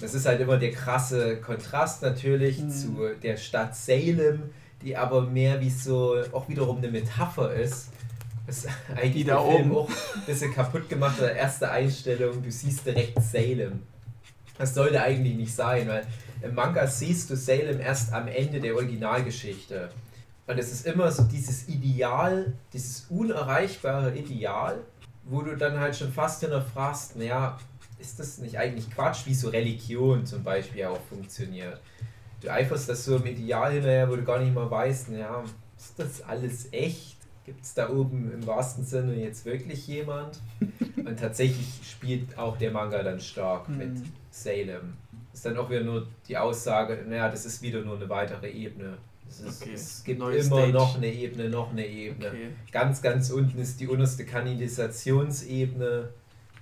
Das 0.00 0.14
ist 0.14 0.26
halt 0.26 0.40
immer 0.40 0.56
der 0.58 0.70
krasse 0.70 1.38
Kontrast 1.40 2.02
natürlich 2.02 2.60
Mhm. 2.62 2.70
zu 2.70 2.96
der 3.22 3.36
Stadt 3.36 3.74
Salem, 3.74 4.42
die 4.82 4.96
aber 4.96 5.22
mehr 5.22 5.60
wie 5.60 5.70
so 5.70 6.16
auch 6.32 6.48
wiederum 6.48 6.78
eine 6.78 6.88
Metapher 6.88 7.52
ist. 7.54 7.88
Das 8.46 8.58
ist 8.58 8.68
eigentlich 8.96 9.12
Die 9.12 9.24
da 9.24 9.42
Film 9.42 9.72
oben. 9.72 9.76
auch 9.76 9.88
ein 10.14 10.22
bisschen 10.24 10.54
kaputt 10.54 10.88
gemacht. 10.88 11.20
Erste 11.20 11.70
Einstellung, 11.70 12.40
du 12.42 12.50
siehst 12.50 12.86
direkt 12.86 13.20
Salem. 13.20 13.82
Das 14.56 14.74
sollte 14.74 15.02
eigentlich 15.02 15.34
nicht 15.36 15.54
sein, 15.54 15.88
weil 15.88 16.06
im 16.42 16.54
Manga 16.54 16.86
siehst 16.86 17.28
du 17.30 17.36
Salem 17.36 17.80
erst 17.80 18.12
am 18.12 18.28
Ende 18.28 18.60
der 18.60 18.74
Originalgeschichte. 18.76 19.90
Und 20.48 20.58
es 20.58 20.72
ist 20.72 20.86
immer 20.86 21.12
so 21.12 21.24
dieses 21.24 21.68
Ideal, 21.68 22.54
dieses 22.72 23.04
unerreichbare 23.10 24.16
Ideal, 24.16 24.78
wo 25.24 25.42
du 25.42 25.54
dann 25.56 25.78
halt 25.78 25.94
schon 25.94 26.10
fast 26.10 26.40
hinterfragst, 26.40 27.16
naja, 27.16 27.58
ist 27.98 28.18
das 28.18 28.38
nicht 28.38 28.58
eigentlich 28.58 28.90
Quatsch, 28.90 29.26
wie 29.26 29.34
so 29.34 29.50
Religion 29.50 30.24
zum 30.24 30.42
Beispiel 30.42 30.86
auch 30.86 31.00
funktioniert? 31.10 31.78
Du 32.40 32.48
eiferst 32.50 32.88
das 32.88 33.04
so 33.04 33.16
im 33.16 33.26
Ideal 33.26 33.72
hinterher, 33.72 34.08
wo 34.08 34.16
du 34.16 34.24
gar 34.24 34.38
nicht 34.38 34.54
mal 34.54 34.70
weißt, 34.70 35.10
naja, 35.10 35.44
ist 35.76 35.98
das 35.98 36.22
alles 36.22 36.72
echt? 36.72 37.18
Gibt 37.44 37.62
es 37.64 37.74
da 37.74 37.90
oben 37.90 38.32
im 38.32 38.46
wahrsten 38.46 38.84
Sinne 38.84 39.16
jetzt 39.16 39.44
wirklich 39.44 39.86
jemand? 39.86 40.40
Und 40.96 41.18
tatsächlich 41.18 41.80
spielt 41.82 42.38
auch 42.38 42.56
der 42.56 42.70
Manga 42.70 43.02
dann 43.02 43.20
stark 43.20 43.68
mit 43.68 43.96
Hm. 43.96 44.12
Salem. 44.30 44.94
Ist 45.34 45.44
dann 45.44 45.58
auch 45.58 45.68
wieder 45.68 45.82
nur 45.82 46.06
die 46.26 46.38
Aussage, 46.38 47.04
naja, 47.06 47.28
das 47.28 47.44
ist 47.44 47.60
wieder 47.60 47.82
nur 47.82 47.96
eine 47.96 48.08
weitere 48.08 48.48
Ebene. 48.50 48.96
Es, 49.28 49.40
ist, 49.40 49.62
Okay. 49.62 49.72
es 49.74 50.04
gibt 50.04 50.18
Neue 50.20 50.36
immer 50.38 50.56
Stage. 50.58 50.72
noch 50.72 50.96
eine 50.96 51.06
Ebene, 51.12 51.48
noch 51.50 51.70
eine 51.70 51.86
Ebene. 51.86 52.28
Okay. 52.28 52.48
Ganz, 52.72 53.02
ganz 53.02 53.30
unten 53.30 53.58
ist 53.58 53.78
die 53.80 53.86
unterste 53.88 54.24
Kanalisationsebene. 54.24 56.08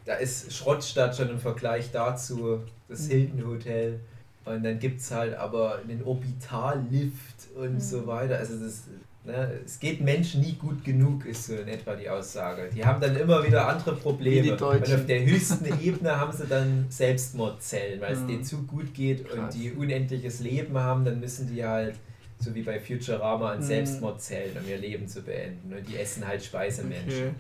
Da 0.05 0.15
ist 0.15 0.53
Schrottstadt 0.53 1.17
schon 1.17 1.31
im 1.31 1.39
Vergleich 1.39 1.91
dazu, 1.91 2.61
das 2.89 3.07
Mhm. 3.07 3.11
Hilton 3.11 3.47
Hotel. 3.47 4.01
Und 4.45 4.63
dann 4.65 4.79
gibt 4.79 5.01
es 5.01 5.11
halt 5.11 5.35
aber 5.35 5.79
einen 5.79 6.03
Orbitallift 6.05 7.49
und 7.57 7.75
Mhm. 7.75 7.81
so 7.81 8.07
weiter. 8.07 8.39
Also 8.39 8.55
das, 8.65 8.85
ne, 9.25 9.59
es 9.65 9.81
geht 9.81 10.01
Menschen 10.01 10.41
nie 10.43 10.53
gut 10.53 10.85
genug, 10.85 11.27
ist 11.27 11.47
so 11.47 11.55
in 11.55 11.67
etwa 11.67 11.97
die 11.97 12.09
Aussage. 12.09 12.71
Die 12.73 12.85
haben 12.85 13.01
dann 13.01 13.17
immer 13.17 13.45
wieder 13.45 13.67
andere 13.67 13.97
Wie 13.97 14.01
Probleme. 14.01 14.43
die 14.43 14.51
Und 14.53 14.63
auf 14.63 15.07
der 15.07 15.25
höchsten 15.25 15.65
Ebene 15.83 16.17
haben 16.21 16.31
sie 16.37 16.47
dann 16.47 16.87
Selbstmordzellen, 16.89 18.01
weil 18.01 18.13
es 18.15 18.21
Mhm. 18.21 18.29
denen 18.29 18.45
zu 18.45 18.63
gut 18.63 18.95
geht 18.95 19.29
Krass. 19.29 19.37
und 19.39 19.55
die 19.61 19.73
unendliches 19.73 20.39
Leben 20.39 20.79
haben, 20.79 21.05
dann 21.05 21.19
müssen 21.19 21.53
die 21.53 21.65
halt, 21.65 21.97
so 22.39 22.55
wie 22.55 22.63
bei 22.63 22.79
Futurama, 22.81 23.53
an 23.53 23.59
Mhm. 23.59 23.63
Selbstmordzellen, 23.65 24.57
um 24.63 24.69
ihr 24.69 24.79
Leben 24.79 25.09
zu 25.09 25.23
beenden. 25.23 25.73
Und 25.75 25.89
die 25.89 25.97
essen 25.97 26.27
halt 26.27 26.43
Speisemenschen. 26.45 27.29
Okay. 27.29 27.35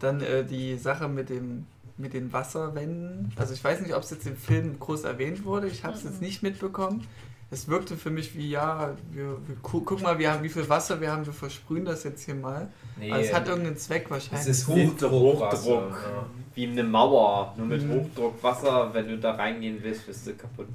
Dann 0.00 0.20
äh, 0.20 0.44
die 0.44 0.76
Sache 0.76 1.08
mit 1.08 1.28
dem 1.30 1.66
mit 1.98 2.14
den 2.14 2.32
Wasserwänden. 2.32 3.30
Also 3.36 3.52
ich 3.54 3.62
weiß 3.62 3.80
nicht, 3.82 3.94
ob 3.94 4.02
es 4.02 4.10
jetzt 4.10 4.26
im 4.26 4.36
Film 4.36 4.78
groß 4.80 5.04
erwähnt 5.04 5.44
wurde. 5.44 5.68
Ich 5.68 5.84
habe 5.84 5.94
es 5.94 6.02
jetzt 6.04 6.22
nicht 6.22 6.42
mitbekommen. 6.42 7.06
Es 7.50 7.68
wirkte 7.68 7.96
für 7.98 8.08
mich 8.10 8.34
wie, 8.34 8.48
ja, 8.48 8.96
wir, 9.10 9.36
wir, 9.46 9.56
gu 9.62 9.82
guck 9.82 10.00
mal, 10.00 10.18
wir 10.18 10.32
haben, 10.32 10.42
wie 10.42 10.48
viel 10.48 10.66
Wasser 10.70 11.00
wir 11.02 11.12
haben, 11.12 11.26
wir 11.26 11.34
versprühen 11.34 11.84
das 11.84 12.02
jetzt 12.04 12.24
hier 12.24 12.34
mal. 12.34 12.68
Nee, 12.98 13.12
Aber 13.12 13.20
es 13.20 13.32
hat 13.32 13.46
irgendeinen 13.46 13.76
Zweck 13.76 14.04
es 14.06 14.10
wahrscheinlich. 14.10 14.48
ist 14.48 14.66
Sind 14.66 14.98
so 14.98 15.10
Hochdruckwasser. 15.10 15.70
Hochdruck. 15.70 15.90
Ja. 15.90 16.26
Wie 16.54 16.66
eine 16.66 16.82
Mauer, 16.82 17.54
nur 17.58 17.66
mit 17.66 17.82
Mhm. 17.86 17.92
Hochdruckwasser. 17.92 18.94
Wenn 18.94 19.08
du 19.08 19.18
da 19.18 19.32
reingehen 19.34 19.78
willst, 19.82 20.08
wirst 20.08 20.26
du 20.26 20.32
kaputt 20.34 20.68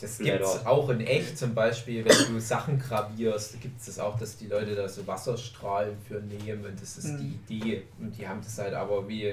Das 0.00 0.18
gibt 0.18 0.40
es 0.40 0.66
auch 0.66 0.88
in 0.88 1.00
echt, 1.00 1.38
zum 1.38 1.54
Beispiel, 1.54 2.04
wenn 2.04 2.34
du 2.34 2.40
Sachen 2.40 2.78
gravierst, 2.80 3.60
gibt 3.60 3.78
es 3.80 3.86
das 3.86 3.98
auch, 4.00 4.18
dass 4.18 4.36
die 4.36 4.48
Leute 4.48 4.74
da 4.74 4.88
so 4.88 5.06
Wasserstrahlen 5.06 5.96
für 6.08 6.20
nehmen 6.20 6.64
und 6.66 6.80
das 6.82 6.98
ist 6.98 7.12
Mhm. 7.12 7.38
die 7.48 7.54
Idee. 7.56 7.82
Und 8.00 8.16
die 8.18 8.26
haben 8.26 8.40
das 8.42 8.58
halt 8.58 8.74
aber 8.74 9.06
wie 9.08 9.32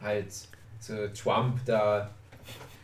halt 0.00 0.26
so 0.78 0.94
Trump 1.08 1.64
da 1.64 2.10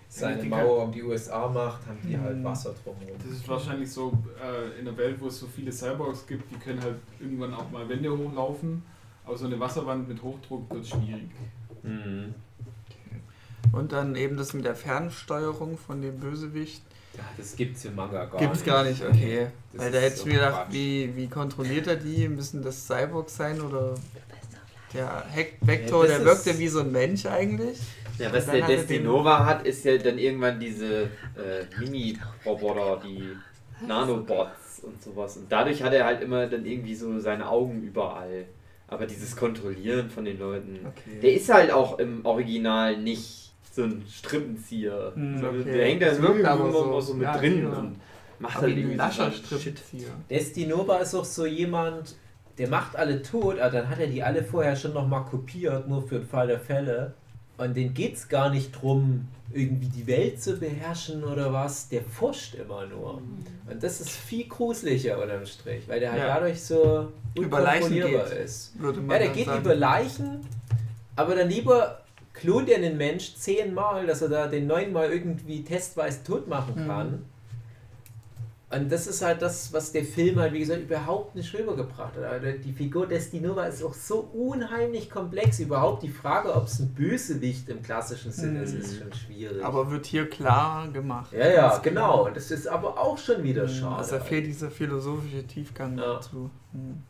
seine 0.09 0.43
Mauer 0.45 0.85
um 0.85 0.93
die 0.93 1.03
USA 1.03 1.49
macht, 1.49 1.87
haben 1.87 1.99
die 2.03 2.17
halt 2.19 2.39
Mhm. 2.39 2.45
Wasser 2.45 2.75
drumherum. 2.83 3.19
Das 3.23 3.31
ist 3.37 3.47
wahrscheinlich 3.47 3.93
so 3.93 4.11
äh, 4.43 4.79
in 4.79 4.87
der 4.87 4.97
Welt, 4.97 5.21
wo 5.21 5.27
es 5.27 5.39
so 5.39 5.47
viele 5.47 5.71
Cyborgs 5.71 6.27
gibt, 6.27 6.51
die 6.51 6.57
können 6.57 6.81
halt 6.83 6.97
irgendwann 7.21 7.53
auch 7.53 7.71
mal 7.71 7.87
Wände 7.89 8.11
hochlaufen. 8.17 8.83
Aber 9.27 9.37
so 9.37 9.45
eine 9.45 9.61
Wasserwand 9.61 10.09
mit 10.09 10.23
Hochdruck 10.23 10.71
wird 10.71 10.87
schwierig. 10.87 11.29
Mhm. 11.83 12.35
Und 13.73 13.93
dann 13.93 14.17
eben 14.17 14.39
das 14.39 14.55
mit 14.55 14.65
der 14.65 14.75
Fernsteuerung 14.75 15.77
von 15.77 16.01
dem 16.01 16.19
Bösewicht. 16.19 16.83
Ja, 17.19 17.25
das 17.37 17.57
gibt's 17.57 17.85
im 17.85 17.95
Manga 17.97 18.25
gar 18.27 18.39
Gibt 18.41 18.55
es 18.55 18.61
nicht. 18.61 18.67
gar 18.67 18.85
nicht, 18.85 19.05
okay. 19.05 19.49
Das 19.73 19.83
Weil 19.85 19.93
da 19.93 19.99
hätte 19.99 20.17
ich 20.21 20.25
mir 20.25 20.35
gedacht, 20.35 20.55
Quatsch. 20.67 20.73
wie, 20.73 21.17
wie 21.17 21.27
kontrolliert 21.29 21.87
er 21.89 21.97
die? 21.97 22.29
Müssen 22.29 22.63
das 22.63 22.87
Cyborgs 22.87 23.37
sein 23.37 23.61
oder 23.61 23.95
der 24.95 25.07
Hack 25.35 25.55
Vector, 25.61 26.07
Ja, 26.07 26.17
der 26.19 26.25
wirkte 26.25 26.51
ist- 26.51 26.59
wie 26.59 26.69
so 26.69 26.81
ein 26.81 26.93
Mensch 26.93 27.27
eigentlich? 27.27 27.79
Ja, 28.19 28.33
was 28.33 28.47
der 28.47 28.61
er 28.61 28.67
Destinova 28.67 29.45
hat, 29.45 29.67
ist 29.67 29.85
ja 29.85 29.97
dann 29.99 30.19
irgendwann 30.19 30.59
diese 30.59 31.03
äh, 31.05 31.65
Mini-Roboter, 31.79 33.01
die 33.05 33.37
Nanobots 33.87 34.81
und 34.83 35.01
sowas. 35.03 35.37
Und 35.37 35.51
dadurch 35.53 35.83
hat 35.83 35.93
er 35.93 36.05
halt 36.05 36.23
immer 36.23 36.47
dann 36.47 36.65
irgendwie 36.67 36.95
so 36.95 37.19
seine 37.21 37.49
Augen 37.49 37.83
überall. 37.83 38.45
Aber 38.89 39.07
dieses 39.07 39.37
Kontrollieren 39.37 40.09
von 40.11 40.25
den 40.25 40.39
Leuten, 40.39 40.81
Okay. 40.87 41.21
der 41.23 41.33
ist 41.35 41.53
halt 41.53 41.71
auch 41.71 41.99
im 41.99 42.25
Original 42.25 42.97
nicht 42.97 43.48
so 43.75 43.83
ein 43.85 44.05
Strippenzieher. 44.09 45.13
Hm, 45.15 45.41
So, 45.41 45.47
okay. 45.49 45.65
Der 45.65 45.85
hängt 45.87 46.03
da 46.03 46.19
wirkt 46.23 46.41
immer, 46.41 46.73
so. 46.73 47.01
so 47.01 47.15
mit 47.15 47.23
Ja, 47.25 47.37
drin 47.39 47.63
ja. 47.63 47.69
und 47.79 47.97
macht 48.39 48.57
Aber 48.57 48.63
halt 48.67 48.71
wie 48.71 48.73
ein 48.73 48.79
irgendwie 48.79 48.97
lascher 48.97 49.31
so 49.31 49.59
Shit. 49.59 49.79
Strippenzieher. 49.79 50.11
Destinova 50.31 50.99
ist 50.99 51.15
auch 51.15 51.25
so 51.25 51.47
jemand, 51.47 52.17
der 52.59 52.69
macht 52.69 52.97
alle 52.97 53.23
tot, 53.23 53.59
aber 53.61 53.71
dann 53.71 53.89
hat 53.89 53.99
er 54.01 54.07
die 54.09 54.23
alle 54.23 54.43
vorher 54.43 54.75
schon 54.77 54.93
nochmal 54.93 55.25
kopiert, 55.25 55.89
nur 55.89 56.03
für 56.07 56.19
den 56.19 56.27
Fall 56.29 56.47
der 56.49 56.61
Fälle. 56.61 57.15
Und 57.57 57.77
den 57.77 57.93
geht 57.95 58.15
es 58.15 58.29
gar 58.29 58.51
nicht 58.51 58.71
drum, 58.81 59.27
irgendwie 59.53 59.89
die 59.89 60.07
Welt 60.07 60.41
zu 60.41 60.57
beherrschen 60.59 61.25
oder 61.25 61.53
was. 61.53 61.89
Der 61.89 62.03
forscht 62.03 62.55
immer 62.55 62.87
nur. 62.87 63.15
Und 63.69 63.83
das 63.83 64.01
ist 64.01 64.11
viel 64.11 64.47
gruseliger 64.47 65.21
unterm 65.21 65.45
Strich, 65.47 65.89
weil 65.89 65.99
der 66.01 66.13
halt 66.13 66.23
Ja. 66.23 66.35
dadurch 66.35 66.63
so 66.63 67.09
Über 67.35 67.61
Leichen 67.61 67.95
geht. 67.95 68.31
ist. 68.45 68.75
Ja, 68.81 68.93
der 69.19 69.29
geht 69.29 69.47
sagen. 69.47 69.61
über 69.61 69.75
Leichen, 69.75 70.41
aber 71.17 71.35
dann 71.35 71.49
lieber 71.49 72.01
klont 72.41 72.69
er 72.69 72.77
einen 72.77 72.97
Mensch 72.97 73.35
zehnmal, 73.35 74.07
dass 74.07 74.23
er 74.23 74.29
da 74.29 74.47
den 74.47 74.67
neunmal 74.67 75.11
irgendwie 75.11 75.65
testweise 75.65 76.23
tot 76.25 76.49
machen 76.49 76.85
Mhm. 76.85 76.87
kann. 76.89 77.25
Und 78.71 78.93
das 78.93 79.07
ist 79.07 79.23
halt 79.23 79.41
das, 79.41 79.73
was 79.73 79.93
der 79.93 80.05
Film 80.05 80.39
halt, 80.39 80.53
wie 80.53 80.59
gesagt, 80.59 80.83
überhaupt 80.83 81.35
nicht 81.35 81.55
rübergebracht 81.59 82.15
hat. 82.17 82.23
Also 82.23 82.49
die 82.63 82.73
Figur 82.75 83.07
Destinova 83.07 83.65
ist 83.65 83.83
auch 83.83 83.95
so 83.95 84.19
unheimlich 84.35 85.09
komplex. 85.09 85.59
Überhaupt 85.59 86.03
die 86.03 86.11
Frage, 86.11 86.55
ob 86.55 86.65
es 86.67 86.79
ein 86.79 86.93
Bösewicht 86.93 87.71
im 87.71 87.83
klassischen 87.83 88.31
Sinne 88.31 88.61
ist, 88.65 88.75
Mhm. 88.75 88.81
ist 88.83 88.99
schon 88.99 89.13
schwierig. 89.15 89.65
Aber 89.65 89.91
wird 89.91 90.05
hier 90.05 90.29
klar 90.29 90.87
gemacht. 90.89 91.33
ja, 91.33 91.49
ja, 91.49 91.79
genau. 91.79 92.27
Und 92.27 92.37
Das 92.37 92.51
ist 92.51 92.67
aber 92.69 92.99
auch 93.01 93.17
schon 93.17 93.43
wieder 93.43 93.63
Mhm, 93.65 93.69
schade. 93.71 93.97
Also 93.97 94.19
da 94.19 94.21
fehlt 94.25 94.45
dieser 94.45 94.71
philosophische 94.71 95.47
Tiefgang 95.47 95.97
Ja. 95.97 96.05
dazu. 96.17 96.51
Mhm. 96.75 97.03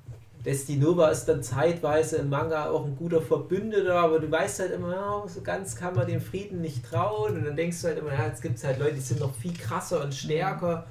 Destinova 0.45 1.09
ist 1.09 1.25
dann 1.27 1.43
zeitweise 1.43 2.17
im 2.19 2.31
Manga 2.31 2.71
auch 2.71 2.85
ein 2.85 2.97
guter 2.97 3.21
Verbündeter, 3.21 3.97
aber 3.97 4.21
du 4.21 4.31
weißt 4.31 4.61
halt 4.61 4.73
immer, 4.73 4.93
ja, 4.93 5.25
so 5.27 5.41
ganz 5.41 5.75
kann 5.75 5.95
man 5.95 6.07
dem 6.07 6.21
Frieden 6.21 6.61
nicht 6.61 6.85
trauen 6.85 7.37
und 7.37 7.45
dann 7.45 7.57
denkst 7.57 7.81
du 7.83 7.89
halt 7.89 7.99
immer, 7.99 8.13
ja, 8.13 8.27
jetzt 8.27 8.41
gibt 8.41 8.57
es 8.57 8.65
halt 8.65 8.79
Leute, 8.79 8.95
die 8.95 9.01
sind 9.01 9.21
noch 9.21 9.35
viel 9.35 9.53
krasser 9.53 10.03
und 10.03 10.15
stärker. 10.15 10.87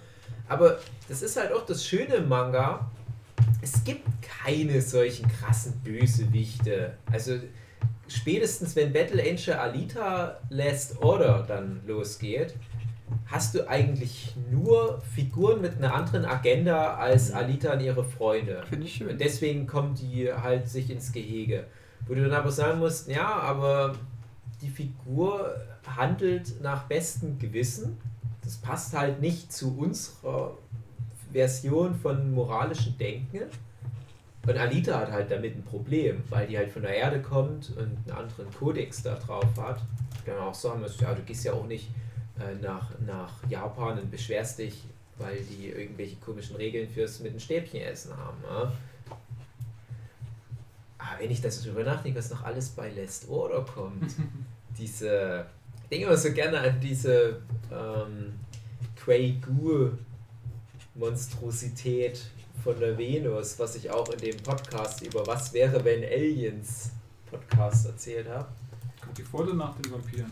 Aber 0.49 0.79
das 1.07 1.21
ist 1.21 1.37
halt 1.37 1.53
auch 1.53 1.65
das 1.65 1.85
Schöne 1.85 2.15
im 2.15 2.27
Manga, 2.27 2.91
es 3.61 3.83
gibt 3.83 4.07
keine 4.21 4.81
solchen 4.81 5.27
krassen 5.27 5.73
Bösewichte. 5.83 6.93
Also 7.11 7.33
spätestens 8.07 8.75
wenn 8.75 8.93
Battle 8.93 9.21
Angel 9.21 9.53
Alita 9.53 10.39
Last 10.49 11.01
Order 11.01 11.43
dann 11.47 11.81
losgeht, 11.85 12.53
hast 13.25 13.55
du 13.55 13.67
eigentlich 13.67 14.33
nur 14.51 15.01
Figuren 15.13 15.61
mit 15.61 15.77
einer 15.77 15.93
anderen 15.93 16.25
Agenda 16.25 16.95
als 16.95 17.31
Alita 17.31 17.73
und 17.73 17.81
ihre 17.81 18.03
Freunde. 18.03 18.63
Finde 18.67 18.85
ich 18.85 18.95
schön. 18.95 19.09
Und 19.09 19.21
deswegen 19.21 19.67
kommen 19.67 19.95
die 19.95 20.31
halt 20.31 20.67
sich 20.67 20.89
ins 20.89 21.11
Gehege. 21.11 21.65
Wo 22.07 22.13
du 22.13 22.23
dann 22.23 22.33
aber 22.33 22.51
sagen 22.51 22.79
musst, 22.79 23.09
ja, 23.09 23.27
aber 23.27 23.95
die 24.61 24.69
Figur 24.69 25.55
handelt 25.95 26.61
nach 26.61 26.83
bestem 26.83 27.37
Gewissen. 27.37 27.97
Das 28.43 28.57
passt 28.57 28.97
halt 28.97 29.21
nicht 29.21 29.51
zu 29.51 29.77
unserer 29.77 30.57
Version 31.31 31.95
von 31.95 32.31
moralischem 32.33 32.97
Denken. 32.97 33.41
Und 34.45 34.57
Alita 34.57 34.99
hat 34.99 35.11
halt 35.11 35.29
damit 35.29 35.57
ein 35.57 35.63
Problem, 35.63 36.23
weil 36.29 36.47
die 36.47 36.57
halt 36.57 36.71
von 36.71 36.81
der 36.81 36.95
Erde 36.95 37.21
kommt 37.21 37.71
und 37.71 37.79
einen 37.79 38.17
anderen 38.17 38.49
Kodex 38.53 39.03
da 39.03 39.15
drauf 39.15 39.49
hat. 39.57 39.81
Dann 40.25 40.37
auch 40.37 40.53
sagen 40.53 40.79
musst, 40.79 41.01
ja, 41.01 41.13
du 41.13 41.21
gehst 41.23 41.43
ja 41.43 41.51
auch 41.51 41.65
nicht 41.65 41.89
nach, 42.61 42.89
nach 43.05 43.33
Japan 43.49 43.99
und 43.99 44.11
beschwerst 44.11 44.59
dich, 44.59 44.83
weil 45.17 45.37
die 45.43 45.69
irgendwelche 45.69 46.15
komischen 46.17 46.55
Regeln 46.55 46.89
fürs 46.89 47.19
mit 47.19 47.33
dem 47.33 47.39
Stäbchen 47.39 47.81
essen 47.81 48.15
haben. 48.15 48.37
Ja? 48.43 48.71
Aber 50.97 51.19
wenn 51.19 51.31
ich 51.31 51.41
das 51.41 51.61
drüber 51.63 51.83
nachdenke, 51.83 52.19
was 52.19 52.29
noch 52.29 52.43
alles 52.43 52.69
bei 52.69 52.91
Last 52.91 53.29
Order 53.29 53.65
kommt, 53.65 54.15
diese, 54.77 55.45
ich 55.83 55.89
denke 55.89 56.05
immer 56.05 56.17
so 56.17 56.31
gerne 56.31 56.59
an 56.59 56.79
diese 56.79 57.41
ähm, 57.71 58.33
Quay 58.95 59.39
Gu 59.45 59.91
Monstrosität 60.95 62.19
von 62.63 62.79
der 62.79 62.97
Venus, 62.97 63.59
was 63.59 63.75
ich 63.75 63.89
auch 63.89 64.09
in 64.09 64.17
dem 64.19 64.37
Podcast 64.37 65.01
über 65.05 65.25
Was 65.27 65.53
wäre, 65.53 65.83
wenn 65.85 66.03
Aliens 66.03 66.91
Podcast 67.29 67.85
erzählt 67.85 68.27
habe. 68.27 68.47
Kommt 69.01 69.17
die 69.17 69.23
vor 69.23 69.41
oder 69.41 69.53
nach 69.53 69.75
den 69.75 69.91
Vampiren? 69.91 70.31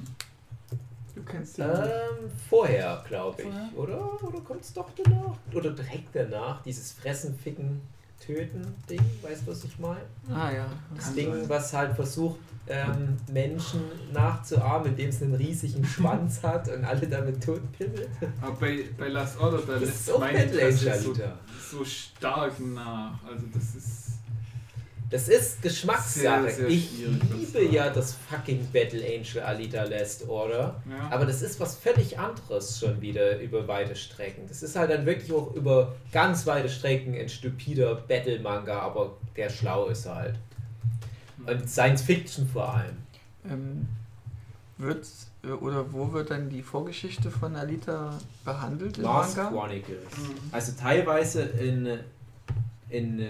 Du 1.26 1.32
kennst 1.32 1.58
die. 1.58 1.62
Ähm, 1.62 2.30
vorher, 2.50 3.04
glaube 3.08 3.42
ich. 3.42 3.48
Vorher? 3.48 3.78
Oder? 3.78 4.24
Oder 4.24 4.40
kommt 4.42 4.62
es 4.62 4.74
doch 4.74 4.90
danach? 4.96 5.36
Oder 5.54 5.72
direkt 5.72 6.16
danach? 6.16 6.62
Dieses 6.64 6.92
Fressen, 6.92 7.38
Ficken, 7.38 7.82
Töten 8.20 8.76
Ding, 8.90 9.02
weißt 9.22 9.42
du, 9.46 9.52
was 9.52 9.64
ich 9.64 9.78
meine? 9.80 10.02
ah 10.34 10.52
ja. 10.52 10.66
Das 10.96 11.14
Ding, 11.14 11.32
sein. 11.32 11.50
was 11.50 11.74
halt 11.74 11.96
versucht, 11.96 12.40
ähm, 12.68 13.18
Menschen 13.32 13.82
nachzuahmen, 14.14 14.90
indem 14.90 15.10
es 15.10 15.22
einen 15.22 15.36
riesigen 15.36 15.84
Schwanz 15.86 16.42
hat 16.42 16.68
und 16.70 16.84
alle 16.84 17.08
damit 17.08 17.44
totpimmelt. 17.44 18.10
Aber 18.42 18.56
bei, 18.56 18.86
bei 18.98 19.10
Last 19.10 19.40
Order, 19.40 19.60
da 19.66 19.74
Das 19.74 19.82
lässt 19.82 19.96
ist 20.02 20.12
auch 20.12 20.20
mein 20.20 20.34
Battle 20.34 20.60
Interesse 20.60 20.92
Angel, 20.94 21.34
so, 21.70 21.78
so 21.78 21.86
stark 21.86 22.60
nach. 22.60 23.24
Also 23.24 23.46
das 23.54 23.76
ist... 23.76 24.05
Das 25.16 25.30
ist 25.30 25.62
Geschmackssache. 25.62 26.44
Sehr, 26.44 26.52
sehr 26.52 26.68
ich 26.68 26.92
liebe 27.34 27.74
ja 27.74 27.90
das 27.90 28.18
fucking 28.30 28.68
Battle 28.74 29.02
Angel 29.02 29.42
Alita 29.44 29.86
Last 29.86 30.28
Order. 30.28 30.82
Ja. 30.90 31.10
Aber 31.10 31.26
das 31.26 31.42
ist 31.42 31.58
was 31.62 31.78
völlig 31.78 32.20
anderes 32.20 32.78
schon 32.78 33.00
wieder 33.00 33.40
über 33.40 33.66
weite 33.66 33.96
Strecken. 33.96 34.42
Das 34.50 34.62
ist 34.62 34.76
halt 34.76 34.92
dann 34.92 35.06
wirklich 35.06 35.32
auch 35.32 35.54
über 35.54 35.96
ganz 36.12 36.46
weite 36.46 36.68
Strecken 36.68 37.16
ein 37.16 37.30
stupider 37.30 37.96
Battle-Manga, 37.96 38.78
aber 38.78 39.16
der 39.38 39.50
schlau 39.50 39.88
ist 39.88 40.06
halt. 40.06 40.36
Und 41.46 41.70
Science 41.70 42.02
Fiction 42.02 42.46
vor 42.46 42.74
allem. 42.74 42.98
Ähm, 43.50 43.88
wird 44.78 45.08
äh, 45.44 45.48
oder 45.48 45.94
wo 45.94 46.12
wird 46.12 46.30
dann 46.30 46.50
die 46.50 46.62
Vorgeschichte 46.62 47.32
von 47.32 47.56
Alita 47.56 48.20
behandelt 48.44 48.98
Manga? 48.98 49.48
Chronicles. 49.48 50.18
Mhm. 50.18 50.36
Also 50.52 50.74
teilweise 50.78 51.44
in, 51.44 52.00
in 52.90 53.26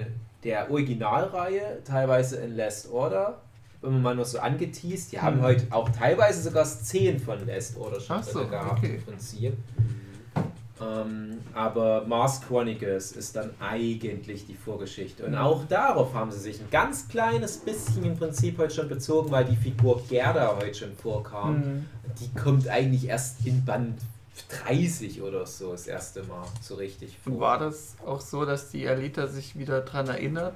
der 0.46 0.72
Originalreihe, 0.72 1.80
teilweise 1.84 2.38
in 2.38 2.56
Last 2.56 2.90
Order. 2.92 3.42
Wenn 3.82 3.94
man 3.94 4.02
mal 4.02 4.16
nur 4.16 4.26
so 4.26 4.40
angeteased, 4.40 5.12
die 5.12 5.20
haben 5.20 5.38
Mhm. 5.38 5.44
heute 5.44 5.66
auch 5.72 5.90
teilweise 5.90 6.42
sogar 6.42 6.66
Szenen 6.66 7.20
von 7.20 7.46
Last 7.46 7.78
Order 7.78 8.00
schon 8.00 8.24
so, 8.24 8.48
gehabt 8.48 8.78
okay. 8.80 8.96
im 8.96 9.04
Prinzip. 9.04 9.58
Ähm, 10.82 11.38
aber 11.54 12.06
Mars 12.06 12.42
Chronicles 12.42 13.14
ist 13.14 13.36
dann 13.36 13.52
eigentlich 13.62 14.46
die 14.46 14.56
Vorgeschichte. 14.56 15.26
Und 15.26 15.36
auch 15.36 15.64
darauf 15.68 16.14
haben 16.14 16.32
sie 16.32 16.40
sich 16.40 16.60
ein 16.60 16.70
ganz 16.70 17.08
kleines 17.08 17.58
bisschen 17.58 18.04
im 18.04 18.18
Prinzip 18.18 18.58
heute 18.58 18.74
schon 18.74 18.90
bezogen, 18.90 19.32
weil 19.32 19.46
die 19.46 19.56
Figur 19.56 20.02
Gerda 20.10 20.58
heute 20.58 20.74
schon 20.74 20.96
vorkam. 20.96 21.58
Mhm. 21.58 21.86
Die 22.20 22.40
kommt 22.40 22.68
eigentlich 22.68 23.08
erst 23.08 23.46
in 23.46 23.64
Band 23.64 24.00
30 24.66 25.22
oder 25.22 25.45
so 25.45 25.72
das 25.72 25.88
erste 25.88 26.24
Mal 26.24 26.45
so 26.62 26.76
richtig 26.76 27.18
vor. 27.24 27.40
War 27.40 27.60
das 27.60 27.95
auch 28.06 28.22
so, 28.22 28.45
dass 28.45 28.70
die 28.70 28.88
Alita 28.88 29.28
sich 29.28 29.57
wieder 29.57 29.82
dran 29.82 30.07
erinnert, 30.07 30.56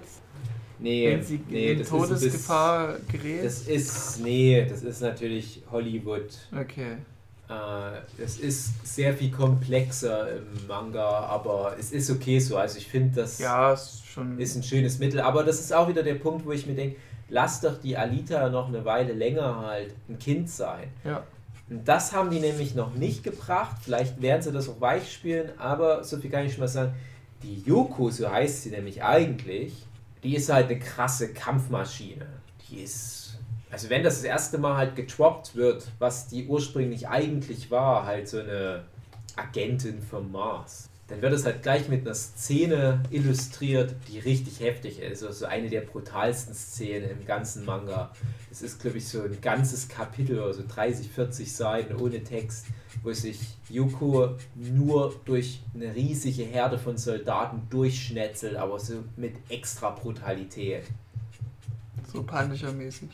Nee, 0.81 1.11
wenn 1.11 1.23
sie 1.23 1.41
nee, 1.49 1.72
in 1.73 1.80
das 1.80 1.88
ist 1.88 1.89
Todesgefahr 1.89 2.95
gerät? 3.11 3.43
Das 3.43 3.68
ist, 3.68 4.19
nee, 4.22 4.65
das 4.65 4.84
ist 4.84 5.01
natürlich 5.01 5.61
Hollywood. 5.72 6.30
okay. 6.53 6.97
Äh, 7.49 8.01
das 8.18 8.38
ist 8.38 8.85
sehr 8.85 9.14
viel 9.14 9.31
komplexer 9.31 10.38
im 10.38 10.68
Manga, 10.68 11.10
aber 11.22 11.76
es 11.80 11.91
ist 11.91 12.10
okay 12.11 12.39
so. 12.39 12.57
Also 12.57 12.77
ich 12.77 12.88
finde, 12.88 13.22
das 13.22 13.39
Ja, 13.39 13.73
ist 13.73 14.03
ist 14.38 14.56
ein 14.56 14.64
schönes 14.64 14.99
Mittel. 14.99 15.19
Aber 15.22 15.43
das 15.43 15.60
ist 15.60 15.73
auch 15.73 15.88
wieder 15.89 16.03
der 16.03 16.15
Punkt, 16.15 16.45
wo 16.45 16.51
ich 16.51 16.65
mir 16.68 16.76
denke, 16.76 16.97
lass 17.30 17.61
doch 17.61 17.80
die 17.81 17.97
Alita 17.97 18.49
noch 18.49 18.68
eine 18.68 18.85
Weile 18.85 19.14
länger 19.14 19.61
halt 19.65 19.93
ein 20.07 20.19
Kind 20.19 20.49
sein. 20.49 20.89
ja. 21.03 21.23
Das 21.70 22.14
haben 22.14 22.32
die 22.32 22.40
nämlich 22.40 22.74
noch 22.74 22.96
nicht 22.96 23.24
gebracht. 23.24 23.78
Vielleicht 23.84 24.22
werden 24.22 24.41
sie 24.41 24.52
das 24.52 24.68
auch 24.68 24.82
weich 24.82 25.14
spielen, 25.14 25.52
aber 25.60 26.04
so 26.04 26.18
viel 26.18 26.32
kann 26.32 26.46
ich 26.46 26.54
schon 26.54 26.62
mal 26.62 26.68
sagen. 26.68 26.96
Die 27.44 27.62
Yoko, 27.62 28.10
so 28.10 28.30
heißt 28.30 28.64
sie 28.64 28.72
nämlich 28.72 29.04
eigentlich, 29.04 29.74
die 30.24 30.36
ist 30.36 30.52
halt 30.52 30.70
eine 30.70 30.80
krasse 30.80 31.32
Kampfmaschine. 31.34 32.28
Die 32.70 32.82
ist. 32.82 33.38
Also 33.72 33.90
wenn 33.91 34.04
das 34.04 34.16
das 34.16 34.24
erste 34.24 34.58
Mal 34.58 34.78
halt 34.78 34.96
getroppt 34.96 35.56
wird, 35.56 35.91
was 36.00 36.28
die 36.28 36.48
ursprünglich 36.48 37.08
eigentlich 37.08 37.70
war, 37.70 38.06
halt 38.06 38.28
so 38.28 38.40
eine 38.40 38.84
Agentin 39.36 40.02
vom 40.02 40.32
Mars, 40.32 40.89
dann 41.10 41.22
wird 41.22 41.34
es 41.34 41.44
halt 41.44 41.64
gleich 41.64 41.90
mit 41.90 42.06
einer 42.06 42.14
Szene 42.14 43.02
illustriert, 43.10 43.95
die 44.07 44.19
richtig 44.19 44.60
heftig 44.60 44.99
ist. 44.99 45.23
Also 45.23 45.45
eine 45.45 45.69
der 45.69 45.81
brutalsten 45.81 46.53
Szenen 46.53 47.10
im 47.10 47.26
ganzen 47.26 47.65
Manga. 47.65 48.11
Es 48.52 48.61
ist, 48.61 48.80
glaube 48.80 48.99
ich, 48.99 49.07
so 49.07 49.23
ein 49.23 49.41
ganzes 49.41 49.88
Kapitel, 49.88 50.40
also 50.40 50.64
30, 50.68 51.10
40 51.10 51.52
Seiten 51.52 51.95
ohne 51.95 52.23
Text, 52.23 52.68
wo 53.02 53.11
sich 53.11 53.40
Yuko 53.69 54.36
nur 54.56 55.15
durch 55.26 55.61
eine 55.73 55.95
riesige 55.95 56.44
Herde 56.44 56.77
von 56.77 56.98
Soldaten 56.98 57.64
durchschnetzelt, 57.72 58.56
aber 58.56 58.80
so 58.80 59.03
mit 59.18 59.34
extra 59.49 59.90
Brutalität. 59.90 60.84
So 62.14 62.23
Punisher-mäßig. 62.23 63.10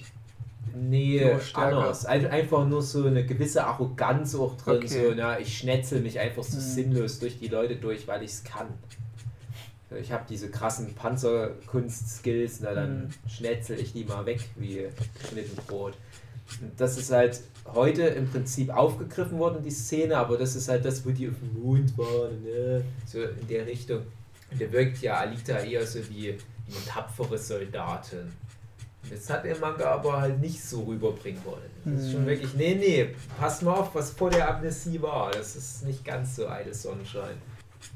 Nee, 0.75 1.19
stärker. 1.39 1.77
anders. 1.77 2.05
Ein, 2.05 2.27
einfach 2.27 2.67
nur 2.67 2.81
so 2.81 3.05
eine 3.05 3.25
gewisse 3.25 3.63
Arroganz 3.65 4.35
auch 4.35 4.57
drin. 4.57 4.77
Okay. 4.77 4.87
So, 4.87 5.13
na, 5.15 5.39
ich 5.39 5.57
schnetzel 5.57 6.01
mich 6.01 6.19
einfach 6.19 6.43
so 6.43 6.57
Hm. 6.57 6.61
sinnlos 6.63 7.19
durch 7.19 7.39
die 7.39 7.47
Leute 7.47 7.75
durch, 7.77 8.07
weil 8.07 8.23
ich 8.23 8.31
es 8.31 8.43
kann. 8.43 8.67
Ich 10.01 10.11
habe 10.11 10.25
diese 10.27 10.49
krassen 10.49 10.93
Panzerkunst-Skills, 10.95 12.59
na 12.61 12.73
dann 12.73 13.03
Hm. 13.03 13.29
schnetzel 13.29 13.79
ich 13.79 13.93
die 13.93 14.03
mal 14.03 14.25
weg 14.25 14.41
wie 14.55 14.87
geschnitten 15.21 15.55
Brot. 15.67 15.93
Das 16.77 16.97
ist 16.97 17.11
halt 17.11 17.41
heute 17.73 18.03
im 18.03 18.29
Prinzip 18.29 18.69
aufgegriffen 18.69 19.39
worden, 19.39 19.63
die 19.63 19.71
Szene, 19.71 20.17
aber 20.17 20.37
das 20.37 20.55
ist 20.55 20.67
halt 20.69 20.85
das, 20.85 21.05
wo 21.05 21.09
die 21.09 21.27
auf 21.29 21.35
dem 21.39 21.61
Mond 21.63 21.97
waren, 21.97 22.43
ne? 22.43 22.83
so 23.05 23.21
in 23.21 23.47
der 23.47 23.65
Richtung. 23.65 24.01
Und 24.51 24.61
da 24.61 24.71
wirkt 24.71 24.99
ja 25.01 25.15
Alita 25.17 25.57
eher 25.59 25.85
so 25.87 25.99
wie 26.09 26.29
eine 26.29 26.85
tapfere 26.87 27.37
Soldatin. 27.37 28.31
Das 29.11 29.29
hat 29.29 29.45
der 29.45 29.57
Manga 29.57 29.85
aber 29.91 30.21
halt 30.21 30.39
nicht 30.39 30.63
so 30.63 30.83
rüberbringen 30.83 31.41
wollen. 31.45 31.69
Das 31.85 32.03
ist 32.05 32.11
schon 32.11 32.21
Hm. 32.21 32.27
wirklich, 32.27 32.53
nee, 32.55 32.75
nee, 32.75 33.15
pass 33.39 33.61
mal 33.61 33.73
auf, 33.73 33.93
was 33.93 34.11
vor 34.11 34.29
der 34.29 34.49
Amnesie 34.49 35.01
war. 35.01 35.31
Das 35.31 35.55
ist 35.55 35.85
nicht 35.85 36.03
ganz 36.03 36.35
so 36.35 36.47
eitel 36.47 36.73
Sonnenschein. 36.73 37.35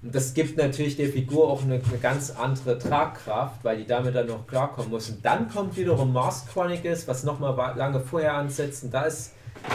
Und 0.04 0.14
das 0.14 0.34
gibt 0.34 0.56
natürlich 0.58 0.96
der 0.98 1.10
Figur 1.10 1.50
auch 1.50 1.64
eine, 1.64 1.76
eine 1.76 1.98
ganz 2.02 2.30
andere 2.32 2.78
Tragkraft, 2.78 3.64
weil 3.64 3.78
die 3.78 3.86
damit 3.88 4.16
dann 4.16 4.28
noch 4.28 4.46
klarkommen 4.46 4.92
muss. 4.92 5.10
Und 5.10 5.26
dann 5.26 5.50
kommt 5.50 5.76
wiederum 5.78 6.14
Mars 6.14 6.46
Chronicles, 6.54 7.08
was 7.08 7.24
nochmal 7.24 7.76
lange 7.76 8.00
vorher 8.00 8.36
ansetzt. 8.36 8.84
Und 8.84 8.94
da 8.94 9.04
ist 9.04 9.32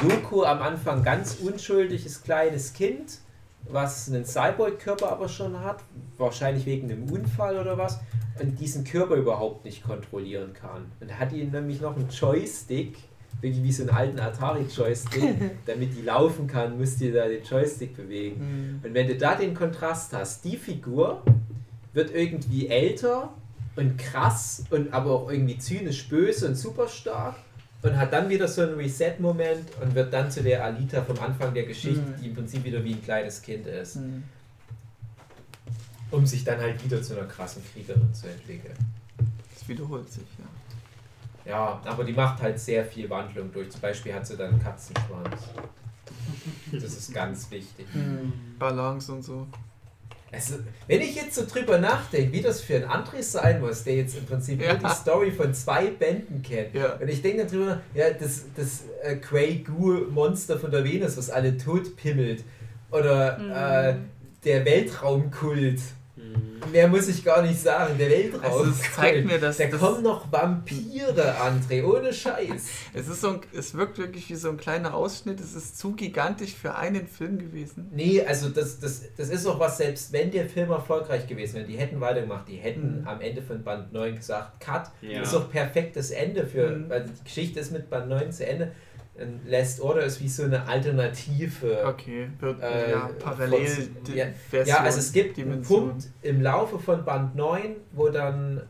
Yoko 0.08 0.44
am 0.44 0.62
Anfang 0.62 1.02
ganz 1.02 1.36
unschuldiges 1.42 2.22
kleines 2.22 2.72
Kind, 2.72 3.18
was 3.68 4.08
einen 4.08 4.24
Cyborg-Körper 4.24 5.10
aber 5.10 5.28
schon 5.28 5.60
hat, 5.60 5.82
wahrscheinlich 6.18 6.66
wegen 6.66 6.90
einem 6.90 7.10
Unfall 7.10 7.58
oder 7.58 7.78
was, 7.78 8.00
und 8.40 8.58
diesen 8.58 8.84
Körper 8.84 9.14
überhaupt 9.14 9.64
nicht 9.64 9.84
kontrollieren 9.84 10.52
kann. 10.52 10.92
Und 11.00 11.18
hat 11.18 11.32
die 11.32 11.44
nämlich 11.44 11.80
noch 11.80 11.96
einen 11.96 12.08
Joystick, 12.08 12.96
wirklich 13.40 13.62
wie 13.62 13.72
so 13.72 13.82
einen 13.84 13.90
alten 13.90 14.20
Atari-Joystick, 14.20 15.34
damit 15.66 15.96
die 15.96 16.02
laufen 16.02 16.46
kann, 16.46 16.78
müsst 16.78 17.00
ihr 17.00 17.12
da 17.12 17.28
den 17.28 17.44
Joystick 17.44 17.96
bewegen. 17.96 18.40
Hm. 18.40 18.80
Und 18.82 18.94
wenn 18.94 19.06
du 19.06 19.16
da 19.16 19.34
den 19.34 19.54
Kontrast 19.54 20.12
hast, 20.12 20.44
die 20.44 20.56
Figur 20.56 21.22
wird 21.92 22.12
irgendwie 22.12 22.68
älter 22.68 23.32
und 23.76 23.98
krass 23.98 24.64
und 24.70 24.92
aber 24.92 25.10
auch 25.12 25.30
irgendwie 25.30 25.58
zynisch 25.58 26.08
böse 26.08 26.48
und 26.48 26.54
super 26.54 26.88
stark 26.88 27.36
und 27.84 27.96
hat 27.96 28.12
dann 28.12 28.28
wieder 28.28 28.48
so 28.48 28.62
einen 28.62 28.74
Reset-Moment 28.74 29.70
und 29.80 29.94
wird 29.94 30.12
dann 30.12 30.30
zu 30.30 30.42
der 30.42 30.64
Alita 30.64 31.02
vom 31.02 31.18
Anfang 31.20 31.52
der 31.54 31.64
Geschichte, 31.64 32.00
Mhm. 32.00 32.14
die 32.20 32.28
im 32.28 32.34
Prinzip 32.34 32.64
wieder 32.64 32.82
wie 32.82 32.94
ein 32.94 33.02
kleines 33.02 33.40
Kind 33.42 33.66
ist, 33.66 33.96
Hm. 33.96 34.24
um 36.10 36.26
sich 36.26 36.42
dann 36.44 36.58
halt 36.60 36.82
wieder 36.84 37.02
zu 37.02 37.16
einer 37.16 37.26
krassen 37.28 37.62
Kriegerin 37.72 38.12
zu 38.14 38.26
entwickeln. 38.28 38.74
Das 39.54 39.68
wiederholt 39.68 40.10
sich, 40.10 40.24
ja. 40.38 40.44
Ja, 41.50 41.80
aber 41.84 42.04
die 42.04 42.14
macht 42.14 42.40
halt 42.40 42.58
sehr 42.58 42.86
viel 42.86 43.08
Wandlung 43.10 43.52
durch. 43.52 43.70
Zum 43.70 43.82
Beispiel 43.82 44.14
hat 44.14 44.26
sie 44.26 44.34
dann 44.36 44.50
einen 44.52 44.62
Katzenschwanz. 44.62 45.42
Das 46.72 46.82
ist 46.84 47.12
ganz 47.12 47.50
wichtig. 47.50 47.86
Hm. 47.92 48.32
Balance 48.58 49.12
und 49.12 49.22
so. 49.22 49.46
Also, 50.34 50.54
wenn 50.86 51.00
ich 51.00 51.14
jetzt 51.14 51.34
so 51.34 51.44
drüber 51.46 51.78
nachdenke, 51.78 52.32
wie 52.32 52.40
das 52.42 52.60
für 52.60 52.76
ein 52.76 52.84
André 52.84 53.22
sein 53.22 53.60
muss, 53.60 53.84
der 53.84 53.96
jetzt 53.96 54.16
im 54.18 54.24
Prinzip 54.26 54.60
Ja. 54.60 54.74
nur 54.74 54.88
die 54.90 54.94
Story 54.94 55.30
von 55.30 55.52
zwei 55.54 55.86
Bänden 55.90 56.42
kennt. 56.42 56.74
Ja. 56.74 56.94
Und 56.94 57.08
ich 57.08 57.22
denke 57.22 57.38
dann 57.44 57.48
drüber, 57.48 57.80
ja, 57.94 58.10
das, 58.10 58.44
das 58.56 58.84
äh, 59.02 59.16
Grey 59.16 59.58
Goo 59.66 60.06
Monster 60.10 60.58
von 60.58 60.70
der 60.70 60.84
Venus, 60.84 61.16
was 61.16 61.30
alle 61.30 61.56
tot 61.56 61.96
pimmelt. 61.96 62.42
Oder 62.90 63.38
Mhm. 63.38 63.50
äh, 63.50 63.94
der 64.44 64.64
Weltraumkult. 64.64 65.80
Mehr 66.72 66.88
muss 66.88 67.06
ich 67.08 67.22
gar 67.24 67.42
nicht 67.42 67.60
sagen, 67.60 67.96
der 67.98 68.10
Weltraumkult. 68.10 68.52
Also 68.52 68.64
es 68.70 68.92
zeigt 68.96 69.26
mir, 69.26 69.38
dass 69.38 69.58
da 69.58 69.66
das- 69.66 69.78
kommen 69.80 70.02
noch 70.02 70.32
Vampire, 70.32 71.34
André, 71.40 71.84
ohne 71.84 72.12
Scheiß. 72.12 72.66
Es 72.94 73.06
ist 73.08 73.20
so 73.20 73.28
ein, 73.30 73.40
es 73.56 73.74
wirkt 73.74 73.98
wirklich 73.98 74.28
wie 74.30 74.34
so 74.34 74.48
ein 74.50 74.56
kleiner 74.56 74.94
Ausschnitt. 74.94 75.40
Es 75.40 75.54
ist 75.54 75.78
zu 75.78 75.92
gigantisch 75.92 76.54
für 76.54 76.74
einen 76.74 77.06
Film 77.06 77.38
gewesen. 77.38 77.90
Nee, 77.94 78.22
also 78.22 78.48
das, 78.48 78.80
das, 78.80 79.02
das 79.16 79.28
ist 79.28 79.46
auch 79.46 79.60
was, 79.60 79.76
selbst 79.78 80.12
wenn 80.12 80.30
der 80.30 80.48
Film 80.48 80.70
erfolgreich 80.70 81.26
gewesen 81.28 81.56
wäre, 81.56 81.66
die 81.66 81.76
hätten 81.76 82.00
weitergemacht, 82.00 82.48
die 82.48 82.56
hätten 82.56 83.02
Mhm. 83.02 83.08
am 83.08 83.20
Ende 83.20 83.42
von 83.42 83.62
Band 83.62 83.92
9 83.92 84.16
gesagt, 84.16 84.60
Cut, 84.60 84.90
Ja. 85.02 85.20
das 85.20 85.28
ist 85.28 85.34
auch 85.34 85.50
perfektes 85.50 86.10
Ende 86.10 86.46
für, 86.46 86.70
Mhm. 86.70 86.88
weil 86.88 87.04
die 87.04 87.24
Geschichte 87.24 87.60
ist 87.60 87.70
mit 87.72 87.88
Band 87.90 88.08
9 88.08 88.32
zu 88.32 88.46
Ende. 88.46 88.72
Last 89.46 89.80
Order 89.80 90.02
ist 90.04 90.20
wie 90.20 90.28
so 90.28 90.42
eine 90.42 90.66
Alternative. 90.66 91.84
Okay, 91.86 92.28
wird 92.40 92.60
Äh, 92.60 92.90
ja 92.90 93.10
parallel 93.20 93.66
von- 93.68 94.14
ja, 94.16 94.26
Version, 94.50 94.76
Ja, 94.76 94.82
also 94.82 94.98
es 94.98 95.12
gibt 95.12 95.38
einen 95.38 95.50
Dimension. 95.50 95.88
Punkt 95.90 96.08
im 96.22 96.42
Laufe 96.42 96.78
von 96.80 97.04
Band 97.04 97.36
9, 97.36 97.76
wo 97.92 98.08
dann 98.08 98.62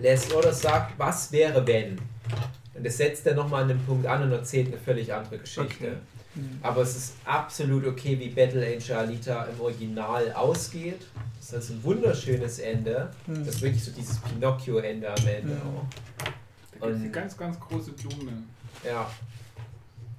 Last 0.00 0.32
Order 0.34 0.52
sagt, 0.52 0.98
was 0.98 1.30
wäre 1.32 1.64
wenn? 1.66 1.98
Und 2.74 2.84
das 2.86 2.96
setzt 2.96 3.26
er 3.26 3.34
nochmal 3.34 3.62
an 3.62 3.68
den 3.68 3.80
Punkt 3.84 4.06
an 4.06 4.22
und 4.24 4.32
erzählt 4.32 4.68
eine 4.68 4.78
völlig 4.78 5.12
andere 5.12 5.38
Geschichte. 5.38 5.66
Okay. 5.86 5.92
Hm. 6.34 6.58
Aber 6.62 6.82
es 6.82 6.94
ist 6.96 7.14
absolut 7.24 7.86
okay, 7.86 8.18
wie 8.18 8.28
Battle 8.28 8.64
Angel 8.66 8.92
Alita 8.96 9.44
im 9.44 9.60
Original 9.60 10.32
ausgeht. 10.32 11.06
Das 11.38 11.48
ist 11.48 11.54
also 11.54 11.72
ein 11.74 11.84
wunderschönes 11.84 12.58
Ende. 12.58 13.10
Hm. 13.26 13.44
Das 13.46 13.56
ist 13.56 13.62
wirklich 13.62 13.82
so 13.84 13.90
dieses 13.92 14.18
Pinocchio-Ende 14.18 15.08
am 15.08 15.26
Ende 15.26 15.52
Ja. 15.52 15.58
auch. 15.58 15.86
Da 16.80 16.86
gibt 16.86 16.96
es 16.98 17.02
die 17.02 17.10
ganz, 17.12 17.36
ganz 17.36 17.58
große 17.58 17.92
Blume. 17.92 18.32
Ja. 18.84 19.10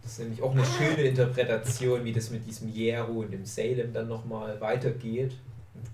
Das 0.02 0.14
ist 0.14 0.20
nämlich 0.20 0.42
auch 0.42 0.52
eine 0.52 0.66
schöne 0.66 1.04
Interpretation, 1.04 2.04
wie 2.04 2.14
das 2.14 2.32
mit 2.32 2.46
diesem 2.48 2.70
Yeru 2.70 3.22
und 3.22 3.32
dem 3.32 3.46
Salem 3.46 3.94
dann 3.94 4.08
nochmal 4.08 4.60
weitergeht. 4.60 5.34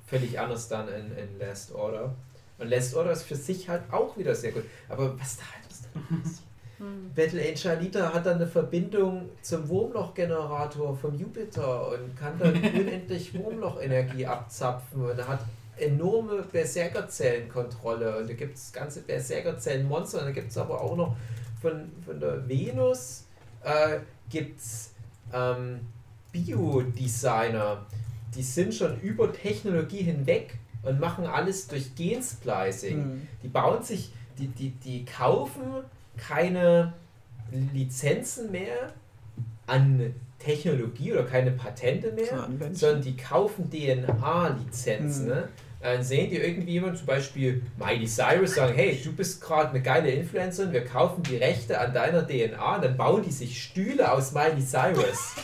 Völlig 0.07 0.39
anders 0.39 0.69
dann 0.69 0.87
in, 0.87 1.17
in 1.17 1.39
Last 1.39 1.73
Order. 1.73 2.15
Und 2.57 2.69
Last 2.69 2.95
Order 2.95 3.11
ist 3.11 3.23
für 3.23 3.35
sich 3.35 3.67
halt 3.67 3.83
auch 3.91 4.15
wieder 4.17 4.33
sehr 4.33 4.51
gut. 4.51 4.63
Aber 4.87 5.19
was 5.19 5.37
da 5.37 5.43
halt 5.53 5.65
ist. 5.69 6.41
Hm. 6.77 7.11
Battle 7.15 7.41
Angel 7.41 7.71
Alita 7.71 8.13
hat 8.13 8.25
dann 8.25 8.35
eine 8.35 8.47
Verbindung 8.47 9.29
zum 9.41 9.67
Wurmlochgenerator 9.69 10.95
vom 10.95 11.17
Jupiter 11.17 11.89
und 11.89 12.17
kann 12.17 12.37
dann 12.37 12.53
unendlich 12.53 13.33
Wurmlochenergie 13.33 14.25
abzapfen 14.25 15.05
und 15.05 15.27
hat 15.27 15.39
enorme 15.77 16.43
Berserkerzellenkontrolle 16.51 18.17
und 18.17 18.29
da 18.29 18.33
gibt 18.33 18.57
es 18.57 18.73
ganze 18.73 19.01
Berserkerzellenmonster 19.01 20.19
und 20.19 20.25
da 20.25 20.31
gibt 20.31 20.51
es 20.51 20.57
aber 20.57 20.81
auch 20.81 20.95
noch 20.95 21.15
von, 21.61 21.91
von 22.05 22.19
der 22.19 22.47
Venus 22.47 23.25
äh, 23.63 23.99
gibt 24.29 24.59
es 24.59 24.91
ähm, 25.33 25.79
Biodesigner, 26.31 27.85
die 28.35 28.43
sind 28.43 28.73
schon 28.73 28.99
über 29.01 29.31
Technologie 29.31 30.03
hinweg 30.03 30.59
und 30.83 30.99
machen 30.99 31.25
alles 31.25 31.67
durch 31.67 31.95
Gensplicing. 31.95 33.03
Hm. 33.03 33.27
Die 33.41 33.47
bauen 33.47 33.81
sich, 33.83 34.11
die, 34.37 34.47
die, 34.47 34.71
die 34.71 35.05
kaufen 35.05 35.63
keine 36.17 36.93
Lizenzen 37.73 38.51
mehr 38.51 38.93
an 39.67 40.13
Technologie 40.39 41.13
oder 41.13 41.23
keine 41.23 41.51
Patente 41.51 42.11
mehr, 42.11 42.47
sondern 42.73 43.01
die 43.01 43.15
kaufen 43.15 43.69
DNA-Lizenzen. 43.69 45.27
Hm. 45.27 45.33
Ne? 45.33 45.49
Dann 45.85 46.03
sehen 46.03 46.31
die 46.31 46.37
irgendwie 46.37 46.71
jemand, 46.71 46.97
zum 46.97 47.05
Beispiel 47.05 47.61
Miley 47.77 48.07
Cyrus, 48.07 48.55
sagen, 48.55 48.73
hey, 48.73 48.99
du 49.03 49.11
bist 49.11 49.39
gerade 49.39 49.69
eine 49.69 49.83
geile 49.83 50.09
Influencerin, 50.09 50.73
wir 50.73 50.83
kaufen 50.83 51.21
die 51.21 51.37
Rechte 51.37 51.79
an 51.79 51.93
deiner 51.93 52.25
DNA 52.25 52.77
und 52.77 52.83
dann 52.83 52.97
bauen 52.97 53.21
die 53.21 53.31
sich 53.31 53.61
Stühle 53.61 54.11
aus 54.11 54.31
Miley 54.31 54.65
Cyrus. 54.65 55.35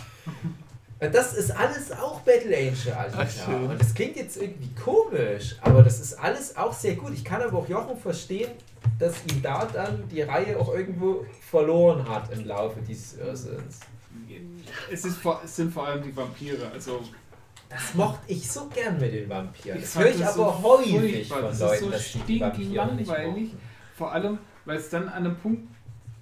Und 0.99 1.13
das 1.13 1.34
ist 1.34 1.51
alles 1.51 1.91
auch 1.91 2.22
Battle 2.22 2.57
Angel, 2.57 2.91
Alter. 2.91 3.27
Ach. 3.45 3.69
Und 3.69 3.80
das 3.80 3.93
klingt 3.93 4.15
jetzt 4.15 4.38
irgendwie 4.38 4.69
komisch, 4.73 5.57
aber 5.61 5.84
das 5.84 5.99
ist 5.99 6.13
alles 6.15 6.57
auch 6.57 6.73
sehr 6.73 6.95
gut. 6.95 7.13
Ich 7.13 7.23
kann 7.23 7.43
aber 7.43 7.59
auch 7.59 7.69
Jochen 7.69 7.97
verstehen, 7.97 8.49
dass 8.97 9.13
ihn 9.31 9.43
da 9.43 9.68
dann 9.72 10.07
die 10.09 10.23
Reihe 10.23 10.59
auch 10.59 10.73
irgendwo 10.73 11.23
verloren 11.51 12.09
hat 12.09 12.31
im 12.34 12.45
Laufe 12.45 12.80
dieses 12.81 13.19
Irrsinns. 13.19 13.80
Es, 14.91 15.05
ist 15.05 15.19
es 15.43 15.55
sind 15.55 15.72
vor 15.72 15.85
allem 15.85 16.01
die 16.01 16.15
Vampire. 16.15 16.72
Also, 16.73 17.01
Das 17.72 17.93
mochte 17.95 18.19
ich 18.27 18.52
so 18.52 18.68
gern 18.68 18.99
mit 18.99 19.14
den 19.14 19.30
Vampiren. 19.30 19.77
Ich 19.77 19.84
Das 19.85 19.98
höre 19.98 20.07
ich 20.07 20.26
aber 20.26 20.34
so 20.34 20.64
häufig 20.64 21.27
von 21.27 21.41
Das 21.41 21.53
ist 21.53 21.61
Leuten, 21.61 21.84
so 21.85 21.89
dass 21.91 22.11
die 22.11 22.39
Vampire 22.39 22.95
nicht 22.95 23.07
stinklangweilig. 23.07 23.43
mochten. 23.53 23.60
vor 23.95 24.11
allem, 24.11 24.38
weil 24.65 24.77
es 24.77 24.89
dann 24.89 25.07
an 25.07 25.26
einem 25.26 25.35
Punkt 25.38 25.68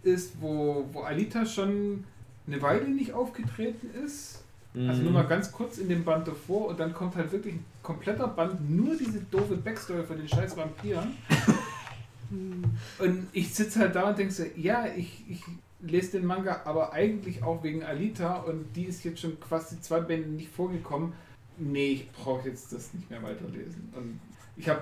ist, 0.03 0.33
wo, 0.39 0.85
wo 0.93 1.01
Alita 1.01 1.45
schon 1.45 2.03
eine 2.47 2.61
Weile 2.61 2.87
nicht 2.87 3.13
aufgetreten 3.13 3.89
ist. 4.05 4.43
Also 4.87 5.01
nur 5.01 5.11
mal 5.11 5.23
ganz 5.23 5.51
kurz 5.51 5.79
in 5.79 5.89
dem 5.89 6.05
Band 6.05 6.27
davor 6.27 6.67
und 6.67 6.79
dann 6.79 6.93
kommt 6.93 7.15
halt 7.15 7.31
wirklich 7.31 7.55
ein 7.55 7.65
kompletter 7.81 8.27
Band, 8.27 8.69
nur 8.69 8.95
diese 8.95 9.19
doofe 9.21 9.57
Backstory 9.57 10.03
von 10.03 10.17
den 10.17 10.29
scheiß 10.29 10.55
Vampiren. 10.55 11.17
und 12.99 13.27
ich 13.33 13.53
sitze 13.53 13.79
halt 13.79 13.95
da 13.95 14.09
und 14.09 14.19
denke 14.19 14.31
so, 14.31 14.43
ja, 14.55 14.85
ich, 14.95 15.23
ich 15.27 15.41
lese 15.81 16.11
den 16.11 16.25
Manga, 16.25 16.61
aber 16.65 16.93
eigentlich 16.93 17.41
auch 17.43 17.63
wegen 17.63 17.83
Alita 17.83 18.37
und 18.37 18.75
die 18.75 18.83
ist 18.83 19.03
jetzt 19.03 19.21
schon 19.21 19.39
quasi 19.39 19.81
zwei 19.81 20.01
Bände 20.01 20.29
nicht 20.29 20.51
vorgekommen. 20.51 21.13
Nee, 21.59 21.91
ich 21.91 22.11
brauche 22.11 22.47
jetzt 22.49 22.71
das 22.73 22.93
nicht 22.93 23.09
mehr 23.09 23.21
weiterlesen. 23.21 23.91
Und 23.95 24.19
ich 24.55 24.67
habe 24.67 24.81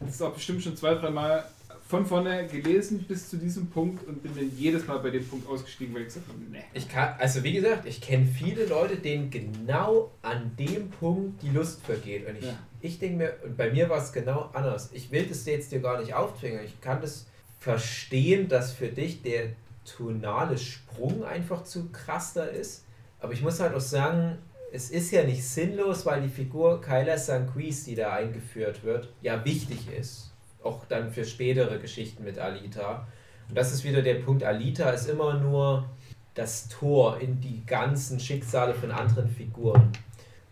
das 0.00 0.22
auch 0.22 0.34
bestimmt 0.34 0.62
schon 0.62 0.76
zwei, 0.76 0.94
drei 0.94 1.10
Mal 1.10 1.44
von 1.86 2.06
vorne 2.06 2.46
gelesen 2.46 3.04
bis 3.06 3.28
zu 3.28 3.36
diesem 3.36 3.68
Punkt 3.68 4.06
und 4.08 4.22
bin 4.22 4.34
dann 4.34 4.50
jedes 4.56 4.86
Mal 4.86 4.98
bei 4.98 5.10
dem 5.10 5.26
Punkt 5.26 5.46
ausgestiegen, 5.48 5.94
weil 5.94 6.02
ich 6.02 6.08
gesagt 6.08 6.26
habe, 6.28 6.38
nee. 6.50 6.64
Ich 6.72 6.88
kann, 6.88 7.14
also 7.18 7.42
wie 7.44 7.52
gesagt, 7.52 7.86
ich 7.86 8.00
kenne 8.00 8.26
viele 8.26 8.64
Leute, 8.66 8.96
denen 8.96 9.30
genau 9.30 10.10
an 10.22 10.52
dem 10.58 10.90
Punkt 10.90 11.42
die 11.42 11.50
Lust 11.50 11.82
vergeht. 11.84 12.26
Und 12.26 12.36
ich, 12.38 12.44
Ja. 12.46 12.58
ich 12.80 12.98
denke 12.98 13.16
mir, 13.18 13.36
und 13.44 13.56
bei 13.56 13.70
mir 13.70 13.88
war 13.90 14.02
es 14.02 14.12
genau 14.12 14.50
anders. 14.54 14.90
Ich 14.92 15.10
will 15.12 15.26
das 15.26 15.44
jetzt 15.44 15.72
dir 15.72 15.80
gar 15.80 16.00
nicht 16.00 16.14
aufzwingen. 16.14 16.64
Ich 16.64 16.80
kann 16.80 17.00
das 17.02 17.26
verstehen, 17.60 18.48
dass 18.48 18.72
für 18.72 18.88
dich 18.88 19.22
der 19.22 19.50
tonale 19.84 20.56
Sprung 20.56 21.24
einfach 21.24 21.64
zu 21.64 21.90
krass 21.90 22.32
da 22.32 22.44
ist. 22.44 22.84
Aber 23.20 23.32
ich 23.34 23.42
muss 23.42 23.60
halt 23.60 23.74
auch 23.74 23.80
sagen, 23.80 24.38
es 24.74 24.90
ist 24.90 25.12
ja 25.12 25.22
nicht 25.22 25.44
sinnlos, 25.44 26.04
weil 26.04 26.22
die 26.22 26.28
Figur 26.28 26.80
Kyla 26.80 27.16
Sanquis, 27.16 27.84
die 27.84 27.94
da 27.94 28.12
eingeführt 28.12 28.82
wird, 28.82 29.08
ja 29.22 29.44
wichtig 29.44 29.86
ist. 29.96 30.32
Auch 30.64 30.84
dann 30.86 31.12
für 31.12 31.24
spätere 31.24 31.78
Geschichten 31.78 32.24
mit 32.24 32.40
Alita. 32.40 33.06
Und 33.48 33.56
das 33.56 33.72
ist 33.72 33.84
wieder 33.84 34.02
der 34.02 34.14
Punkt, 34.14 34.42
Alita 34.42 34.90
ist 34.90 35.08
immer 35.08 35.34
nur 35.38 35.88
das 36.34 36.68
Tor 36.68 37.20
in 37.20 37.40
die 37.40 37.64
ganzen 37.64 38.18
Schicksale 38.18 38.74
von 38.74 38.90
anderen 38.90 39.28
Figuren. 39.28 39.92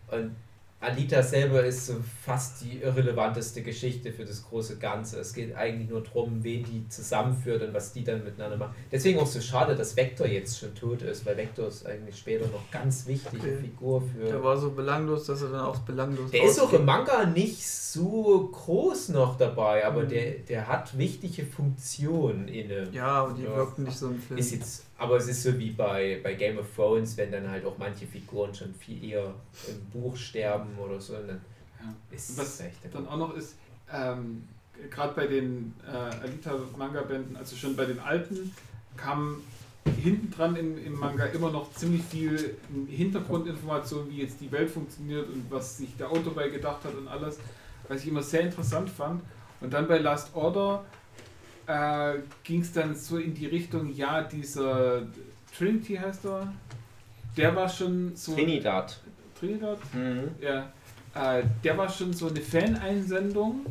Und 0.09 0.33
Alita 0.83 1.23
selber 1.23 1.63
ist 1.63 1.87
so 1.87 1.95
fast 2.25 2.61
die 2.61 2.81
irrelevanteste 2.81 3.61
Geschichte 3.61 4.11
für 4.11 4.25
das 4.25 4.43
große 4.43 4.77
Ganze. 4.77 5.19
Es 5.19 5.33
geht 5.33 5.55
eigentlich 5.55 5.89
nur 5.89 6.01
darum, 6.03 6.43
wen 6.43 6.63
die 6.63 6.87
zusammenführt 6.89 7.61
und 7.63 7.73
was 7.73 7.93
die 7.93 8.03
dann 8.03 8.23
miteinander 8.23 8.57
machen. 8.57 8.75
Deswegen 8.91 9.19
auch 9.19 9.25
so 9.27 9.39
schade, 9.41 9.75
dass 9.75 9.95
Vector 9.95 10.27
jetzt 10.27 10.59
schon 10.59 10.75
tot 10.75 11.01
ist, 11.01 11.25
weil 11.25 11.37
Vector 11.37 11.67
ist 11.67 11.85
eigentlich 11.85 12.17
später 12.17 12.47
noch 12.47 12.69
ganz 12.71 13.07
wichtige 13.07 13.37
Okay. 13.47 13.57
Figur 13.61 14.03
Der 14.19 14.27
für. 14.37 14.43
war 14.43 14.57
so 14.57 14.71
belanglos, 14.71 15.25
dass 15.25 15.41
er 15.41 15.49
dann 15.49 15.61
auch 15.61 15.79
belanglos 15.79 16.31
Der 16.31 16.43
ist 16.43 16.59
auch 16.59 16.63
rausgeht. 16.65 16.79
im 16.79 16.85
Manga 16.85 17.25
nicht 17.25 17.65
so 17.67 18.49
groß 18.51 19.09
noch 19.09 19.37
dabei, 19.37 19.85
aber 19.85 20.03
Mhm. 20.03 20.09
der, 20.09 20.31
der 20.49 20.67
hat 20.67 20.97
wichtige 20.97 21.45
Funktionen 21.45 22.47
inne. 22.47 22.89
Ja, 22.91 23.07
aber 23.07 23.33
die 23.33 23.43
Ja. 23.43 23.55
wirkten 23.55 23.83
nicht 23.83 23.97
so 23.97 24.07
im 24.09 24.19
Film. 24.19 24.39
Ist 24.39 24.51
jetzt, 24.51 24.83
aber 24.97 25.17
es 25.17 25.27
ist 25.27 25.43
so 25.43 25.57
wie 25.57 25.71
bei, 25.71 26.19
bei 26.23 26.33
Game 26.35 26.57
of 26.57 26.67
Thrones, 26.75 27.17
wenn 27.17 27.31
dann 27.31 27.49
halt 27.49 27.65
auch 27.65 27.77
manche 27.77 28.05
Figuren 28.05 28.53
schon 28.53 28.73
viel 28.73 29.03
eher 29.03 29.33
im 29.67 29.85
Buch 29.91 30.15
sterben 30.15 30.69
oder 30.77 30.99
so. 30.99 31.13
Dann 31.13 31.41
Ja. 31.81 31.93
ist 32.11 32.37
Was 32.37 32.59
echt 32.61 32.77
dann 32.93 33.07
auch 33.07 33.17
noch 33.17 33.35
ist, 33.35 33.55
ähm, 33.91 34.43
gerade 34.89 35.13
bei 35.13 35.27
den 35.27 35.73
äh, 35.85 35.91
Alita-Manga-Bänden, 35.91 37.35
also 37.37 37.55
schon 37.55 37.75
bei 37.75 37.85
den 37.85 37.99
alten, 37.99 38.53
kam 38.95 39.41
hinten 40.01 40.31
dran 40.31 40.55
im, 40.55 40.77
im 40.83 40.93
Manga 40.97 41.25
immer 41.25 41.51
noch 41.51 41.71
ziemlich 41.73 42.03
viel 42.03 42.57
Hintergrundinformation, 42.87 44.09
wie 44.09 44.21
jetzt 44.21 44.39
die 44.39 44.51
Welt 44.51 44.69
funktioniert 44.69 45.27
und 45.27 45.45
was 45.49 45.77
sich 45.77 45.95
der 45.97 46.09
Autor 46.09 46.33
bei 46.33 46.49
gedacht 46.49 46.83
hat 46.83 46.95
und 46.95 47.07
alles, 47.07 47.39
was 47.87 48.01
ich 48.01 48.07
immer 48.07 48.23
sehr 48.23 48.41
interessant 48.41 48.89
fand. 48.89 49.21
Und 49.61 49.73
dann 49.73 49.87
bei 49.87 49.97
Last 49.97 50.35
Order 50.35 50.85
äh, 51.67 52.13
ging 52.43 52.61
es 52.61 52.71
dann 52.71 52.95
so 52.95 53.17
in 53.17 53.33
die 53.33 53.47
Richtung, 53.47 53.93
ja, 53.93 54.21
dieser 54.21 55.03
Trinity 55.57 55.95
heißt 55.95 56.25
er, 56.25 56.51
der 57.37 57.55
war 57.55 57.69
schon 57.69 58.15
so... 58.15 58.33
Trinidad. 58.33 58.99
Trinidad? 59.39 59.77
Mhm. 59.93 60.29
Ja, 60.41 60.71
äh, 61.15 61.43
der 61.63 61.77
war 61.77 61.89
schon 61.89 62.13
so 62.13 62.27
eine 62.27 62.41
Fan-Einsendung. 62.41 63.65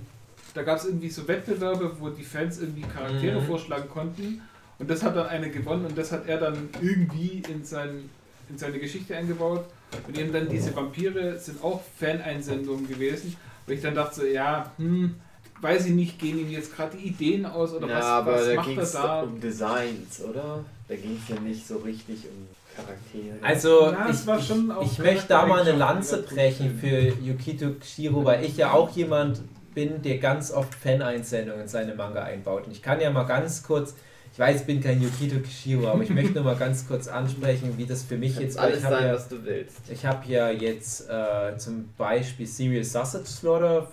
Da 0.54 0.62
gab 0.62 0.78
es 0.78 0.84
irgendwie 0.84 1.08
so 1.08 1.26
Wettbewerbe, 1.26 1.92
wo 1.98 2.10
die 2.10 2.24
Fans 2.24 2.60
irgendwie 2.60 2.82
Charaktere 2.82 3.40
Mhm. 3.40 3.46
vorschlagen 3.46 3.88
konnten. 3.88 4.42
Und 4.78 4.90
das 4.90 5.02
hat 5.02 5.16
dann 5.16 5.26
einer 5.28 5.48
gewonnen 5.48 5.86
und 5.86 5.96
das 5.96 6.12
hat 6.12 6.26
er 6.26 6.38
dann 6.38 6.68
irgendwie 6.80 7.42
in, 7.48 7.64
sein, 7.64 8.10
in 8.48 8.58
seine 8.58 8.78
Geschichte 8.78 9.16
eingebaut. 9.16 9.64
Und 10.08 10.18
eben 10.18 10.32
dann 10.32 10.48
diese 10.48 10.74
Vampire 10.74 11.38
sind 11.38 11.62
auch 11.62 11.82
Fan-Einsendungen 11.98 12.88
gewesen. 12.88 13.36
Wo 13.66 13.72
ich 13.72 13.80
dann 13.80 13.94
dachte, 13.94 14.20
so, 14.22 14.26
ja, 14.26 14.72
hm, 14.76 15.14
weiß 15.62 15.86
ich 15.86 15.92
nicht, 15.92 16.18
gehen 16.18 16.38
ihm 16.38 16.50
jetzt 16.50 16.74
gerade 16.74 16.96
die 16.96 17.08
Ideen 17.08 17.46
aus 17.46 17.72
oder 17.72 17.88
ja, 17.88 17.96
was, 17.98 18.04
aber 18.04 18.32
was 18.34 18.46
da 18.48 18.54
macht 18.54 18.66
ging 18.68 18.76
er 18.78 18.82
es 18.82 18.92
da? 18.92 19.20
um 19.22 19.40
Designs, 19.40 20.22
oder? 20.28 20.64
Da 20.88 20.94
ging 20.96 21.18
es 21.22 21.28
ja 21.34 21.40
nicht 21.40 21.66
so 21.66 21.76
richtig 21.78 22.24
um 22.24 22.48
Charaktere. 22.74 23.36
Also, 23.42 23.90
Ja, 23.92 24.08
ich, 24.10 24.26
war 24.26 24.38
ich, 24.38 24.92
ich 24.92 24.98
möchte 24.98 25.28
da 25.28 25.46
mal 25.46 25.60
eine 25.60 25.72
Lanze 25.72 26.22
brechen 26.22 26.78
für 26.78 27.12
Yukito 27.22 27.70
Kishiro, 27.80 28.24
weil 28.24 28.44
ich 28.44 28.56
ja 28.56 28.72
auch 28.72 28.90
jemand 28.90 29.40
bin, 29.74 30.02
der 30.02 30.18
ganz 30.18 30.50
oft 30.50 30.74
Fan-Einsendungen 30.74 31.62
in 31.62 31.68
seine 31.68 31.94
Manga 31.94 32.22
einbaut. 32.22 32.66
Und 32.66 32.72
ich 32.72 32.82
kann 32.82 33.00
ja 33.00 33.10
mal 33.10 33.24
ganz 33.24 33.62
kurz, 33.62 33.94
ich 34.32 34.38
weiß, 34.38 34.62
ich 34.62 34.66
bin 34.66 34.80
kein 34.82 35.00
Yukito 35.02 35.38
Kishiro, 35.40 35.88
aber 35.88 36.02
ich 36.02 36.10
möchte 36.14 36.32
nur 36.32 36.44
mal 36.44 36.56
ganz 36.56 36.86
kurz 36.88 37.08
ansprechen, 37.08 37.74
wie 37.76 37.86
das 37.86 38.02
für 38.02 38.16
mich 38.16 38.38
jetzt 38.38 38.58
alles 38.58 38.78
Ich 38.78 38.84
habe 38.84 38.94
sein, 38.96 39.06
ja, 39.06 39.14
was 39.14 39.28
du 39.28 39.44
willst. 39.44 39.76
ich 39.90 40.04
habe 40.06 40.26
ja 40.28 40.50
jetzt 40.50 41.08
äh, 41.08 41.56
zum 41.58 41.90
Beispiel 41.98 42.46
Serious 42.46 42.92
Sausage 42.92 43.26
Slaughter 43.26 43.88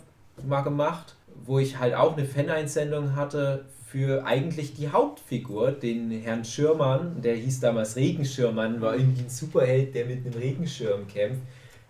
mal 0.48 0.62
gemacht, 0.62 1.16
wo 1.45 1.60
ich 1.60 1.80
halt 1.80 1.94
auch 1.95 2.18
eine 2.18 2.26
Fan-Einsendung 2.26 3.16
hatte 3.16 3.66
für 3.88 4.26
eigentlich 4.26 4.76
die 4.76 4.90
Hauptfigur, 4.90 5.72
den 5.72 6.11
Herrn 6.11 6.45
Schirmann, 6.45 7.22
der 7.22 7.36
hieß 7.36 7.60
damals 7.60 7.95
Regenschirmann, 7.95 8.82
war 8.82 8.95
irgendwie 8.95 9.24
ein 9.24 9.30
Superheld, 9.30 9.95
der 9.95 10.06
mit 10.06 10.26
einem 10.26 10.36
Regenschirm 10.36 11.07
kämpft, 11.07 11.41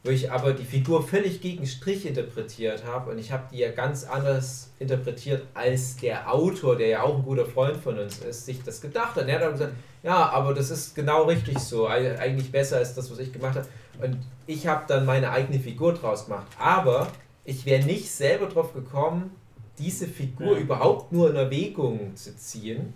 wo 0.06 0.12
ich 0.12 0.32
aber 0.32 0.54
die 0.54 0.64
Figur 0.64 1.06
völlig 1.06 1.42
gegen 1.42 1.66
Strich 1.68 2.06
interpretiert 2.06 2.86
habe 2.86 3.12
und 3.12 3.20
ich 3.20 3.34
habe 3.34 3.44
die 3.52 3.58
ja 3.58 3.72
ganz 3.72 4.06
anders 4.06 4.72
interpretiert, 4.80 5.44
als 5.54 5.98
der 5.98 6.34
Autor, 6.34 6.78
der 6.78 6.88
ja 6.88 7.04
auch 7.04 7.18
ein 7.18 7.24
guter 7.24 7.46
Freund 7.46 7.76
von 7.76 8.00
uns 8.00 8.20
ist, 8.20 8.46
sich 8.46 8.64
das 8.64 8.80
gedacht 8.80 9.16
hat. 9.18 9.24
Und 9.24 9.30
er 9.30 9.36
hat 9.36 9.42
dann 9.42 9.52
gesagt, 9.52 9.74
ja, 10.02 10.30
aber 10.30 10.54
das 10.54 10.72
ist 10.72 10.96
genau 10.96 11.24
richtig 11.24 11.60
so, 11.60 11.90
Eig- 11.90 12.18
eigentlich 12.18 12.50
besser 12.50 12.78
als 12.78 12.96
das, 12.96 13.12
was 13.12 13.20
ich 13.20 13.34
gemacht 13.34 13.58
habe. 13.58 13.68
Und 14.02 14.18
ich 14.48 14.68
habe 14.68 14.86
dann 14.88 15.06
meine 15.06 15.32
eigene 15.32 15.60
Figur 15.60 15.94
draus 15.94 16.28
gemacht. 16.28 16.48
Aber 16.58 17.08
ich 17.44 17.66
wäre 17.66 17.84
nicht 17.86 18.10
selber 18.10 18.46
drauf 18.46 18.74
gekommen, 18.74 19.32
diese 19.80 20.08
Figur 20.08 20.54
Ja. 20.56 20.60
überhaupt 20.60 21.12
nur 21.12 21.30
in 21.30 21.36
Erwägung 21.36 22.16
zu 22.16 22.36
ziehen. 22.38 22.94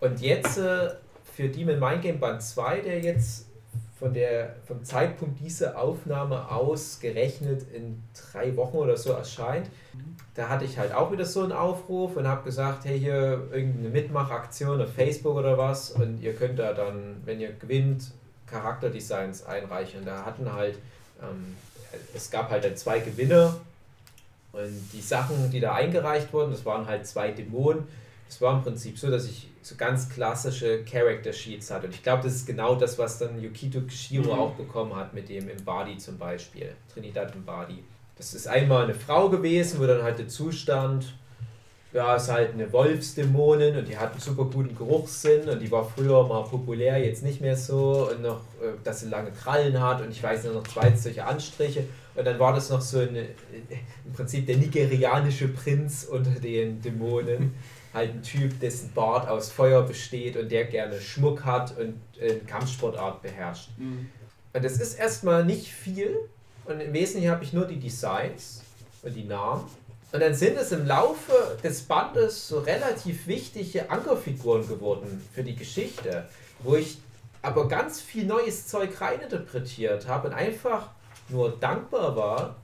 Und 0.00 0.20
jetzt 0.20 0.58
äh, 0.58 0.90
für 1.34 1.48
Demon 1.48 1.78
Mind 1.78 2.02
Game 2.02 2.20
Band 2.20 2.42
2, 2.42 2.80
der 2.80 3.00
jetzt 3.00 3.46
von 3.98 4.12
der, 4.12 4.56
vom 4.66 4.84
Zeitpunkt 4.84 5.40
dieser 5.40 5.78
Aufnahme 5.80 6.50
aus 6.50 7.00
gerechnet 7.00 7.62
in 7.72 8.02
drei 8.32 8.54
Wochen 8.56 8.76
oder 8.76 8.96
so 8.96 9.12
erscheint, 9.12 9.70
da 10.34 10.50
hatte 10.50 10.66
ich 10.66 10.76
halt 10.76 10.92
auch 10.92 11.10
wieder 11.10 11.24
so 11.24 11.42
einen 11.42 11.52
Aufruf 11.52 12.14
und 12.16 12.28
habe 12.28 12.42
gesagt, 12.44 12.84
hey, 12.84 12.98
hier 12.98 13.48
irgendeine 13.52 13.88
Mitmachaktion 13.88 14.82
auf 14.82 14.92
Facebook 14.92 15.36
oder 15.36 15.56
was 15.56 15.90
und 15.92 16.20
ihr 16.22 16.34
könnt 16.34 16.58
da 16.58 16.74
dann, 16.74 17.22
wenn 17.24 17.40
ihr 17.40 17.52
gewinnt, 17.54 18.10
Charakterdesigns 18.46 19.44
einreichen. 19.46 20.00
Und 20.00 20.06
da 20.06 20.24
hatten 20.26 20.52
halt, 20.52 20.76
ähm, 21.22 21.56
es 22.14 22.30
gab 22.30 22.50
halt 22.50 22.64
dann 22.64 22.76
zwei 22.76 22.98
Gewinner 22.98 23.56
und 24.56 24.88
die 24.92 25.00
Sachen, 25.00 25.50
die 25.50 25.60
da 25.60 25.74
eingereicht 25.74 26.32
wurden, 26.32 26.50
das 26.50 26.64
waren 26.64 26.86
halt 26.86 27.06
zwei 27.06 27.30
Dämonen. 27.30 27.84
Es 28.28 28.40
war 28.40 28.56
im 28.56 28.62
Prinzip 28.62 28.98
so, 28.98 29.10
dass 29.10 29.26
ich 29.26 29.48
so 29.62 29.74
ganz 29.76 30.08
klassische 30.08 30.84
Character 30.84 31.32
Sheets 31.32 31.70
hatte. 31.70 31.86
Und 31.86 31.94
ich 31.94 32.02
glaube, 32.02 32.22
das 32.24 32.34
ist 32.34 32.46
genau 32.46 32.74
das, 32.74 32.98
was 32.98 33.18
dann 33.18 33.40
Yukito 33.40 33.80
Kishiro 33.82 34.32
Mhm. 34.34 34.40
auch 34.40 34.54
bekommen 34.54 34.94
hat 34.96 35.14
mit 35.14 35.28
dem 35.28 35.48
Embody 35.48 35.96
zum 35.98 36.18
Beispiel. 36.18 36.72
Trinidad 36.92 37.34
Embody. 37.34 37.84
Das 38.16 38.32
ist 38.34 38.48
einmal 38.48 38.84
eine 38.84 38.94
Frau 38.94 39.28
gewesen, 39.28 39.78
wo 39.78 39.86
dann 39.86 40.02
halt 40.02 40.18
der 40.18 40.28
Zustand, 40.28 41.14
ja, 41.92 42.16
ist 42.16 42.30
halt 42.30 42.54
eine 42.54 42.72
Wolfsdämonin 42.72 43.76
und 43.76 43.86
die 43.88 43.96
hat 43.96 44.12
einen 44.12 44.20
super 44.20 44.44
guten 44.44 44.74
Geruchssinn 44.76 45.48
und 45.48 45.60
die 45.60 45.70
war 45.70 45.84
früher 45.84 46.26
mal 46.26 46.42
populär, 46.44 46.98
jetzt 46.98 47.22
nicht 47.22 47.40
mehr 47.40 47.56
so 47.56 48.08
und 48.10 48.22
noch, 48.22 48.40
äh, 48.60 48.72
dass 48.82 49.00
sie 49.00 49.08
lange 49.08 49.30
Krallen 49.32 49.80
hat 49.80 50.00
und 50.00 50.10
ich 50.10 50.22
weiß 50.22 50.44
nur 50.44 50.54
noch 50.54 50.66
zwei 50.66 50.94
solche 50.96 51.24
Anstriche 51.24 51.84
und 52.16 52.24
dann 52.24 52.38
war 52.38 52.52
das 52.52 52.70
noch 52.70 52.80
so 52.80 52.98
eine, 52.98 53.20
äh, 53.20 53.28
im 54.04 54.12
Prinzip 54.12 54.46
der 54.46 54.56
nigerianische 54.56 55.48
Prinz 55.48 56.04
unter 56.04 56.38
den 56.40 56.80
Dämonen, 56.80 57.54
halt 57.92 58.14
ein 58.14 58.22
Typ, 58.22 58.58
dessen 58.60 58.92
Bart 58.92 59.28
aus 59.28 59.50
Feuer 59.50 59.82
besteht 59.82 60.36
und 60.36 60.50
der 60.50 60.64
gerne 60.64 61.00
Schmuck 61.00 61.44
hat 61.44 61.76
und 61.78 62.00
äh, 62.20 62.36
Kampfsportart 62.46 63.22
beherrscht. 63.22 63.70
Mhm. 63.76 64.08
Und 64.52 64.64
das 64.64 64.80
ist 64.80 64.94
erstmal 64.94 65.44
nicht 65.44 65.70
viel. 65.70 66.16
Und 66.64 66.80
im 66.80 66.92
Wesentlichen 66.92 67.30
habe 67.30 67.44
ich 67.44 67.52
nur 67.52 67.66
die 67.66 67.78
Designs 67.78 68.62
und 69.02 69.14
die 69.14 69.24
Namen. 69.24 69.64
Und 70.12 70.20
dann 70.20 70.34
sind 70.34 70.56
es 70.56 70.72
im 70.72 70.86
Laufe 70.86 71.58
des 71.62 71.82
Bandes 71.82 72.48
so 72.48 72.60
relativ 72.60 73.26
wichtige 73.26 73.90
Ankerfiguren 73.90 74.66
geworden 74.66 75.22
für 75.34 75.42
die 75.42 75.54
Geschichte, 75.54 76.26
wo 76.60 76.76
ich 76.76 76.98
aber 77.42 77.68
ganz 77.68 78.00
viel 78.00 78.24
neues 78.24 78.66
Zeug 78.66 79.00
reininterpretiert 79.00 80.08
habe 80.08 80.28
und 80.28 80.34
einfach 80.34 80.90
nur 81.28 81.50
dankbar 81.50 82.16
war, 82.16 82.56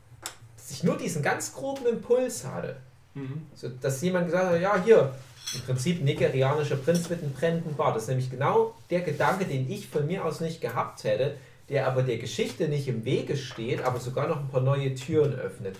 dass 0.56 0.70
ich 0.70 0.84
nur 0.84 0.96
diesen 0.96 1.22
ganz 1.22 1.52
groben 1.52 1.86
Impuls 1.86 2.44
hatte. 2.44 2.76
Mhm. 3.14 3.46
So, 3.54 3.68
dass 3.68 4.00
jemand 4.02 4.26
gesagt 4.26 4.52
hat, 4.52 4.60
ja, 4.60 4.82
hier, 4.82 5.12
im 5.54 5.60
Prinzip 5.62 6.02
nigerianischer 6.02 6.76
Prinz 6.76 7.08
mit 7.10 7.22
einem 7.22 7.32
brennenden 7.32 7.74
Bart. 7.74 7.96
Das 7.96 8.04
ist 8.04 8.08
nämlich 8.08 8.30
genau 8.30 8.74
der 8.90 9.00
Gedanke, 9.00 9.44
den 9.44 9.70
ich 9.70 9.88
von 9.88 10.06
mir 10.06 10.24
aus 10.24 10.40
nicht 10.40 10.60
gehabt 10.60 11.04
hätte, 11.04 11.36
der 11.68 11.86
aber 11.86 12.02
der 12.02 12.18
Geschichte 12.18 12.68
nicht 12.68 12.88
im 12.88 13.04
Wege 13.04 13.36
steht, 13.36 13.82
aber 13.82 14.00
sogar 14.00 14.28
noch 14.28 14.40
ein 14.40 14.48
paar 14.48 14.60
neue 14.60 14.94
Türen 14.94 15.34
öffnet. 15.34 15.76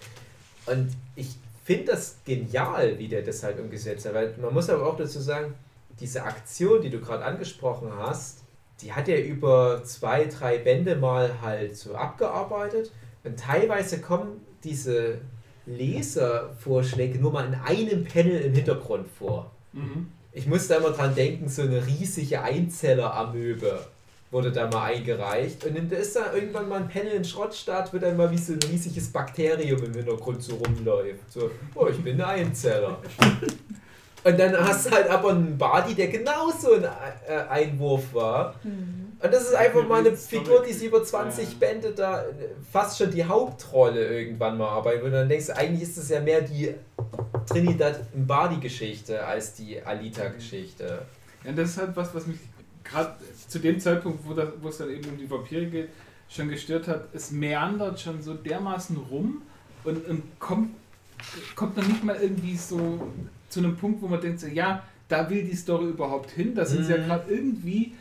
Und 0.67 0.95
ich 1.17 1.37
finde 1.65 1.93
das 1.93 2.17
genial, 2.25 2.99
wie 2.99 3.09
der 3.09 3.23
das 3.23 3.43
halt 3.43 3.59
umgesetzt 3.59 4.07
hat, 4.07 4.15
weil 4.15 4.35
man 4.41 4.53
muss 4.53 4.69
aber 4.69 4.87
auch 4.87 4.97
dazu 4.97 5.21
sagen, 5.21 5.55
diese 6.01 6.23
Aktion, 6.23 6.83
die 6.83 6.91
du 6.91 7.01
gerade 7.01 7.25
angesprochen 7.25 7.93
hast, 7.97 8.41
die 8.83 8.93
hat 8.93 9.09
er 9.09 9.25
über 9.25 9.83
zwei, 9.85 10.25
drei 10.25 10.59
Bände 10.59 10.97
mal 10.97 11.41
halt 11.41 11.77
so 11.77 11.95
abgearbeitet 11.95 12.93
und 13.25 13.39
teilweise 13.39 14.01
kommen 14.01 14.41
diese 14.65 15.19
Leservorschläge 15.67 17.19
nur 17.19 17.33
mal 17.33 17.47
in 17.47 17.55
einem 17.55 18.05
Panel 18.05 18.41
im 18.41 18.55
Hintergrund 18.55 19.07
vor. 19.09 19.51
Mhm. 19.73 20.09
Ich 20.33 20.47
musste 20.47 20.75
immer 20.75 20.91
dran 20.91 21.15
denken, 21.15 21.49
so 21.49 21.63
eine 21.63 21.87
riesige 21.87 22.43
Einzeller-Amöbe 22.43 23.87
wurde 24.31 24.51
da 24.51 24.69
mal 24.69 24.93
eingereicht. 24.93 25.65
Und 25.67 25.77
dann 25.77 25.91
ist 25.91 26.17
da 26.17 26.33
irgendwann 26.33 26.69
mal 26.69 26.81
ein 26.81 26.89
Panel 26.89 27.13
in 27.13 27.25
Schrottstadt, 27.25 27.93
wo 27.93 27.99
dann 27.99 28.17
mal 28.17 28.31
wie 28.31 28.39
so 28.39 28.55
ein 28.55 28.61
riesiges 28.71 29.13
Bakterium 29.13 29.85
im 29.85 29.93
Hintergrund 29.93 30.43
so 30.43 30.57
rumläuft. 30.57 31.31
So, 31.31 31.51
oh, 31.75 31.87
ich 31.87 31.99
bin 31.99 32.21
ein 32.21 32.47
Einzeller. 32.47 32.99
Und 34.24 34.39
dann 34.39 34.57
hast 34.57 34.86
du 34.86 34.90
halt 34.90 35.09
aber 35.09 35.31
einen 35.31 35.59
Badi, 35.59 35.94
der 35.94 36.09
genauso 36.09 36.74
ein 36.74 36.85
äh, 36.85 37.35
Einwurf 37.49 38.15
war. 38.15 38.55
Und 38.62 39.32
das 39.32 39.44
ist 39.44 39.55
einfach 39.55 39.86
mal 39.86 40.01
eine 40.01 40.16
Figur, 40.16 40.62
die 40.62 40.73
sie 40.73 40.86
über 40.86 41.03
20 41.03 41.44
Ja. 41.44 41.55
Bände 41.59 41.93
da 41.93 42.23
äh, 42.23 42.27
fast 42.70 42.99
schon 42.99 43.11
die 43.11 43.24
Hauptrolle 43.24 44.05
irgendwann 44.07 44.59
mal 44.59 44.69
arbeitet. 44.69 45.03
Und 45.03 45.12
dann 45.12 45.28
denkst 45.28 45.47
du, 45.47 45.57
eigentlich 45.57 45.82
ist 45.82 45.99
das 45.99 46.09
ja 46.09 46.20
mehr 46.20 46.40
die 46.40 46.74
Trinidad 47.47 48.01
Mbadi-Geschichte 48.15 49.24
als 49.24 49.55
die 49.55 49.82
Alita-Geschichte. 49.82 51.03
Ja, 51.44 51.53
das 51.53 51.70
ist 51.70 51.78
halt 51.78 51.97
was, 51.97 52.15
was 52.15 52.27
mich 52.27 52.39
gerade 52.85 53.15
zu 53.49 53.59
dem 53.59 53.81
Zeitpunkt, 53.81 54.20
wo, 54.24 54.35
das, 54.35 54.49
wo 54.61 54.69
es 54.69 54.78
dann 54.78 54.90
eben 54.90 55.09
um 55.09 55.19
die 55.19 55.28
Vampire 55.28 55.66
geht, 55.66 55.89
schon 56.28 56.49
gestört 56.49 56.86
hat. 56.89 57.09
Es 57.12 57.31
meandert 57.31 58.01
schon 58.01 58.23
so 58.23 58.35
dermaßen 58.35 58.97
rum 58.97 59.43
und, 59.85 60.07
und 60.09 60.23
kommt, 60.39 60.70
kommt 61.55 61.77
dann 61.77 61.89
nicht 61.89 62.05
mal 62.05 62.16
irgendwie 62.20 62.57
so 62.57 63.01
zu 63.53 63.61
einem 63.61 63.77
Punkt, 63.77 64.01
wo 64.03 64.09
man 64.09 64.20
denkt, 64.20 64.41
so, 64.41 64.47
ja, 64.47 64.83
da 65.09 65.29
will 65.29 65.45
die 65.45 65.55
Story 65.57 65.87
überhaupt 65.91 66.31
hin. 66.31 66.55
Da 66.55 66.65
sind 66.65 66.85
sie 66.87 66.93
ja 66.93 66.99
Mhm. 66.99 67.07
gerade 67.07 67.33
irgendwie, 67.35 67.93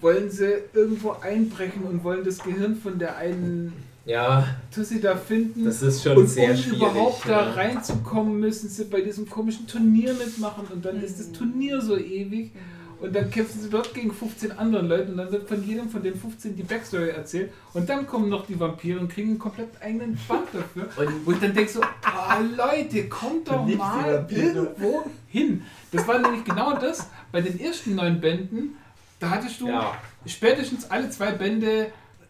wollen 0.00 0.30
sie 0.30 0.52
irgendwo 0.74 1.12
einbrechen 1.20 1.82
und 1.84 2.04
wollen 2.04 2.24
das 2.24 2.38
Gehirn 2.38 2.76
von 2.76 2.98
der 2.98 3.16
einen 3.16 3.72
Ja, 4.04 4.46
Tussi 4.72 5.00
da 5.00 5.16
finden. 5.16 5.64
das 5.64 5.82
ist 5.82 6.02
schon 6.04 6.16
und 6.18 6.28
sehr 6.28 6.50
um 6.50 6.56
schwierig. 6.56 6.78
überhaupt 6.78 7.26
da 7.26 7.42
ja. 7.46 7.52
reinzukommen, 7.52 8.38
müssen 8.38 8.68
sie 8.68 8.84
bei 8.84 9.00
diesem 9.00 9.28
komischen 9.28 9.66
Turnier 9.66 10.12
mitmachen 10.14 10.66
und 10.72 10.84
dann 10.84 11.02
ist 11.02 11.16
Mhm. 11.18 11.22
das 11.22 11.32
Turnier 11.32 11.80
so 11.80 11.96
ewig 11.96 12.52
und 13.00 13.14
dann 13.14 13.30
kämpfen 13.30 13.60
sie 13.60 13.68
dort 13.70 13.92
gegen 13.94 14.12
15 14.12 14.52
anderen 14.52 14.88
Leute 14.88 15.10
und 15.10 15.16
dann 15.18 15.30
wird 15.30 15.48
von 15.48 15.62
jedem 15.62 15.88
von 15.90 16.02
den 16.02 16.14
15 16.14 16.56
die 16.56 16.62
Backstory 16.62 17.10
erzählt 17.10 17.52
und 17.74 17.88
dann 17.88 18.06
kommen 18.06 18.28
noch 18.28 18.46
die 18.46 18.58
Vampire 18.58 19.00
und 19.00 19.08
kriegen 19.08 19.30
einen 19.30 19.38
komplett 19.38 19.68
eigenen 19.82 20.18
Band 20.28 20.46
dafür. 20.52 20.88
Und 21.26 21.34
ich 21.34 21.40
dann 21.40 21.54
denke 21.54 21.70
so, 21.70 21.80
ah 21.82 22.38
Leute, 22.56 23.08
kommt 23.08 23.48
doch 23.48 23.66
mal 23.66 24.26
irgendwo 24.30 25.04
hin. 25.28 25.62
Das 25.92 26.06
war 26.08 26.18
nämlich 26.18 26.44
genau 26.44 26.76
das, 26.78 27.08
bei 27.32 27.40
den 27.40 27.60
ersten 27.60 27.94
neun 27.94 28.20
Bänden, 28.20 28.76
da 29.18 29.30
hattest 29.30 29.60
du 29.60 29.68
ja, 29.68 29.96
spätestens 30.26 30.90
alle 30.90 31.08
zwei 31.10 31.32
Bände 31.32 31.88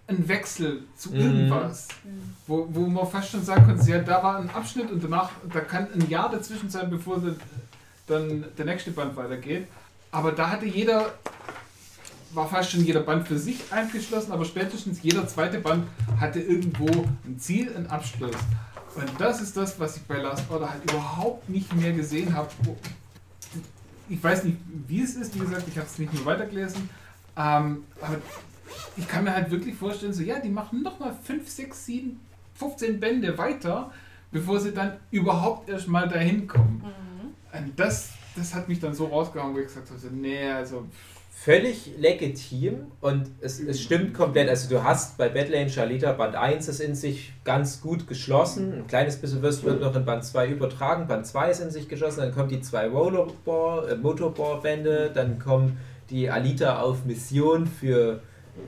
einen 0.09 0.29
Wechsel 0.29 0.85
zu 0.97 1.11
Mhm. 1.11 1.21
irgendwas. 1.21 1.89
Wo, 2.47 2.69
wo 2.71 2.87
man 2.87 3.09
fast 3.09 3.31
schon 3.31 3.43
sagen 3.45 3.67
konnte, 3.67 3.91
ja, 3.91 3.99
da 3.99 4.23
war 4.23 4.39
ein 4.39 4.49
Abschnitt 4.51 4.91
und 4.91 5.03
danach, 5.03 5.31
da 5.53 5.61
kann 5.61 5.89
ein 5.93 6.09
Jahr 6.09 6.31
dazwischen 6.31 6.71
sein, 6.71 6.89
bevor 6.91 7.21
dann 8.07 8.45
der 8.57 8.65
nächste 8.65 8.93
Band 8.93 9.17
weitergeht. 9.17 9.67
Aber 10.17 10.33
da 10.33 10.49
hatte 10.49 10.65
jeder, 10.65 11.13
war 12.33 12.49
fast 12.49 12.71
schon 12.71 12.83
jeder 12.83 13.01
Band 13.01 13.29
für 13.29 13.39
sich 13.39 13.71
eingeschlossen, 13.71 14.33
aber 14.33 14.47
spätestens 14.47 15.03
jeder 15.03 15.29
zweite 15.29 15.59
Band 15.59 15.87
hatte 16.19 16.41
irgendwo 16.41 16.87
ein 17.27 17.39
Ziel, 17.39 17.77
einen 17.77 17.87
Abschluss. 17.89 18.35
Und 18.95 19.11
das 19.19 19.43
ist 19.43 19.59
das, 19.59 19.79
was 19.79 19.99
ich 19.99 20.05
bei 20.05 20.17
Last 20.17 20.51
Order 20.51 20.71
halt 20.71 20.91
überhaupt 20.91 21.51
nicht 21.51 21.71
mehr 21.75 21.93
gesehen 21.93 22.35
habe. 22.35 22.49
Ich 24.09 24.25
weiß 24.25 24.45
nicht, 24.45 24.57
wie 24.89 25.03
es 25.03 25.17
ist, 25.17 25.35
wie 25.35 25.41
gesagt, 25.41 25.65
ich 25.69 25.77
habe 25.77 25.87
es 25.87 25.99
nicht 25.99 26.15
nur 26.15 26.25
weitergelesen. 26.25 26.89
Ähm, 27.37 27.85
aber 28.01 28.17
ich 28.97 29.07
kann 29.07 29.25
mir 29.25 29.35
halt 29.35 29.51
wirklich 29.51 29.75
vorstellen, 29.75 30.15
so 30.15 30.23
ja, 30.23 30.39
die 30.39 30.49
machen 30.49 30.83
nochmal 30.83 31.15
5, 31.25 31.47
6, 31.47 31.85
7, 31.85 32.21
15 32.55 33.01
Bände 33.01 33.37
weiter, 33.37 33.93
bevor 34.33 34.61
sie 34.61 34.73
dann 34.73 34.95
überhaupt 35.11 35.69
erstmal 35.69 36.09
dahin 36.09 36.47
kommen. 36.49 36.83
Und 37.53 37.79
das, 37.79 38.13
das 38.37 38.55
hat 38.55 38.69
mich 38.69 38.81
dann 38.81 38.95
so 38.95 39.07
rausgehauen, 39.07 39.55
wo 39.55 39.59
ich 39.59 39.67
gesagt 39.67 39.89
habe, 39.91 40.15
nee, 40.15 40.51
also 40.51 40.85
völlig 41.47 41.93
legitim 41.99 42.87
und 43.01 43.31
es, 43.41 43.61
es 43.61 43.81
stimmt 43.81 44.15
komplett. 44.15 44.49
Also 44.49 44.69
du 44.69 44.83
hast 44.83 45.17
bei 45.17 45.29
Badlands 45.29 45.75
Charlita 45.75 46.13
Band 46.13 46.35
1 46.35 46.67
ist 46.67 46.81
in 46.81 46.95
sich 46.95 47.33
ganz 47.45 47.81
gut 47.81 48.09
geschlossen. 48.09 48.73
Ein 48.73 48.87
kleines 48.87 49.17
bisschen 49.17 49.43
wirst 49.43 49.63
wird 49.63 49.81
noch 49.81 49.95
in 49.95 50.05
Band 50.05 50.25
2 50.25 50.49
übertragen. 50.49 51.07
Band 51.07 51.27
2 51.27 51.51
ist 51.51 51.61
in 51.61 51.71
sich 51.71 51.89
geschlossen. 51.89 52.21
Dann 52.21 52.35
kommen 52.35 52.49
die 52.49 52.63
zwei 52.63 52.89
Rollerball, 52.89 53.91
äh, 53.91 53.95
Motorball-Bände. 53.95 55.13
Dann 55.15 55.39
kommen 55.39 55.79
die 56.11 56.31
Alita 56.31 56.81
auf 56.81 57.05
Mission 57.05 57.67
für 57.67 58.21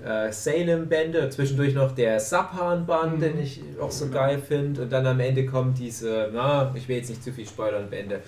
äh, 0.05 0.31
Salem-Bände. 0.32 1.28
Zwischendurch 1.31 1.74
noch 1.74 1.93
der 1.93 2.20
Saphan-Band, 2.20 3.16
Mhm. 3.16 3.20
den 3.20 3.40
ich 3.40 3.62
auch 3.81 3.90
so 3.90 4.09
geil 4.09 4.39
finde. 4.39 4.82
Und 4.82 4.93
dann 4.93 5.06
am 5.06 5.20
Ende 5.20 5.47
kommen 5.47 5.74
diese, 5.74 6.31
na, 6.32 6.73
ich 6.74 6.89
will 6.89 6.97
jetzt 6.97 7.10
nicht 7.10 7.23
zu 7.24 7.32
viel 7.32 7.47
spoilern, 7.47 7.89
Bände. 7.90 8.20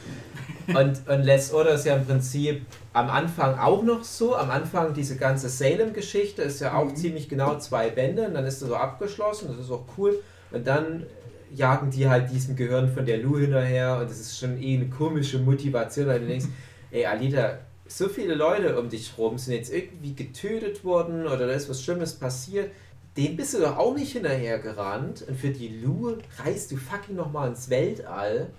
Und, 0.69 1.01
und 1.09 1.24
Last 1.24 1.53
Order 1.53 1.73
ist 1.73 1.85
ja 1.87 1.97
im 1.97 2.05
Prinzip 2.07 2.62
am 2.93 3.11
Anfang 3.11 3.59
auch 3.59 3.82
noch 3.82 4.05
so. 4.05 4.37
Am 4.37 4.51
Anfang 4.51 4.95
diese 4.95 5.16
ganze 5.16 5.49
Salem-Geschichte 5.49 6.43
ist 6.43 6.61
ja 6.61 6.74
auch 6.74 6.85
Mhm. 6.85 6.97
ziemlich 6.97 7.28
genau 7.28 7.59
zwei 7.59 7.91
Bände 7.91 8.27
und 8.28 8.35
dann 8.35 8.45
ist 8.45 8.62
das 8.62 8.69
so 8.69 8.77
abgeschlossen, 8.77 9.49
das 9.49 9.59
ist 9.66 9.70
auch 9.73 9.85
cool. 9.99 10.20
Und 10.53 10.66
dann 10.66 11.05
jagen 11.53 11.91
die 11.91 12.09
halt 12.09 12.31
diesem 12.31 12.55
Gehirn 12.55 12.89
von 12.89 13.05
der 13.05 13.19
Lu 13.19 13.37
hinterher 13.39 13.99
und 14.01 14.09
das 14.09 14.20
ist 14.20 14.39
schon 14.39 14.62
eh 14.62 14.77
eine 14.77 14.87
komische 14.89 15.39
Motivation, 15.41 16.07
weil 16.07 16.20
du 16.20 16.27
denkst, 16.28 16.47
ey 16.93 17.05
Alita, 17.05 17.59
so 17.90 18.08
viele 18.08 18.34
Leute 18.34 18.78
um 18.78 18.88
dich 18.88 19.18
rum 19.18 19.36
sind 19.38 19.54
jetzt 19.54 19.72
irgendwie 19.72 20.14
getötet 20.14 20.84
worden 20.84 21.26
oder 21.26 21.46
da 21.46 21.52
ist 21.52 21.68
was 21.68 21.82
Schlimmes 21.82 22.14
passiert. 22.14 22.70
Dem 23.16 23.36
bist 23.36 23.54
du 23.54 23.58
doch 23.58 23.76
auch 23.76 23.94
nicht 23.96 24.12
hinterher 24.12 24.60
gerannt 24.60 25.24
und 25.26 25.36
für 25.36 25.50
die 25.50 25.68
Lu 25.68 26.16
reist 26.38 26.70
du 26.70 26.76
fucking 26.76 27.16
nochmal 27.16 27.48
ins 27.48 27.68
Weltall 27.68 28.50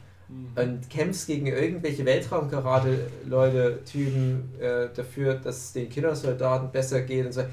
und 0.56 0.90
kämpfst 0.90 1.28
gegen 1.28 1.48
irgendwelche 1.48 2.06
Weltraumkarate-Leute, 2.06 3.80
Typen 3.86 4.50
äh, 4.60 4.88
dafür, 4.94 5.36
dass 5.36 5.58
es 5.58 5.74
den 5.74 5.90
Kindersoldaten 5.90 6.72
besser 6.72 7.02
geht 7.02 7.26
und 7.26 7.32
so. 7.32 7.44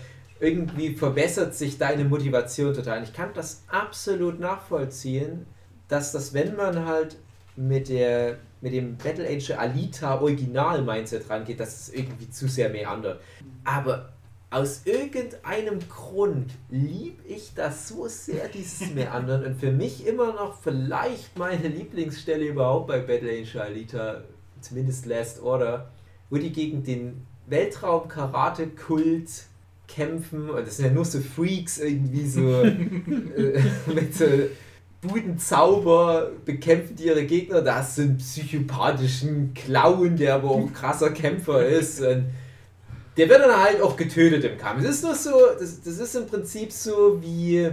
Irgendwie 0.41 0.95
verbessert 0.95 1.55
sich 1.55 1.79
deine 1.79 2.05
Motivation 2.05 2.75
total. 2.75 2.99
Und 2.99 3.05
ich 3.05 3.13
kann 3.13 3.31
das 3.35 3.65
absolut 3.67 4.39
nachvollziehen, 4.39 5.47
dass 5.89 6.13
das, 6.13 6.35
wenn 6.35 6.55
man 6.55 6.87
halt 6.87 7.17
mit 7.57 7.89
der 7.89 8.39
mit 8.61 8.73
dem 8.73 8.97
Battle 8.97 9.29
Age 9.29 9.53
Alita 9.53 10.21
Original 10.21 10.83
Mindset 10.83 11.29
rangeht, 11.31 11.61
dass 11.61 11.81
es 11.81 11.95
irgendwie 11.95 12.29
zu 12.31 12.49
sehr 12.49 12.71
meandert. 12.71 13.21
Aber 13.65 14.13
aus 14.51 14.83
irgendeinem 14.87 15.79
Grund 15.89 16.53
lieb 16.71 17.19
ich 17.27 17.53
das 17.55 17.89
so 17.89 18.09
sehr, 18.09 18.49
dieses 18.49 18.91
Meandern. 18.95 19.45
Und 19.45 19.61
für 19.61 19.73
mich 19.73 20.07
immer 20.07 20.33
noch 20.33 20.61
vielleicht 20.61 21.39
meine 21.39 21.69
Lieblingsstelle 21.69 22.47
überhaupt 22.47 22.89
bei 22.89 23.01
Battle 23.01 23.31
Angel 23.31 23.61
Alita, 23.61 24.23
zumindest 24.61 25.07
Last 25.07 25.43
Order, 25.43 25.91
wo 26.31 26.37
die 26.37 26.53
gegen 26.53 26.83
den 26.83 27.27
Weltraum-Karate-Kult 27.47 29.29
kämpfen. 29.87 30.51
Und 30.51 30.67
das 30.67 30.79
sind 30.79 30.87
ja 30.87 30.93
nur 30.93 31.05
so 31.05 31.21
Freaks 31.21 31.79
irgendwie 31.79 32.27
so 32.27 32.63
äh, 32.63 33.63
mit 33.95 34.15
so 34.15 34.25
Budenzauber 35.01 36.33
bekämpfen 36.45 36.97
die 36.97 37.07
ihre 37.07 37.25
Gegner. 37.25 37.63
Da 37.63 37.77
hast 37.77 37.99
du 37.99 38.03
einen 38.03 38.19
psychopathischen 38.19 39.55
Clown, 39.55 40.17
der 40.17 40.35
aber 40.35 40.51
auch 40.51 40.59
ein 40.59 40.73
krasser 40.73 41.11
Kämpfer 41.11 41.65
ist. 41.65 42.01
Und 42.01 42.27
der 43.17 43.29
wird 43.29 43.41
dann 43.41 43.57
halt 43.57 43.81
auch 43.81 43.97
getötet 43.97 44.45
im 44.45 44.59
Kampf. 44.59 44.83
Das 44.83 44.97
ist 44.97 45.05
nur 45.05 45.15
so, 45.15 45.33
das, 45.59 45.83
das 45.83 45.99
ist 45.99 46.15
im 46.17 46.27
Prinzip 46.27 46.73
so 46.73 47.21
wie 47.23 47.69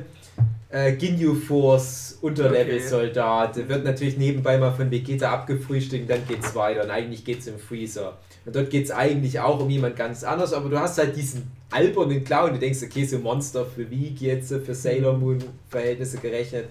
äh, 0.70 0.92
Ginyu 0.94 1.34
Force 1.34 2.18
Unterlevel-Soldat. 2.22 3.56
Der 3.56 3.70
wird 3.70 3.86
natürlich 3.86 4.18
nebenbei 4.18 4.58
mal 4.58 4.74
von 4.74 4.92
Vegeta 4.92 5.32
abgefrühstückt, 5.32 6.10
dann 6.10 6.28
geht's 6.28 6.54
weiter. 6.54 6.84
Und 6.84 6.92
eigentlich 6.92 7.26
geht's 7.26 7.48
im 7.48 7.58
Freezer. 7.58 8.18
Und 8.46 8.56
dort 8.56 8.70
geht's 8.70 8.92
eigentlich 8.92 9.40
auch 9.40 9.60
um 9.60 9.70
jemand 9.72 9.96
ganz 9.96 10.24
anderes, 10.24 10.54
aber 10.54 10.70
du 10.70 10.80
hast 10.80 11.00
halt 11.00 11.16
diesen 11.16 11.52
albernen 11.72 12.24
Clown. 12.24 12.54
Du 12.54 12.60
denkst, 12.60 12.84
okay, 12.84 13.06
so 13.06 13.18
Monster 13.18 13.66
für 13.66 13.90
Week 13.90 14.22
jetzt, 14.22 14.50
für 14.50 14.76
Sailor 14.76 15.18
Moon 15.18 15.44
Verhältnisse 15.70 16.18
gerechnet. 16.18 16.66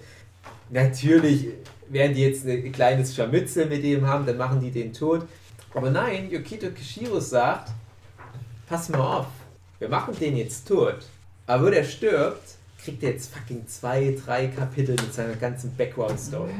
Natürlich 0.69 1.47
werden 1.89 2.15
die 2.15 2.21
jetzt 2.21 2.45
ein 2.45 2.71
kleines 2.71 3.13
Scharmützel 3.15 3.65
mit 3.67 3.83
dem 3.83 4.07
haben, 4.07 4.25
dann 4.25 4.37
machen 4.37 4.59
die 4.59 4.71
den 4.71 4.91
tot. 4.93 5.27
Aber 5.73 5.91
nein, 5.91 6.29
Yokito 6.31 6.69
Kishiro 6.71 7.19
sagt, 7.19 7.71
pass 8.67 8.89
mal 8.89 8.99
auf, 8.99 9.27
wir 9.79 9.89
machen 9.89 10.15
den 10.19 10.37
jetzt 10.37 10.67
tot. 10.67 10.97
Aber 11.45 11.67
wo 11.67 11.69
der 11.69 11.83
stirbt, 11.83 12.55
kriegt 12.83 13.03
er 13.03 13.11
jetzt 13.11 13.31
fucking 13.33 13.67
zwei, 13.67 14.17
drei 14.23 14.47
Kapitel 14.47 14.91
mit 14.91 15.13
seiner 15.13 15.35
ganzen 15.35 15.75
Background-Story. 15.75 16.53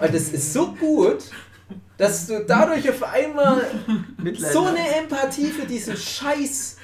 Und 0.00 0.14
das 0.14 0.28
ist 0.28 0.52
so 0.52 0.72
gut, 0.72 1.24
dass 1.96 2.26
du 2.26 2.44
dadurch 2.44 2.90
auf 2.90 3.02
einmal 3.02 3.64
so 4.52 4.66
eine 4.66 4.96
Empathie 4.98 5.46
für 5.46 5.66
diesen 5.66 5.96
scheiß 5.96 6.76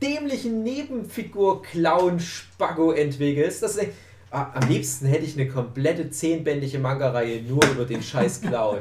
dämlichen 0.00 0.62
Nebenfigur-Clown-Spaggo 0.62 2.92
entwickelst, 2.92 3.62
dass 3.62 3.74
du 3.74 3.80
denkst, 3.80 3.96
am 4.30 4.68
liebsten 4.68 5.06
hätte 5.06 5.24
ich 5.24 5.34
eine 5.38 5.48
komplette 5.48 6.10
zehnbändige 6.10 6.78
Manga-Reihe 6.78 7.42
nur 7.42 7.64
über 7.64 7.84
den 7.84 8.02
scheiß 8.02 8.42
Clown. 8.42 8.80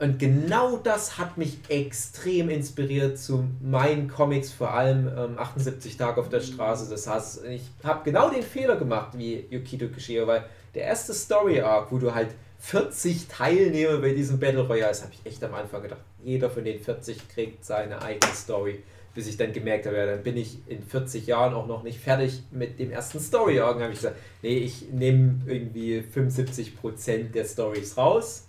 Und 0.00 0.18
genau 0.18 0.78
das 0.78 1.18
hat 1.18 1.36
mich 1.36 1.58
extrem 1.68 2.48
inspiriert 2.48 3.18
zu 3.18 3.44
meinen 3.60 4.08
Comics, 4.08 4.50
vor 4.50 4.72
allem 4.72 5.08
ähm, 5.16 5.38
78 5.38 5.96
Tage 5.96 6.20
auf 6.20 6.28
der 6.28 6.40
Straße 6.40 6.92
Hasses. 7.08 7.42
Und 7.42 7.52
Ich 7.52 7.62
habe 7.84 8.00
genau 8.04 8.30
den 8.30 8.42
Fehler 8.42 8.76
gemacht 8.76 9.10
wie 9.14 9.46
Yukito 9.50 9.88
Kishiro, 9.88 10.26
weil 10.26 10.44
der 10.74 10.84
erste 10.84 11.14
Story-Arc, 11.14 11.92
wo 11.92 11.98
du 11.98 12.14
halt 12.14 12.30
40 12.60 13.28
Teilnehmer 13.28 13.98
bei 13.98 14.12
diesem 14.12 14.38
Battle 14.38 14.66
Royale 14.66 14.90
ist, 14.90 15.02
habe 15.02 15.12
ich 15.14 15.30
echt 15.30 15.42
am 15.44 15.54
Anfang 15.54 15.82
gedacht, 15.82 16.00
jeder 16.22 16.50
von 16.50 16.64
den 16.64 16.80
40 16.80 17.28
kriegt 17.28 17.64
seine 17.64 18.02
eigene 18.02 18.34
Story. 18.34 18.82
Bis 19.14 19.26
ich 19.26 19.36
dann 19.36 19.52
gemerkt 19.52 19.86
habe, 19.86 19.96
ja, 19.96 20.06
dann 20.06 20.22
bin 20.22 20.36
ich 20.36 20.58
in 20.68 20.82
40 20.82 21.26
Jahren 21.26 21.54
auch 21.54 21.66
noch 21.66 21.82
nicht 21.82 21.98
fertig 21.98 22.42
mit 22.52 22.78
dem 22.78 22.90
ersten 22.90 23.18
Story-Arc. 23.18 23.74
Dann 23.74 23.82
habe 23.82 23.92
ich 23.92 23.98
gesagt, 23.98 24.16
nee, 24.42 24.58
ich 24.58 24.90
nehme 24.92 25.40
irgendwie 25.46 25.98
75% 26.00 27.30
der 27.32 27.44
Stories 27.44 27.96
raus. 27.96 28.46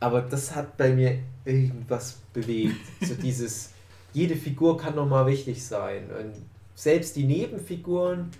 Aber 0.00 0.22
das 0.22 0.54
hat 0.54 0.76
bei 0.76 0.90
mir 0.90 1.18
irgendwas 1.44 2.20
bewegt. 2.32 2.80
So 3.02 3.14
dieses, 3.22 3.70
jede 4.12 4.36
Figur 4.36 4.78
kann 4.78 4.94
nochmal 4.94 5.26
wichtig 5.26 5.64
sein. 5.64 6.10
Und 6.10 6.34
selbst 6.74 7.16
die 7.16 7.24
Nebenfiguren 7.24 8.30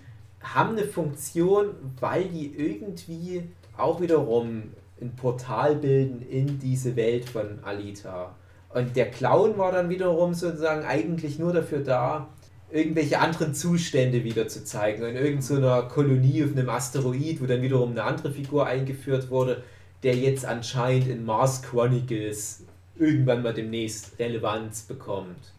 haben 0.41 0.77
eine 0.77 0.85
Funktion, 0.85 1.75
weil 1.99 2.25
die 2.25 2.55
irgendwie 2.55 3.43
auch 3.77 4.01
wiederum 4.01 4.63
ein 5.01 5.15
Portal 5.15 5.75
bilden 5.75 6.21
in 6.27 6.59
diese 6.59 6.95
Welt 6.95 7.27
von 7.27 7.59
Alita. 7.63 8.35
Und 8.75 8.97
der 8.97 9.09
Clown 9.09 9.57
war 9.57 9.71
dann 9.71 9.89
wiederum 9.89 10.33
sozusagen 10.33 10.85
eigentlich 10.85 11.39
nur 11.39 11.53
dafür 11.53 11.79
da, 11.79 12.27
irgendwelche 12.69 13.19
anderen 13.19 13.53
Zustände 13.53 14.25
wieder 14.25 14.49
zu 14.49 14.65
zeigen. 14.65 15.01
In 15.03 15.15
irgendeiner 15.15 15.83
Kolonie 15.83 16.43
auf 16.43 16.51
einem 16.51 16.69
Asteroid, 16.69 17.41
wo 17.41 17.45
dann 17.45 17.61
wiederum 17.61 17.91
eine 17.91 18.03
andere 18.03 18.31
Figur 18.31 18.65
eingeführt 18.65 19.29
wurde, 19.29 19.63
der 20.03 20.15
jetzt 20.15 20.45
anscheinend 20.45 21.07
in 21.07 21.23
Mars 21.23 21.61
Chronicles 21.63 22.63
irgendwann 22.97 23.43
mal 23.43 23.53
demnächst 23.53 24.19
Relevanz 24.19 24.81
bekommt. 24.81 25.53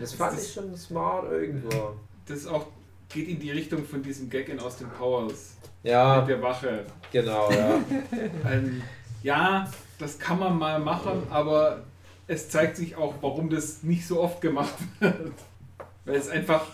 Das 0.00 0.14
fand 0.14 0.36
Das 0.36 0.46
ich 0.48 0.52
schon 0.52 0.76
smart 0.76 1.30
irgendwo. 1.30 1.92
Das 2.26 2.48
auch 2.48 2.66
geht 3.08 3.28
in 3.28 3.38
die 3.38 3.52
Richtung 3.52 3.84
von 3.84 4.02
diesem 4.02 4.28
Gag 4.28 4.48
in 4.48 4.58
Austin 4.58 4.88
Powers 4.98 5.56
Ja, 5.84 6.18
mit 6.18 6.30
der 6.30 6.42
Wache. 6.42 6.84
genau, 7.12 7.48
ja. 7.52 7.78
Ähm, 8.50 8.82
ja, 9.22 9.70
das 10.00 10.18
kann 10.18 10.40
man 10.40 10.58
mal 10.58 10.80
machen, 10.80 11.22
aber 11.30 11.84
es 12.26 12.48
zeigt 12.48 12.76
sich 12.76 12.96
auch, 12.96 13.14
warum 13.20 13.50
das 13.50 13.82
nicht 13.82 14.06
so 14.06 14.20
oft 14.20 14.40
gemacht 14.40 14.74
wird. 15.00 15.32
Weil 16.04 16.16
es 16.16 16.28
einfach 16.28 16.66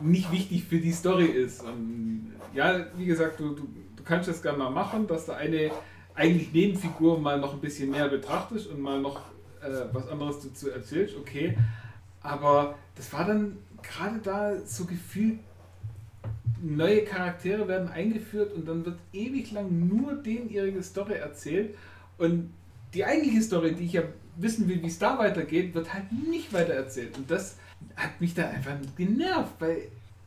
nicht 0.00 0.30
wichtig 0.32 0.64
für 0.64 0.78
die 0.78 0.92
Story 0.92 1.26
ist. 1.26 1.62
Und 1.62 2.32
ja, 2.52 2.86
wie 2.96 3.06
gesagt, 3.06 3.40
du, 3.40 3.50
du, 3.50 3.68
du 3.96 4.02
kannst 4.04 4.28
das 4.28 4.42
gerne 4.42 4.58
mal 4.58 4.70
machen, 4.70 5.06
dass 5.06 5.26
da 5.26 5.36
eine 5.36 5.70
eigentlich 6.14 6.52
Nebenfigur 6.52 7.18
mal 7.18 7.40
noch 7.40 7.54
ein 7.54 7.60
bisschen 7.60 7.90
näher 7.90 8.08
betrachtest 8.08 8.68
und 8.68 8.80
mal 8.80 9.00
noch 9.00 9.20
äh, 9.62 9.84
was 9.92 10.08
anderes 10.08 10.40
dazu 10.40 10.70
erzählst, 10.70 11.16
okay. 11.16 11.56
Aber 12.20 12.76
das 12.94 13.12
war 13.12 13.26
dann 13.26 13.58
gerade 13.82 14.18
da 14.18 14.60
so 14.64 14.84
gefühlt, 14.84 15.38
neue 16.62 17.04
Charaktere 17.04 17.68
werden 17.68 17.88
eingeführt 17.88 18.54
und 18.54 18.66
dann 18.66 18.84
wird 18.86 18.98
ewig 19.12 19.50
lang 19.52 19.88
nur 19.88 20.14
denen 20.14 20.48
ihre 20.48 20.82
Story 20.82 21.14
erzählt 21.14 21.76
und 22.16 22.52
die 22.94 23.04
eigentliche 23.04 23.42
Story, 23.42 23.74
die 23.74 23.84
ich 23.84 23.92
ja 23.94 24.02
wissen 24.36 24.68
will, 24.68 24.82
wie 24.82 24.86
es 24.88 24.98
da 24.98 25.18
weitergeht, 25.18 25.74
wird 25.74 25.92
halt 25.94 26.10
nicht 26.12 26.52
weiter 26.52 26.74
erzählt 26.74 27.16
und 27.16 27.30
das 27.30 27.56
hat 27.96 28.20
mich 28.20 28.34
dann 28.34 28.46
einfach 28.50 28.74
genervt, 28.96 29.52
weil 29.58 29.82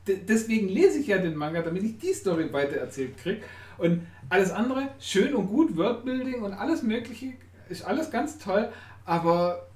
de- 0.07 0.19
deswegen 0.27 0.69
lese 0.69 0.99
ich 0.99 1.07
ja 1.07 1.17
den 1.17 1.35
Manga, 1.35 1.61
damit 1.61 1.84
ich 1.84 1.97
die 1.97 2.13
Story 2.13 2.51
weiter 2.53 2.77
erzählt 2.77 3.17
kriege 3.17 3.41
und 3.77 4.05
alles 4.29 4.51
andere, 4.51 4.89
schön 4.99 5.34
und 5.35 5.47
gut, 5.47 5.75
Worldbuilding 5.75 6.41
und 6.41 6.53
alles 6.53 6.84
mögliche, 6.84 7.34
ist 7.69 7.84
alles 7.84 8.11
ganz 8.11 8.38
toll, 8.39 8.69
aber 9.05 9.67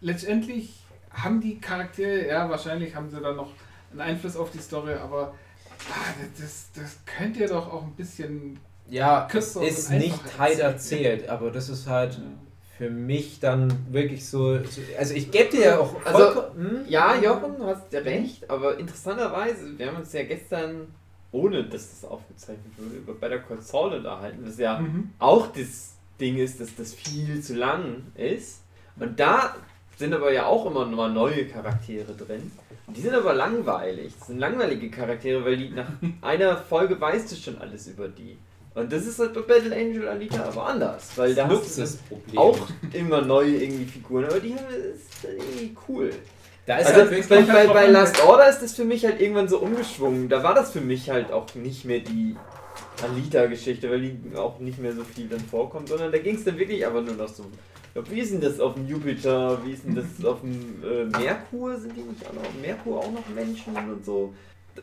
letztendlich 0.00 0.74
haben 1.12 1.40
die 1.40 1.58
Charaktere, 1.58 2.26
ja, 2.28 2.48
wahrscheinlich 2.48 2.94
haben 2.94 3.10
sie 3.10 3.20
dann 3.20 3.36
noch 3.36 3.50
einen 3.90 4.00
Einfluss 4.00 4.36
auf 4.36 4.50
die 4.52 4.58
Story, 4.58 4.94
aber 4.94 5.34
ah, 5.90 6.14
das, 6.40 6.68
das 6.74 6.98
könnt 7.04 7.36
ihr 7.36 7.48
doch 7.48 7.72
auch 7.72 7.82
ein 7.82 7.92
bisschen. 7.94 8.58
Ja, 8.88 9.28
ist 9.32 9.90
nicht 9.90 10.38
halt 10.38 10.58
erzählt. 10.58 10.60
erzählt, 10.60 11.28
aber 11.28 11.50
das 11.50 11.68
ist 11.68 11.86
halt 11.86 12.20
für 12.80 12.88
mich 12.88 13.40
dann 13.40 13.70
wirklich 13.92 14.26
so. 14.26 14.56
so 14.64 14.80
also 14.98 15.12
ich 15.12 15.30
gebe 15.30 15.50
dir 15.50 15.60
ja 15.60 15.78
auch 15.80 15.94
Also, 16.02 16.18
vollkommen- 16.32 16.70
hm? 16.70 16.84
Ja, 16.88 17.14
Jochen, 17.14 17.58
du 17.58 17.66
hast 17.66 17.92
ja 17.92 18.00
recht, 18.00 18.48
aber 18.48 18.78
interessanterweise, 18.78 19.78
wir 19.78 19.86
haben 19.88 19.98
uns 19.98 20.14
ja 20.14 20.22
gestern, 20.22 20.86
ohne 21.30 21.64
dass 21.64 21.90
das 21.90 22.08
aufgezeichnet 22.10 22.72
wurde, 22.78 22.96
über 22.96 23.12
Better 23.12 23.40
Call 23.40 23.60
Saul 23.60 23.92
unterhalten, 23.92 24.38
was 24.46 24.56
ja 24.56 24.78
Mhm. 24.78 25.10
auch 25.18 25.48
das 25.48 25.92
Ding 26.18 26.38
ist, 26.38 26.58
dass 26.58 26.74
das 26.74 26.94
viel 26.94 27.42
zu 27.42 27.54
lang 27.54 27.96
ist. 28.14 28.62
Und 28.98 29.20
da 29.20 29.54
sind 29.98 30.14
aber 30.14 30.32
ja 30.32 30.46
auch 30.46 30.64
immer 30.64 30.86
mal 30.86 31.12
neue 31.12 31.46
Charaktere 31.48 32.14
drin. 32.14 32.50
Und 32.86 32.96
die 32.96 33.02
sind 33.02 33.12
aber 33.14 33.34
langweilig. 33.34 34.14
Das 34.18 34.28
sind 34.28 34.38
langweilige 34.38 34.90
Charaktere, 34.90 35.44
weil 35.44 35.58
die 35.58 35.68
nach 35.68 35.88
einer 36.22 36.56
Folge 36.56 36.98
weißt 36.98 37.30
du 37.30 37.36
schon 37.36 37.58
alles 37.58 37.88
über 37.88 38.08
die. 38.08 38.38
Und 38.74 38.92
das 38.92 39.06
ist 39.06 39.18
halt 39.18 39.34
bei 39.34 39.40
Battle 39.40 39.74
Angel 39.74 40.08
Alita 40.08 40.44
aber 40.44 40.66
anders, 40.66 41.10
weil 41.16 41.34
da 41.34 41.44
hast 41.48 41.50
du 41.50 41.80
Luxusproblem. 41.80 42.38
auch 42.38 42.58
immer 42.92 43.20
neue 43.22 43.56
irgendwie 43.56 43.84
Figuren, 43.84 44.24
aber 44.26 44.38
die 44.38 44.54
haben 44.54 44.64
ist 44.94 45.24
irgendwie 45.24 45.76
cool. 45.88 46.10
da 46.66 46.78
ist 46.78 46.86
Also 46.86 47.00
halt 47.10 47.28
bei, 47.28 47.42
bei, 47.42 47.66
bei 47.66 47.86
Last 47.88 48.22
Order 48.24 48.48
ist 48.48 48.60
das 48.62 48.74
für 48.74 48.84
mich 48.84 49.04
halt 49.04 49.20
irgendwann 49.20 49.48
so 49.48 49.58
umgeschwungen. 49.58 50.28
Da 50.28 50.42
war 50.44 50.54
das 50.54 50.70
für 50.70 50.80
mich 50.80 51.10
halt 51.10 51.32
auch 51.32 51.52
nicht 51.56 51.84
mehr 51.84 51.98
die 52.00 52.36
Alita-Geschichte, 53.02 53.90
weil 53.90 54.00
die 54.02 54.36
auch 54.36 54.58
nicht 54.60 54.78
mehr 54.78 54.92
so 54.92 55.02
viel 55.04 55.28
dann 55.28 55.40
vorkommt, 55.40 55.88
sondern 55.88 56.12
da 56.12 56.18
ging 56.18 56.36
es 56.36 56.44
dann 56.44 56.58
wirklich 56.58 56.86
einfach 56.86 57.02
nur 57.02 57.14
noch 57.16 57.28
so. 57.28 57.46
Wie 58.08 58.20
ist 58.20 58.32
denn 58.32 58.40
das 58.40 58.60
auf 58.60 58.74
dem 58.74 58.86
Jupiter? 58.86 59.58
Wie 59.64 59.72
ist 59.72 59.84
denn 59.84 59.96
das 59.96 60.24
auf 60.24 60.40
dem 60.42 60.82
äh, 60.84 61.04
Merkur? 61.18 61.76
Sind 61.76 61.96
die 61.96 62.02
nicht 62.02 62.24
auch 62.24 62.34
noch 62.34 62.42
auf 62.42 62.60
Merkur 62.62 62.98
auch 63.00 63.10
noch 63.10 63.28
Menschen 63.34 63.74
und 63.76 64.04
so? 64.04 64.32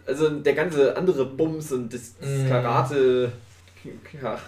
Also 0.06 0.30
der 0.30 0.54
ganze 0.54 0.96
andere 0.98 1.26
Bums 1.26 1.72
und 1.72 1.94
das, 1.94 2.16
das 2.20 2.30
Mm. 2.30 2.50
Ja, 4.22 4.40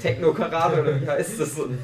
Techno-Karate 0.00 0.80
oder 0.80 1.00
wie 1.00 1.06
heißt 1.06 1.40
das? 1.40 1.58
Und, 1.58 1.78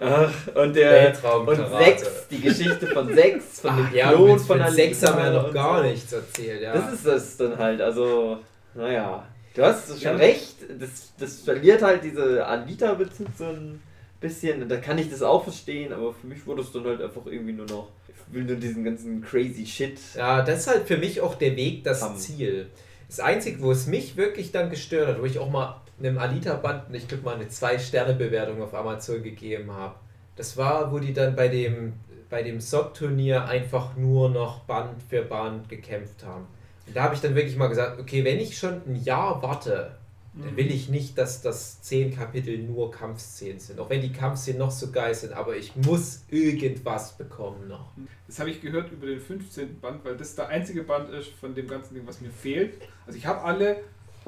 ach, 0.00 0.32
und 0.54 0.74
der 0.74 1.12
und 1.24 1.78
sechs, 1.78 2.28
die 2.30 2.40
Geschichte 2.40 2.86
von 2.88 3.14
sechs, 3.14 3.60
von 3.60 3.76
dem 3.76 3.86
Ach 3.88 3.92
ja, 3.92 4.08
Klon 4.12 4.38
von 4.38 4.60
Alita 4.60 4.74
sechs 4.74 5.02
haben 5.02 5.18
wir 5.18 5.32
ja 5.32 5.42
noch 5.42 5.52
gar 5.52 5.82
so. 5.82 5.88
nichts 5.88 6.12
erzählt. 6.12 6.62
Ja. 6.62 6.72
Das 6.74 6.92
ist 6.92 7.06
das 7.06 7.36
dann 7.36 7.58
halt, 7.58 7.80
also, 7.80 8.38
naja. 8.74 9.26
Du 9.54 9.62
hast 9.62 10.02
schon 10.02 10.16
recht, 10.16 10.56
das, 10.80 11.12
das 11.18 11.40
verliert 11.40 11.82
halt 11.82 12.02
diese 12.04 12.46
Alita-Bezug 12.46 13.26
so 13.36 13.44
ein 13.44 13.82
bisschen, 14.18 14.66
da 14.66 14.78
kann 14.78 14.96
ich 14.96 15.10
das 15.10 15.20
auch 15.22 15.42
verstehen, 15.42 15.92
aber 15.92 16.14
für 16.14 16.26
mich 16.26 16.46
wurde 16.46 16.62
es 16.62 16.72
dann 16.72 16.84
halt 16.84 17.02
einfach 17.02 17.26
irgendwie 17.26 17.52
nur 17.52 17.66
noch, 17.66 17.88
ich 18.08 18.34
will 18.34 18.44
nur 18.44 18.56
diesen 18.56 18.82
ganzen 18.82 19.20
crazy 19.20 19.66
Shit. 19.66 19.98
Ja, 20.16 20.40
das 20.40 20.60
ist 20.60 20.66
halt 20.68 20.86
für 20.86 20.96
mich 20.96 21.20
auch 21.20 21.34
der 21.34 21.54
Weg, 21.56 21.84
das 21.84 22.00
Haben. 22.00 22.16
Ziel. 22.16 22.68
Das 23.08 23.20
Einzige, 23.20 23.60
wo 23.60 23.72
es 23.72 23.86
mich 23.86 24.16
wirklich 24.16 24.52
dann 24.52 24.70
gestört 24.70 25.08
hat, 25.08 25.20
wo 25.20 25.26
ich 25.26 25.38
auch 25.38 25.50
mal 25.50 25.82
einem 26.04 26.18
Alita-Band, 26.18 26.94
ich 26.94 27.08
glaube 27.08 27.24
mal 27.24 27.34
eine 27.34 27.44
2-Sterne-Bewertung 27.44 28.62
auf 28.62 28.74
Amazon 28.74 29.22
gegeben 29.22 29.70
habe, 29.72 29.94
das 30.36 30.56
war, 30.56 30.92
wo 30.92 30.98
die 30.98 31.12
dann 31.12 31.36
bei 31.36 31.48
dem, 31.48 31.94
bei 32.30 32.42
dem 32.42 32.60
SOC-Turnier 32.60 33.44
einfach 33.44 33.96
nur 33.96 34.30
noch 34.30 34.60
Band 34.60 35.02
für 35.02 35.22
Band 35.22 35.68
gekämpft 35.68 36.24
haben. 36.24 36.46
Und 36.86 36.96
da 36.96 37.04
habe 37.04 37.14
ich 37.14 37.20
dann 37.20 37.34
wirklich 37.34 37.56
mal 37.56 37.68
gesagt, 37.68 38.00
okay, 38.00 38.24
wenn 38.24 38.38
ich 38.38 38.58
schon 38.58 38.82
ein 38.86 38.96
Jahr 38.96 39.42
warte, 39.42 39.96
dann 40.34 40.56
will 40.56 40.70
ich 40.70 40.88
nicht, 40.88 41.18
dass 41.18 41.42
das 41.42 41.82
10 41.82 42.16
Kapitel 42.16 42.56
nur 42.56 42.90
Kampfszenen 42.90 43.60
sind. 43.60 43.78
Auch 43.78 43.90
wenn 43.90 44.00
die 44.00 44.12
Kampfszenen 44.12 44.60
noch 44.60 44.70
so 44.70 44.90
geil 44.90 45.14
sind, 45.14 45.34
aber 45.34 45.56
ich 45.56 45.76
muss 45.76 46.24
irgendwas 46.30 47.18
bekommen 47.18 47.68
noch. 47.68 47.92
Das 48.26 48.38
habe 48.38 48.48
ich 48.48 48.62
gehört 48.62 48.90
über 48.90 49.06
den 49.06 49.20
15. 49.20 49.78
Band, 49.80 50.02
weil 50.06 50.16
das 50.16 50.34
der 50.34 50.48
einzige 50.48 50.84
Band 50.84 51.10
ist 51.10 51.28
von 51.28 51.54
dem 51.54 51.68
ganzen 51.68 51.94
Ding, 51.94 52.06
was 52.06 52.22
mir 52.22 52.30
fehlt. 52.30 52.80
Also 53.06 53.18
ich 53.18 53.26
habe 53.26 53.42
alle, 53.42 53.82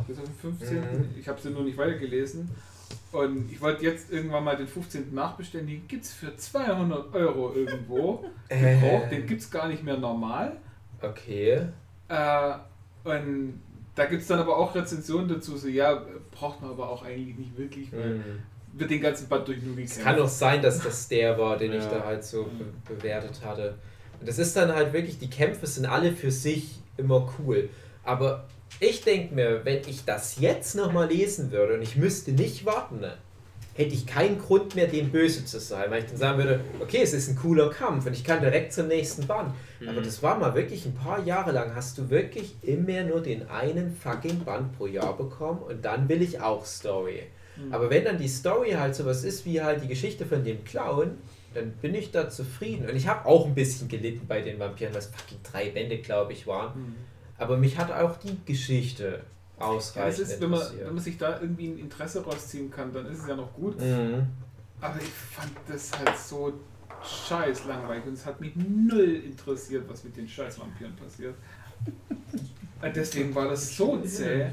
bis 0.07 0.19
auf 0.19 0.25
den 0.25 0.35
15. 0.35 0.81
Mhm. 0.81 1.09
Ich 1.19 1.29
habe 1.29 1.41
sie 1.41 1.51
nur 1.51 1.63
nicht 1.63 1.77
weitergelesen. 1.79 2.51
Und 3.13 3.51
ich 3.53 3.61
wollte 3.61 3.85
jetzt 3.85 4.13
irgendwann 4.13 4.43
mal 4.45 4.57
den 4.57 4.67
15. 4.67 5.15
nachbestellen. 5.15 5.67
Den 5.67 5.87
gibt 5.87 6.05
es 6.05 6.13
für 6.13 6.37
200 6.37 7.15
Euro 7.15 7.53
irgendwo. 7.55 8.25
gebraucht. 8.49 9.11
Den 9.13 9.27
gibt 9.27 9.41
es 9.41 9.51
gar 9.51 9.69
nicht 9.69 9.83
mehr 9.85 9.97
normal. 9.97 10.57
Okay. 11.01 11.61
Äh, 12.09 12.53
und 13.05 13.61
da 13.95 14.07
gibt 14.07 14.23
es 14.23 14.29
dann 14.29 14.41
aber 14.41 14.57
auch 14.57 14.75
Rezensionen 14.75 15.29
dazu, 15.29 15.57
so 15.57 15.69
ja, 15.69 16.03
braucht 16.33 16.61
man 16.61 16.71
aber 16.71 16.89
auch 16.89 17.05
eigentlich 17.05 17.37
nicht 17.39 17.57
wirklich, 17.57 17.93
weil 17.93 18.17
Mhm. 18.17 18.23
wird 18.73 18.91
den 18.91 19.01
ganzen 19.01 19.29
Band 19.29 19.47
durch 19.47 19.63
nur 19.63 19.79
Es 19.79 19.99
kann 20.01 20.19
auch 20.19 20.29
sein, 20.29 20.61
dass 20.61 20.81
das 20.81 21.07
der 21.09 21.39
war, 21.39 21.57
den 21.57 21.73
ich 21.73 21.85
Ja. 21.85 21.99
da 21.99 22.05
halt 22.05 22.25
so 22.25 22.45
be 22.45 22.95
bewertet 22.95 23.41
hatte. 23.45 23.77
Und 24.19 24.29
das 24.29 24.39
ist 24.39 24.57
dann 24.57 24.75
halt 24.75 24.93
wirklich, 24.93 25.19
die 25.19 25.31
Kämpfe 25.31 25.67
sind 25.67 25.87
alle 25.87 26.13
für 26.13 26.31
sich 26.33 26.81
immer 26.97 27.29
cool. 27.39 27.69
Aber 28.03 28.47
ich 28.81 29.03
denke 29.03 29.35
mir, 29.35 29.65
wenn 29.65 29.81
ich 29.87 30.05
das 30.05 30.39
jetzt 30.41 30.75
nochmal 30.75 31.09
lesen 31.09 31.51
würde 31.51 31.75
und 31.75 31.83
ich 31.83 31.97
müsste 31.97 32.33
nicht 32.33 32.65
warten, 32.67 33.01
ne, 33.01 33.17
hätte 33.75 33.95
ich 33.95 34.07
keinen 34.07 34.39
Grund 34.39 34.75
mehr, 34.75 34.87
dem 34.87 35.11
böse 35.11 35.45
zu 35.45 35.59
sein. 35.59 35.91
Weil 35.91 36.05
ich 36.05 36.07
dann 36.07 36.17
sagen 36.17 36.39
würde, 36.39 36.61
okay, 36.81 37.01
es 37.03 37.13
ist 37.13 37.29
ein 37.29 37.37
cooler 37.37 37.71
Kampf 37.71 38.07
und 38.07 38.13
ich 38.13 38.25
kann 38.25 38.41
direkt 38.41 38.73
zum 38.73 38.89
nächsten 38.89 39.27
Band. 39.27 39.53
Aber 39.87 40.01
das 40.01 40.23
war 40.23 40.39
mal 40.39 40.55
wirklich 40.55 40.87
ein 40.87 40.95
paar 40.95 41.25
Jahre 41.25 41.53
lang, 41.53 41.75
hast 41.75 41.99
du 41.99 42.09
wirklich 42.09 42.55
immer 42.63 43.03
nur 43.03 43.21
den 43.21 43.49
einen 43.49 43.95
fucking 43.95 44.45
Band 44.45 44.77
pro 44.79 44.87
Jahr 44.87 45.17
bekommen 45.17 45.61
und 45.61 45.85
dann 45.85 46.09
will 46.09 46.23
ich 46.23 46.41
auch 46.41 46.65
Story. 46.65 47.25
Aber 47.71 47.91
wenn 47.91 48.05
dann 48.05 48.19
die 48.19 48.29
Story 48.29 48.73
halt 48.73 48.95
sowas 48.95 49.23
ist 49.25 49.45
wie 49.45 49.63
halt 49.63 49.83
die 49.83 49.89
Geschichte 49.89 50.27
von 50.27 50.43
dem 50.43 50.65
Clown, 50.65 51.19
dann 51.55 51.71
bin 51.83 51.95
ich 51.95 52.11
da 52.11 52.29
zufrieden. 52.29 52.89
Und 52.89 52.97
ich 52.97 53.07
habe 53.07 53.27
auch 53.27 53.47
ein 53.47 53.55
bisschen 53.55 53.89
gelitten 53.89 54.27
bei 54.27 54.41
den 54.41 54.59
Vampiren, 54.59 54.95
was 54.95 55.07
fucking 55.07 55.39
drei 55.43 55.71
Bände, 55.71 55.99
glaube 55.99 56.33
ich, 56.33 56.47
waren. 56.47 56.79
Mhm. 56.79 56.95
Aber 57.39 57.57
mich 57.57 57.79
hat 57.79 57.91
auch 57.91 58.17
die 58.19 58.37
Geschichte 58.45 59.05
Ja, 59.59 59.67
das 59.67 59.91
ausreichend 59.91 60.21
ist, 60.21 60.41
wenn 60.41 60.51
man, 60.51 60.61
interessiert. 60.61 60.87
wenn 60.87 60.95
man 60.95 61.05
sich 61.05 61.19
da 61.19 61.41
irgendwie 61.41 61.69
ein 61.69 61.79
Interesse 61.79 62.25
rausziehen 62.25 62.71
kann, 62.71 62.93
dann 62.93 63.07
ist 63.07 63.21
es 63.21 63.27
ja 63.29 63.37
noch 63.37 63.53
gut. 63.55 63.81
Mhm. 63.81 64.27
Aber 64.81 65.01
ich 65.01 65.09
fand 65.09 65.53
das 65.69 65.91
halt 65.99 66.17
so 66.19 66.53
scheiß 67.03 67.67
langweilig 67.67 68.07
und 68.07 68.15
es 68.15 68.27
hat 68.27 68.41
mich 68.41 68.53
null 68.57 69.23
interessiert, 69.25 69.89
was 69.89 70.05
mit 70.05 70.17
den 70.17 70.29
scheiß 70.29 70.59
Vampiren 70.61 70.95
passiert. 70.97 71.35
Deswegen 72.95 73.35
war 73.35 73.49
das 73.49 73.77
so 73.77 74.01
zäh. 74.03 74.51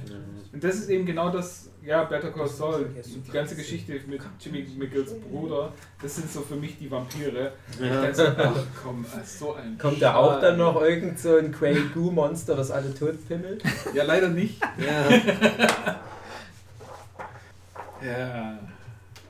Und 0.54 0.64
das 0.64 0.76
ist 0.76 0.90
eben 0.90 1.06
genau 1.06 1.32
das, 1.32 1.70
ja, 1.84 2.04
Better 2.04 2.32
Call 2.32 2.48
Saul, 2.48 2.90
die 3.06 3.32
ganze 3.32 3.56
Geschichte 3.56 3.94
mit 4.08 4.22
Jimmy 4.40 4.68
Mickels 4.78 5.14
Bruder, 5.20 5.74
das 6.02 6.16
sind 6.16 6.32
so 6.32 6.42
für 6.42 6.56
mich 6.56 6.78
die 6.78 6.90
Vampire. 6.90 7.54
Denk 7.80 8.16
so, 8.16 8.24
ach 8.26 8.54
komm, 8.84 9.06
äh, 9.06 9.26
so 9.26 9.54
ein 9.56 9.78
Kommt 9.78 10.02
da 10.02 10.16
auch 10.16 10.40
dann 10.40 10.58
noch 10.58 10.82
irgend 10.82 11.20
so 11.20 11.38
ein 11.38 11.52
Quay 11.52 11.76
Goo 11.94 12.12
Monster, 12.12 12.58
was 12.58 12.72
alle 12.72 12.94
tot 12.94 13.28
pimmelt? 13.28 13.64
Ja, 13.94 14.04
leider 14.04 14.30
nicht. 14.30 14.62
Ja. 14.78 16.02
Ja. 18.04 18.58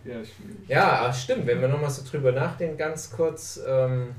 Ja, 0.04 0.22
ich, 0.22 0.34
Ja, 0.68 1.02
ah, 1.02 1.14
stimmt. 1.14 1.46
Wenn 1.46 1.62
wir 1.62 1.68
nochmal 1.68 1.90
so 1.90 2.04
drüber 2.10 2.32
nachdenken, 2.32 2.78
ganz 2.78 3.12
kurz, 3.12 3.60
ähm, 3.68 4.16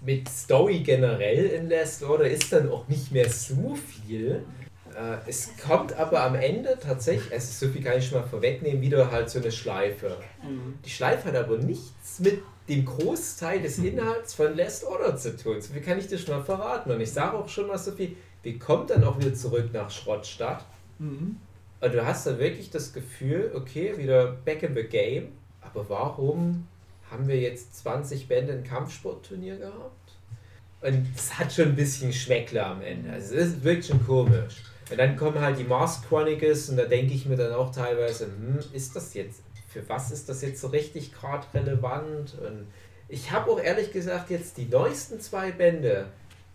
mit 0.00 0.28
Story 0.28 0.80
generell 0.80 1.46
in 1.46 1.68
Last 1.68 2.02
Order 2.02 2.28
ist 2.28 2.52
dann 2.52 2.70
auch 2.70 2.88
nicht 2.88 3.12
mehr 3.12 3.28
so 3.28 3.76
viel. 3.76 4.44
Äh, 4.98 5.18
es 5.26 5.50
kommt 5.56 5.92
aber 5.92 6.24
am 6.24 6.34
Ende 6.34 6.76
tatsächlich, 6.80 7.32
also 7.32 7.66
so 7.66 7.72
viel 7.72 7.82
kann 7.82 7.98
ich 7.98 8.08
schon 8.08 8.20
mal 8.20 8.26
vorwegnehmen, 8.26 8.80
wieder 8.82 9.10
halt 9.10 9.30
so 9.30 9.38
eine 9.38 9.52
Schleife. 9.52 10.16
Mhm. 10.42 10.78
Die 10.84 10.90
Schleife 10.90 11.28
hat 11.28 11.36
aber 11.36 11.58
nichts 11.58 12.18
mit 12.18 12.42
dem 12.68 12.84
Großteil 12.84 13.62
des 13.62 13.78
Inhalts 13.78 14.34
von 14.34 14.56
Last 14.56 14.84
Order 14.84 15.16
zu 15.16 15.36
tun. 15.36 15.60
So 15.60 15.72
viel 15.72 15.82
kann 15.82 15.98
ich 15.98 16.08
dir 16.08 16.18
schon 16.18 16.36
mal 16.36 16.42
verraten. 16.42 16.90
Und 16.90 17.00
ich 17.00 17.12
sage 17.12 17.36
auch 17.36 17.48
schon 17.48 17.68
mal 17.68 17.78
so 17.78 17.92
viel, 17.92 18.16
wir 18.42 18.58
kommen 18.58 18.88
dann 18.88 19.04
auch 19.04 19.18
wieder 19.18 19.32
zurück 19.32 19.70
nach 19.72 19.90
Schrottstadt. 19.90 20.66
Mhm. 20.98 21.36
Und 21.80 21.94
du 21.94 22.04
hast 22.04 22.26
dann 22.26 22.40
wirklich 22.40 22.70
das 22.70 22.92
Gefühl, 22.92 23.52
okay, 23.54 23.96
wieder 23.96 24.32
back 24.32 24.64
in 24.64 24.74
the 24.74 24.82
game. 24.82 25.28
Aber 25.60 25.88
warum 25.88 26.66
haben 27.10 27.28
wir 27.28 27.38
jetzt 27.38 27.76
20 27.76 28.26
Bände 28.26 28.52
ein 28.52 28.64
Kampfsportturnier 28.64 29.58
gehabt? 29.58 29.94
Und 30.80 31.06
es 31.14 31.38
hat 31.38 31.52
schon 31.52 31.66
ein 31.66 31.76
bisschen 31.76 32.12
Schmeckler 32.12 32.66
am 32.66 32.82
Ende. 32.82 33.12
Also 33.12 33.36
es 33.36 33.48
ist 33.48 33.64
wirklich 33.64 33.86
schon 33.86 34.04
komisch. 34.04 34.56
Und 34.90 34.98
dann 34.98 35.16
kommen 35.16 35.40
halt 35.40 35.58
die 35.58 35.64
Mars 35.64 36.02
Chronicles 36.08 36.68
und 36.70 36.76
da 36.76 36.84
denke 36.84 37.12
ich 37.12 37.26
mir 37.26 37.36
dann 37.36 37.52
auch 37.52 37.70
teilweise, 37.70 38.26
hm, 38.26 38.58
ist 38.72 38.96
das 38.96 39.14
jetzt, 39.14 39.42
für 39.68 39.86
was 39.88 40.10
ist 40.10 40.28
das 40.28 40.40
jetzt 40.42 40.60
so 40.60 40.68
richtig 40.68 41.12
gerade 41.12 41.46
relevant? 41.52 42.36
Und 42.40 42.66
ich 43.08 43.30
habe 43.30 43.50
auch 43.50 43.60
ehrlich 43.60 43.92
gesagt 43.92 44.30
jetzt 44.30 44.56
die 44.56 44.66
neuesten 44.66 45.20
zwei 45.20 45.52
Bände 45.52 46.06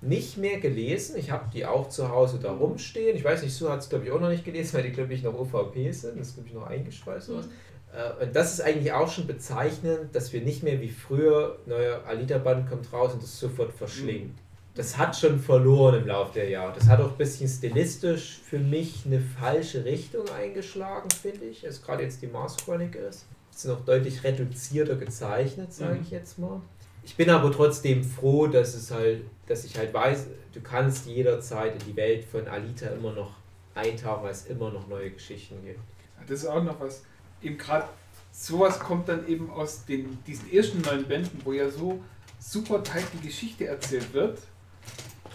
nicht 0.01 0.37
mehr 0.37 0.59
gelesen. 0.59 1.15
Ich 1.17 1.31
habe 1.31 1.49
die 1.53 1.65
auch 1.65 1.89
zu 1.89 2.09
Hause 2.09 2.39
da 2.41 2.51
rumstehen. 2.51 3.15
Ich 3.15 3.23
weiß 3.23 3.41
nicht, 3.43 3.53
Sue 3.53 3.71
hat 3.71 3.79
es 3.79 3.89
glaube 3.89 4.05
ich 4.05 4.11
auch 4.11 4.19
noch 4.19 4.29
nicht 4.29 4.45
gelesen, 4.45 4.73
weil 4.77 4.83
die 4.83 4.91
glaube 4.91 5.13
ich 5.13 5.23
noch 5.23 5.33
OVP 5.33 5.91
sind. 5.91 6.19
Das 6.19 6.29
ist 6.29 6.33
glaube 6.35 6.49
ich 6.49 6.55
noch 6.55 6.67
eingespeist. 6.67 7.29
oder 7.29 7.39
was. 7.39 7.47
Äh, 7.93 8.25
Und 8.25 8.35
das 8.35 8.53
ist 8.53 8.61
eigentlich 8.61 8.91
auch 8.91 9.09
schon 9.09 9.27
bezeichnend, 9.27 10.13
dass 10.15 10.33
wir 10.33 10.41
nicht 10.41 10.63
mehr 10.63 10.81
wie 10.81 10.89
früher, 10.89 11.59
neuer 11.65 12.03
Alita-Band 12.07 12.69
kommt 12.69 12.91
raus 12.91 13.13
und 13.13 13.23
das 13.23 13.39
sofort 13.39 13.71
verschlingt. 13.73 14.37
Das 14.75 14.97
hat 14.97 15.15
schon 15.15 15.39
verloren 15.39 16.01
im 16.01 16.07
Laufe 16.07 16.33
der 16.33 16.49
Jahre. 16.49 16.73
Das 16.73 16.87
hat 16.87 16.99
auch 16.99 17.11
ein 17.11 17.17
bisschen 17.17 17.47
stilistisch 17.47 18.39
für 18.43 18.57
mich 18.57 19.03
eine 19.05 19.19
falsche 19.19 19.85
Richtung 19.85 20.27
eingeschlagen, 20.29 21.09
finde 21.11 21.45
ich. 21.45 21.63
Also 21.65 21.81
gerade 21.83 22.03
jetzt 22.03 22.21
die 22.23 22.27
Mars 22.27 22.57
Chronicles. 22.57 23.25
Sind 23.51 23.71
noch 23.71 23.85
deutlich 23.85 24.23
reduzierter 24.23 24.95
gezeichnet, 24.95 25.71
sage 25.71 25.95
Mhm. 25.95 26.01
ich 26.01 26.09
jetzt 26.11 26.39
mal. 26.39 26.59
Ich 27.03 27.15
bin 27.15 27.29
aber 27.29 27.51
trotzdem 27.51 28.03
froh, 28.03 28.47
dass 28.47 28.73
es 28.73 28.89
halt, 28.89 29.21
dass 29.45 29.63
ich 29.63 29.77
halt 29.77 29.93
weiß, 29.93 30.25
du 30.53 30.61
kannst 30.61 31.05
jederzeit 31.05 31.73
in 31.73 31.91
die 31.91 31.95
Welt 31.95 32.23
von 32.25 32.47
Alita 32.47 32.87
immer 32.87 33.11
noch 33.13 33.31
eintauchen, 33.75 34.23
weil 34.23 34.31
es 34.31 34.45
immer 34.47 34.71
noch 34.71 34.87
neue 34.87 35.11
Geschichten 35.11 35.63
gibt. 35.63 35.79
Das 36.27 36.39
ist 36.39 36.47
auch 36.47 36.63
noch 36.63 36.79
was. 36.79 37.03
Eben 37.43 37.57
gerade 37.59 37.89
sowas 38.31 38.79
kommt 38.79 39.07
dann 39.09 39.27
eben 39.27 39.51
aus 39.51 39.85
den, 39.85 40.17
diesen 40.25 40.51
ersten 40.51 40.81
neun 40.81 41.03
Bänden, 41.05 41.41
wo 41.43 41.51
ja 41.51 41.69
so 41.69 42.01
super 42.39 42.81
tight 42.83 43.05
die 43.13 43.27
Geschichte 43.27 43.67
erzählt 43.67 44.11
wird. 44.13 44.39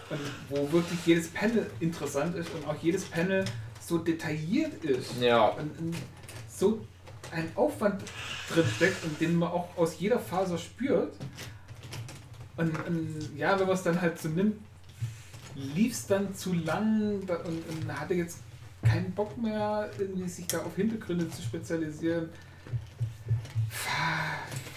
Und 0.09 0.19
wo 0.49 0.71
wirklich 0.71 0.99
jedes 1.05 1.27
Panel 1.29 1.69
interessant 1.79 2.35
ist 2.35 2.49
und 2.53 2.67
auch 2.67 2.75
jedes 2.81 3.05
Panel 3.05 3.45
so 3.79 3.97
detailliert 3.99 4.83
ist. 4.83 5.19
Ja. 5.21 5.47
Und, 5.49 5.95
so 6.47 6.85
ein 7.31 7.49
Aufwand 7.55 8.03
drin 8.49 8.65
steckt 8.75 9.03
und 9.05 9.21
den 9.21 9.35
man 9.35 9.49
auch 9.49 9.69
aus 9.77 9.97
jeder 9.99 10.19
Faser 10.19 10.57
spürt. 10.57 11.13
Und, 12.57 12.77
und 12.85 13.29
ja, 13.37 13.57
wenn 13.57 13.67
man 13.67 13.75
es 13.75 13.83
dann 13.83 14.01
halt 14.01 14.19
so 14.19 14.27
nimmt, 14.27 14.57
lief 15.55 15.93
es 15.93 16.07
dann 16.07 16.35
zu 16.35 16.53
lang 16.53 17.21
und, 17.21 17.29
und 17.29 17.99
hatte 17.99 18.13
jetzt 18.13 18.39
keinen 18.83 19.11
Bock 19.11 19.37
mehr, 19.37 19.89
irgendwie 19.97 20.27
sich 20.27 20.47
da 20.47 20.59
auf 20.59 20.75
Hintergründe 20.75 21.29
zu 21.29 21.41
spezialisieren. 21.41 22.29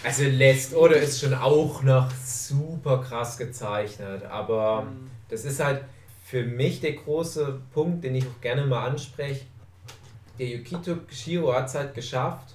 Also 0.04 0.24
Last 0.24 0.74
Order 0.74 0.96
ist 0.96 1.20
schon 1.20 1.34
auch 1.34 1.82
noch 1.82 2.10
super 2.24 3.02
krass 3.02 3.38
gezeichnet, 3.38 4.24
aber 4.24 4.86
das 5.32 5.46
ist 5.46 5.60
halt 5.60 5.82
für 6.24 6.44
mich 6.44 6.80
der 6.80 6.92
große 6.92 7.62
Punkt, 7.72 8.04
den 8.04 8.14
ich 8.14 8.26
auch 8.26 8.40
gerne 8.42 8.66
mal 8.66 8.86
anspreche. 8.86 9.46
Der 10.38 10.46
Yukito 10.46 10.96
Kishiro 11.08 11.54
hat 11.54 11.68
es 11.68 11.74
halt 11.74 11.94
geschafft, 11.94 12.54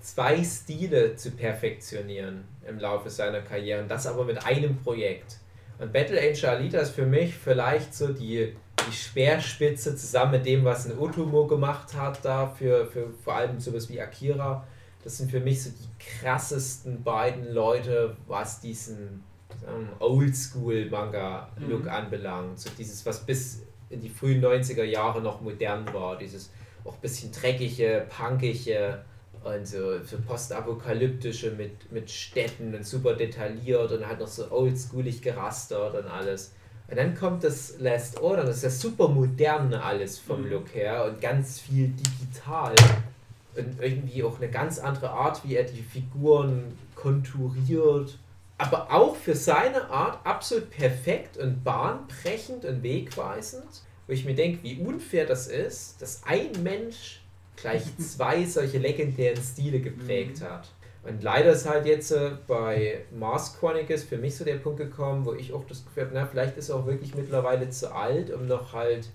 zwei 0.00 0.42
Stile 0.44 1.16
zu 1.16 1.32
perfektionieren 1.32 2.44
im 2.68 2.78
Laufe 2.78 3.10
seiner 3.10 3.40
Karriere 3.40 3.82
und 3.82 3.90
das 3.90 4.06
aber 4.06 4.24
mit 4.24 4.46
einem 4.46 4.76
Projekt. 4.76 5.38
Und 5.80 5.92
Battle 5.92 6.20
Angel 6.20 6.46
Alita 6.46 6.78
ist 6.78 6.92
für 6.92 7.06
mich 7.06 7.34
vielleicht 7.34 7.92
so 7.92 8.12
die, 8.12 8.54
die 8.86 8.92
Speerspitze 8.92 9.96
zusammen 9.96 10.32
mit 10.32 10.46
dem, 10.46 10.64
was 10.64 10.86
ein 10.86 10.96
Otomo 10.96 11.48
gemacht 11.48 11.94
hat, 11.94 12.24
da 12.24 12.46
für, 12.46 12.86
für 12.86 13.10
vor 13.24 13.34
allem 13.34 13.58
sowas 13.58 13.88
wie 13.88 14.00
Akira. 14.00 14.64
Das 15.02 15.18
sind 15.18 15.32
für 15.32 15.40
mich 15.40 15.64
so 15.64 15.70
die 15.70 16.20
krassesten 16.20 17.02
beiden 17.02 17.52
Leute, 17.52 18.16
was 18.28 18.60
diesen 18.60 19.24
ähm, 19.68 19.88
Oldschool-Manga-Look 19.98 21.82
Mhm. 21.84 21.88
anbelangt. 21.88 22.60
So 22.60 22.70
dieses, 22.78 23.04
was 23.06 23.24
bis 23.24 23.62
in 23.90 24.00
die 24.00 24.08
frühen 24.08 24.42
90er 24.42 24.84
Jahre 24.84 25.20
noch 25.20 25.40
modern 25.40 25.86
war. 25.92 26.16
Dieses 26.18 26.50
auch 26.84 26.94
ein 26.94 27.00
bisschen 27.00 27.32
dreckige, 27.32 28.06
punkige 28.08 29.04
und 29.42 29.66
so, 29.66 30.02
so 30.02 30.16
postapokalyptische 30.26 31.50
mit, 31.52 31.90
mit 31.92 32.10
Städten 32.10 32.74
und 32.74 32.84
super 32.86 33.14
detailliert 33.14 33.92
und 33.92 34.06
halt 34.06 34.20
noch 34.20 34.26
so 34.28 34.50
oldschoolig 34.50 35.22
gerastert 35.22 35.94
und 35.94 36.06
alles. 36.10 36.52
Und 36.88 36.96
dann 36.98 37.14
kommt 37.14 37.44
das 37.44 37.78
Last 37.78 38.20
Order, 38.20 38.44
das 38.44 38.58
ist 38.58 38.62
ja 38.64 38.70
super 38.70 39.08
modern 39.08 39.72
alles 39.74 40.18
vom 40.18 40.42
Mhm. 40.42 40.50
Look 40.50 40.74
her 40.74 41.04
und 41.06 41.20
ganz 41.20 41.60
viel 41.60 41.88
digital 41.88 42.74
und 43.56 43.80
irgendwie 43.80 44.22
auch 44.22 44.36
eine 44.38 44.50
ganz 44.50 44.78
andere 44.78 45.10
Art, 45.10 45.46
wie 45.46 45.56
er 45.56 45.64
die 45.64 45.82
Figuren 45.82 46.76
konturiert. 46.94 48.18
Aber 48.56 48.92
auch 48.92 49.16
für 49.16 49.34
seine 49.34 49.90
Art 49.90 50.24
absolut 50.24 50.70
perfekt 50.70 51.36
und 51.36 51.64
bahnbrechend 51.64 52.64
und 52.64 52.82
wegweisend. 52.82 53.82
Wo 54.06 54.12
ich 54.12 54.24
mir 54.24 54.34
denke, 54.34 54.62
wie 54.62 54.80
unfair 54.80 55.26
das 55.26 55.46
ist, 55.46 56.00
dass 56.00 56.22
ein 56.24 56.50
Mensch 56.62 57.22
gleich 57.56 57.82
zwei 57.98 58.44
solche 58.44 58.78
legendären 58.78 59.42
Stile 59.42 59.80
geprägt 59.80 60.42
hat. 60.42 60.68
Und 61.02 61.22
leider 61.22 61.52
ist 61.52 61.68
halt 61.68 61.84
jetzt 61.86 62.12
äh, 62.12 62.30
bei 62.46 63.04
Mars 63.10 63.58
Chronicles 63.58 64.04
für 64.04 64.16
mich 64.16 64.36
so 64.36 64.44
der 64.44 64.56
Punkt 64.56 64.78
gekommen, 64.78 65.26
wo 65.26 65.34
ich 65.34 65.52
auch 65.52 65.64
das 65.66 65.84
Gefühl 65.84 66.04
habe, 66.04 66.14
na, 66.14 66.26
vielleicht 66.26 66.56
ist 66.56 66.70
er 66.70 66.76
auch 66.76 66.86
wirklich 66.86 67.14
mittlerweile 67.14 67.68
zu 67.68 67.94
alt, 67.94 68.32
um 68.32 68.46
noch 68.46 68.72
halt 68.72 69.10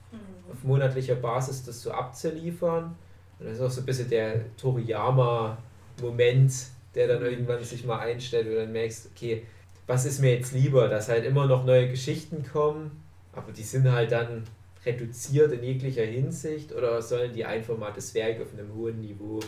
auf 0.52 0.64
monatlicher 0.64 1.16
Basis 1.16 1.66
das 1.66 1.82
so 1.82 1.92
abzuliefern. 1.92 2.96
Und 3.40 3.46
das 3.48 3.56
ist 3.58 3.62
auch 3.62 3.72
so 3.72 3.82
ein 3.82 3.86
bisschen 3.86 4.10
der 4.10 4.56
Toriyama-Moment, 4.58 6.54
der 6.96 7.08
dann 7.08 7.24
irgendwann 7.24 7.64
sich 7.64 7.86
mal 7.86 8.00
einstellt, 8.00 8.48
du 8.48 8.56
dann 8.56 8.72
merkst, 8.72 9.10
okay, 9.14 9.46
was 9.88 10.06
ist 10.06 10.20
mir 10.20 10.36
jetzt 10.36 10.54
lieber, 10.54 10.88
dass 10.88 11.10
halt 11.10 11.26
immer 11.26 11.48
noch 11.48 11.66
neue 11.66 11.90
Geschichten 11.90 12.44
kommen, 12.44 13.04
aber 13.34 13.52
die 13.52 13.64
sind 13.64 13.92
halt 13.92 14.12
dann 14.12 14.44
reduziert 14.86 15.52
in 15.52 15.64
jeglicher 15.64 16.06
Hinsicht 16.06 16.72
oder 16.72 17.02
sollen 17.02 17.34
die 17.34 17.46
einfach 17.46 17.78
mal 17.78 17.92
das 17.92 18.14
Werk 18.14 18.42
auf 18.42 18.54
einem 18.54 18.74
hohen 18.74 19.02
Niveau 19.02 19.40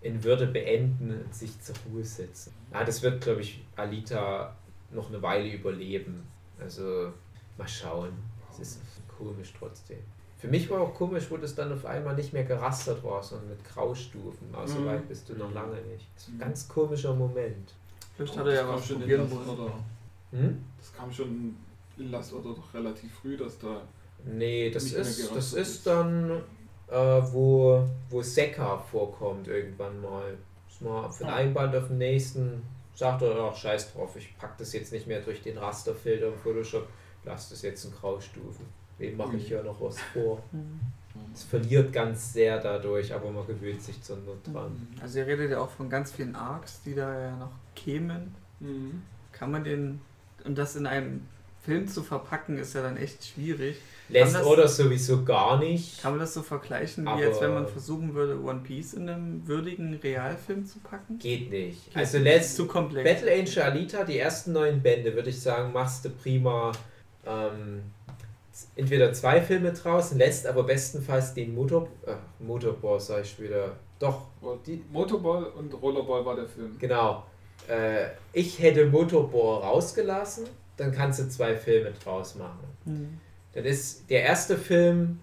in 0.00 0.22
Würde 0.22 0.46
beenden 0.46 1.10
und 1.10 1.34
sich 1.34 1.60
zur 1.60 1.74
Ruhe 1.90 2.04
setzen? 2.04 2.52
Ja, 2.72 2.84
das 2.84 3.02
wird, 3.02 3.20
glaube 3.20 3.40
ich, 3.40 3.64
Alita 3.76 4.56
noch 4.90 5.08
eine 5.08 5.20
Weile 5.20 5.52
überleben. 5.52 6.22
Also 6.58 7.12
mal 7.56 7.68
schauen. 7.68 8.12
Es 8.50 8.60
ist 8.60 8.80
komisch 9.08 9.52
trotzdem. 9.58 9.98
Für 10.38 10.46
mich 10.48 10.70
war 10.70 10.80
auch 10.80 10.94
komisch, 10.94 11.24
wo 11.30 11.36
das 11.36 11.54
dann 11.54 11.72
auf 11.72 11.84
einmal 11.84 12.14
nicht 12.14 12.32
mehr 12.32 12.44
gerastert 12.44 13.02
war, 13.02 13.22
sondern 13.22 13.48
mit 13.50 13.64
Graustufen. 13.64 14.48
Aber 14.52 14.68
so 14.68 14.78
Mhm. 14.80 14.86
weit 14.86 15.08
bist 15.08 15.28
du 15.28 15.34
noch 15.34 15.52
lange 15.52 15.80
nicht. 15.82 16.06
Das 16.14 16.22
ist 16.24 16.28
ein 16.28 16.34
Mhm. 16.36 16.40
ganz 16.40 16.68
komischer 16.68 17.12
Moment. 17.14 17.74
Vielleicht 18.16 18.32
Das 18.34 18.38
hat 18.40 18.46
er 18.46 18.54
ja 18.54 18.68
was 18.68 18.86
schon 18.86 18.96
in 18.96 19.02
probieren 19.02 19.30
wollen. 19.30 19.48
Order. 19.48 19.72
Hm? 20.30 20.64
Das 20.78 20.92
kam 20.94 21.12
schon 21.12 21.56
in 21.96 22.10
Last 22.12 22.32
Order 22.32 22.50
doch 22.54 22.72
relativ 22.74 23.12
früh, 23.14 23.36
dass 23.36 23.58
da. 23.58 23.82
Nee, 24.24 24.70
das 24.70 24.84
Nicht 24.84 24.92
mehr 24.92 25.02
ist, 25.02 25.30
das 25.36 25.52
ist 25.52 25.54
ist. 25.54 25.86
dann, 25.86 26.30
äh, 26.88 26.94
wo, 27.32 27.84
wo 28.10 28.22
Sekka 28.22 28.78
vorkommt 28.78 29.48
irgendwann 29.48 30.00
mal. 30.00 30.36
Ist 30.68 30.82
mal 30.82 31.08
von 31.10 31.26
Ah. 31.28 31.34
einem 31.36 31.52
Band 31.54 31.74
auf 31.74 31.88
den 31.88 31.98
nächsten, 31.98 32.62
sagt 32.94 33.22
er, 33.22 33.36
ach 33.40 33.56
scheiß 33.56 33.92
drauf, 33.92 34.14
ich 34.16 34.36
pack 34.38 34.56
das 34.58 34.72
jetzt 34.72 34.92
nicht 34.92 35.06
mehr 35.08 35.20
durch 35.20 35.42
den 35.42 35.58
Rasterfilter 35.58 36.28
im 36.28 36.34
Photoshop, 36.38 36.86
lass 37.24 37.48
das 37.50 37.62
jetzt 37.62 37.84
in 37.84 37.92
Graustufen. 37.92 38.66
Wem 38.98 39.16
mache 39.16 39.36
ich 39.36 39.48
Mhm. 39.50 39.56
ja 39.56 39.62
noch 39.62 39.80
was 39.80 39.98
vor? 40.12 40.42
Mhm. 40.52 40.80
Es 41.34 41.42
verliert 41.44 41.92
ganz 41.92 42.32
sehr 42.32 42.58
dadurch, 42.60 43.12
aber 43.14 43.30
man 43.30 43.46
gewöhnt 43.46 43.82
sich 43.82 44.00
zur 44.02 44.16
Not 44.18 44.38
dran. 44.52 44.86
Also 45.00 45.18
ihr 45.20 45.26
redet 45.26 45.50
ja 45.50 45.60
auch 45.60 45.70
von 45.70 45.88
ganz 45.90 46.12
vielen 46.12 46.34
Arcs, 46.34 46.82
die 46.84 46.94
da 46.94 47.18
ja 47.20 47.36
noch 47.36 47.50
kämen. 47.74 48.34
Mhm. 48.60 49.02
Kann 49.32 49.50
man 49.50 49.64
den, 49.64 50.00
und 50.44 50.56
das 50.58 50.76
in 50.76 50.86
einem 50.86 51.26
Film 51.62 51.86
zu 51.86 52.02
verpacken, 52.02 52.56
ist 52.58 52.74
ja 52.74 52.82
dann 52.82 52.96
echt 52.96 53.24
schwierig. 53.26 53.76
Last 54.08 54.36
das- 54.36 54.44
Order 54.44 54.68
sowieso 54.68 55.22
gar 55.24 55.58
nicht. 55.58 56.00
Kann 56.00 56.12
man 56.12 56.20
das 56.20 56.32
so 56.34 56.42
vergleichen, 56.42 57.04
wie 57.04 57.20
jetzt, 57.20 57.40
wenn 57.42 57.52
man 57.52 57.66
versuchen 57.68 58.14
würde, 58.14 58.40
One 58.42 58.60
Piece 58.60 58.94
in 58.94 59.08
einem 59.08 59.46
würdigen 59.46 59.94
Realfilm 59.94 60.64
zu 60.64 60.78
packen? 60.78 61.18
Geht 61.18 61.50
nicht. 61.50 61.86
Geht 61.86 61.96
Also. 61.96 62.18
Last, 62.18 62.56
zu 62.56 62.66
komplex. 62.66 63.08
Battle 63.08 63.32
Angel 63.32 63.62
Alita, 63.62 64.04
die 64.04 64.18
ersten 64.18 64.52
neun 64.52 64.80
Bände, 64.80 65.14
würde 65.14 65.30
ich 65.30 65.40
sagen, 65.40 65.72
machst 65.72 66.04
du 66.04 66.10
prima 66.10 66.72
ähm, 67.26 67.82
entweder 68.76 69.12
zwei 69.12 69.40
Filme 69.40 69.72
draußen, 69.72 70.18
lässt 70.18 70.46
aber 70.46 70.64
bestenfalls 70.64 71.34
den 71.34 71.54
Motor, 71.54 71.88
äh, 72.06 72.14
Motorboss, 72.38 73.08
sag 73.08 73.22
ich 73.22 73.40
wieder, 73.40 73.76
Doch, 73.98 74.26
Die 74.66 74.84
Motorball 74.90 75.44
und 75.44 75.72
Rollerball 75.74 76.24
war 76.24 76.36
der 76.36 76.46
Film. 76.46 76.76
genau. 76.78 77.24
Äh, 77.68 78.06
ich 78.32 78.58
hätte 78.60 78.86
Motorball 78.86 79.62
rausgelassen, 79.62 80.46
dann 80.76 80.92
kannst 80.92 81.20
du 81.20 81.28
zwei 81.28 81.56
Filme 81.56 81.92
draus 82.02 82.36
machen. 82.36 82.66
Hm. 82.84 83.20
Dann 83.52 83.64
ist 83.64 84.08
der 84.08 84.22
erste 84.22 84.56
Film 84.56 85.18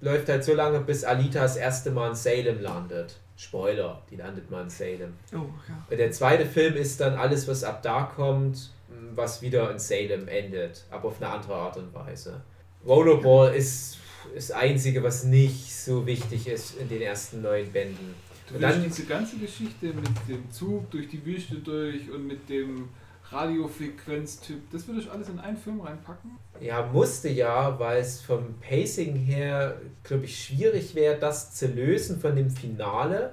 läuft 0.00 0.28
halt 0.28 0.44
so 0.44 0.54
lange, 0.54 0.80
bis 0.80 1.02
Alita 1.04 1.40
das 1.40 1.56
erste 1.56 1.90
Mal 1.90 2.10
in 2.10 2.14
Salem 2.14 2.60
landet. 2.60 3.16
Spoiler, 3.36 4.02
die 4.10 4.16
landet 4.16 4.50
mal 4.50 4.62
in 4.62 4.70
Salem. 4.70 5.14
Oh, 5.32 5.38
ja. 5.68 5.84
Und 5.90 5.98
der 5.98 6.12
zweite 6.12 6.46
Film 6.46 6.74
ist 6.74 7.00
dann 7.00 7.14
alles, 7.14 7.48
was 7.48 7.64
ab 7.64 7.82
da 7.82 8.04
kommt, 8.14 8.70
was 9.14 9.42
wieder 9.42 9.70
in 9.70 9.78
Salem 9.78 10.28
endet, 10.28 10.84
aber 10.90 11.08
auf 11.08 11.20
eine 11.20 11.30
andere 11.30 11.54
Art 11.54 11.76
und 11.76 11.92
Weise. 11.94 12.40
Rollerball 12.86 13.54
ist 13.54 13.98
das 14.34 14.50
Einzige, 14.50 15.02
was 15.02 15.24
nicht 15.24 15.72
so 15.74 16.06
wichtig 16.06 16.48
ist 16.48 16.76
in 16.78 16.88
den 16.88 17.02
ersten 17.02 17.42
neun 17.42 17.70
Bänden. 17.70 18.14
Du 18.48 18.56
Und 18.56 18.60
dann- 18.62 18.82
diese 18.82 19.04
ganze 19.04 19.36
Geschichte 19.36 19.86
mit 19.86 20.06
dem 20.28 20.50
Zug 20.50 20.90
durch 20.90 21.08
die 21.08 21.24
Wüste 21.24 21.56
durch 21.56 22.10
und 22.10 22.26
mit 22.26 22.48
dem 22.48 22.88
Radiofrequenztyp, 23.30 24.70
das 24.70 24.86
würde 24.86 25.00
ich 25.00 25.10
alles 25.10 25.28
in 25.28 25.38
einen 25.38 25.56
Film 25.56 25.80
reinpacken? 25.80 26.32
Ja, 26.60 26.86
musste 26.92 27.28
ja, 27.30 27.78
weil 27.78 28.00
es 28.00 28.20
vom 28.20 28.54
Pacing 28.60 29.16
her, 29.16 29.80
glaube 30.02 30.24
ich, 30.26 30.44
schwierig 30.44 30.94
wäre, 30.94 31.16
das 31.18 31.54
zu 31.54 31.66
lösen 31.68 32.20
von 32.20 32.36
dem 32.36 32.50
Finale. 32.50 33.32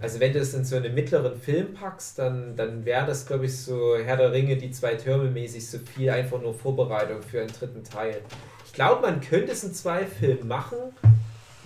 Also 0.00 0.20
wenn 0.20 0.32
du 0.32 0.40
es 0.40 0.52
in 0.54 0.64
so 0.64 0.76
einen 0.76 0.94
mittleren 0.94 1.38
Film 1.38 1.74
packst, 1.74 2.18
dann, 2.18 2.56
dann 2.56 2.84
wäre 2.84 3.06
das, 3.06 3.26
glaube 3.26 3.46
ich, 3.46 3.56
so 3.56 3.96
Herr 3.96 4.16
der 4.16 4.32
Ringe, 4.32 4.56
die 4.56 4.70
zwei 4.70 4.94
Türme 4.94 5.30
mäßig 5.30 5.66
so 5.66 5.78
viel 5.78 6.10
einfach 6.10 6.40
nur 6.40 6.52
Vorbereitung 6.54 7.22
für 7.22 7.40
einen 7.40 7.52
dritten 7.52 7.84
Teil. 7.84 8.20
Ich 8.76 8.78
glaube, 8.78 9.00
man 9.00 9.22
könnte 9.22 9.52
es 9.52 9.64
in 9.64 9.72
zwei 9.72 10.04
Filmen 10.04 10.48
machen, 10.48 10.76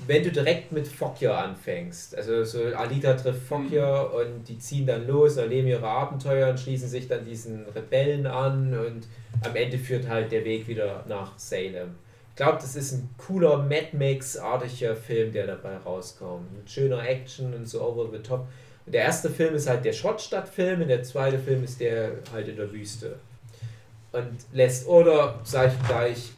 wenn 0.06 0.22
du 0.22 0.30
direkt 0.30 0.70
mit 0.70 0.86
Fokja 0.86 1.38
anfängst. 1.38 2.16
Also 2.16 2.44
so 2.44 2.62
Alita 2.62 3.14
trifft 3.14 3.48
Fokja 3.48 4.02
und 4.02 4.44
die 4.48 4.60
ziehen 4.60 4.86
dann 4.86 5.08
los, 5.08 5.36
erleben 5.36 5.66
ihre 5.66 5.88
Abenteuer 5.88 6.50
und 6.50 6.60
schließen 6.60 6.88
sich 6.88 7.08
dann 7.08 7.24
diesen 7.24 7.66
Rebellen 7.74 8.28
an 8.28 8.78
und 8.78 9.08
am 9.44 9.56
Ende 9.56 9.76
führt 9.76 10.08
halt 10.08 10.30
der 10.30 10.44
Weg 10.44 10.68
wieder 10.68 11.04
nach 11.08 11.36
Salem. 11.36 11.96
Ich 12.28 12.36
glaube, 12.36 12.58
das 12.60 12.76
ist 12.76 12.92
ein 12.92 13.10
cooler 13.18 13.58
Mad 13.58 13.88
Max-artiger 13.90 14.94
Film, 14.94 15.32
der 15.32 15.48
dabei 15.48 15.78
rauskommt. 15.78 16.56
Mit 16.56 16.70
schöner 16.70 17.04
Action 17.04 17.52
und 17.54 17.68
so 17.68 17.82
over 17.82 18.08
the 18.12 18.22
top. 18.22 18.46
Und 18.86 18.94
der 18.94 19.02
erste 19.02 19.30
Film 19.30 19.56
ist 19.56 19.68
halt 19.68 19.84
der 19.84 19.94
Schrottstadt-Film 19.94 20.82
und 20.82 20.86
der 20.86 21.02
zweite 21.02 21.40
Film 21.40 21.64
ist 21.64 21.80
der 21.80 22.12
halt 22.32 22.46
in 22.46 22.54
der 22.54 22.70
Wüste. 22.70 23.16
Und 24.12 24.30
Last 24.52 24.86
Order, 24.86 25.40
sage 25.44 25.72
ich 25.72 25.88
gleich, 25.88 26.32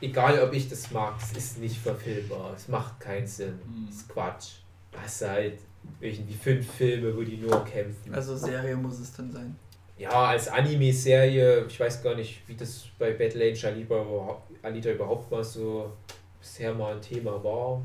egal 0.00 0.40
ob 0.42 0.52
ich 0.52 0.68
das 0.68 0.90
mag, 0.90 1.14
es 1.20 1.36
ist 1.36 1.58
nicht 1.58 1.78
verfilmbar. 1.78 2.52
Es 2.54 2.68
macht 2.68 3.00
keinen 3.00 3.26
Sinn. 3.26 3.58
Hm. 3.64 3.86
Es 3.88 3.96
ist 3.96 4.08
Quatsch. 4.08 4.48
Da 4.92 5.00
hast 5.02 5.22
du 5.22 5.28
halt 5.28 5.58
irgendwie 6.00 6.34
fünf 6.34 6.70
Filme, 6.72 7.16
wo 7.16 7.22
die 7.22 7.36
nur 7.36 7.64
kämpfen. 7.64 8.14
Also 8.14 8.36
Serie 8.36 8.76
muss 8.76 8.98
es 8.98 9.12
dann 9.12 9.30
sein. 9.30 9.56
Ja, 9.98 10.26
als 10.26 10.48
Anime-Serie, 10.48 11.64
ich 11.66 11.78
weiß 11.80 12.02
gar 12.02 12.14
nicht, 12.14 12.42
wie 12.46 12.54
das 12.54 12.86
bei 12.98 13.12
Battle 13.12 13.50
überhaupt, 13.80 14.52
Alita 14.62 14.90
überhaupt 14.90 15.30
mal 15.30 15.42
so 15.42 15.92
bisher 16.38 16.72
mal 16.72 16.94
ein 16.94 17.02
Thema 17.02 17.42
war. 17.42 17.82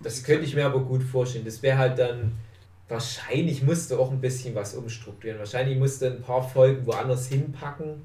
Das 0.00 0.22
könnte 0.22 0.44
ich 0.44 0.54
mir 0.54 0.66
aber 0.66 0.80
gut 0.80 1.02
vorstellen. 1.02 1.44
Das 1.44 1.62
wäre 1.62 1.78
halt 1.78 1.98
dann, 1.98 2.38
wahrscheinlich 2.88 3.62
musste 3.62 3.98
auch 3.98 4.12
ein 4.12 4.20
bisschen 4.20 4.54
was 4.54 4.74
umstrukturieren. 4.74 5.40
Wahrscheinlich 5.40 5.76
musste 5.76 6.06
ein 6.06 6.22
paar 6.22 6.48
Folgen 6.48 6.86
woanders 6.86 7.26
hinpacken. 7.26 8.02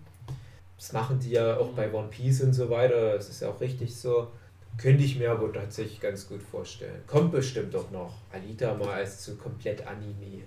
Das 0.81 0.93
machen 0.93 1.19
die 1.19 1.29
ja 1.29 1.57
auch 1.57 1.73
bei 1.73 1.93
One 1.93 2.07
Piece 2.07 2.41
und 2.41 2.53
so 2.53 2.67
weiter. 2.71 3.13
Das 3.13 3.29
ist 3.29 3.43
ja 3.43 3.49
auch 3.49 3.61
richtig 3.61 3.95
so. 3.95 4.31
Könnte 4.79 5.03
ich 5.03 5.19
mir 5.19 5.29
aber 5.29 5.53
tatsächlich 5.53 5.99
ganz 5.99 6.27
gut 6.27 6.41
vorstellen. 6.41 7.03
Kommt 7.05 7.31
bestimmt 7.31 7.71
doch 7.75 7.91
noch. 7.91 8.15
Alita 8.33 8.73
mal 8.73 8.89
als 8.89 9.23
so 9.23 9.35
komplett 9.35 9.85
Anime. 9.85 10.41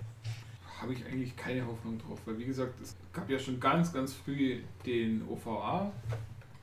Habe 0.81 0.91
ich 0.91 1.05
eigentlich 1.05 1.37
keine 1.37 1.65
Hoffnung 1.65 1.97
drauf, 1.97 2.19
weil 2.25 2.37
wie 2.37 2.43
gesagt, 2.43 2.73
es 2.83 2.97
gab 3.13 3.29
ja 3.29 3.39
schon 3.39 3.61
ganz, 3.61 3.93
ganz 3.93 4.13
früh 4.13 4.59
den 4.85 5.25
OVA, 5.29 5.89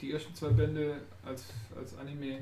die 0.03 0.13
ersten 0.13 0.35
zwei 0.35 0.51
Bände 0.51 0.97
als, 1.25 1.47
als 1.75 1.97
Anime. 1.97 2.41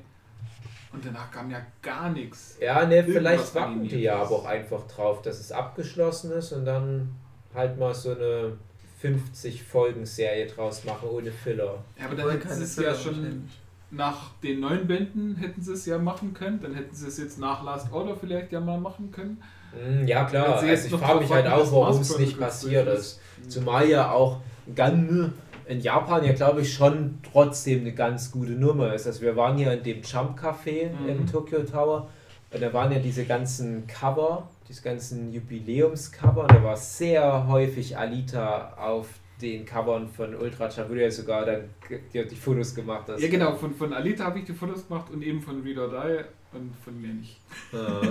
Und 0.92 1.06
danach 1.06 1.30
kam 1.30 1.48
ja 1.48 1.64
gar 1.80 2.10
nichts. 2.10 2.56
Ja, 2.60 2.84
ne, 2.84 3.04
vielleicht 3.04 3.54
warten 3.54 3.84
die 3.84 4.00
ja 4.00 4.20
aber 4.20 4.32
auch 4.32 4.46
einfach 4.46 4.84
drauf, 4.88 5.22
dass 5.22 5.38
es 5.38 5.52
abgeschlossen 5.52 6.32
ist 6.32 6.50
und 6.50 6.64
dann 6.64 7.14
halt 7.54 7.78
mal 7.78 7.94
so 7.94 8.16
eine 8.16 8.56
50 9.00 9.62
Folgen 9.62 10.04
Serie 10.06 10.46
draus 10.46 10.84
machen 10.84 11.08
ohne 11.10 11.32
Filler. 11.32 11.82
Ja, 11.98 12.06
aber 12.06 12.16
dann 12.16 12.30
hätten 12.30 12.48
sie 12.50 12.64
es 12.64 12.76
ja 12.76 12.94
schon 12.94 13.48
nach 13.90 14.30
den 14.42 14.60
neun 14.60 14.86
Bänden 14.86 15.36
hätten 15.36 15.60
sie 15.62 15.72
es 15.72 15.86
ja 15.86 15.98
machen 15.98 16.32
können. 16.32 16.60
Dann 16.62 16.74
hätten 16.74 16.94
sie 16.94 17.08
es 17.08 17.18
jetzt 17.18 17.38
nach 17.38 17.64
Last 17.64 17.92
Order 17.92 18.14
vielleicht 18.14 18.52
ja 18.52 18.60
mal 18.60 18.78
machen 18.78 19.10
können. 19.10 19.42
Hm, 19.72 20.06
ja 20.06 20.24
klar, 20.24 20.56
also 20.58 20.66
ich 20.66 20.90
noch 20.92 21.00
frage 21.00 21.20
mich 21.20 21.30
halt 21.30 21.46
auch, 21.46 21.72
warum 21.72 22.00
es 22.00 22.18
nicht 22.18 22.38
passiert 22.38 22.86
durch 22.86 22.98
ist. 22.98 23.20
Zumal 23.48 23.88
ja 23.88 24.10
auch 24.12 24.38
Gun 24.76 25.32
in 25.66 25.80
Japan 25.80 26.24
ja 26.24 26.32
glaube 26.32 26.60
ich 26.62 26.72
schon 26.74 27.18
trotzdem 27.32 27.80
eine 27.80 27.92
ganz 27.92 28.30
gute 28.30 28.52
Nummer 28.52 28.92
ist. 28.94 29.06
Also 29.06 29.22
wir 29.22 29.34
waren 29.36 29.58
ja 29.58 29.72
in 29.72 29.82
dem 29.82 30.02
Jump 30.02 30.38
Café 30.38 30.90
Mhm. 30.90 31.08
im 31.08 31.26
Tokyo 31.30 31.62
Tower 31.62 32.08
und 32.52 32.60
da 32.62 32.72
waren 32.72 32.92
ja 32.92 32.98
diese 32.98 33.24
ganzen 33.24 33.86
Cover, 33.86 34.48
diese 34.70 34.82
ganzen 34.82 35.32
Jubiläumscover 35.32 36.46
da 36.46 36.62
war 36.62 36.76
sehr 36.76 37.48
häufig 37.48 37.98
Alita 37.98 38.74
auf 38.74 39.08
den 39.42 39.66
Covern 39.66 40.08
von 40.08 40.36
Ultra 40.36 40.68
wo 40.88 40.94
du 40.94 41.02
ja 41.02 41.10
sogar 41.10 41.44
dann 41.44 41.70
die, 42.14 42.24
die 42.24 42.36
Fotos 42.36 42.72
gemacht 42.74 43.08
hast. 43.08 43.20
Ja 43.20 43.28
genau, 43.28 43.56
von, 43.56 43.74
von 43.74 43.92
Alita 43.92 44.24
habe 44.24 44.38
ich 44.38 44.44
die 44.44 44.52
Fotos 44.52 44.86
gemacht 44.86 45.10
und 45.10 45.22
eben 45.22 45.40
von 45.42 45.60
Read 45.62 45.76
or 45.78 45.88
Die 45.88 46.56
und 46.56 46.72
von 46.76 47.00
mir 47.00 47.14
nicht. 47.14 47.40
Ja. 47.72 48.00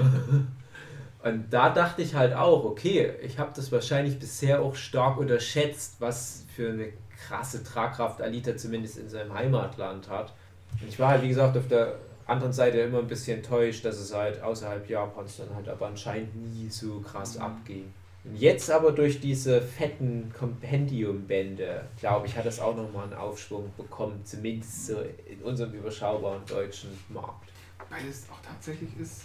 Und 1.21 1.51
da 1.51 1.69
dachte 1.69 2.01
ich 2.01 2.15
halt 2.15 2.33
auch, 2.33 2.63
okay, 2.63 3.11
ich 3.21 3.39
habe 3.39 3.51
das 3.53 3.73
wahrscheinlich 3.73 4.19
bisher 4.19 4.61
auch 4.61 4.75
stark 4.75 5.17
unterschätzt, 5.17 5.97
was 5.99 6.45
für 6.55 6.69
eine 6.69 6.93
krasse 7.27 7.61
Tragkraft 7.61 8.21
Alita 8.21 8.55
zumindest 8.55 8.97
in 8.97 9.09
seinem 9.09 9.33
Heimatland 9.33 10.09
hat. 10.09 10.33
Und 10.79 10.87
ich 10.87 10.97
war 10.97 11.09
halt, 11.09 11.23
wie 11.23 11.27
gesagt, 11.27 11.57
auf 11.57 11.67
der 11.67 11.95
anderen 12.29 12.53
Seite 12.53 12.79
immer 12.79 12.99
ein 12.99 13.07
bisschen 13.07 13.37
enttäuscht, 13.37 13.83
dass 13.85 13.97
es 13.97 14.13
halt 14.13 14.41
außerhalb 14.41 14.89
Japans 14.89 15.37
dann 15.37 15.53
halt 15.55 15.67
aber 15.67 15.87
anscheinend 15.87 16.35
nie 16.35 16.69
so 16.69 16.99
krass 17.01 17.35
Mhm. 17.35 17.41
abging. 17.41 17.93
Jetzt 18.35 18.69
aber 18.69 18.91
durch 18.91 19.21
diese 19.21 19.61
fetten 19.61 20.31
Compendium-Bände, 20.37 21.85
glaube 21.99 22.27
ich, 22.27 22.35
hat 22.35 22.45
das 22.45 22.59
auch 22.59 22.75
nochmal 22.75 23.05
einen 23.05 23.13
Aufschwung 23.13 23.71
bekommen, 23.77 24.21
zumindest 24.25 24.87
so 24.87 25.01
in 25.25 25.41
unserem 25.41 25.73
überschaubaren 25.73 26.45
deutschen 26.45 26.89
Markt. 27.09 27.49
Weil 27.89 28.07
es 28.09 28.27
auch 28.29 28.41
tatsächlich 28.45 28.89
ist, 28.99 29.23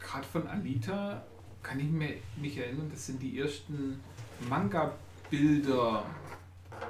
gerade 0.00 0.24
von 0.26 0.46
Alita 0.48 1.22
kann 1.62 1.78
ich 1.78 1.86
mir, 1.88 2.10
mich 2.36 2.58
erinnern, 2.58 2.90
das 2.92 3.06
sind 3.06 3.22
die 3.22 3.38
ersten 3.38 4.00
Manga-Bilder, 4.48 6.04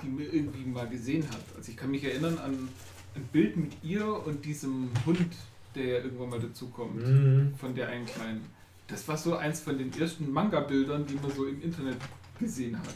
die 0.03 0.09
mir 0.09 0.25
irgendwie 0.33 0.65
mal 0.65 0.89
gesehen 0.89 1.25
hat. 1.29 1.41
Also 1.57 1.71
ich 1.71 1.77
kann 1.77 1.91
mich 1.91 2.05
erinnern 2.05 2.39
an 2.39 2.69
ein 3.15 3.25
Bild 3.33 3.57
mit 3.57 3.73
ihr 3.83 4.07
und 4.27 4.45
diesem 4.45 4.91
Hund, 5.07 5.33
der 5.75 5.85
ja 5.85 5.95
irgendwann 5.97 6.31
mal 6.31 6.41
dazukommt, 6.41 6.97
Mhm. 6.97 7.55
von 7.57 7.75
der 7.75 7.89
einen 7.89 8.07
kleinen. 8.07 8.45
Das 8.87 9.07
war 9.09 9.17
so 9.17 9.37
eins 9.37 9.61
von 9.61 9.79
den 9.79 9.93
ersten 9.99 10.31
Manga-Bildern, 10.31 11.07
die 11.07 11.15
man 11.15 11.31
so 11.31 11.47
im 11.47 11.63
Internet 11.63 11.97
gesehen 12.39 12.79
hat. 12.79 12.95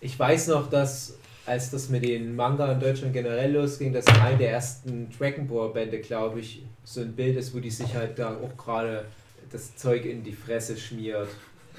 Ich 0.00 0.18
weiß 0.18 0.48
noch, 0.48 0.70
dass 0.70 1.16
als 1.46 1.70
das 1.70 1.88
mit 1.88 2.04
den 2.04 2.36
Manga 2.36 2.70
in 2.72 2.80
Deutschland 2.80 3.12
generell 3.12 3.52
losging, 3.52 3.92
dass 3.92 4.06
in 4.06 4.14
einem 4.14 4.38
der 4.38 4.52
ersten 4.52 5.10
Dragon 5.10 5.46
Ball 5.46 5.70
Bände, 5.70 5.98
glaube 5.98 6.40
ich, 6.40 6.62
so 6.84 7.00
ein 7.00 7.12
Bild 7.12 7.36
ist, 7.36 7.54
wo 7.54 7.58
die 7.58 7.70
sich 7.70 7.94
halt 7.94 8.18
da 8.18 8.36
auch 8.36 8.56
gerade 8.56 9.04
das 9.50 9.76
Zeug 9.76 10.04
in 10.04 10.22
die 10.22 10.32
Fresse 10.32 10.76
schmiert. 10.76 11.28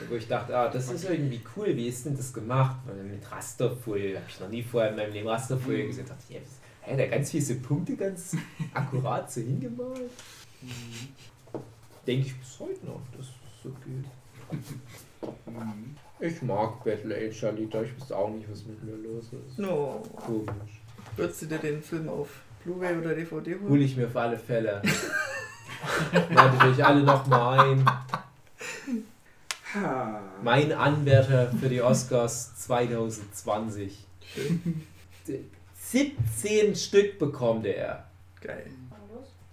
Wo 0.10 0.16
ich 0.16 0.28
dachte, 0.28 0.56
ah, 0.58 0.70
das 0.70 0.92
ist 0.92 1.08
irgendwie 1.10 1.42
cool, 1.56 1.76
wie 1.76 1.88
ist 1.88 2.06
denn 2.06 2.16
das 2.18 2.34
gemacht? 2.34 2.78
Mit 3.04 3.30
Rasterfolie, 3.32 4.16
habe 4.16 4.26
ich 4.28 4.40
noch 4.40 4.50
nie 4.50 4.64
vorher 4.64 4.92
in 4.92 4.96
meinem 4.98 5.14
Leben 5.14 5.28
Rasterfolie 5.28 5.84
Mhm. 5.84 5.88
gesehen. 5.88 6.06
dachte 6.08 6.24
ich, 6.30 6.38
hä, 6.82 6.98
da 6.98 7.06
ganz 7.08 7.32
viele 7.32 7.56
Punkte 7.60 7.96
ganz 7.96 8.36
akkurat 8.74 9.32
so 9.32 9.42
hingemalt. 9.42 10.10
Denke 12.08 12.28
ich 12.28 12.40
bis 12.40 12.60
heute 12.60 12.86
noch, 12.86 13.02
dass 13.16 13.28
es 13.28 13.64
so 13.64 13.70
geht. 13.86 14.06
Mhm. 15.46 15.96
Ich 16.20 16.42
mag 16.42 16.84
Battle 16.84 17.16
Age 17.16 17.44
Alita, 17.46 17.82
ich 17.82 17.96
wüsste 17.96 18.16
auch 18.18 18.30
nicht, 18.30 18.50
was 18.52 18.66
mit 18.66 18.84
mir 18.84 18.96
los 18.96 19.26
ist. 19.26 19.58
No. 19.60 20.02
Komisch. 20.16 20.82
Würdest 21.16 21.42
du 21.44 21.46
dir 21.48 21.58
den 21.60 21.82
Film 21.82 22.10
auf 22.10 22.30
Blu-ray 22.64 22.98
oder 22.98 23.14
DVD 23.16 23.56
holen? 23.56 23.70
Hol 23.70 23.82
ich 23.82 23.96
mir 23.98 24.08
auf 24.08 24.16
alle 24.16 24.38
Fälle. 24.38 24.82
Lade 26.30 26.68
euch 26.68 26.84
alle 26.86 27.04
nochmal 27.04 27.72
ein. 27.72 27.86
Mein 30.44 30.72
Anwärter 30.72 31.52
für 31.60 31.70
die 31.70 31.82
Oscars 31.82 32.56
2020. 32.58 34.06
17 35.92 36.76
Stück 36.76 37.20
bekommt 37.20 37.66
er. 37.66 38.06
Geil. 38.42 38.68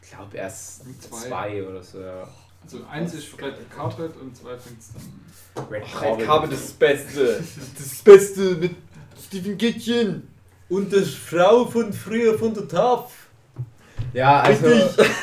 Ich 0.03 0.11
glaube 0.11 0.37
erst 0.37 0.83
Zwei. 1.03 1.29
zwei 1.29 1.67
oder 1.67 1.83
so. 1.83 2.01
Ja. 2.01 2.29
Also 2.63 2.85
eins 2.91 3.15
ist 3.15 3.27
Fred 3.27 3.55
Cartwright 3.71 4.17
und 4.17 4.37
zwei 4.37 4.57
fängt 4.57 4.81
es 4.81 4.91
dann. 4.93 5.67
Red 5.71 5.83
Red 6.01 6.27
Carpet 6.27 6.53
ist 6.53 6.65
das 6.65 6.73
Beste. 6.73 7.45
Das 7.79 7.95
Beste 8.03 8.41
mit 8.57 8.75
Stephen 9.27 9.59
Gittchen. 9.59 10.29
Und 10.69 10.93
das 10.93 11.11
Frau 11.11 11.65
von 11.67 11.93
früher 11.93 12.39
von 12.39 12.53
der 12.55 12.69
TAF. 12.69 13.18
Ja, 14.15 14.41
also 14.41 14.67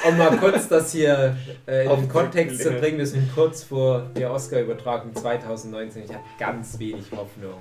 um 0.07 0.17
mal 0.17 0.37
kurz 0.37 0.67
das 0.67 0.91
hier 0.91 1.35
äh, 1.67 1.85
in 1.85 1.89
Auf 1.91 1.99
den 1.99 2.09
Kontext 2.09 2.61
zu 2.61 2.71
bringen, 2.71 2.97
wir 2.97 3.07
sind 3.07 3.33
kurz 3.33 3.63
vor 3.63 4.09
der 4.15 4.31
Oscar-Übertragung 4.31 5.15
2019. 5.15 6.03
Ich 6.05 6.13
habe 6.13 6.23
ganz 6.39 6.77
wenig 6.77 7.05
Hoffnung, 7.11 7.59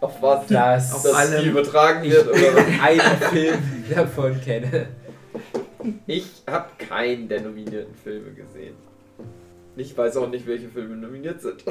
Auf 0.00 0.20
was? 0.20 0.46
dass 0.46 0.94
Auf 0.94 1.02
Dass 1.02 1.14
allem. 1.14 1.42
die 1.42 1.48
übertragen 1.50 2.04
ich 2.04 2.12
wird 2.12 2.28
oder 2.28 2.36
was? 2.56 2.80
einen 2.82 3.16
Film 3.32 3.58
davon 3.94 4.40
kenne. 4.42 4.86
Ich 6.06 6.26
habe 6.46 6.68
keinen 6.78 7.28
der 7.28 7.40
nominierten 7.42 7.94
Filme 7.94 8.30
gesehen. 8.32 8.74
Ich 9.76 9.96
weiß 9.96 10.16
auch 10.18 10.28
nicht, 10.28 10.46
welche 10.46 10.68
Filme 10.68 10.94
nominiert 10.96 11.40
sind. 11.42 11.64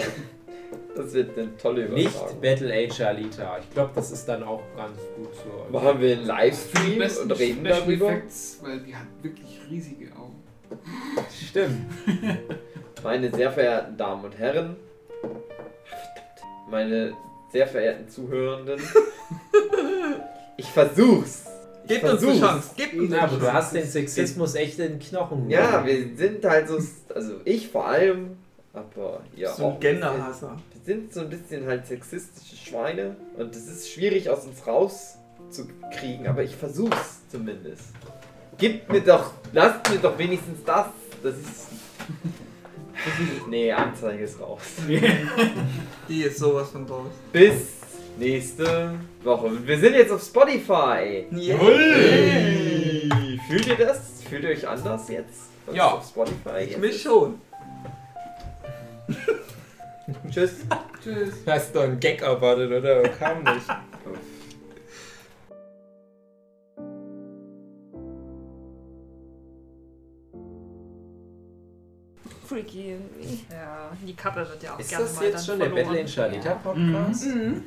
Das 0.95 1.13
wird 1.13 1.37
eine 1.37 1.55
tolle 1.57 1.85
Übertragung. 1.85 2.27
Nicht 2.27 2.41
Battle 2.41 2.71
Age 2.73 3.01
Alita. 3.01 3.57
Ich 3.59 3.69
glaube, 3.73 3.91
das 3.95 4.11
ist 4.11 4.25
dann 4.25 4.43
auch 4.43 4.61
ganz 4.77 4.97
gut 5.15 5.29
so. 5.35 5.71
Machen 5.71 5.99
wir 6.01 6.17
einen 6.17 6.25
Livestream 6.25 7.01
und 7.23 7.31
reden 7.31 7.65
Special 7.65 7.79
darüber. 7.81 8.09
Effects, 8.09 8.59
weil 8.61 8.79
die 8.81 8.95
hat 8.95 9.07
wirklich 9.21 9.59
riesige 9.69 10.11
Augen. 10.15 10.43
Stimmt. 11.47 11.85
Meine 13.03 13.33
sehr 13.35 13.51
verehrten 13.51 13.97
Damen 13.97 14.23
und 14.25 14.37
Herren, 14.37 14.75
verdammt, 15.19 16.69
meine 16.69 17.13
sehr 17.51 17.67
verehrten 17.67 18.07
Zuhörenden, 18.07 18.79
ich 20.57 20.65
versuch's. 20.67 21.45
Ich 21.83 21.89
Gebt 21.89 22.05
uns 22.05 22.23
eine. 22.23 22.39
Chance. 22.39 22.69
Gebt 22.77 22.93
uns 22.97 23.11
Ja, 23.11 23.17
eine 23.17 23.27
aber 23.27 23.35
du 23.35 23.41
Chance. 23.41 23.53
hast 23.53 23.75
den 23.75 23.85
Sexismus 23.85 24.55
echt 24.55 24.79
in 24.79 24.93
den 24.93 24.99
Knochen. 24.99 25.49
Ja, 25.49 25.85
wir 25.85 26.15
sind 26.15 26.45
halt 26.45 26.69
so, 26.69 26.77
also 27.13 27.33
ich 27.43 27.67
vor 27.67 27.87
allem, 27.87 28.37
aber 28.73 29.21
ja 29.35 29.53
So 29.53 29.69
ein. 29.69 29.79
Genderhasser. 29.79 30.57
Wir 30.73 30.81
sind 30.83 31.13
so 31.13 31.21
ein 31.21 31.29
bisschen 31.29 31.65
halt 31.65 31.85
sexistische 31.87 32.55
Schweine 32.57 33.15
und 33.37 33.55
es 33.55 33.67
ist 33.67 33.89
schwierig 33.91 34.29
aus 34.29 34.45
uns 34.45 34.65
rauszukriegen, 34.67 36.27
aber 36.27 36.43
ich 36.43 36.55
versuch's 36.55 37.21
zumindest. 37.29 37.93
Gib 38.57 38.91
mir 38.91 39.01
doch, 39.01 39.31
lasst 39.51 39.89
mir 39.89 39.99
doch 39.99 40.17
wenigstens 40.17 40.63
das. 40.65 40.87
Das 41.21 41.35
ist. 41.35 41.67
Nee, 43.49 43.69
Anzeige 43.69 44.23
ist 44.23 44.39
raus. 44.39 44.61
Die 46.07 46.21
ist 46.21 46.37
sowas 46.37 46.69
von 46.69 46.85
raus. 46.85 47.11
Bis 47.33 47.79
nächste 48.17 48.93
Woche. 49.23 49.49
Wir 49.67 49.77
sind 49.77 49.95
jetzt 49.95 50.11
auf 50.11 50.23
Spotify. 50.23 51.25
Hey. 51.29 53.09
Fühlt 53.49 53.67
ihr 53.67 53.75
das? 53.75 54.23
Fühlt 54.29 54.43
ihr 54.43 54.51
euch 54.51 54.65
anders 54.65 55.09
jetzt? 55.09 55.49
Ja. 55.73 55.95
Auf 55.95 56.07
Spotify. 56.07 56.59
Ich 56.61 56.69
jetzt 56.71 56.79
mich 56.79 57.01
schon. 57.01 57.41
Tschüss. 60.31 60.65
Tschüss. 61.03 61.33
Hast 61.47 61.75
du 61.75 61.79
einen 61.79 61.99
Gag 61.99 62.21
erwartet, 62.21 62.71
oder? 62.71 63.03
Kam 63.09 63.43
nicht. 63.43 63.67
Freaky 72.53 72.91
irgendwie. 72.91 73.45
Ja, 73.51 73.89
die 74.01 74.15
Kappe 74.15 74.39
wird 74.47 74.61
ja 74.63 74.73
auch 74.75 74.79
Ist 74.79 74.89
gerne 74.89 75.05
das 75.05 75.15
mal 75.15 75.25
jetzt 75.25 75.35
dann 75.35 75.45
schon 75.45 75.59
der 75.59 75.69
verloren. 75.69 75.95
Battle 75.95 76.13
in 76.15 76.33
Alita 76.33 76.55
Podcast? 76.55 77.25
Mhm. 77.25 77.63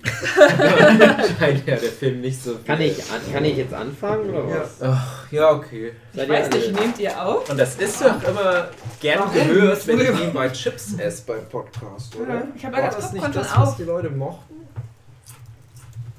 Scheint 1.38 1.66
ja 1.66 1.76
der 1.76 1.90
Film 1.90 2.20
nicht 2.20 2.42
so 2.42 2.56
Kann 2.66 2.80
ich, 2.80 2.98
an, 3.10 3.20
kann 3.32 3.44
ich 3.44 3.56
jetzt 3.56 3.74
anfangen 3.74 4.30
oder 4.30 4.48
Ja. 4.48 4.60
was? 4.62 4.82
Ach, 4.82 5.32
ja, 5.32 5.50
okay. 5.50 5.92
Ich 6.12 6.16
Seid 6.18 6.28
weiß 6.28 6.50
nicht, 6.50 6.80
nehmt 6.80 6.98
ihr 6.98 7.22
auf? 7.22 7.50
Und 7.50 7.58
das 7.58 7.76
ist 7.76 8.00
doch 8.00 8.22
immer 8.28 8.68
gern 9.00 9.18
Warum? 9.20 9.34
gehört, 9.34 9.86
wenn 9.86 10.00
ich 10.00 10.10
nebenbei 10.12 10.48
Chips 10.50 10.94
esse 10.98 11.22
beim 11.26 11.48
Podcast, 11.48 12.14
oder? 12.16 12.34
Ja, 12.34 12.42
ich 12.54 12.64
hab 12.64 12.76
ja 12.76 12.86
das 12.90 13.12
nicht 13.12 13.22
Popcorn 13.24 13.32
das, 13.32 13.50
schon 13.52 13.62
was 13.62 13.68
auf. 13.70 13.76
die 13.76 13.84
Leute 13.84 14.10
mochten? 14.10 14.54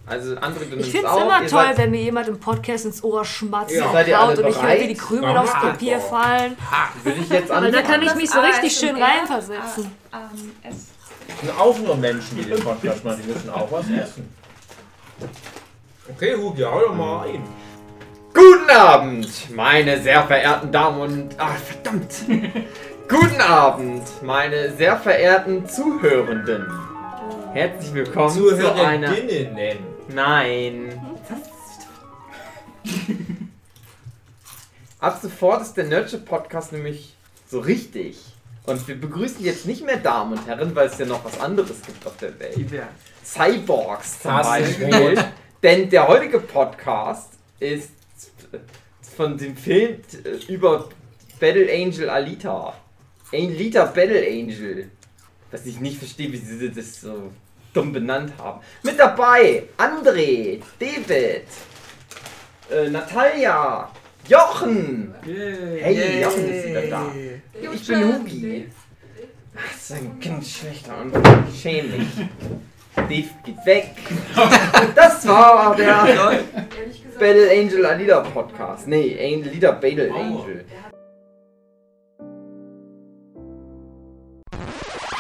Also 0.10 0.36
du 0.36 0.42
Ich 0.78 0.92
finde 0.92 1.08
es 1.08 1.18
immer 1.18 1.42
ihr 1.44 1.48
toll, 1.50 1.66
wenn 1.76 1.92
mir 1.92 2.02
jemand 2.02 2.30
im 2.30 2.40
Podcast 2.40 2.86
ins 2.86 3.04
Ohr 3.04 3.26
schmatzt 3.26 3.72
Ja. 3.76 3.86
und 3.88 3.92
Seid 3.92 4.08
ihr 4.08 4.14
klaut 4.16 4.30
alle 4.30 4.42
und 4.44 4.50
ich 4.50 4.62
höre, 4.62 4.80
wie 4.80 4.88
die? 4.88 4.94
Krümel 4.96 5.34
Ja. 5.34 5.42
aufs 5.42 5.52
Papier 5.52 6.00
fallen. 6.00 6.56
Würde 7.04 7.20
ich 7.20 7.30
jetzt 7.30 7.52
anfangen. 7.52 7.74
da 7.74 7.82
kann 7.82 8.02
ich 8.02 8.16
mich 8.16 8.30
so 8.30 8.40
richtig 8.40 8.74
schön 8.78 8.96
reinversetzen. 8.96 9.92
Ah, 10.12 10.20
ähm, 10.34 10.52
es. 10.64 10.88
Das 11.28 11.40
sind 11.42 11.60
auch 11.60 11.78
nur 11.80 11.96
Menschen, 11.98 12.38
die 12.38 12.46
den 12.46 12.60
Podcast 12.64 13.04
machen, 13.04 13.22
die 13.22 13.32
müssen 13.34 13.50
auch 13.50 13.70
was 13.70 13.86
essen. 13.90 14.34
Okay, 16.10 16.36
Hugi, 16.38 16.62
hau 16.64 16.80
doch 16.80 16.96
mal 16.96 17.28
ein. 17.28 17.44
Guten 18.34 18.70
Abend, 18.70 19.28
meine 19.56 20.00
sehr 20.02 20.24
verehrten 20.24 20.72
Damen 20.72 21.02
und... 21.02 21.36
Ach, 21.38 21.58
verdammt. 21.58 22.14
Guten 23.10 23.42
Abend, 23.42 24.04
meine 24.24 24.72
sehr 24.76 24.96
verehrten 24.98 25.68
Zuhörenden. 25.68 26.66
Herzlich 27.54 27.94
willkommen 27.94 28.30
zu 28.30 28.50
einer... 28.52 29.08
Zuhörerinnen. 29.14 29.97
Nein. 30.10 31.00
Ab 35.00 35.20
sofort 35.22 35.62
ist 35.62 35.74
der 35.74 35.86
Nurture 35.86 36.22
Podcast 36.22 36.72
nämlich 36.72 37.16
so 37.50 37.60
richtig. 37.60 38.18
Und 38.66 38.86
wir 38.88 39.00
begrüßen 39.00 39.44
jetzt 39.46 39.66
nicht 39.66 39.86
mehr 39.86 39.98
Damen 39.98 40.38
und 40.38 40.46
Herren, 40.46 40.76
weil 40.76 40.88
es 40.88 40.98
ja 40.98 41.06
noch 41.06 41.24
was 41.24 41.40
anderes 41.40 41.82
gibt 41.82 42.06
auf 42.06 42.18
der 42.18 42.38
Welt. 42.40 42.70
Cyborgs 43.24 44.22
zum 44.22 44.32
Das 44.32 44.48
Beispiel. 44.48 45.24
Denn 45.64 45.90
der 45.90 46.08
heutige 46.08 46.40
Podcast 46.40 47.34
ist 47.60 47.92
von 49.16 49.38
dem 49.38 49.56
Film 49.56 50.02
äh, 50.24 50.52
über 50.52 50.90
Battle 51.40 51.72
Angel 51.72 52.10
Alita. 52.10 52.74
Alita 53.32 53.86
Battle 53.86 54.26
Angel. 54.28 54.92
Was 55.52 55.66
ich 55.66 55.80
nicht 55.80 55.98
verstehe, 55.98 56.32
wie 56.32 56.38
sie 56.38 56.70
das 56.72 57.02
so 57.02 57.32
dumm 57.78 57.94
benannt 57.94 58.34
haben. 58.40 58.60
Mit 58.84 59.00
dabei 59.00 59.64
André, 59.78 60.60
David, 60.80 61.44
äh, 62.72 62.90
Natalia, 62.90 63.90
Jochen. 64.28 65.14
Yay. 65.26 65.80
Hey, 65.82 66.22
Jochen 66.24 66.50
ist 66.50 66.68
wieder 66.68 66.82
da. 66.88 67.04
Jo, 67.62 67.72
Ich 67.72 67.88
bin. 67.88 68.14
Hugi. 68.14 68.68
Das 69.54 69.76
ist 69.76 69.92
ein 69.94 70.20
ganz 70.20 70.50
schlechter 70.50 70.94
und 71.02 71.14
schämlich. 71.56 72.08
Dave 72.96 73.30
geht 73.46 73.66
weg. 73.66 73.90
Das 74.96 75.28
war 75.28 75.76
der. 75.76 76.40
Battle 77.20 77.50
Angel 77.52 77.86
Alida 77.86 78.22
Podcast. 78.22 78.88
Nee, 78.88 79.18
Alida 79.20 79.72
Battle 79.72 80.12
Angel. 80.14 80.66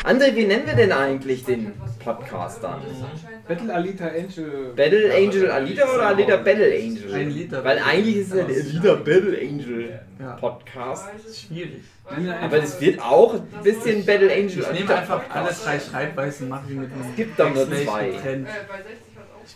André, 0.03 0.35
wie 0.35 0.45
nennen 0.45 0.65
wir 0.65 0.75
denn 0.75 0.91
eigentlich 0.91 1.43
den 1.43 1.73
Podcast 2.07 2.63
dann? 2.63 2.81
Battle 3.45 3.73
Alita 3.75 4.07
Angel. 4.07 4.73
Battle 4.77 5.13
Angel 5.13 5.51
Alida 5.51 5.93
oder 5.93 6.07
Alida 6.07 6.37
Battle 6.37 6.73
Angel? 6.73 7.13
Alida 7.13 7.57
Weil 7.57 7.75
Battle 7.75 7.85
eigentlich 7.85 8.15
ist 8.15 8.31
es 8.31 8.37
ja 8.37 8.43
der 8.45 8.55
Alida 8.55 8.95
Battle 8.95 9.37
Angel. 9.41 9.99
Podcast. 10.39 11.09
Schwierig. 11.35 11.83
Aber 12.41 12.59
das 12.59 12.79
wird 12.79 13.01
auch 13.01 13.33
ein 13.33 13.61
bisschen 13.61 14.05
Battle 14.05 14.31
Angel 14.31 14.59
Ich 14.59 14.71
nehme 14.71 14.95
einfach 14.95 15.29
alle 15.29 15.49
drei 15.51 15.79
Schreibweisen, 15.79 16.47
mache 16.47 16.63
ich 16.69 16.77
mit 16.77 16.91
einem 16.93 17.15
gibt 17.15 17.37
doch 17.37 17.53
nur 17.53 17.69
zwei. 17.69 18.11
getrennt. 18.11 18.47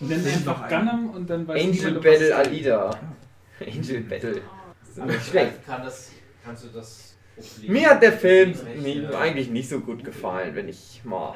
Nennen 0.02 0.26
wir 0.26 0.34
einfach 0.34 0.68
Gundam 0.68 1.10
und 1.11 1.30
dann 1.30 1.48
weiß 1.48 1.64
Angel 1.64 1.94
Battle 2.02 2.36
Alida. 2.36 2.91
Angel 3.61 4.02
Battle. 4.02 4.41
Nicht 5.07 5.26
schlecht. 5.26 5.65
Kann 5.65 5.84
das, 5.84 6.11
kannst 6.44 6.65
du 6.65 6.68
das 6.68 7.15
Mir 7.65 7.91
hat 7.91 8.03
der 8.03 8.11
Film 8.11 8.53
nie, 8.78 9.06
eigentlich 9.15 9.49
nicht 9.49 9.69
so 9.69 9.80
gut 9.80 10.03
gefallen, 10.03 10.53
wenn 10.53 10.68
ich 10.68 11.02
mal 11.06 11.36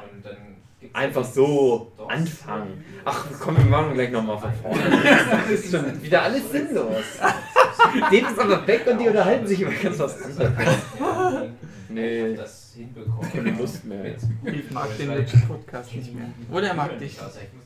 einfach 0.92 1.24
so 1.24 1.92
anfangen. 2.08 2.84
Ach 3.04 3.24
komm, 3.40 3.56
wir 3.58 3.64
machen 3.64 3.94
gleich 3.94 4.10
nochmal 4.10 4.38
von 4.38 4.52
vorne. 4.62 4.80
Das 5.48 5.50
ist 5.50 5.70
schon 5.70 6.02
wieder 6.02 6.22
alles 6.22 6.50
sinnlos. 6.50 7.04
Den 8.10 8.24
ist 8.24 8.38
aber 8.38 8.66
weg 8.66 8.86
und 8.90 8.98
die 8.98 9.08
unterhalten 9.08 9.46
sich 9.46 9.60
über 9.60 9.72
ganz 9.72 9.98
was 9.98 10.22
anderes. 10.22 10.52
Nee. 11.88 12.34
Das 12.34 12.74
hinbekommen. 12.76 13.32
Keine 13.32 13.50
Lust 13.52 13.84
mehr. 13.84 14.04
Ich 14.06 14.70
mag 14.70 14.88
den 14.98 15.08
Legend 15.14 15.48
Podcast 15.48 15.94
nicht 15.94 16.12
mehr. 16.14 16.26
Oder 16.50 16.68
er 16.68 16.74
mag 16.74 16.98
dich. 16.98 17.18
Also 17.22 17.38
ich 17.38 17.48
muss 17.56 17.65